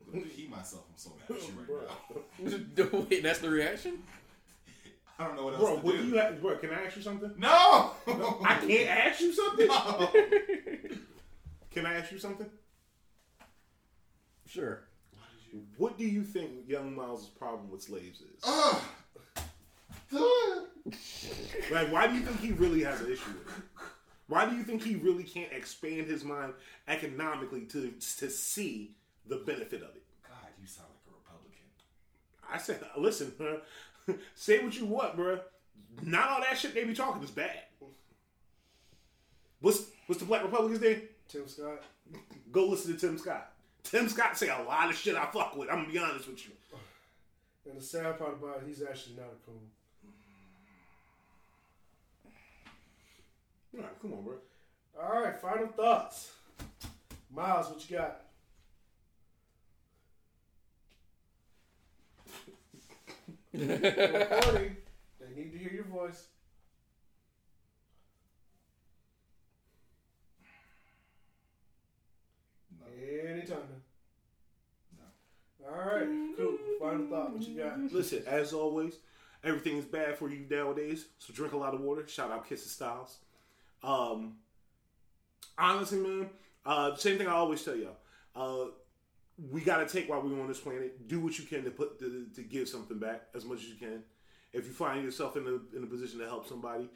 I'm 0.06 0.20
gonna 0.20 0.26
pee 0.26 0.48
myself. 0.48 0.84
I'm 0.90 0.98
so 0.98 1.12
mad 1.18 1.38
at 1.38 1.48
you 1.48 1.54
right 1.76 2.90
now. 2.92 3.00
Wait, 3.10 3.24
that's 3.24 3.40
the 3.40 3.50
reaction. 3.50 4.04
I 5.18 5.26
don't 5.28 5.38
know 5.38 5.46
what 5.46 5.54
else 5.54 5.64
Bro, 5.64 5.76
to 5.78 5.82
what 5.82 5.92
do. 5.96 6.02
do 6.02 6.08
you 6.10 6.16
have? 6.16 6.42
Bro, 6.42 6.58
can 6.58 6.72
I 6.72 6.84
ask 6.86 6.98
you 6.98 7.02
something? 7.02 7.32
no, 7.38 7.92
I 8.06 8.56
can't 8.68 8.90
ask 8.90 9.22
you 9.22 9.32
something? 9.34 9.68
No. 9.68 10.12
Can 11.72 11.86
I 11.86 11.96
ask 11.96 12.10
you 12.14 12.20
something? 12.20 12.50
Sure. 14.48 14.86
What 15.76 15.98
do 15.98 16.06
you 16.06 16.24
think 16.24 16.52
Young 16.70 16.96
Miles' 16.96 17.28
problem 17.28 17.70
with 17.70 17.82
slaves 17.82 18.22
is? 18.22 18.42
Ugh. 18.48 18.82
Like, 21.72 21.92
why 21.92 22.08
do 22.08 22.14
you 22.14 22.22
think 22.22 22.40
he 22.40 22.52
really 22.54 22.82
has 22.84 23.02
an 23.02 23.08
issue 23.12 23.30
with 23.32 23.58
it? 23.58 23.64
Why 24.28 24.50
do 24.50 24.56
you 24.56 24.64
think 24.64 24.84
he 24.84 24.96
really 24.96 25.24
can't 25.24 25.52
expand 25.52 26.08
his 26.08 26.24
mind 26.24 26.54
economically 26.88 27.62
to 27.66 27.92
to 28.20 28.30
see 28.30 28.96
the 29.28 29.38
benefit 29.38 29.82
of 29.82 29.96
it? 29.96 30.04
God, 30.28 30.50
you 30.60 30.68
sound 30.68 30.90
like 30.90 31.14
a 31.14 31.18
Republican. 31.18 31.68
I 32.52 32.58
said, 32.58 32.80
listen, 32.98 33.34
huh? 34.08 34.14
say 34.34 34.64
what 34.64 34.76
you 34.78 34.86
want, 34.86 35.16
bro. 35.16 35.40
Not 36.02 36.30
all 36.30 36.42
that 36.42 36.58
shit 36.58 36.74
they 36.74 36.84
be 36.84 36.94
talking 36.94 37.24
is 37.24 37.32
bad. 37.32 37.60
What's 39.62 39.86
what's 40.08 40.20
the 40.20 40.26
Black 40.28 40.44
Republicans 40.44 40.82
name? 40.82 41.02
Tim 41.28 41.48
Scott. 41.48 41.84
Go 42.52 42.68
listen 42.68 42.94
to 42.94 43.00
Tim 43.00 43.18
Scott. 43.18 43.52
Tim 43.84 44.10
Scott 44.10 44.38
say 44.38 44.50
a 44.50 44.64
lot 44.64 44.90
of 44.90 44.96
shit 44.96 45.16
I 45.16 45.26
fuck 45.26 45.56
with. 45.56 45.70
I'm 45.70 45.82
gonna 45.82 45.92
be 45.92 45.98
honest 45.98 46.28
with 46.28 46.46
you. 46.46 46.54
And 47.68 47.80
the 47.80 47.84
sad 47.84 48.20
part 48.20 48.34
about 48.34 48.58
it, 48.58 48.64
he's 48.68 48.84
actually 48.84 49.16
not 49.16 49.26
a 49.26 49.46
coon. 49.46 49.60
All 53.78 53.84
right, 53.84 54.02
come 54.02 54.14
on, 54.14 54.24
bro. 54.24 54.36
All 55.02 55.22
right, 55.22 55.36
final 55.42 55.68
thoughts. 55.68 56.32
Miles, 57.34 57.70
what 57.70 57.90
you 57.90 57.98
got? 57.98 58.22
Recording. 63.54 64.78
They 65.20 65.36
need 65.36 65.52
to 65.52 65.58
hear 65.58 65.72
your 65.74 65.84
voice. 65.86 66.28
No. 72.80 73.30
Anytime. 73.30 73.58
All 75.68 75.76
right, 75.78 76.08
cool. 76.38 76.58
Final 76.80 77.08
thought. 77.08 77.34
What 77.34 77.42
you 77.48 77.58
got? 77.58 77.80
Listen, 77.92 78.24
as 78.28 78.54
always, 78.54 79.00
everything 79.44 79.78
is 79.78 79.86
bad 79.86 80.18
for 80.18 80.30
you 80.30 80.46
nowadays. 80.50 81.08
So 81.18 81.34
drink 81.34 81.54
a 81.54 81.58
lot 81.58 81.74
of 81.74 81.82
water. 81.82 82.08
Shout 82.08 82.32
out 82.32 82.48
Kisses 82.48 82.72
Styles. 82.72 83.18
Um, 83.86 84.38
honestly, 85.58 86.00
man, 86.00 86.30
uh, 86.66 86.96
same 86.96 87.18
thing 87.18 87.28
I 87.28 87.34
always 87.34 87.64
tell 87.64 87.76
y'all. 87.76 87.98
Uh, 88.36 88.72
we 89.52 89.62
gotta 89.62 89.86
take 89.86 90.10
while 90.10 90.22
we're 90.22 90.42
on 90.42 90.48
this 90.48 90.60
planet. 90.60 91.08
Do 91.08 91.20
what 91.20 91.38
you 91.38 91.46
can 91.46 91.64
to 91.66 91.72
put 91.72 92.00
to, 92.00 92.26
to 92.36 92.42
give 92.42 92.68
something 92.68 92.98
back 92.98 93.24
as 93.36 93.46
much 93.46 93.60
as 93.60 93.68
you 93.68 93.76
can. 93.76 94.04
If 94.54 94.66
you 94.66 94.72
find 94.72 95.04
yourself 95.04 95.38
in 95.38 95.44
a 95.44 95.78
in 95.78 95.84
a 95.84 95.88
position 95.88 96.20
to 96.20 96.26
help 96.26 96.48
somebody, 96.48 96.90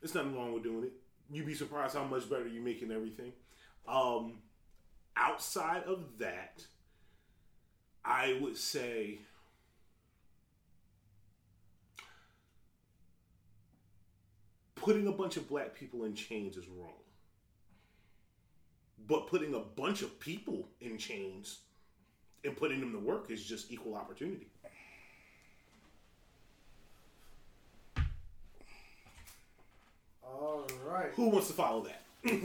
there's 0.00 0.14
nothing 0.14 0.34
wrong 0.34 0.52
with 0.52 0.64
doing 0.64 0.84
it. 0.84 0.92
You'd 1.30 1.46
be 1.46 1.54
surprised 1.54 1.94
how 1.94 2.04
much 2.04 2.28
better 2.28 2.48
you 2.48 2.60
make 2.60 2.82
in 2.82 2.90
everything. 2.90 3.32
Um, 3.86 4.38
outside 5.16 5.84
of 5.84 6.18
that, 6.18 6.64
I 8.04 8.38
would 8.40 8.56
say 8.56 9.20
putting 14.82 15.06
a 15.06 15.12
bunch 15.12 15.36
of 15.36 15.48
black 15.48 15.74
people 15.74 16.04
in 16.04 16.14
chains 16.14 16.56
is 16.56 16.66
wrong. 16.66 16.92
But 19.06 19.28
putting 19.28 19.54
a 19.54 19.60
bunch 19.60 20.02
of 20.02 20.18
people 20.18 20.68
in 20.80 20.98
chains 20.98 21.60
and 22.44 22.56
putting 22.56 22.80
them 22.80 22.92
to 22.92 22.98
work 22.98 23.30
is 23.30 23.44
just 23.44 23.70
equal 23.70 23.94
opportunity. 23.94 24.48
All 30.24 30.66
right. 30.84 31.10
Who 31.14 31.28
wants 31.28 31.46
to 31.48 31.52
follow 31.52 31.84
that? 31.84 32.02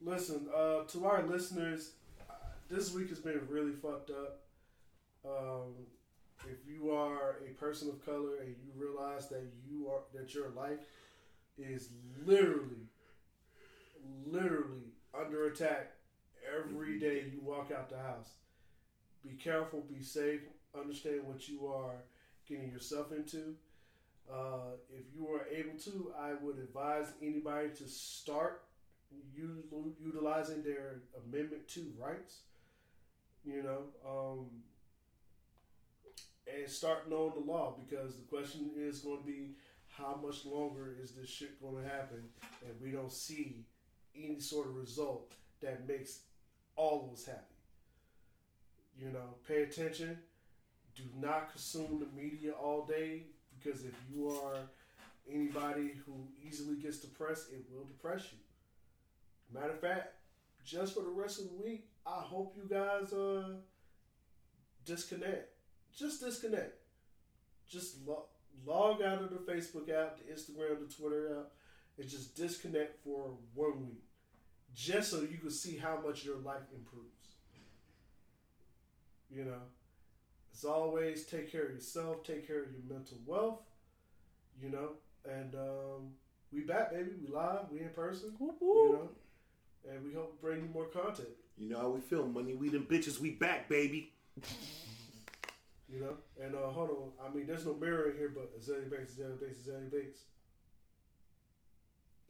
Listen, 0.00 0.46
uh, 0.54 0.84
to 0.84 1.06
our 1.06 1.24
listeners, 1.24 1.90
uh, 2.30 2.34
this 2.70 2.92
week 2.92 3.08
has 3.08 3.18
been 3.18 3.40
really 3.48 3.72
fucked 3.72 4.10
up. 4.10 4.40
Um, 5.24 5.74
if 6.50 6.66
you 6.66 6.90
are 6.90 7.36
a 7.48 7.52
person 7.54 7.88
of 7.88 8.04
color 8.04 8.36
and 8.40 8.48
you 8.48 8.72
realize 8.74 9.28
that 9.28 9.44
you 9.68 9.88
are 9.88 10.00
that 10.14 10.34
your 10.34 10.50
life 10.50 10.80
is 11.58 11.90
literally, 12.24 12.86
literally 14.26 14.92
under 15.18 15.46
attack 15.46 15.92
every 16.56 16.98
day 16.98 17.24
you 17.32 17.40
walk 17.42 17.70
out 17.76 17.90
the 17.90 17.98
house, 17.98 18.30
be 19.22 19.34
careful, 19.34 19.84
be 19.92 20.02
safe, 20.02 20.40
understand 20.78 21.20
what 21.24 21.48
you 21.48 21.66
are 21.66 21.96
getting 22.48 22.70
yourself 22.70 23.12
into. 23.12 23.54
Uh, 24.30 24.76
if 24.90 25.04
you 25.14 25.26
are 25.28 25.46
able 25.50 25.78
to, 25.78 26.12
I 26.18 26.34
would 26.40 26.58
advise 26.58 27.06
anybody 27.22 27.70
to 27.78 27.88
start 27.88 28.62
utilizing 29.34 30.62
their 30.62 31.00
Amendment 31.26 31.66
Two 31.66 31.92
rights. 31.98 32.40
You 33.44 33.62
know, 33.62 33.80
um, 34.06 34.46
and 36.56 36.70
start 36.70 37.10
knowing 37.10 37.32
the 37.34 37.50
law 37.50 37.74
because 37.78 38.16
the 38.16 38.22
question 38.22 38.70
is 38.76 39.00
going 39.00 39.18
to 39.18 39.26
be 39.26 39.50
how 39.88 40.18
much 40.22 40.44
longer 40.44 40.94
is 41.02 41.12
this 41.12 41.28
shit 41.28 41.60
going 41.60 41.82
to 41.82 41.88
happen, 41.88 42.22
and 42.64 42.74
we 42.80 42.90
don't 42.90 43.12
see 43.12 43.64
any 44.16 44.38
sort 44.38 44.66
of 44.66 44.76
result 44.76 45.32
that 45.60 45.86
makes 45.88 46.20
all 46.76 47.04
of 47.06 47.12
us 47.12 47.24
happy. 47.26 47.40
You 48.98 49.10
know, 49.12 49.34
pay 49.46 49.62
attention. 49.62 50.18
Do 50.94 51.02
not 51.20 51.52
consume 51.52 52.00
the 52.00 52.20
media 52.20 52.52
all 52.52 52.84
day 52.84 53.22
because 53.58 53.84
if 53.84 53.94
you 54.12 54.28
are 54.30 54.56
anybody 55.30 55.92
who 56.06 56.26
easily 56.44 56.76
gets 56.76 56.98
depressed, 56.98 57.52
it 57.52 57.64
will 57.72 57.84
depress 57.84 58.24
you. 58.32 58.38
Matter 59.52 59.72
of 59.72 59.80
fact, 59.80 60.14
just 60.64 60.94
for 60.94 61.00
the 61.02 61.10
rest 61.10 61.40
of 61.40 61.46
the 61.48 61.64
week, 61.64 61.86
I 62.06 62.20
hope 62.20 62.56
you 62.56 62.68
guys 62.68 63.12
uh 63.12 63.56
disconnect. 64.84 65.57
Just 65.96 66.20
disconnect. 66.20 66.74
Just 67.68 68.06
lo- 68.06 68.26
log 68.66 69.02
out 69.02 69.22
of 69.22 69.30
the 69.30 69.36
Facebook 69.52 69.90
app, 69.90 70.18
the 70.18 70.32
Instagram, 70.32 70.78
the 70.86 70.92
Twitter 70.94 71.38
app, 71.38 71.50
and 71.98 72.08
just 72.08 72.34
disconnect 72.36 73.02
for 73.04 73.32
one 73.54 73.86
week, 73.86 74.04
just 74.74 75.10
so 75.10 75.20
you 75.20 75.38
can 75.38 75.50
see 75.50 75.76
how 75.76 76.00
much 76.04 76.24
your 76.24 76.36
life 76.38 76.62
improves. 76.74 77.08
You 79.30 79.44
know, 79.44 79.60
as 80.54 80.64
always, 80.64 81.24
take 81.26 81.50
care 81.52 81.64
of 81.64 81.72
yourself, 81.72 82.24
take 82.24 82.46
care 82.46 82.62
of 82.62 82.70
your 82.72 82.80
mental 82.88 83.18
wealth. 83.26 83.60
You 84.62 84.70
know, 84.70 84.90
and 85.24 85.54
um, 85.54 86.10
we 86.52 86.62
back, 86.62 86.92
baby. 86.92 87.10
We 87.20 87.28
live, 87.32 87.66
we 87.70 87.80
in 87.80 87.90
person. 87.90 88.32
You 88.40 88.92
know, 88.92 89.08
and 89.92 90.04
we 90.04 90.12
hope 90.14 90.30
to 90.34 90.42
bring 90.44 90.62
you 90.62 90.68
more 90.72 90.86
content. 90.86 91.28
You 91.58 91.68
know 91.68 91.78
how 91.78 91.88
we 91.90 92.00
feel, 92.00 92.26
money, 92.26 92.54
weed, 92.54 92.72
and 92.72 92.88
bitches. 92.88 93.20
We 93.20 93.30
back, 93.30 93.68
baby. 93.68 94.12
You 95.90 96.00
know, 96.00 96.16
and 96.42 96.54
uh, 96.54 96.68
hold 96.68 96.90
on. 96.90 97.12
I 97.26 97.34
mean, 97.34 97.46
there's 97.46 97.64
no 97.64 97.74
mirror 97.74 98.10
in 98.10 98.16
here, 98.18 98.30
but 98.34 98.54
Azealia 98.58 98.90
Banks, 98.90 99.12
Azealia 99.12 99.40
Banks, 99.40 99.58
Azealia 99.60 99.90
Banks. 99.90 100.18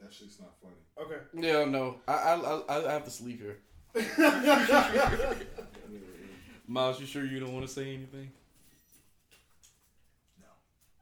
That 0.00 0.12
shit's 0.12 0.38
not 0.38 0.54
funny. 0.62 0.76
Okay. 0.96 1.20
Yeah, 1.34 1.64
no, 1.64 1.96
I 2.06 2.12
I 2.12 2.34
I, 2.36 2.88
I 2.88 2.92
have 2.92 3.04
to 3.04 3.10
sleep 3.10 3.40
here. 3.42 3.58
Miles, 6.68 7.00
you 7.00 7.06
sure 7.06 7.24
you 7.24 7.40
don't 7.40 7.52
want 7.52 7.66
to 7.66 7.72
say 7.72 7.94
anything? 7.94 8.30
No. 10.38 10.46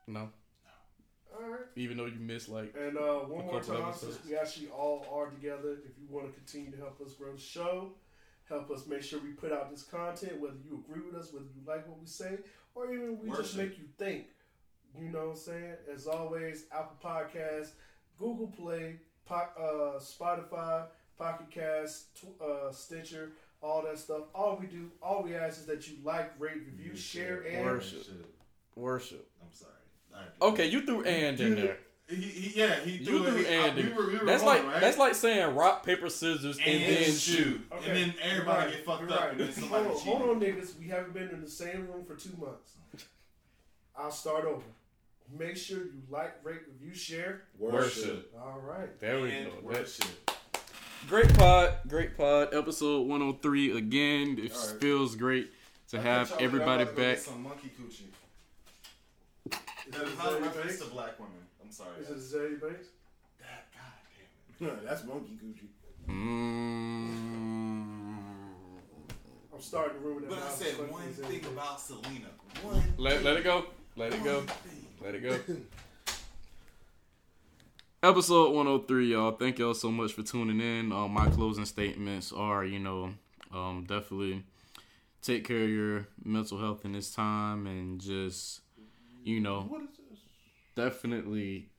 No. 0.07 0.21
No. 0.21 1.39
All 1.39 1.51
right. 1.51 1.61
Even 1.75 1.97
though 1.99 2.07
you 2.07 2.19
missed 2.21 2.49
like 2.49 2.75
And 2.81 2.97
uh, 2.97 3.17
one 3.27 3.45
more 3.47 3.61
time, 3.61 3.93
since 3.95 4.19
we 4.27 4.37
actually 4.37 4.69
all 4.69 5.05
are 5.13 5.27
together, 5.27 5.73
if 5.85 5.99
you 6.01 6.07
want 6.09 6.27
to 6.27 6.33
continue 6.33 6.71
to 6.71 6.79
help 6.79 7.01
us 7.05 7.13
grow 7.15 7.33
the 7.33 7.41
show, 7.41 7.91
help 8.49 8.71
us 8.71 8.87
make 8.87 9.03
sure 9.03 9.21
we 9.21 9.31
put 9.31 9.53
out 9.53 9.71
this 9.71 9.83
content, 9.83 10.41
whether 10.41 10.57
you 10.65 10.83
agree 10.89 11.03
with 11.05 11.15
us, 11.15 11.33
whether 11.33 11.47
you 11.47 11.63
like 11.67 11.87
what 11.89 11.99
we 12.01 12.07
say, 12.07 12.39
or 12.75 12.93
even 12.93 13.19
we 13.21 13.31
just 13.31 13.57
make 13.57 13.79
you 13.79 13.85
think. 13.99 14.27
You 14.99 15.11
know 15.11 15.27
what 15.27 15.31
I'm 15.31 15.37
saying? 15.37 15.75
As 15.93 16.07
always, 16.07 16.65
Apple 16.73 16.97
Podcasts, 17.03 17.71
Google 18.19 18.47
Play, 18.47 18.97
po- 19.27 19.35
uh, 19.59 19.99
Spotify, 20.01 20.85
Pocket 21.19 21.51
Cast, 21.51 22.17
tw- 22.17 22.41
uh, 22.43 22.73
Stitcher, 22.73 23.33
all 23.61 23.83
that 23.83 23.99
stuff. 23.99 24.23
All 24.35 24.57
we 24.59 24.67
do, 24.67 24.91
all 25.03 25.23
we 25.23 25.35
ask 25.35 25.61
is 25.61 25.67
that 25.67 25.87
you 25.89 25.97
like, 26.03 26.33
rate, 26.39 26.63
review, 26.65 26.93
You 26.93 26.97
share, 26.97 27.43
and 27.43 27.65
Worship. 27.67 28.07
Worship. 28.75 29.29
I'm 29.43 29.53
sorry. 29.53 29.73
Okay, 30.41 30.69
you 30.69 30.87
threw 30.87 31.03
and 31.05 31.39
in 31.39 31.55
there. 31.57 31.79
He, 32.09 32.15
he, 32.17 32.61
yeah, 32.61 32.77
he 32.85 32.93
You 32.99 33.05
threw, 33.05 33.25
threw 33.25 33.37
it. 33.39 33.47
and 33.49 33.79
uh, 33.79 33.83
we 33.83 33.93
were, 33.93 34.07
we 34.07 34.19
were 34.19 34.25
That's 34.27 34.43
wrong, 34.45 34.55
like 34.59 34.65
right? 34.67 34.81
that's 34.81 34.97
like 34.97 35.15
saying 35.17 35.57
rock 35.57 35.85
paper 35.85 36.09
scissors 36.09 36.57
and, 36.59 36.67
and, 36.67 36.83
then 36.83 36.95
then 36.95 37.05
shoot. 37.05 37.17
shoot, 37.17 37.61
Okay. 37.73 37.89
and 37.91 37.97
then 37.97 38.15
everybody 38.23 38.67
Right. 38.67 38.71
get 38.77 38.85
fucked 38.85 39.01
You're 39.03 39.13
up, 39.13 39.21
right. 39.23 39.31
and 39.33 39.41
then 39.41 39.53
somebody 39.53 39.85
hold, 39.85 39.97
on, 39.97 40.03
cheat. 40.05 40.15
hold 40.17 40.31
on, 40.31 40.41
niggas. 40.41 40.79
We 40.79 40.87
haven't 40.87 41.15
been 41.15 41.29
in 41.31 41.41
the 41.41 41.51
same 41.51 41.89
room 41.89 42.05
for 42.05 42.15
two 42.15 42.31
months. 42.39 42.73
I'll 43.99 44.13
start 44.13 44.45
over. 44.45 44.63
Make 45.37 45.57
sure 45.57 45.79
you 45.79 46.03
like, 46.09 46.35
rate, 46.45 46.61
review, 46.81 46.95
share. 46.95 47.43
Worship. 47.59 48.33
All 48.41 48.61
right. 48.65 49.01
There 49.01 49.21
we 49.21 49.33
And 49.33 49.47
go. 49.51 49.57
Worship. 49.63 50.07
Great 51.09 51.35
pod, 51.37 51.75
great 51.89 52.17
pod. 52.17 52.55
Episode 52.55 53.01
103 53.09 53.77
again. 53.79 54.39
It 54.39 54.53
All 54.55 54.69
right. 54.71 54.81
feels 54.81 55.17
great 55.17 55.51
to 55.89 55.99
I 55.99 56.03
have 56.03 56.33
everybody 56.39 56.85
about 56.85 56.91
to 56.91 56.97
go 56.97 57.03
get 57.03 57.17
back. 57.17 57.19
Some 57.25 57.43
monkey 57.43 57.71
coochie. 57.81 58.05
Is 59.89 59.93
That 59.93 60.03
it 60.03 60.09
is 60.09 60.19
not 60.19 60.33
a 60.33 60.37
Azealia 60.37 60.43
reference 60.43 60.83
black 60.85 61.19
women. 61.19 61.33
I'm 61.67 61.73
sorry. 61.73 62.01
Is 62.01 62.11
it 62.11 62.17
Azealia 62.39 62.61
Banks? 62.61 62.87
That, 63.41 63.67
God 63.75 64.69
damn 64.69 64.69
it. 64.79 64.85
That's 64.89 65.05
monkey 65.05 65.37
Gucci. 65.45 65.67
Mm. 66.09 67.17
I'm 69.53 69.61
starting 69.61 70.01
to 70.01 70.07
ruin 70.07 70.21
that. 70.23 70.31
But 70.31 70.43
I 70.45 70.51
said 70.51 70.75
one 70.91 71.03
thing 71.13 71.41
Banks. 71.41 71.47
about 71.49 71.81
Selena. 71.81 72.29
One. 72.63 72.95
Let, 72.99 73.25
let 73.25 73.37
it 73.39 73.43
go. 73.43 73.65
Let 73.97 74.15
it 74.15 74.23
go. 74.23 74.45
Let 75.03 75.17
it 75.17 75.23
go. 75.25 75.37
Episode 78.03 78.53
103, 78.55 79.11
y'all. 79.11 79.33
Thank 79.33 79.59
y'all 79.59 79.75
so 79.75 79.91
much 79.91 80.13
for 80.13 80.23
tuning 80.23 80.61
in. 80.61 80.93
Um, 80.93 81.11
my 81.11 81.29
closing 81.31 81.65
statements 81.65 82.33
are, 82.33 82.65
you 82.65 82.79
know, 82.79 83.13
um, 83.53 83.85
definitely 83.89 84.45
take 85.21 85.45
care 85.49 85.65
of 85.65 85.71
your 85.71 86.07
mental 86.25 86.59
health 86.61 86.85
in 86.85 86.93
this 86.93 87.11
time 87.13 87.67
and 87.67 88.01
just, 88.01 88.61
you 89.25 89.41
know, 89.41 89.63
What 89.63 89.83
is 89.83 89.89
this? 89.89 89.96
Definitely 90.77 91.71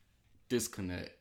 disconnect. 0.49 1.11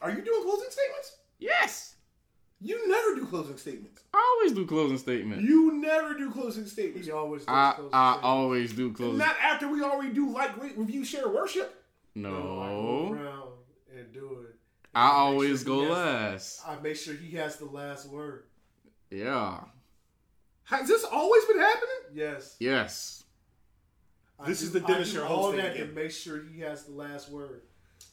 Are 0.00 0.10
you 0.10 0.20
doing 0.22 0.42
closing 0.42 0.70
statements? 0.70 1.16
Yes. 1.38 1.94
You 2.60 2.88
never 2.88 3.14
do 3.20 3.26
closing 3.26 3.56
statements. 3.56 4.02
I 4.14 4.36
always 4.38 4.52
do 4.52 4.66
closing 4.66 4.98
statements. 4.98 5.44
You 5.44 5.72
never 5.80 6.14
do 6.14 6.30
closing 6.30 6.66
statements. 6.66 7.06
He 7.06 7.12
always 7.12 7.42
does 7.44 7.48
I, 7.54 7.72
close 7.76 7.90
I 7.92 8.10
the 8.12 8.14
same. 8.16 8.24
always 8.24 8.72
do 8.72 8.92
closing. 8.92 9.18
Not 9.18 9.36
after 9.40 9.68
we 9.68 9.82
already 9.82 10.12
do 10.12 10.30
like, 10.32 10.60
rate, 10.60 10.76
review, 10.78 11.04
share, 11.04 11.28
worship. 11.28 11.84
No, 12.14 12.30
I 12.30 12.68
No. 12.68 13.12
around 13.14 13.52
and 13.96 14.12
do 14.12 14.46
it. 14.48 14.56
I 14.94 15.06
make 15.06 15.12
always 15.14 15.58
sure 15.62 15.66
go 15.66 15.80
he 15.80 15.84
has- 15.86 15.92
last. 15.92 16.68
I 16.68 16.80
make 16.80 16.96
sure 16.96 17.14
he 17.14 17.30
has 17.36 17.56
the 17.56 17.64
last 17.64 18.08
word. 18.08 18.44
Yeah. 19.10 19.60
Has 20.72 20.88
this 20.88 21.04
always 21.04 21.44
been 21.44 21.58
happening? 21.58 21.88
Yes. 22.14 22.56
Yes. 22.58 23.24
I 24.40 24.46
This 24.48 24.60
do- 24.60 24.66
is 24.66 24.72
the 24.72 24.80
Dennis 24.80 25.10
do 25.10 25.18
your 25.18 25.26
all 25.26 25.44
host 25.44 25.56
thing 25.56 25.64
that 25.64 25.74
to 25.76 25.82
again. 25.82 25.94
make 25.94 26.10
sure 26.10 26.42
he 26.52 26.60
has 26.60 26.84
the 26.84 26.92
last 26.92 27.30
word. 27.30 27.62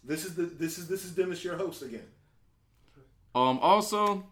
This 0.04 0.26
is 0.26 0.36
the 0.36 0.44
this 0.44 0.78
is 0.78 0.88
this 0.88 1.04
is 1.06 1.12
Dennis 1.12 1.44
your 1.44 1.58
host 1.58 1.82
again. 1.82 2.06
Um. 3.36 3.60
Also, 3.60 4.26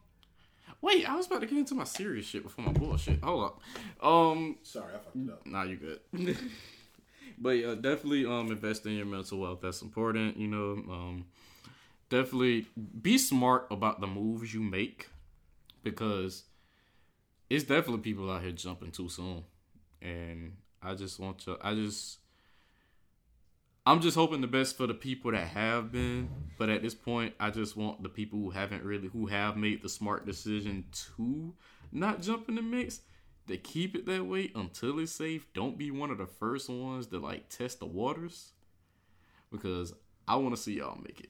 wait. 0.81 1.09
I 1.09 1.15
was 1.15 1.27
about 1.27 1.41
to 1.41 1.47
get 1.47 1.57
into 1.57 1.75
my 1.75 1.83
serious 1.83 2.25
shit 2.25 2.43
before 2.43 2.65
my 2.65 2.71
bullshit. 2.71 3.21
Hold 3.23 3.45
up. 3.45 3.61
Um. 4.05 4.57
Sorry, 4.63 4.93
I 4.93 4.97
fucked 4.99 5.15
it 5.15 5.29
up. 5.29 5.45
Nah, 5.45 5.63
you 5.63 5.77
good. 5.77 5.99
but 7.37 7.51
yeah, 7.51 7.75
definitely 7.75 8.25
um 8.25 8.51
invest 8.51 8.85
in 8.85 8.93
your 8.93 9.05
mental 9.05 9.39
wealth. 9.39 9.59
That's 9.61 9.81
important. 9.81 10.37
You 10.37 10.47
know. 10.47 10.71
Um. 10.91 11.25
Definitely 12.09 12.67
be 13.01 13.17
smart 13.17 13.67
about 13.69 13.99
the 13.99 14.07
moves 14.07 14.53
you 14.53 14.61
make, 14.61 15.09
because 15.83 16.43
it's 17.49 17.63
definitely 17.63 18.01
people 18.01 18.29
out 18.31 18.41
here 18.41 18.51
jumping 18.51 18.91
too 18.91 19.09
soon, 19.09 19.43
and 20.01 20.57
I 20.81 20.95
just 20.95 21.19
want 21.19 21.39
to. 21.39 21.57
I 21.61 21.73
just. 21.73 22.19
I'm 23.85 24.01
just 24.01 24.17
hoping 24.17 24.41
the 24.41 24.47
best 24.47 24.75
for 24.75 24.85
the 24.85 24.93
people 24.93 25.31
that 25.31 25.47
have 25.47 25.93
been, 25.93 26.27
but 26.57 26.67
at 26.67 26.81
this 26.81 26.93
point, 26.93 27.33
I 27.39 27.51
just 27.51 27.77
want 27.77 28.03
the 28.03 28.09
people 28.09 28.37
who 28.37 28.49
haven't 28.49 28.83
really, 28.83 29.07
who 29.07 29.27
have 29.27 29.55
made 29.55 29.81
the 29.81 29.87
smart 29.87 30.25
decision 30.25 30.83
to 31.15 31.53
not 31.93 32.21
jump 32.21 32.49
in 32.49 32.55
the 32.55 32.61
mix, 32.61 32.99
to 33.47 33.55
keep 33.55 33.95
it 33.95 34.05
that 34.07 34.25
way 34.25 34.51
until 34.55 34.99
it's 34.99 35.13
safe. 35.13 35.47
Don't 35.53 35.77
be 35.77 35.89
one 35.89 36.11
of 36.11 36.17
the 36.17 36.25
first 36.25 36.69
ones 36.69 37.07
to 37.07 37.19
like 37.19 37.47
test 37.47 37.79
the 37.79 37.85
waters, 37.85 38.51
because 39.53 39.93
I 40.27 40.35
want 40.35 40.53
to 40.53 40.61
see 40.61 40.73
y'all 40.73 40.99
make 41.01 41.21
it. 41.21 41.29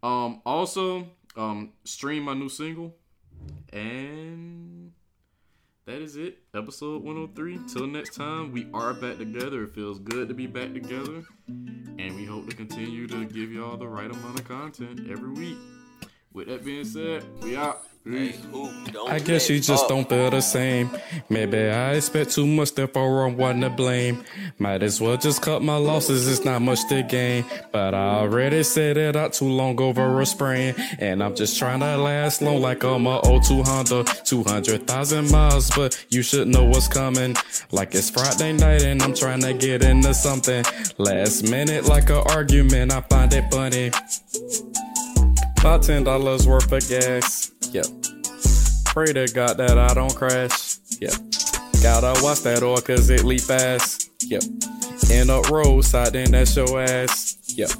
Um, 0.00 0.42
also, 0.46 1.08
um, 1.36 1.72
stream 1.82 2.22
my 2.22 2.34
new 2.34 2.48
single, 2.48 2.94
and 3.72 4.79
that 5.90 6.02
is 6.02 6.14
it. 6.14 6.38
Episode 6.54 7.02
103. 7.02 7.58
Till 7.66 7.88
next 7.88 8.14
time, 8.14 8.52
we 8.52 8.68
are 8.72 8.94
back 8.94 9.18
together. 9.18 9.64
It 9.64 9.74
feels 9.74 9.98
good 9.98 10.28
to 10.28 10.34
be 10.34 10.46
back 10.46 10.72
together. 10.72 11.24
And 11.48 12.14
we 12.14 12.24
hope 12.24 12.48
to 12.48 12.54
continue 12.54 13.08
to 13.08 13.24
give 13.24 13.52
y'all 13.52 13.76
the 13.76 13.88
right 13.88 14.08
amount 14.08 14.38
of 14.38 14.46
content 14.46 15.10
every 15.10 15.32
week. 15.32 15.58
With 16.32 16.46
that 16.46 16.64
being 16.64 16.84
said, 16.84 17.24
we 17.42 17.56
out. 17.56 17.89
I 18.06 19.18
guess 19.22 19.50
you 19.50 19.60
just 19.60 19.86
don't 19.86 20.08
feel 20.08 20.30
the 20.30 20.40
same. 20.40 20.90
Maybe 21.28 21.58
I 21.58 21.92
expect 21.92 22.30
too 22.30 22.46
much, 22.46 22.74
therefore 22.74 23.26
I'm 23.26 23.36
one 23.36 23.60
to 23.60 23.68
blame. 23.68 24.24
Might 24.58 24.82
as 24.82 25.02
well 25.02 25.18
just 25.18 25.42
cut 25.42 25.62
my 25.62 25.76
losses, 25.76 26.26
it's 26.26 26.42
not 26.42 26.62
much 26.62 26.88
to 26.88 27.02
gain. 27.02 27.44
But 27.72 27.94
I 27.94 28.20
already 28.20 28.62
said 28.62 28.96
it 28.96 29.16
out 29.16 29.34
too 29.34 29.44
long 29.50 29.78
over 29.80 30.18
a 30.18 30.24
sprain. 30.24 30.74
And 30.98 31.22
I'm 31.22 31.34
just 31.36 31.58
trying 31.58 31.80
to 31.80 31.98
last 31.98 32.40
long 32.40 32.62
like 32.62 32.84
I'm 32.84 33.06
a 33.06 33.20
02 33.22 33.62
Honda. 33.64 34.04
200,000 34.24 35.30
miles, 35.30 35.70
but 35.70 36.02
you 36.08 36.22
should 36.22 36.48
know 36.48 36.64
what's 36.64 36.88
coming. 36.88 37.36
Like 37.70 37.94
it's 37.94 38.08
Friday 38.08 38.54
night 38.54 38.82
and 38.82 39.02
I'm 39.02 39.14
trying 39.14 39.42
to 39.42 39.52
get 39.52 39.84
into 39.84 40.14
something. 40.14 40.64
Last 40.96 41.42
minute, 41.42 41.84
like 41.84 42.08
an 42.08 42.22
argument, 42.26 42.92
I 42.92 43.02
find 43.02 43.32
it 43.34 43.44
funny. 43.50 43.90
About 45.58 45.82
ten 45.82 46.04
dollars 46.04 46.48
worth 46.48 46.72
of 46.72 46.88
gas. 46.88 47.49
Pray 48.92 49.12
to 49.12 49.28
God 49.32 49.56
that 49.58 49.78
I 49.78 49.94
don't 49.94 50.14
crash. 50.16 50.78
Yep. 51.00 51.12
Gotta 51.80 52.20
watch 52.24 52.40
that 52.40 52.62
oil 52.64 52.80
cause 52.80 53.08
it 53.08 53.22
leap 53.22 53.40
fast. 53.40 54.10
Yep. 54.24 54.42
End 55.12 55.30
up 55.30 55.48
roadside, 55.48 56.12
then 56.12 56.32
that's 56.32 56.56
your 56.56 56.82
ass. 56.82 57.38
Yep. 57.54 57.70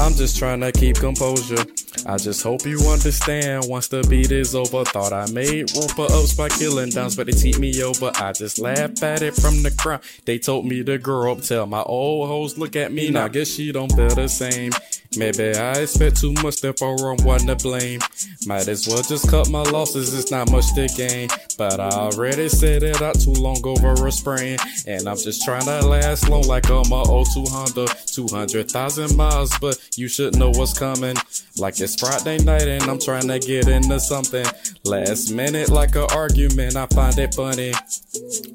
I'm 0.00 0.14
just 0.14 0.36
trying 0.36 0.60
to 0.62 0.72
keep 0.72 0.96
composure. 0.96 1.64
I 2.06 2.16
just 2.16 2.42
hope 2.42 2.66
you 2.66 2.80
understand 2.88 3.66
once 3.68 3.86
the 3.86 4.02
beat 4.08 4.32
is 4.32 4.54
over. 4.54 4.84
Thought 4.84 5.12
I 5.12 5.30
made 5.30 5.70
roper 5.76 6.12
ups 6.12 6.34
by 6.34 6.48
killing 6.48 6.90
downs, 6.90 7.14
but 7.14 7.26
they 7.26 7.32
teep 7.32 7.58
me 7.58 7.80
over. 7.82 8.10
I 8.16 8.32
just 8.32 8.58
laugh 8.58 9.02
at 9.04 9.22
it 9.22 9.34
from 9.34 9.62
the 9.62 9.70
ground. 9.70 10.02
They 10.24 10.38
told 10.38 10.66
me 10.66 10.82
to 10.82 10.98
grow 10.98 11.30
up, 11.30 11.42
tell 11.42 11.66
my 11.66 11.82
old 11.82 12.28
hoes 12.28 12.58
look 12.58 12.74
at 12.74 12.92
me 12.92 13.10
now. 13.10 13.28
Guess 13.28 13.48
she 13.48 13.70
don't 13.70 13.92
feel 13.92 14.08
the 14.08 14.28
same. 14.28 14.72
Maybe 15.16 15.54
I 15.54 15.72
expect 15.72 16.20
too 16.20 16.32
much, 16.42 16.60
therefore 16.60 17.10
I'm 17.10 17.24
one 17.24 17.46
to 17.46 17.56
blame. 17.56 18.00
Might 18.46 18.68
as 18.68 18.86
well 18.86 19.02
just 19.02 19.28
cut 19.28 19.50
my 19.50 19.62
losses, 19.62 20.16
it's 20.16 20.30
not 20.30 20.50
much 20.50 20.72
to 20.74 20.86
gain. 20.96 21.28
But 21.58 21.80
I 21.80 21.88
already 21.88 22.48
said 22.48 22.82
it 22.82 23.02
out 23.02 23.18
too 23.18 23.32
long 23.32 23.60
over 23.64 24.06
a 24.06 24.12
sprain. 24.12 24.58
And 24.86 25.08
I'm 25.08 25.16
just 25.16 25.44
trying 25.44 25.64
to 25.64 25.86
last 25.86 26.28
long 26.28 26.42
like 26.42 26.70
I'm 26.70 26.92
a 26.92 27.04
02 27.04 27.44
Honda. 27.50 27.86
200,000 28.06 29.16
miles, 29.16 29.56
but 29.58 29.78
you 29.96 30.08
should 30.08 30.36
know 30.36 30.50
what's 30.50 30.78
coming. 30.78 31.16
Like 31.56 31.80
it's 31.80 31.96
Friday 31.96 32.42
night 32.44 32.68
and 32.68 32.84
I'm 32.84 32.98
trying 32.98 33.28
to 33.28 33.38
get 33.38 33.68
into 33.68 33.98
something. 34.00 34.46
Last 34.84 35.32
minute, 35.32 35.70
like 35.70 35.96
an 35.96 36.06
argument, 36.12 36.76
I 36.76 36.86
find 36.86 37.18
it 37.18 37.34
funny. 37.34 37.72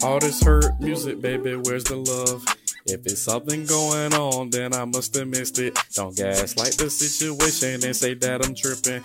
All 0.01 0.19
this 0.19 0.41
hurt 0.41 0.79
music, 0.79 1.21
baby, 1.21 1.55
where's 1.55 1.83
the 1.83 1.97
love? 1.97 2.45
If 2.87 3.05
it's 3.07 3.21
something 3.21 3.65
going 3.65 4.13
on, 4.13 4.51
then 4.51 4.73
I 4.73 4.85
must 4.85 5.15
have 5.15 5.27
missed 5.27 5.57
it. 5.57 5.77
Don't 5.93 6.15
gaslight 6.15 6.77
the 6.77 6.89
situation 6.89 7.83
and 7.83 7.95
say 7.95 8.13
that 8.13 8.45
I'm 8.45 8.53
tripping. 8.53 9.01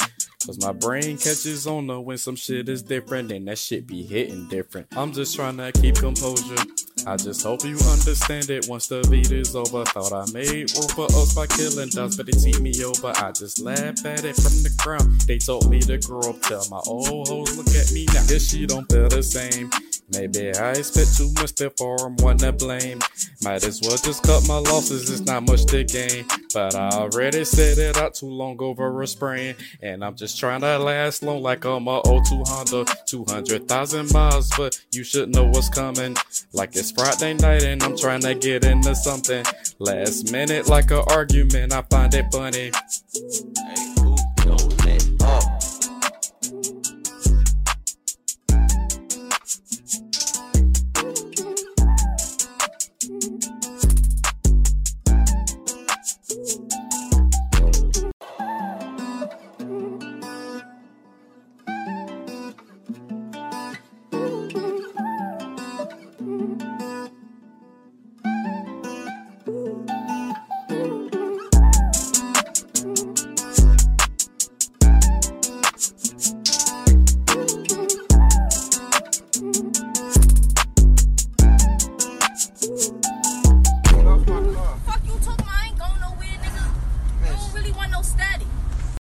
Cause 0.46 0.58
my 0.60 0.72
brain 0.72 1.16
catches 1.16 1.66
on 1.66 1.86
to 1.88 2.00
when 2.00 2.18
some 2.18 2.36
shit 2.36 2.68
is 2.68 2.82
different, 2.82 3.32
and 3.32 3.48
that 3.48 3.58
shit 3.58 3.86
be 3.86 4.02
hitting 4.02 4.48
different. 4.48 4.86
I'm 4.96 5.12
just 5.12 5.34
trying 5.34 5.56
to 5.58 5.72
keep 5.72 5.96
composure. 5.96 6.62
I 7.06 7.16
just 7.16 7.42
hope 7.42 7.64
you 7.64 7.78
understand 7.88 8.50
it 8.50 8.66
once 8.68 8.86
the 8.86 9.06
beat 9.10 9.32
is 9.32 9.56
over. 9.56 9.84
Thought 9.86 10.12
I 10.12 10.30
made 10.32 10.72
room 10.76 10.88
for 10.88 11.06
us 11.06 11.34
by 11.34 11.46
killing 11.46 11.88
dogs, 11.88 12.16
but 12.16 12.26
they 12.26 12.32
team 12.32 12.62
me 12.62 12.72
over. 12.84 13.12
I 13.16 13.32
just 13.32 13.60
laugh 13.60 14.04
at 14.04 14.24
it 14.24 14.36
from 14.36 14.62
the 14.62 14.74
ground. 14.76 15.20
They 15.22 15.38
told 15.38 15.70
me 15.70 15.80
to 15.80 15.96
grow 15.98 16.20
up, 16.20 16.42
tell 16.42 16.66
my 16.70 16.80
old 16.86 17.28
hoes 17.28 17.56
look 17.56 17.68
at 17.68 17.92
me 17.92 18.04
now. 18.12 18.26
Guess 18.26 18.50
she 18.50 18.66
don't 18.66 18.90
feel 18.90 19.08
the 19.08 19.22
same. 19.22 19.70
Maybe 20.12 20.52
I 20.54 20.72
expect 20.72 21.16
too 21.16 21.30
much, 21.34 21.54
therefore 21.54 21.96
I'm 22.00 22.16
one 22.16 22.38
to 22.38 22.52
blame. 22.52 23.00
Might 23.42 23.64
as 23.64 23.80
well 23.82 23.96
just 23.96 24.22
cut 24.22 24.46
my 24.48 24.58
losses, 24.58 25.10
it's 25.10 25.20
not 25.20 25.44
much 25.44 25.64
to 25.66 25.84
gain. 25.84 26.26
But 26.52 26.74
I 26.74 26.88
already 26.90 27.44
said 27.44 27.78
it 27.78 27.96
out 27.96 28.14
too 28.14 28.26
long 28.26 28.60
over 28.60 29.02
a 29.02 29.06
sprain. 29.06 29.54
And 29.82 30.04
I'm 30.04 30.16
just 30.16 30.38
trying 30.38 30.62
to 30.62 30.78
last 30.78 31.22
long 31.22 31.42
like 31.42 31.64
I'm 31.64 31.86
a 31.88 32.02
02 32.02 32.42
Honda. 32.46 32.84
200,000 33.06 34.12
miles, 34.12 34.50
but 34.56 34.80
you 34.92 35.04
should 35.04 35.34
know 35.34 35.44
what's 35.44 35.68
coming. 35.68 36.16
Like 36.52 36.74
it's 36.76 36.90
Friday 36.90 37.34
night 37.34 37.62
and 37.62 37.82
I'm 37.82 37.96
trying 37.96 38.22
to 38.22 38.34
get 38.34 38.64
into 38.64 38.94
something. 38.94 39.44
Last 39.78 40.32
minute, 40.32 40.68
like 40.68 40.90
an 40.90 41.04
argument, 41.08 41.72
I 41.72 41.82
find 41.82 42.12
it 42.14 42.26
funny. 42.32 42.70
Hey, 43.12 43.94
who 44.00 44.16
don't 44.36 44.80